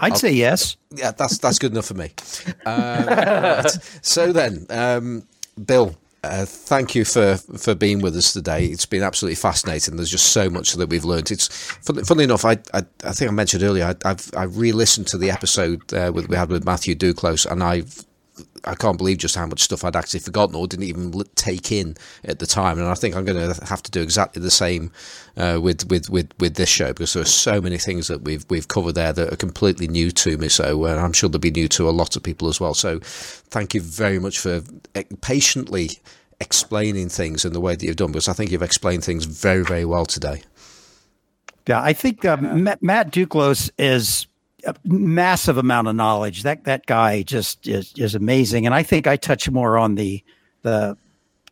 I'd 0.00 0.16
say 0.16 0.32
yes. 0.32 0.76
yeah, 0.94 1.12
that's 1.12 1.38
that's 1.38 1.58
good 1.58 1.72
enough 1.72 1.86
for 1.86 1.94
me. 1.94 2.12
Um, 2.66 3.06
right. 3.06 3.70
So 4.02 4.32
then, 4.32 4.66
um, 4.70 5.24
Bill, 5.64 5.96
uh, 6.22 6.44
thank 6.44 6.94
you 6.94 7.04
for 7.04 7.36
for 7.36 7.74
being 7.74 8.00
with 8.00 8.16
us 8.16 8.32
today. 8.32 8.66
It's 8.66 8.86
been 8.86 9.02
absolutely 9.02 9.36
fascinating. 9.36 9.96
There's 9.96 10.10
just 10.10 10.32
so 10.32 10.50
much 10.50 10.74
that 10.74 10.88
we've 10.88 11.04
learned. 11.04 11.30
It's 11.30 11.48
funnily, 11.48 12.04
funnily 12.04 12.24
enough, 12.24 12.44
I, 12.44 12.58
I 12.74 12.82
I 13.04 13.12
think 13.12 13.30
I 13.30 13.34
mentioned 13.34 13.62
earlier. 13.62 13.86
I, 14.04 14.10
I've 14.10 14.30
I 14.36 14.44
re-listened 14.44 15.06
to 15.08 15.18
the 15.18 15.30
episode 15.30 15.92
uh, 15.94 16.12
with 16.14 16.28
we 16.28 16.36
had 16.36 16.50
with 16.50 16.64
Matthew 16.64 16.94
Duclos, 16.94 17.50
and 17.50 17.62
I've 17.62 18.04
I 18.64 18.74
can't 18.74 18.98
believe 18.98 19.18
just 19.18 19.34
how 19.34 19.46
much 19.46 19.62
stuff 19.62 19.84
I'd 19.84 19.96
actually 19.96 20.20
forgotten 20.20 20.54
or 20.54 20.66
didn't 20.66 20.84
even 20.84 21.12
take 21.34 21.72
in 21.72 21.96
at 22.24 22.38
the 22.38 22.46
time. 22.46 22.78
And 22.78 22.88
I 22.88 22.94
think 22.94 23.16
I'm 23.16 23.24
going 23.24 23.54
to 23.54 23.64
have 23.66 23.82
to 23.82 23.90
do 23.90 24.00
exactly 24.00 24.42
the 24.42 24.50
same 24.50 24.92
uh, 25.36 25.58
with, 25.62 25.88
with, 25.90 26.10
with, 26.10 26.32
with 26.38 26.54
this 26.56 26.68
show 26.68 26.88
because 26.88 27.14
there 27.14 27.22
are 27.22 27.26
so 27.26 27.60
many 27.60 27.78
things 27.78 28.08
that 28.08 28.22
we've 28.22 28.44
we've 28.50 28.68
covered 28.68 28.94
there 28.94 29.12
that 29.12 29.32
are 29.32 29.36
completely 29.36 29.88
new 29.88 30.10
to 30.10 30.36
me. 30.36 30.48
So 30.48 30.84
uh, 30.84 30.96
I'm 30.96 31.12
sure 31.12 31.28
they'll 31.28 31.38
be 31.38 31.50
new 31.50 31.68
to 31.68 31.88
a 31.88 31.90
lot 31.90 32.16
of 32.16 32.22
people 32.22 32.48
as 32.48 32.60
well. 32.60 32.74
So 32.74 33.00
thank 33.02 33.74
you 33.74 33.80
very 33.80 34.18
much 34.18 34.38
for 34.38 34.62
eh, 34.94 35.04
patiently 35.20 35.90
explaining 36.40 37.08
things 37.08 37.44
in 37.44 37.52
the 37.52 37.60
way 37.60 37.76
that 37.76 37.84
you've 37.84 37.96
done 37.96 38.12
because 38.12 38.28
I 38.28 38.32
think 38.32 38.50
you've 38.50 38.62
explained 38.62 39.04
things 39.04 39.26
very 39.26 39.62
very 39.62 39.84
well 39.84 40.06
today. 40.06 40.42
Yeah, 41.68 41.82
I 41.82 41.92
think 41.92 42.24
um, 42.24 42.64
Matt, 42.64 42.82
Matt 42.82 43.12
Duclos 43.12 43.70
is 43.78 44.26
a 44.66 44.74
massive 44.84 45.56
amount 45.58 45.88
of 45.88 45.96
knowledge. 45.96 46.42
That 46.42 46.64
that 46.64 46.86
guy 46.86 47.22
just 47.22 47.66
is 47.68 47.92
is 47.96 48.14
amazing, 48.14 48.66
and 48.66 48.74
I 48.74 48.82
think 48.82 49.06
I 49.06 49.16
touch 49.16 49.48
more 49.50 49.78
on 49.78 49.94
the 49.96 50.22
the 50.62 50.96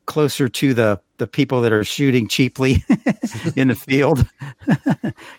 closer 0.07 0.49
to 0.49 0.75
the 0.75 1.01
the 1.19 1.27
people 1.27 1.61
that 1.63 1.73
are 1.73 1.85
shooting 1.85 2.29
cheaply 2.29 2.85
in 3.57 3.69
the 3.69 3.75
field 3.75 4.25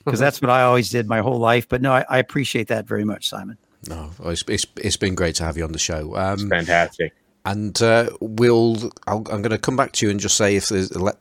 because 0.05 0.19
that's 0.19 0.41
what 0.41 0.49
I 0.49 0.63
always 0.63 0.89
did 0.89 1.07
my 1.07 1.19
whole 1.19 1.39
life. 1.39 1.67
But 1.69 1.81
no, 1.81 1.93
I, 1.93 2.05
I 2.09 2.17
appreciate 2.19 2.67
that 2.67 2.87
very 2.87 3.05
much, 3.05 3.27
Simon. 3.29 3.57
No, 3.87 4.11
it's, 4.25 4.43
it's, 4.49 4.65
it's 4.75 4.97
been 4.97 5.15
great 5.15 5.35
to 5.35 5.43
have 5.45 5.55
you 5.55 5.63
on 5.63 5.71
the 5.71 5.79
show. 5.79 6.13
It's 6.15 6.43
Um, 6.43 6.49
fantastic. 6.49 7.13
and 7.45 7.81
uh, 7.81 8.09
we'll 8.19 8.91
I'll, 9.07 9.19
I'm 9.31 9.41
going 9.41 9.51
to 9.51 9.57
come 9.57 9.77
back 9.77 9.93
to 9.93 10.05
you 10.05 10.09
and 10.11 10.19
just 10.19 10.35
say 10.35 10.55
if 10.57 10.67
there's 10.67 10.93
let 10.95 11.15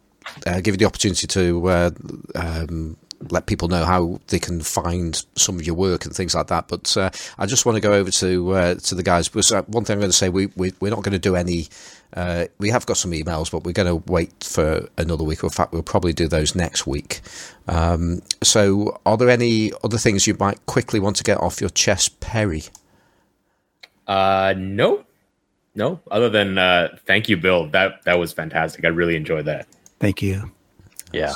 uh, 0.46 0.60
give 0.60 0.74
you 0.74 0.78
the 0.78 0.84
opportunity 0.84 1.26
to 1.28 1.68
uh, 1.68 1.90
um, 2.34 2.96
let 3.30 3.46
people 3.46 3.68
know 3.68 3.84
how 3.84 4.20
they 4.28 4.38
can 4.38 4.60
find 4.60 5.24
some 5.34 5.56
of 5.56 5.66
your 5.66 5.74
work 5.74 6.04
and 6.04 6.14
things 6.14 6.34
like 6.34 6.46
that. 6.48 6.68
But 6.68 6.96
uh, 6.96 7.10
I 7.38 7.46
just 7.46 7.66
want 7.66 7.76
to 7.76 7.80
go 7.80 7.92
over 7.92 8.10
to 8.10 8.52
uh, 8.52 8.74
to 8.74 8.94
the 8.94 9.02
guys 9.02 9.28
because 9.28 9.52
uh, 9.52 9.62
one 9.62 9.84
thing 9.84 9.94
I'm 9.94 10.00
going 10.00 10.10
to 10.10 10.16
say 10.16 10.28
we, 10.28 10.46
we 10.56 10.72
we're 10.80 10.90
not 10.90 11.02
going 11.02 11.12
to 11.12 11.18
do 11.18 11.36
any. 11.36 11.68
Uh, 12.14 12.46
we 12.58 12.70
have 12.70 12.86
got 12.86 12.96
some 12.96 13.12
emails, 13.12 13.50
but 13.50 13.64
we're 13.64 13.72
going 13.72 13.88
to 13.88 14.10
wait 14.10 14.42
for 14.42 14.88
another 14.96 15.24
week. 15.24 15.42
In 15.42 15.50
fact, 15.50 15.72
we'll 15.72 15.82
probably 15.82 16.12
do 16.12 16.26
those 16.26 16.54
next 16.54 16.86
week. 16.86 17.20
Um, 17.66 18.22
so, 18.42 18.98
are 19.04 19.18
there 19.18 19.28
any 19.28 19.72
other 19.84 19.98
things 19.98 20.26
you 20.26 20.34
might 20.40 20.64
quickly 20.66 21.00
want 21.00 21.16
to 21.16 21.24
get 21.24 21.38
off 21.38 21.60
your 21.60 21.70
chest, 21.70 22.20
Perry? 22.20 22.62
Uh, 24.06 24.54
no, 24.56 25.04
no. 25.74 26.00
Other 26.10 26.30
than 26.30 26.56
uh, 26.56 26.96
thank 27.04 27.28
you, 27.28 27.36
Bill. 27.36 27.68
That 27.68 28.04
that 28.04 28.18
was 28.18 28.32
fantastic. 28.32 28.84
I 28.84 28.88
really 28.88 29.16
enjoyed 29.16 29.44
that. 29.44 29.66
Thank 30.00 30.22
you. 30.22 30.52
yeah. 31.12 31.34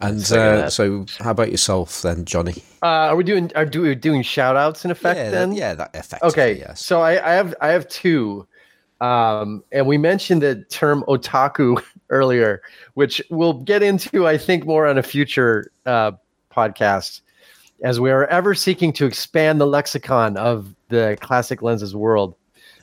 And 0.00 0.32
uh, 0.32 0.70
so, 0.70 1.06
how 1.20 1.30
about 1.30 1.50
yourself 1.50 2.02
then, 2.02 2.24
Johnny? 2.24 2.54
Uh, 2.82 3.08
are 3.08 3.16
we 3.16 3.24
doing 3.24 3.50
are 3.54 3.64
do, 3.64 3.82
we 3.82 3.94
doing 3.94 4.22
shout 4.22 4.56
outs 4.56 4.84
in 4.84 4.90
effect 4.90 5.18
yeah, 5.18 5.30
then? 5.30 5.52
yeah, 5.52 5.74
that 5.74 5.94
effectively, 5.94 6.28
Okay, 6.28 6.58
yes. 6.58 6.84
so 6.84 7.00
I, 7.00 7.12
I 7.12 7.34
have 7.34 7.54
I 7.60 7.68
have 7.68 7.88
two, 7.88 8.46
um, 9.00 9.62
and 9.72 9.86
we 9.86 9.98
mentioned 9.98 10.42
the 10.42 10.56
term 10.64 11.04
otaku 11.08 11.82
earlier, 12.10 12.62
which 12.94 13.22
we'll 13.30 13.54
get 13.54 13.82
into, 13.82 14.26
I 14.26 14.36
think, 14.36 14.66
more 14.66 14.86
on 14.86 14.98
a 14.98 15.02
future 15.02 15.70
uh, 15.86 16.12
podcast, 16.50 17.20
as 17.82 18.00
we 18.00 18.10
are 18.10 18.26
ever 18.26 18.54
seeking 18.54 18.92
to 18.94 19.06
expand 19.06 19.60
the 19.60 19.66
lexicon 19.66 20.36
of 20.36 20.74
the 20.88 21.16
classic 21.20 21.62
lenses 21.62 21.94
world. 21.94 22.34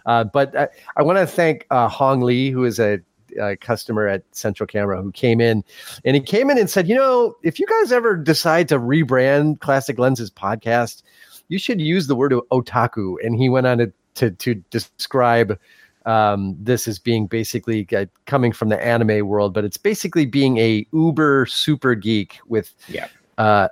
Uh, 0.06 0.24
but 0.24 0.56
I, 0.58 0.68
I 0.98 1.04
want 1.04 1.20
to 1.20 1.28
thank 1.28 1.68
uh, 1.70 1.88
Hong 1.88 2.22
Lee, 2.22 2.50
who 2.50 2.66
is 2.66 2.80
a, 2.80 3.00
a 3.40 3.56
customer 3.58 4.08
at 4.08 4.24
Central 4.32 4.68
Camera, 4.68 5.02
who 5.02 5.12
came 5.12 5.40
in, 5.42 5.64
and 6.06 6.16
he 6.16 6.22
came 6.22 6.50
in 6.50 6.58
and 6.58 6.70
said, 6.70 6.88
"You 6.88 6.96
know, 6.96 7.36
if 7.44 7.60
you 7.60 7.66
guys 7.68 7.92
ever 7.92 8.16
decide 8.18 8.68
to 8.70 8.80
rebrand 8.80 9.60
Classic 9.60 9.98
Lenses 10.00 10.32
podcast." 10.32 11.04
you 11.48 11.60
should 11.60 11.82
use 11.82 12.08
the 12.08 12.16
word 12.16 12.32
otaku. 12.32 13.16
And 13.22 13.36
he 13.36 13.50
went 13.50 13.68
on 13.68 13.80
to 13.80 13.92
to 14.16 14.32
to 14.32 14.56
describe 14.70 15.60
um, 16.06 16.56
this 16.58 16.88
as 16.88 16.98
being 16.98 17.28
basically 17.28 17.86
uh, 17.94 18.06
coming 18.26 18.54
from 18.54 18.70
the 18.70 18.82
anime 18.82 19.28
world, 19.28 19.54
but 19.54 19.66
it's 19.66 19.76
basically 19.76 20.26
being 20.26 20.58
a 20.60 20.88
uber 20.94 21.46
super 21.48 21.94
geek 21.94 22.40
with 22.48 22.74
Yeah. 22.88 23.08
uh, 23.38 23.68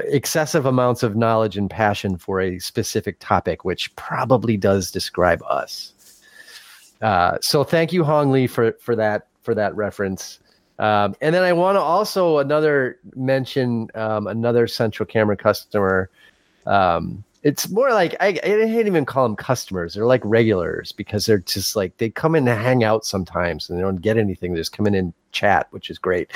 excessive 0.00 0.66
amounts 0.66 1.02
of 1.02 1.16
knowledge 1.16 1.56
and 1.56 1.70
passion 1.70 2.18
for 2.18 2.38
a 2.38 2.58
specific 2.58 3.16
topic, 3.18 3.64
which 3.64 3.96
probably 3.96 4.58
does 4.58 4.90
describe 4.90 5.42
us. 5.48 5.94
Uh, 7.02 7.36
so 7.40 7.64
thank 7.64 7.92
you, 7.92 8.04
Hong 8.04 8.30
Lee, 8.30 8.46
for 8.46 8.72
for 8.80 8.96
that 8.96 9.26
for 9.42 9.54
that 9.54 9.74
reference. 9.74 10.38
Um, 10.78 11.14
and 11.20 11.34
then 11.34 11.42
I 11.42 11.52
want 11.52 11.76
to 11.76 11.80
also 11.80 12.38
another 12.38 12.98
mention 13.14 13.88
um, 13.94 14.26
another 14.26 14.66
central 14.66 15.06
camera 15.06 15.36
customer. 15.36 16.08
Um, 16.66 17.24
it's 17.42 17.68
more 17.68 17.90
like 17.90 18.14
I, 18.20 18.28
I 18.28 18.32
didn't 18.32 18.86
even 18.86 19.04
call 19.04 19.24
them 19.24 19.36
customers. 19.36 19.94
They're 19.94 20.06
like 20.06 20.22
regulars 20.24 20.92
because 20.92 21.26
they're 21.26 21.40
just 21.40 21.74
like 21.74 21.96
they 21.96 22.08
come 22.08 22.36
in 22.36 22.46
to 22.46 22.54
hang 22.54 22.84
out 22.84 23.04
sometimes 23.04 23.68
and 23.68 23.78
they 23.78 23.82
don't 23.82 24.00
get 24.00 24.16
anything. 24.16 24.52
They 24.52 24.60
just 24.60 24.72
come 24.72 24.86
in 24.86 24.94
and 24.94 25.12
chat, 25.32 25.66
which 25.70 25.90
is 25.90 25.98
great. 25.98 26.30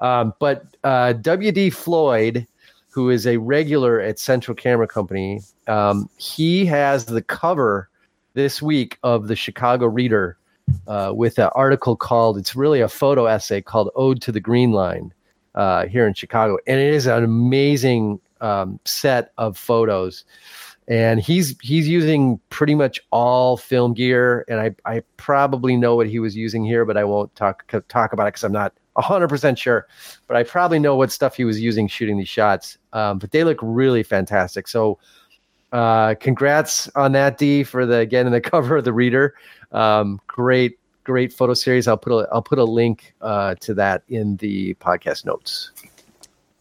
Um, 0.00 0.34
but 0.40 0.66
uh, 0.82 1.14
WD 1.14 1.72
Floyd, 1.72 2.46
who 2.90 3.08
is 3.10 3.26
a 3.26 3.36
regular 3.36 4.00
at 4.00 4.18
Central 4.18 4.56
Camera 4.56 4.88
Company, 4.88 5.42
um, 5.68 6.10
he 6.16 6.66
has 6.66 7.04
the 7.04 7.22
cover 7.22 7.88
this 8.34 8.62
week 8.62 8.98
of 9.02 9.28
the 9.28 9.36
Chicago 9.36 9.86
Reader 9.86 10.38
uh, 10.86 11.12
with 11.14 11.38
an 11.38 11.50
article 11.54 11.96
called 11.96 12.38
it's 12.38 12.56
really 12.56 12.80
a 12.80 12.88
photo 12.88 13.26
essay 13.26 13.60
called 13.60 13.90
ode 13.94 14.20
to 14.22 14.32
the 14.32 14.40
green 14.40 14.72
line 14.72 15.12
uh, 15.54 15.86
here 15.86 16.06
in 16.06 16.14
chicago. 16.14 16.58
And 16.66 16.78
it 16.78 16.94
is 16.94 17.06
an 17.06 17.24
amazing 17.24 18.20
um, 18.40 18.78
set 18.84 19.32
of 19.38 19.56
photos. 19.56 20.24
And 20.86 21.20
he's 21.20 21.54
he's 21.60 21.86
using 21.86 22.40
pretty 22.48 22.74
much 22.74 23.00
all 23.10 23.56
film 23.56 23.94
gear. 23.94 24.44
And 24.48 24.60
i 24.60 24.74
i 24.84 25.02
probably 25.16 25.76
know 25.76 25.96
what 25.96 26.08
he 26.08 26.18
was 26.18 26.36
using 26.36 26.64
here 26.64 26.84
but 26.84 26.96
i 26.96 27.04
won't 27.04 27.34
talk 27.34 27.66
talk 27.88 28.12
about 28.12 28.24
it 28.24 28.28
because 28.28 28.44
i'm 28.44 28.52
not 28.52 28.74
100% 28.96 29.56
sure. 29.56 29.86
But 30.26 30.36
i 30.36 30.42
probably 30.42 30.78
know 30.78 30.96
what 30.96 31.12
stuff 31.12 31.36
he 31.36 31.44
was 31.44 31.60
using 31.60 31.88
shooting 31.88 32.18
these 32.18 32.28
shots. 32.28 32.78
Um, 32.92 33.18
but 33.18 33.30
they 33.32 33.44
look 33.44 33.58
really 33.62 34.02
fantastic. 34.02 34.66
So 34.68 34.98
uh, 35.72 36.14
congrats 36.14 36.88
on 36.94 37.12
that 37.12 37.38
d 37.38 37.62
for 37.62 37.86
the 37.86 38.06
getting 38.06 38.28
in 38.28 38.32
the 38.32 38.40
cover 38.50 38.76
of 38.76 38.84
the 38.84 38.92
reader 38.92 39.34
um, 39.72 40.20
great, 40.26 40.78
great 41.04 41.32
photo 41.32 41.54
series. 41.54 41.88
I'll 41.88 41.96
put 41.96 42.12
a 42.12 42.28
I'll 42.32 42.42
put 42.42 42.58
a 42.58 42.64
link 42.64 43.14
uh, 43.20 43.54
to 43.56 43.74
that 43.74 44.02
in 44.08 44.36
the 44.36 44.74
podcast 44.74 45.24
notes. 45.24 45.70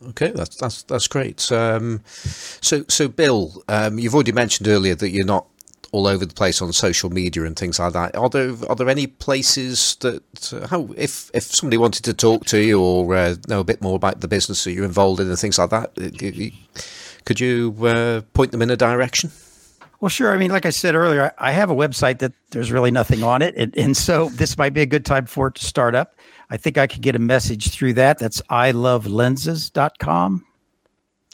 Okay, 0.09 0.31
that's 0.31 0.55
that's 0.57 0.83
that's 0.83 1.07
great. 1.07 1.51
Um, 1.51 2.01
so 2.05 2.83
so 2.87 3.07
Bill, 3.07 3.63
um, 3.67 3.99
you've 3.99 4.13
already 4.13 4.31
mentioned 4.31 4.67
earlier 4.67 4.95
that 4.95 5.09
you're 5.09 5.25
not 5.25 5.47
all 5.93 6.05
over 6.05 6.25
the 6.25 6.33
place 6.33 6.61
on 6.61 6.73
social 6.73 7.09
media 7.09 7.43
and 7.45 7.57
things 7.57 7.79
like 7.79 7.93
that. 7.93 8.15
Are 8.15 8.29
there 8.29 8.53
are 8.69 8.75
there 8.75 8.89
any 8.89 9.07
places 9.07 9.95
that 10.01 10.53
uh, 10.53 10.67
how 10.67 10.89
if 10.97 11.31
if 11.33 11.43
somebody 11.43 11.77
wanted 11.77 12.03
to 12.03 12.13
talk 12.13 12.45
to 12.47 12.59
you 12.59 12.81
or 12.81 13.15
uh, 13.15 13.35
know 13.47 13.61
a 13.61 13.63
bit 13.63 13.81
more 13.81 13.95
about 13.95 14.21
the 14.21 14.27
business 14.27 14.63
that 14.65 14.73
you're 14.73 14.85
involved 14.85 15.19
in 15.19 15.29
and 15.29 15.39
things 15.39 15.57
like 15.57 15.69
that, 15.71 15.91
uh, 15.97 16.09
could 17.27 17.41
you 17.41 17.75
uh, 17.85 18.21
point 18.33 18.53
them 18.53 18.61
in 18.61 18.69
a 18.69 18.77
direction? 18.77 19.29
Well, 19.99 20.07
sure. 20.07 20.33
I 20.33 20.37
mean, 20.37 20.49
like 20.49 20.65
I 20.65 20.69
said 20.69 20.95
earlier, 20.95 21.33
I 21.37 21.51
have 21.51 21.69
a 21.69 21.75
website 21.75 22.19
that 22.19 22.31
there's 22.51 22.71
really 22.71 22.89
nothing 22.89 23.21
on 23.21 23.41
it. 23.41 23.53
And, 23.57 23.77
and, 23.77 23.97
so 23.97 24.29
this 24.29 24.57
might 24.57 24.73
be 24.73 24.79
a 24.79 24.85
good 24.85 25.05
time 25.05 25.25
for 25.25 25.47
it 25.47 25.55
to 25.55 25.65
start 25.65 25.93
up. 25.93 26.15
I 26.49 26.55
think 26.55 26.77
I 26.77 26.87
could 26.87 27.01
get 27.01 27.17
a 27.17 27.19
message 27.19 27.71
through 27.71 27.95
that. 27.95 28.17
That's 28.17 28.39
ilovelenses.com. 28.43 30.45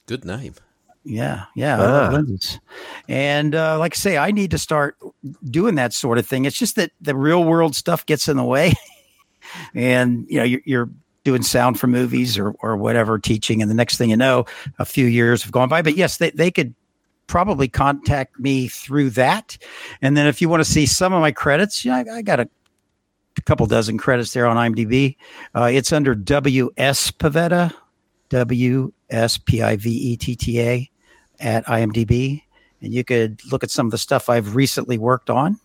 Good 0.07 0.25
name. 0.25 0.55
Yeah. 1.03 1.45
Yeah. 1.55 1.77
Ah. 1.79 1.83
I 1.83 1.85
love 1.85 2.13
lenses. 2.13 2.59
And 3.07 3.53
uh, 3.53 3.77
like 3.77 3.93
I 3.93 3.97
say, 3.97 4.17
I 4.17 4.31
need 4.31 4.49
to 4.49 4.57
start 4.57 4.97
doing 5.43 5.75
that 5.75 5.93
sort 5.93 6.17
of 6.17 6.25
thing. 6.25 6.45
It's 6.45 6.57
just 6.57 6.75
that 6.77 6.89
the 7.01 7.15
real 7.15 7.43
world 7.43 7.75
stuff 7.75 8.03
gets 8.07 8.27
in 8.27 8.37
the 8.37 8.43
way. 8.43 8.73
and, 9.75 10.25
you 10.27 10.39
know, 10.39 10.43
you're, 10.43 10.61
you're 10.65 10.89
doing 11.23 11.41
sound 11.41 11.79
for 11.79 11.87
movies 11.87 12.37
or, 12.37 12.51
or 12.59 12.75
whatever, 12.75 13.17
teaching. 13.17 13.61
And 13.61 13.69
the 13.71 13.75
next 13.75 13.97
thing 13.97 14.09
you 14.09 14.17
know, 14.17 14.45
a 14.79 14.85
few 14.85 15.05
years 15.05 15.43
have 15.43 15.51
gone 15.51 15.69
by. 15.69 15.81
But 15.81 15.95
yes, 15.95 16.17
they, 16.17 16.31
they 16.31 16.51
could 16.51 16.73
probably 17.27 17.67
contact 17.67 18.39
me 18.39 18.67
through 18.67 19.11
that. 19.11 19.57
And 20.01 20.17
then 20.17 20.27
if 20.27 20.41
you 20.41 20.49
want 20.49 20.61
to 20.61 20.69
see 20.69 20.85
some 20.85 21.13
of 21.13 21.21
my 21.21 21.31
credits, 21.31 21.85
yeah, 21.85 21.97
I, 21.97 22.17
I 22.17 22.21
got 22.21 22.39
a, 22.39 22.49
couple 23.45 23.65
dozen 23.65 23.97
credits 23.97 24.31
there 24.33 24.45
on 24.45 24.55
IMDb. 24.55 25.17
Uh, 25.55 25.63
it's 25.63 25.91
under 25.91 26.15
W.S. 26.15 27.11
Pivetta, 27.11 27.73
W 28.29 28.93
S 29.09 29.37
P 29.37 29.61
I 29.61 29.75
V 29.75 29.89
E 29.89 30.17
T 30.17 30.35
T 30.35 30.61
A 30.61 30.89
at 31.39 31.65
IMDb. 31.65 32.43
And 32.81 32.93
you 32.93 33.03
could 33.03 33.41
look 33.51 33.63
at 33.63 33.71
some 33.71 33.87
of 33.87 33.91
the 33.91 33.97
stuff 33.97 34.29
I've 34.29 34.55
recently 34.55 34.97
worked 34.97 35.29
on. 35.29 35.59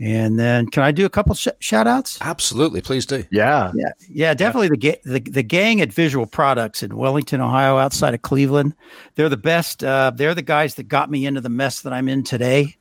And 0.00 0.38
then, 0.38 0.68
can 0.68 0.84
I 0.84 0.92
do 0.92 1.04
a 1.04 1.08
couple 1.08 1.34
sh- 1.34 1.48
shout 1.58 1.88
outs? 1.88 2.18
Absolutely, 2.20 2.80
please 2.80 3.04
do. 3.04 3.24
Yeah, 3.32 3.72
yeah, 3.74 3.90
yeah. 4.08 4.32
Definitely 4.32 4.68
the, 4.68 4.76
ga- 4.76 5.00
the 5.04 5.18
the 5.18 5.42
gang 5.42 5.80
at 5.80 5.92
Visual 5.92 6.24
Products 6.24 6.84
in 6.84 6.96
Wellington, 6.96 7.40
Ohio, 7.40 7.78
outside 7.78 8.14
of 8.14 8.22
Cleveland. 8.22 8.74
They're 9.16 9.28
the 9.28 9.36
best. 9.36 9.82
Uh, 9.82 10.12
they're 10.14 10.36
the 10.36 10.42
guys 10.42 10.76
that 10.76 10.84
got 10.84 11.10
me 11.10 11.26
into 11.26 11.40
the 11.40 11.48
mess 11.48 11.80
that 11.80 11.92
I'm 11.92 12.08
in 12.08 12.22
today. 12.22 12.76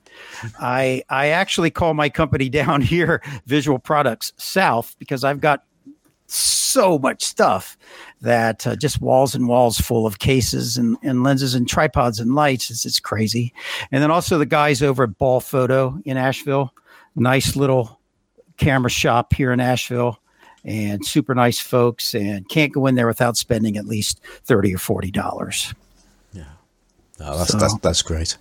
I 0.60 1.02
I 1.10 1.30
actually 1.30 1.72
call 1.72 1.96
my 1.96 2.10
company 2.10 2.50
down 2.60 2.82
here 2.82 3.24
Visual 3.48 3.80
Products 3.80 4.32
South 4.38 4.96
because 5.00 5.24
I've 5.24 5.42
got 5.42 5.64
so 6.28 7.00
much 7.00 7.24
stuff 7.24 7.78
that 8.22 8.68
uh, 8.68 8.76
just 8.76 9.02
walls 9.02 9.34
and 9.34 9.48
walls 9.48 9.80
full 9.80 10.06
of 10.06 10.20
cases 10.20 10.78
and, 10.78 10.98
and 11.02 11.24
lenses 11.24 11.56
and 11.56 11.68
tripods 11.68 12.20
and 12.20 12.36
lights. 12.36 12.70
It's, 12.70 12.86
it's 12.86 13.00
crazy. 13.00 13.54
And 13.92 14.04
then 14.04 14.12
also 14.12 14.38
the 14.38 14.46
guys 14.46 14.84
over 14.84 15.04
at 15.04 15.18
Ball 15.18 15.40
Photo 15.40 15.98
in 16.06 16.18
Asheville 16.18 16.74
nice 17.18 17.56
little 17.56 18.00
camera 18.58 18.90
shop 18.90 19.34
here 19.34 19.52
in 19.52 19.60
Asheville 19.60 20.20
and 20.64 21.06
super 21.06 21.34
nice 21.34 21.60
folks 21.60 22.14
and 22.14 22.48
can't 22.50 22.74
go 22.74 22.88
in 22.88 22.96
there 22.96 23.08
without 23.08 23.38
spending 23.38 23.78
at 23.78 23.86
least 23.86 24.20
30 24.46 24.76
or 24.76 24.78
40 24.78 25.12
dollars. 25.12 25.74
Yeah. 26.34 26.44
No, 27.20 27.38
that's, 27.38 27.52
so. 27.52 27.58
that's, 27.58 27.78
that's 27.78 28.02
great. 28.02 28.38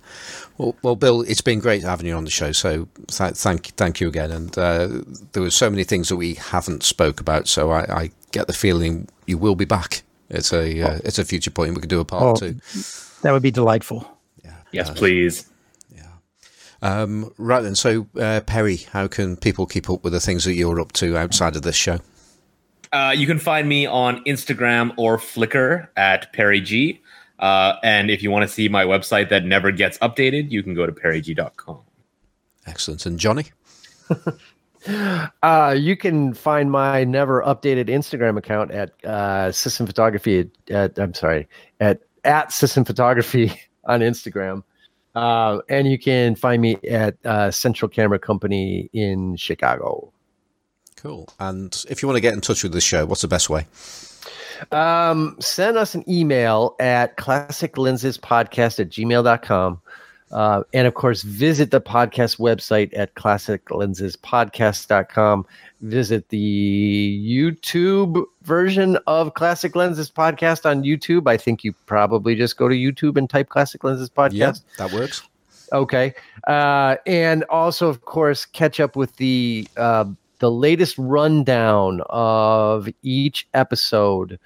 Well, 0.59 0.74
well, 0.82 0.97
Bill, 0.97 1.23
it's 1.23 1.40
been 1.40 1.61
great 1.61 1.82
having 1.82 2.07
you 2.07 2.15
on 2.15 2.24
the 2.24 2.31
show. 2.31 2.53
So 2.53 2.89
th- 3.09 3.35
thank 3.35 3.66
thank 3.77 4.01
you 4.01 4.09
again. 4.09 4.31
And 4.31 4.59
uh, 4.59 4.89
there 5.32 5.43
were 5.43 5.51
so 5.51 5.70
many 5.70 5.85
things 5.85 6.09
that 6.09 6.16
we 6.16 6.35
haven't 6.35 6.82
spoke 6.82 7.20
about. 7.20 7.47
So 7.47 7.70
I, 7.70 7.81
I 8.03 8.11
get 8.32 8.47
the 8.47 8.53
feeling 8.53 9.09
you 9.27 9.39
will 9.39 9.55
be 9.55 9.65
back. 9.65 10.03
It's 10.28 10.53
a 10.53 10.82
uh, 10.82 10.98
it's 11.05 11.19
a 11.19 11.24
future 11.24 11.51
point. 11.51 11.74
We 11.74 11.81
could 11.81 11.90
do 11.90 12.01
a 12.01 12.05
part 12.05 12.23
oh, 12.23 12.35
two. 12.35 12.61
That 13.23 13.32
would 13.32 13.43
be 13.43 13.51
delightful. 13.51 14.11
Yeah. 14.44 14.55
Yes, 14.73 14.90
uh, 14.90 14.94
please. 14.94 15.48
Um, 16.86 17.32
right 17.36 17.62
then, 17.62 17.74
so 17.74 18.06
uh, 18.16 18.42
Perry, 18.46 18.76
how 18.76 19.08
can 19.08 19.36
people 19.36 19.66
keep 19.66 19.90
up 19.90 20.04
with 20.04 20.12
the 20.12 20.20
things 20.20 20.44
that 20.44 20.54
you're 20.54 20.80
up 20.80 20.92
to 20.92 21.16
outside 21.16 21.56
of 21.56 21.62
this 21.62 21.74
show? 21.74 21.98
Uh, 22.92 23.12
you 23.16 23.26
can 23.26 23.40
find 23.40 23.68
me 23.68 23.86
on 23.86 24.22
Instagram 24.24 24.94
or 24.96 25.18
Flickr 25.18 25.88
at 25.96 26.32
Perry 26.32 26.60
G. 26.60 27.00
Uh, 27.40 27.74
and 27.82 28.08
if 28.08 28.22
you 28.22 28.30
want 28.30 28.44
to 28.44 28.48
see 28.48 28.68
my 28.68 28.84
website 28.84 29.30
that 29.30 29.44
never 29.44 29.72
gets 29.72 29.98
updated, 29.98 30.52
you 30.52 30.62
can 30.62 30.74
go 30.74 30.86
to 30.86 30.92
perryg.com. 30.92 31.80
Excellent. 32.66 33.04
And 33.04 33.18
Johnny? 33.18 33.46
uh, 35.42 35.74
you 35.76 35.96
can 35.96 36.34
find 36.34 36.70
my 36.70 37.02
never 37.02 37.42
updated 37.42 37.88
Instagram 37.88 38.38
account 38.38 38.70
at 38.70 39.04
uh, 39.04 39.50
System 39.50 39.88
Photography. 39.88 40.48
At, 40.70 40.96
I'm 41.00 41.14
sorry, 41.14 41.48
at 41.80 42.00
at 42.22 42.52
System 42.52 42.84
Photography 42.84 43.60
on 43.86 44.00
Instagram. 44.00 44.62
Uh, 45.16 45.60
and 45.70 45.90
you 45.90 45.98
can 45.98 46.34
find 46.34 46.60
me 46.60 46.76
at 46.90 47.16
uh, 47.24 47.51
Central 47.51 47.88
Camera 47.88 48.18
Company 48.18 48.90
in 48.93 49.34
Chicago. 49.36 50.12
Cool. 50.97 51.26
And 51.40 51.82
if 51.88 52.02
you 52.02 52.09
want 52.09 52.16
to 52.16 52.20
get 52.20 52.34
in 52.34 52.43
touch 52.43 52.62
with 52.62 52.72
the 52.72 52.82
show, 52.82 53.06
what's 53.06 53.22
the 53.22 53.28
best 53.28 53.48
way? 53.48 53.66
Um, 54.72 55.36
send 55.40 55.78
us 55.78 55.94
an 55.94 56.05
email 56.06 56.76
at 56.80 57.16
classiclensespodcast 57.16 58.78
at 58.78 58.90
gmail.com. 58.90 59.80
Uh, 60.32 60.64
and 60.74 60.86
of 60.86 60.93
course, 60.93 61.22
visit 61.22 61.70
the 61.70 61.80
podcast 61.80 62.38
website 62.38 62.90
at 62.94 63.14
classiclensespodcast.com. 63.14 65.47
Visit 65.86 66.28
the 66.30 67.22
YouTube 67.24 68.24
version 68.42 68.98
of 69.06 69.34
Classic 69.34 69.76
Lenses 69.76 70.10
Podcast 70.10 70.68
on 70.68 70.82
YouTube. 70.82 71.28
I 71.28 71.36
think 71.36 71.62
you 71.62 71.72
probably 71.86 72.34
just 72.34 72.56
go 72.56 72.68
to 72.68 72.74
YouTube 72.74 73.16
and 73.16 73.30
type 73.30 73.48
Classic 73.48 73.82
Lenses 73.84 74.10
Podcast. 74.10 74.32
Yeah, 74.32 74.52
that 74.78 74.92
works. 74.92 75.22
Okay. 75.72 76.14
Uh, 76.46 76.96
and 77.06 77.44
also, 77.44 77.88
of 77.88 78.04
course, 78.04 78.44
catch 78.44 78.80
up 78.80 78.96
with 78.96 79.14
the 79.16 79.66
uh, 79.76 80.06
the 80.38 80.50
latest 80.50 80.96
rundown 80.98 82.02
of 82.08 82.88
each 83.02 83.48
episode 83.54 84.38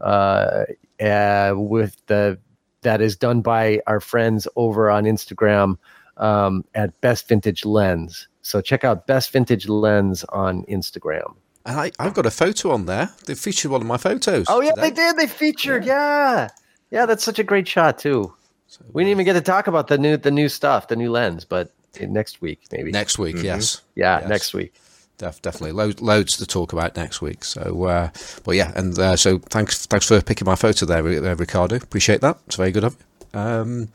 uh, 0.00 0.64
uh, 1.00 1.52
with 1.56 1.96
the 2.06 2.38
that 2.82 3.00
is 3.00 3.16
done 3.16 3.42
by 3.42 3.80
our 3.86 4.00
friends 4.00 4.48
over 4.56 4.90
on 4.90 5.04
Instagram 5.04 5.76
um, 6.16 6.64
at 6.74 6.98
Best 7.00 7.28
Vintage 7.28 7.64
Lens. 7.64 8.28
So 8.50 8.60
check 8.60 8.82
out 8.82 9.06
Best 9.06 9.30
Vintage 9.30 9.68
Lens 9.68 10.24
on 10.30 10.64
Instagram. 10.64 11.36
And 11.66 11.78
I, 11.78 11.92
I've 12.00 12.14
got 12.14 12.26
a 12.26 12.32
photo 12.32 12.72
on 12.72 12.86
there. 12.86 13.08
They 13.26 13.36
featured 13.36 13.70
one 13.70 13.80
of 13.80 13.86
my 13.86 13.96
photos. 13.96 14.46
Oh 14.48 14.60
yeah, 14.60 14.72
today. 14.72 14.90
they 14.90 14.94
did. 14.96 15.16
They 15.16 15.26
featured. 15.28 15.84
Yeah. 15.84 15.94
yeah, 16.34 16.48
yeah. 16.90 17.06
That's 17.06 17.22
such 17.22 17.38
a 17.38 17.44
great 17.44 17.68
shot 17.68 18.00
too. 18.00 18.34
So, 18.66 18.84
we 18.92 19.04
didn't 19.04 19.12
even 19.12 19.24
get 19.24 19.34
to 19.34 19.40
talk 19.40 19.68
about 19.68 19.86
the 19.86 19.98
new 19.98 20.16
the 20.16 20.32
new 20.32 20.48
stuff, 20.48 20.88
the 20.88 20.96
new 20.96 21.12
lens, 21.12 21.44
but 21.44 21.72
next 22.00 22.40
week, 22.40 22.62
maybe. 22.72 22.90
Next 22.90 23.20
week, 23.20 23.36
mm-hmm. 23.36 23.44
yes. 23.44 23.82
Yeah, 23.94 24.18
yes. 24.18 24.28
next 24.28 24.52
week. 24.52 24.74
Def- 25.18 25.42
definitely, 25.42 25.72
loads, 25.72 26.00
loads 26.00 26.36
to 26.38 26.46
talk 26.46 26.72
about 26.72 26.96
next 26.96 27.22
week. 27.22 27.44
So, 27.44 27.84
uh, 27.84 28.08
but 28.42 28.56
yeah, 28.56 28.72
and 28.74 28.98
uh, 28.98 29.14
so 29.14 29.38
thanks, 29.38 29.86
thanks 29.86 30.08
for 30.08 30.20
picking 30.22 30.46
my 30.46 30.56
photo 30.56 30.86
there, 30.86 31.06
uh, 31.06 31.36
Ricardo. 31.36 31.76
Appreciate 31.76 32.20
that. 32.22 32.38
It's 32.46 32.56
very 32.56 32.72
good 32.72 32.84
of 32.84 32.96
you. 32.98 33.09
Um, 33.32 33.88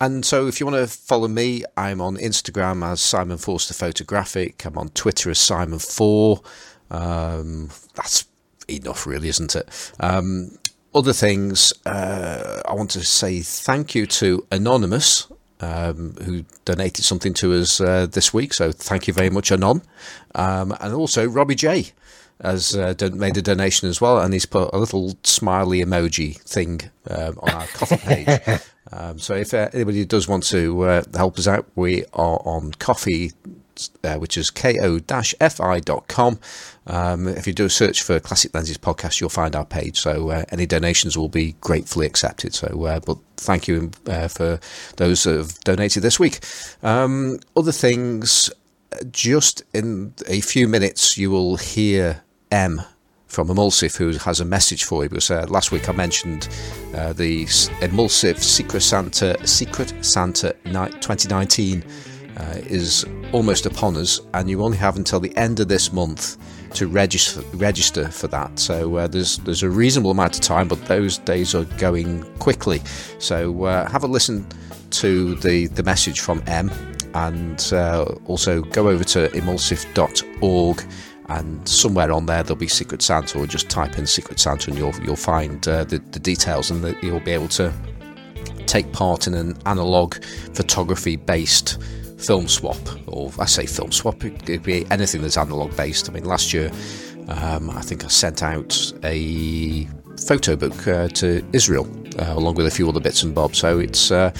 and 0.00 0.24
so, 0.24 0.46
if 0.46 0.60
you 0.60 0.66
want 0.66 0.76
to 0.76 0.86
follow 0.86 1.28
me, 1.28 1.64
I'm 1.76 2.00
on 2.00 2.16
Instagram 2.16 2.84
as 2.84 3.00
Simon 3.00 3.38
Forster 3.38 3.74
Photographic. 3.74 4.64
I'm 4.64 4.78
on 4.78 4.90
Twitter 4.90 5.30
as 5.30 5.38
Simon 5.38 5.78
Four. 5.78 6.42
Um, 6.90 7.70
that's 7.94 8.26
enough, 8.68 9.06
really, 9.06 9.28
isn't 9.28 9.54
it? 9.56 9.92
Um, 10.00 10.58
other 10.94 11.12
things, 11.12 11.72
uh, 11.86 12.62
I 12.66 12.74
want 12.74 12.90
to 12.90 13.02
say 13.02 13.40
thank 13.40 13.94
you 13.94 14.06
to 14.06 14.46
Anonymous. 14.50 15.28
Um, 15.60 16.16
who 16.24 16.44
donated 16.64 17.04
something 17.04 17.34
to 17.34 17.52
us 17.54 17.80
uh, 17.80 18.06
this 18.10 18.34
week, 18.34 18.52
so 18.52 18.72
thank 18.72 19.06
you 19.06 19.14
very 19.14 19.30
much, 19.30 19.52
Anon, 19.52 19.82
um, 20.34 20.74
and 20.80 20.92
also 20.92 21.24
Robbie 21.28 21.54
J 21.54 21.92
has 22.42 22.74
uh, 22.74 22.94
made 23.12 23.36
a 23.36 23.42
donation 23.42 23.88
as 23.88 24.00
well, 24.00 24.18
and 24.18 24.32
he's 24.32 24.46
put 24.46 24.70
a 24.72 24.78
little 24.78 25.16
smiley 25.22 25.78
emoji 25.78 26.40
thing 26.42 26.80
um, 27.08 27.38
on 27.40 27.50
our 27.50 27.66
Ko-fi 27.68 27.96
page. 28.24 28.60
Um, 28.92 29.18
so 29.18 29.34
if 29.34 29.54
uh, 29.54 29.70
anybody 29.72 30.04
does 30.04 30.28
want 30.28 30.44
to 30.44 30.82
uh, 30.82 31.02
help 31.14 31.38
us 31.38 31.48
out, 31.48 31.66
we 31.74 32.04
are 32.12 32.40
on 32.44 32.72
Ko-fi, 32.72 33.30
uh, 34.04 34.16
which 34.16 34.36
is 34.36 34.50
ko-fi.com. 34.50 36.38
Um, 36.86 37.28
if 37.28 37.46
you 37.46 37.52
do 37.52 37.64
a 37.64 37.70
search 37.70 38.02
for 38.02 38.20
Classic 38.20 38.52
Lenses 38.54 38.78
podcast, 38.78 39.20
you'll 39.20 39.30
find 39.30 39.56
our 39.56 39.64
page. 39.64 40.00
So 40.00 40.30
uh, 40.30 40.44
any 40.50 40.66
donations 40.66 41.16
will 41.16 41.28
be 41.28 41.56
gratefully 41.60 42.06
accepted. 42.06 42.54
So, 42.54 42.84
uh, 42.84 43.00
but 43.00 43.18
thank 43.36 43.66
you 43.66 43.90
uh, 44.06 44.28
for 44.28 44.60
those 44.96 45.24
that 45.24 45.36
have 45.36 45.58
donated 45.60 46.02
this 46.02 46.20
week. 46.20 46.40
Um, 46.82 47.38
other 47.56 47.72
things, 47.72 48.50
just 49.10 49.62
in 49.72 50.12
a 50.28 50.40
few 50.40 50.68
minutes, 50.68 51.16
you 51.16 51.30
will 51.30 51.56
hear 51.56 52.22
M 52.50 52.82
from 53.32 53.48
Emulsive, 53.48 53.96
who 53.96 54.12
has 54.18 54.40
a 54.40 54.44
message 54.44 54.84
for 54.84 55.02
you. 55.02 55.08
Because 55.08 55.30
uh, 55.30 55.46
last 55.48 55.72
week 55.72 55.88
I 55.88 55.92
mentioned 55.92 56.48
uh, 56.94 57.14
the 57.14 57.46
Emulsive 57.80 58.42
Secret 58.42 58.82
Santa 58.82 59.44
Secret 59.46 59.94
Santa 60.04 60.54
Night 60.66 60.92
2019 61.00 61.82
uh, 62.36 62.42
is 62.66 63.06
almost 63.32 63.64
upon 63.64 63.96
us, 63.96 64.20
and 64.34 64.50
you 64.50 64.62
only 64.62 64.76
have 64.76 64.96
until 64.96 65.18
the 65.18 65.34
end 65.36 65.60
of 65.60 65.68
this 65.68 65.92
month 65.92 66.36
to 66.74 66.86
register 66.86 67.40
register 67.54 68.08
for 68.08 68.28
that. 68.28 68.58
So 68.58 68.96
uh, 68.96 69.06
there's 69.06 69.38
there's 69.38 69.62
a 69.62 69.70
reasonable 69.70 70.10
amount 70.10 70.34
of 70.34 70.42
time, 70.42 70.68
but 70.68 70.84
those 70.84 71.16
days 71.18 71.54
are 71.54 71.64
going 71.78 72.22
quickly. 72.38 72.82
So 73.18 73.64
uh, 73.64 73.88
have 73.90 74.04
a 74.04 74.06
listen 74.06 74.46
to 74.90 75.36
the 75.36 75.68
the 75.68 75.82
message 75.82 76.20
from 76.20 76.42
M, 76.46 76.70
and 77.14 77.72
uh, 77.72 78.04
also 78.26 78.60
go 78.60 78.88
over 78.90 79.04
to 79.04 79.34
emulsive.org 79.34 80.84
and 81.38 81.68
somewhere 81.68 82.10
on 82.12 82.26
there 82.26 82.42
there'll 82.42 82.56
be 82.56 82.68
Secret 82.68 83.02
Santa, 83.02 83.38
or 83.38 83.46
just 83.46 83.68
type 83.68 83.98
in 83.98 84.06
Secret 84.06 84.38
Santa 84.40 84.70
and 84.70 84.78
you'll 84.78 84.94
you'll 85.02 85.16
find 85.16 85.66
uh, 85.68 85.84
the, 85.84 85.98
the 86.10 86.18
details, 86.18 86.70
and 86.70 86.96
you'll 87.02 87.20
be 87.20 87.32
able 87.32 87.48
to 87.48 87.72
take 88.66 88.92
part 88.92 89.26
in 89.26 89.34
an 89.34 89.56
analog 89.66 90.14
photography 90.54 91.16
based 91.16 91.82
film 92.18 92.48
swap, 92.48 92.78
or 93.06 93.32
I 93.38 93.46
say 93.46 93.66
film 93.66 93.92
swap, 93.92 94.24
it 94.24 94.46
could 94.46 94.62
be 94.62 94.86
anything 94.90 95.22
that's 95.22 95.36
analog 95.36 95.76
based. 95.76 96.08
I 96.08 96.12
mean, 96.12 96.24
last 96.24 96.52
year 96.52 96.70
um, 97.28 97.70
I 97.70 97.82
think 97.82 98.04
I 98.04 98.08
sent 98.08 98.42
out 98.42 98.92
a 99.02 99.88
photo 100.26 100.56
book 100.56 100.86
uh, 100.86 101.08
to 101.08 101.44
Israel 101.52 101.86
uh, 102.18 102.34
along 102.36 102.54
with 102.54 102.66
a 102.66 102.70
few 102.70 102.88
other 102.88 103.00
bits 103.00 103.22
and 103.22 103.34
bobs. 103.34 103.58
So 103.58 103.78
it's 103.78 104.10
uh, 104.10 104.32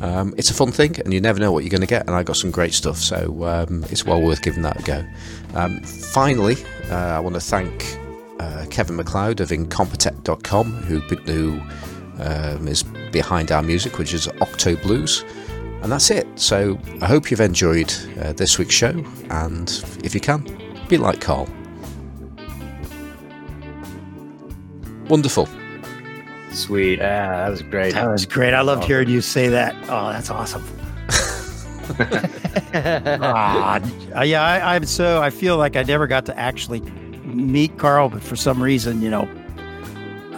um, 0.00 0.34
it's 0.36 0.50
a 0.50 0.54
fun 0.54 0.72
thing, 0.72 0.98
and 1.00 1.12
you 1.12 1.20
never 1.20 1.38
know 1.38 1.52
what 1.52 1.64
you're 1.64 1.70
going 1.70 1.80
to 1.80 1.86
get. 1.86 2.06
And 2.06 2.14
I 2.14 2.22
got 2.22 2.36
some 2.36 2.50
great 2.50 2.74
stuff, 2.74 2.98
so 2.98 3.44
um, 3.44 3.84
it's 3.90 4.04
well 4.04 4.20
worth 4.20 4.42
giving 4.42 4.62
that 4.62 4.80
a 4.80 4.82
go. 4.82 5.04
Um, 5.54 5.80
finally, 5.82 6.56
uh, 6.90 6.94
I 6.94 7.20
want 7.20 7.34
to 7.34 7.40
thank 7.40 7.96
uh, 8.40 8.66
Kevin 8.70 8.96
MacLeod 8.96 9.40
of 9.40 9.50
Incompetech.com, 9.50 10.72
who, 10.72 10.98
who 11.00 11.60
um, 12.20 12.68
is 12.68 12.82
behind 13.12 13.52
our 13.52 13.62
music, 13.62 13.98
which 13.98 14.12
is 14.12 14.28
Octo 14.40 14.76
Blues. 14.76 15.24
And 15.82 15.92
that's 15.92 16.10
it. 16.10 16.26
So 16.36 16.78
I 17.02 17.06
hope 17.06 17.30
you've 17.30 17.40
enjoyed 17.40 17.90
this 18.36 18.58
week's 18.58 18.74
show, 18.74 19.04
and 19.30 19.68
if 20.02 20.14
you 20.14 20.20
can, 20.20 20.42
be 20.88 20.96
like 20.96 21.20
Carl. 21.20 21.48
Wonderful. 25.08 25.48
Sweet. 26.52 26.98
Yeah, 26.98 27.44
that 27.44 27.50
was 27.50 27.62
great. 27.62 27.94
That 27.94 28.08
was 28.08 28.26
great. 28.26 28.54
I 28.54 28.60
loved 28.60 28.80
awesome. 28.80 28.88
hearing 28.88 29.08
you 29.08 29.20
say 29.20 29.48
that. 29.48 29.74
Oh, 29.88 30.10
that's 30.10 30.30
awesome. 30.30 30.64
ah, 33.22 34.22
yeah, 34.22 34.42
I, 34.42 34.74
I'm 34.74 34.86
so 34.86 35.20
I 35.20 35.30
feel 35.30 35.56
like 35.56 35.76
I 35.76 35.82
never 35.82 36.06
got 36.06 36.24
to 36.26 36.38
actually 36.38 36.80
meet 37.24 37.76
Carl, 37.78 38.08
but 38.08 38.22
for 38.22 38.36
some 38.36 38.62
reason, 38.62 39.02
you 39.02 39.10
know, 39.10 39.28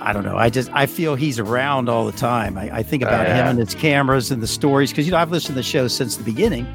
I 0.00 0.12
don't 0.12 0.24
know. 0.24 0.36
I 0.36 0.50
just 0.50 0.70
I 0.72 0.86
feel 0.86 1.16
he's 1.16 1.38
around 1.38 1.88
all 1.88 2.06
the 2.06 2.16
time. 2.16 2.56
I, 2.56 2.76
I 2.76 2.82
think 2.82 3.02
about 3.02 3.26
uh, 3.26 3.28
yeah. 3.28 3.42
him 3.42 3.46
and 3.48 3.58
his 3.58 3.74
cameras 3.74 4.30
and 4.30 4.42
the 4.42 4.46
stories 4.46 4.90
because 4.90 5.04
you 5.04 5.12
know 5.12 5.18
I've 5.18 5.30
listened 5.30 5.54
to 5.54 5.60
the 5.60 5.62
show 5.62 5.88
since 5.88 6.16
the 6.16 6.24
beginning, 6.24 6.66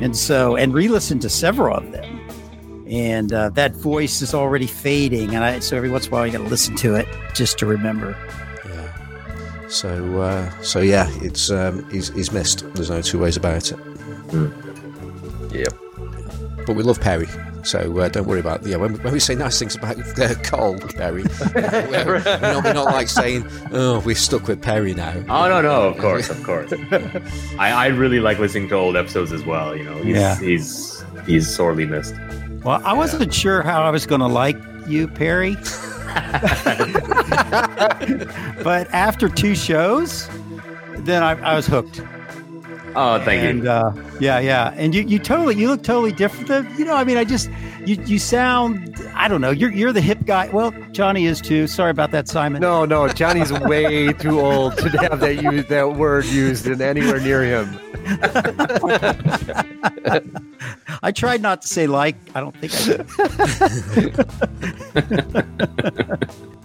and 0.00 0.16
so 0.16 0.56
and 0.56 0.74
re-listened 0.74 1.22
to 1.22 1.28
several 1.28 1.76
of 1.76 1.92
them, 1.92 2.19
and 2.90 3.32
uh, 3.32 3.48
that 3.50 3.72
voice 3.72 4.20
is 4.20 4.34
already 4.34 4.66
fading, 4.66 5.34
and 5.34 5.44
I 5.44 5.60
so 5.60 5.76
every 5.76 5.90
once 5.90 6.06
in 6.06 6.12
a 6.12 6.16
while 6.16 6.26
you 6.26 6.32
got 6.32 6.38
to 6.38 6.44
listen 6.44 6.74
to 6.76 6.96
it 6.96 7.06
just 7.34 7.58
to 7.58 7.66
remember. 7.66 8.16
Yeah. 8.66 9.68
So 9.68 10.20
uh, 10.20 10.50
so 10.60 10.80
yeah, 10.80 11.08
it's 11.20 11.50
um, 11.50 11.88
he's, 11.90 12.08
he's 12.08 12.32
missed. 12.32 12.64
There's 12.74 12.90
no 12.90 13.00
two 13.00 13.20
ways 13.20 13.36
about 13.36 13.70
it. 13.70 13.78
Mm. 14.28 15.54
Yep. 15.54 16.66
But 16.66 16.76
we 16.76 16.82
love 16.82 17.00
Perry, 17.00 17.28
so 17.62 17.98
uh, 17.98 18.08
don't 18.08 18.26
worry 18.26 18.40
about 18.40 18.66
yeah. 18.66 18.76
When, 18.76 18.94
when, 19.02 19.12
we 19.12 19.20
say 19.20 19.36
nice 19.36 19.58
things 19.58 19.76
about 19.76 19.96
uh, 20.18 20.34
Cole 20.42 20.78
Perry, 20.78 21.22
we're, 21.54 22.04
we're, 22.06 22.22
not, 22.24 22.64
we're, 22.64 22.72
not, 22.72 22.86
like 22.86 23.08
saying 23.08 23.46
oh 23.72 24.00
we're 24.00 24.16
stuck 24.16 24.48
with 24.48 24.60
Perry 24.62 24.94
now. 24.94 25.14
Oh 25.28 25.48
no 25.48 25.62
no 25.62 25.88
of 25.88 25.98
course 25.98 26.28
of 26.28 26.42
course. 26.42 26.72
I, 27.58 27.70
I 27.70 27.86
really 27.86 28.18
like 28.18 28.40
listening 28.40 28.68
to 28.70 28.74
old 28.74 28.96
episodes 28.96 29.32
as 29.32 29.44
well. 29.44 29.76
You 29.76 29.84
know 29.84 30.02
he's 30.02 30.16
yeah. 30.16 30.38
he's 30.40 31.04
he's 31.24 31.48
sorely 31.48 31.86
missed. 31.86 32.14
Well, 32.64 32.80
I 32.84 32.92
wasn't 32.92 33.26
yeah. 33.26 33.30
sure 33.30 33.62
how 33.62 33.82
I 33.82 33.90
was 33.90 34.06
going 34.06 34.20
to 34.20 34.26
like 34.26 34.56
you, 34.86 35.08
Perry. 35.08 35.54
but 38.62 38.88
after 38.92 39.28
two 39.28 39.54
shows, 39.54 40.28
then 40.98 41.22
I, 41.22 41.32
I 41.40 41.54
was 41.54 41.66
hooked. 41.66 42.02
Oh, 42.96 43.22
thank 43.24 43.42
and, 43.42 43.64
you. 43.64 43.70
Uh, 43.70 43.94
yeah, 44.20 44.38
yeah, 44.38 44.74
and 44.76 44.94
you, 44.94 45.02
you 45.02 45.18
totally 45.18 45.56
you 45.56 45.68
look 45.68 45.82
totally 45.82 46.12
different. 46.12 46.78
You 46.78 46.84
know, 46.84 46.94
I 46.94 47.04
mean, 47.04 47.16
I 47.16 47.24
just 47.24 47.50
you 47.86 47.96
you 48.04 48.18
sound 48.18 48.94
I 49.14 49.28
don't 49.28 49.40
know. 49.40 49.50
You're 49.50 49.72
you're 49.72 49.92
the 49.92 50.00
hip 50.00 50.24
guy. 50.24 50.48
Well, 50.48 50.72
Johnny 50.92 51.26
is 51.26 51.40
too. 51.40 51.66
Sorry 51.66 51.90
about 51.90 52.12
that, 52.12 52.28
Simon. 52.28 52.60
No, 52.60 52.84
no, 52.84 53.08
Johnny's 53.08 53.52
way 53.52 54.12
too 54.14 54.40
old 54.40 54.76
to 54.78 54.88
have 55.00 55.20
that 55.20 55.42
use 55.42 55.66
that 55.66 55.96
word 55.96 56.24
used 56.26 56.66
in 56.66 56.82
anywhere 56.82 57.20
near 57.20 57.44
him. 57.44 57.78
I 61.02 61.12
tried 61.12 61.42
not 61.42 61.62
to 61.62 61.68
say 61.68 61.86
like. 61.86 62.16
I 62.34 62.40
don't 62.40 62.56
think 62.56 62.72
I 62.74 62.78
did. 66.34 66.54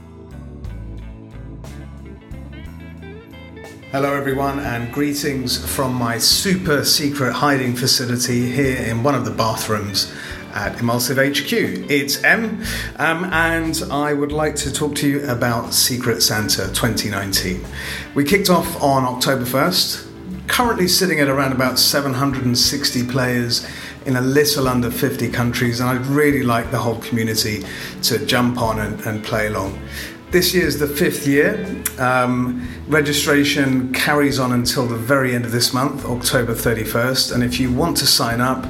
Hello, 3.95 4.13
everyone, 4.13 4.59
and 4.59 4.91
greetings 4.91 5.73
from 5.73 5.93
my 5.93 6.17
super 6.17 6.83
secret 6.83 7.31
hiding 7.31 7.77
facility 7.77 8.51
here 8.51 8.75
in 8.75 9.03
one 9.03 9.15
of 9.15 9.23
the 9.23 9.31
bathrooms 9.31 10.13
at 10.53 10.77
Emulsive 10.81 11.15
HQ. 11.15 11.53
It's 11.89 12.21
M, 12.21 12.61
um, 12.97 13.23
and 13.31 13.81
I 13.89 14.11
would 14.11 14.33
like 14.33 14.57
to 14.57 14.73
talk 14.73 14.95
to 14.95 15.07
you 15.07 15.25
about 15.29 15.73
Secret 15.73 16.21
Santa 16.21 16.67
2019. 16.73 17.65
We 18.15 18.25
kicked 18.25 18.49
off 18.49 18.83
on 18.83 19.05
October 19.05 19.45
1st, 19.45 20.49
currently 20.49 20.89
sitting 20.89 21.21
at 21.21 21.29
around 21.29 21.53
about 21.53 21.79
760 21.79 23.07
players 23.07 23.65
in 24.05 24.17
a 24.17 24.21
little 24.21 24.67
under 24.67 24.91
50 24.91 25.29
countries, 25.29 25.79
and 25.79 25.89
I'd 25.89 26.05
really 26.07 26.43
like 26.43 26.69
the 26.69 26.79
whole 26.79 26.99
community 26.99 27.63
to 28.01 28.25
jump 28.25 28.57
on 28.57 28.77
and, 28.77 28.99
and 29.05 29.23
play 29.23 29.47
along. 29.47 29.79
This 30.35 30.53
year 30.53 30.67
is 30.67 30.77
the 30.77 30.87
fifth 30.87 31.25
year. 31.25 31.65
Um, 31.97 32.67
registration 32.89 33.93
carries 33.93 34.37
on 34.37 34.51
until 34.51 34.85
the 34.85 34.97
very 34.97 35.33
end 35.33 35.45
of 35.45 35.53
this 35.53 35.73
month, 35.73 36.03
October 36.03 36.53
31st. 36.53 37.33
And 37.33 37.41
if 37.41 37.57
you 37.57 37.71
want 37.71 37.95
to 37.99 38.05
sign 38.05 38.41
up, 38.41 38.65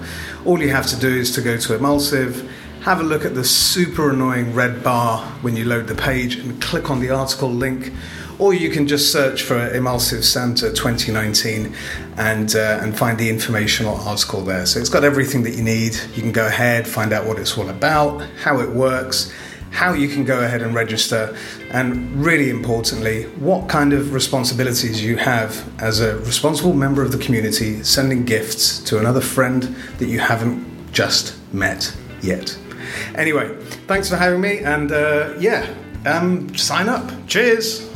all 0.46 0.62
you 0.62 0.70
have 0.70 0.86
to 0.86 0.96
do 0.96 1.10
is 1.10 1.32
to 1.32 1.42
go 1.42 1.58
to 1.58 1.74
Emulsive, 1.74 2.48
have 2.82 3.00
a 3.00 3.04
look 3.04 3.26
at 3.26 3.34
the 3.34 3.44
super 3.44 4.12
annoying 4.12 4.54
red 4.54 4.84
bar 4.84 5.26
when 5.42 5.56
you 5.56 5.66
load 5.66 5.88
the 5.88 5.96
page, 5.96 6.36
and 6.36 6.62
click 6.62 6.92
on 6.92 7.00
the 7.00 7.10
article 7.10 7.50
link. 7.50 7.92
Or 8.38 8.54
you 8.54 8.70
can 8.70 8.88
just 8.88 9.12
search 9.12 9.42
for 9.42 9.58
Emulsive 9.58 10.24
Santa 10.24 10.72
2019 10.72 11.76
and, 12.18 12.56
uh, 12.56 12.78
and 12.84 12.96
find 12.96 13.18
the 13.18 13.28
informational 13.28 13.96
article 14.02 14.42
there. 14.42 14.68
So 14.68 14.80
it's 14.80 14.90
got 14.90 15.04
everything 15.04 15.42
that 15.44 15.56
you 15.56 15.64
need. 15.64 15.96
You 16.14 16.22
can 16.22 16.32
go 16.32 16.46
ahead, 16.46 16.88
find 16.88 17.12
out 17.12 17.26
what 17.26 17.40
it's 17.40 17.58
all 17.58 17.70
about, 17.70 18.22
how 18.44 18.60
it 18.60 18.70
works 18.70 19.34
how 19.76 19.92
you 19.94 20.08
can 20.08 20.24
go 20.24 20.42
ahead 20.42 20.62
and 20.62 20.74
register, 20.74 21.36
and 21.72 22.10
really 22.16 22.50
importantly, 22.50 23.24
what 23.40 23.68
kind 23.68 23.92
of 23.92 24.14
responsibilities 24.14 25.04
you 25.04 25.18
have 25.18 25.52
as 25.82 26.00
a 26.00 26.18
responsible 26.20 26.74
member 26.74 27.02
of 27.02 27.12
the 27.12 27.18
community 27.18 27.84
sending 27.84 28.24
gifts 28.24 28.80
to 28.80 28.98
another 28.98 29.22
friend 29.22 29.64
that 30.00 30.08
you 30.08 30.20
haven't 30.20 30.66
just 30.94 31.36
met 31.54 31.94
yet. 32.22 32.58
Anyway, 33.16 33.54
thanks 33.88 34.10
for 34.10 34.16
having 34.16 34.40
me, 34.40 34.60
and 34.60 34.92
uh, 34.94 35.34
yeah, 35.40 35.68
um, 36.06 36.56
sign 36.56 36.88
up. 36.88 37.12
Cheers. 37.28 37.90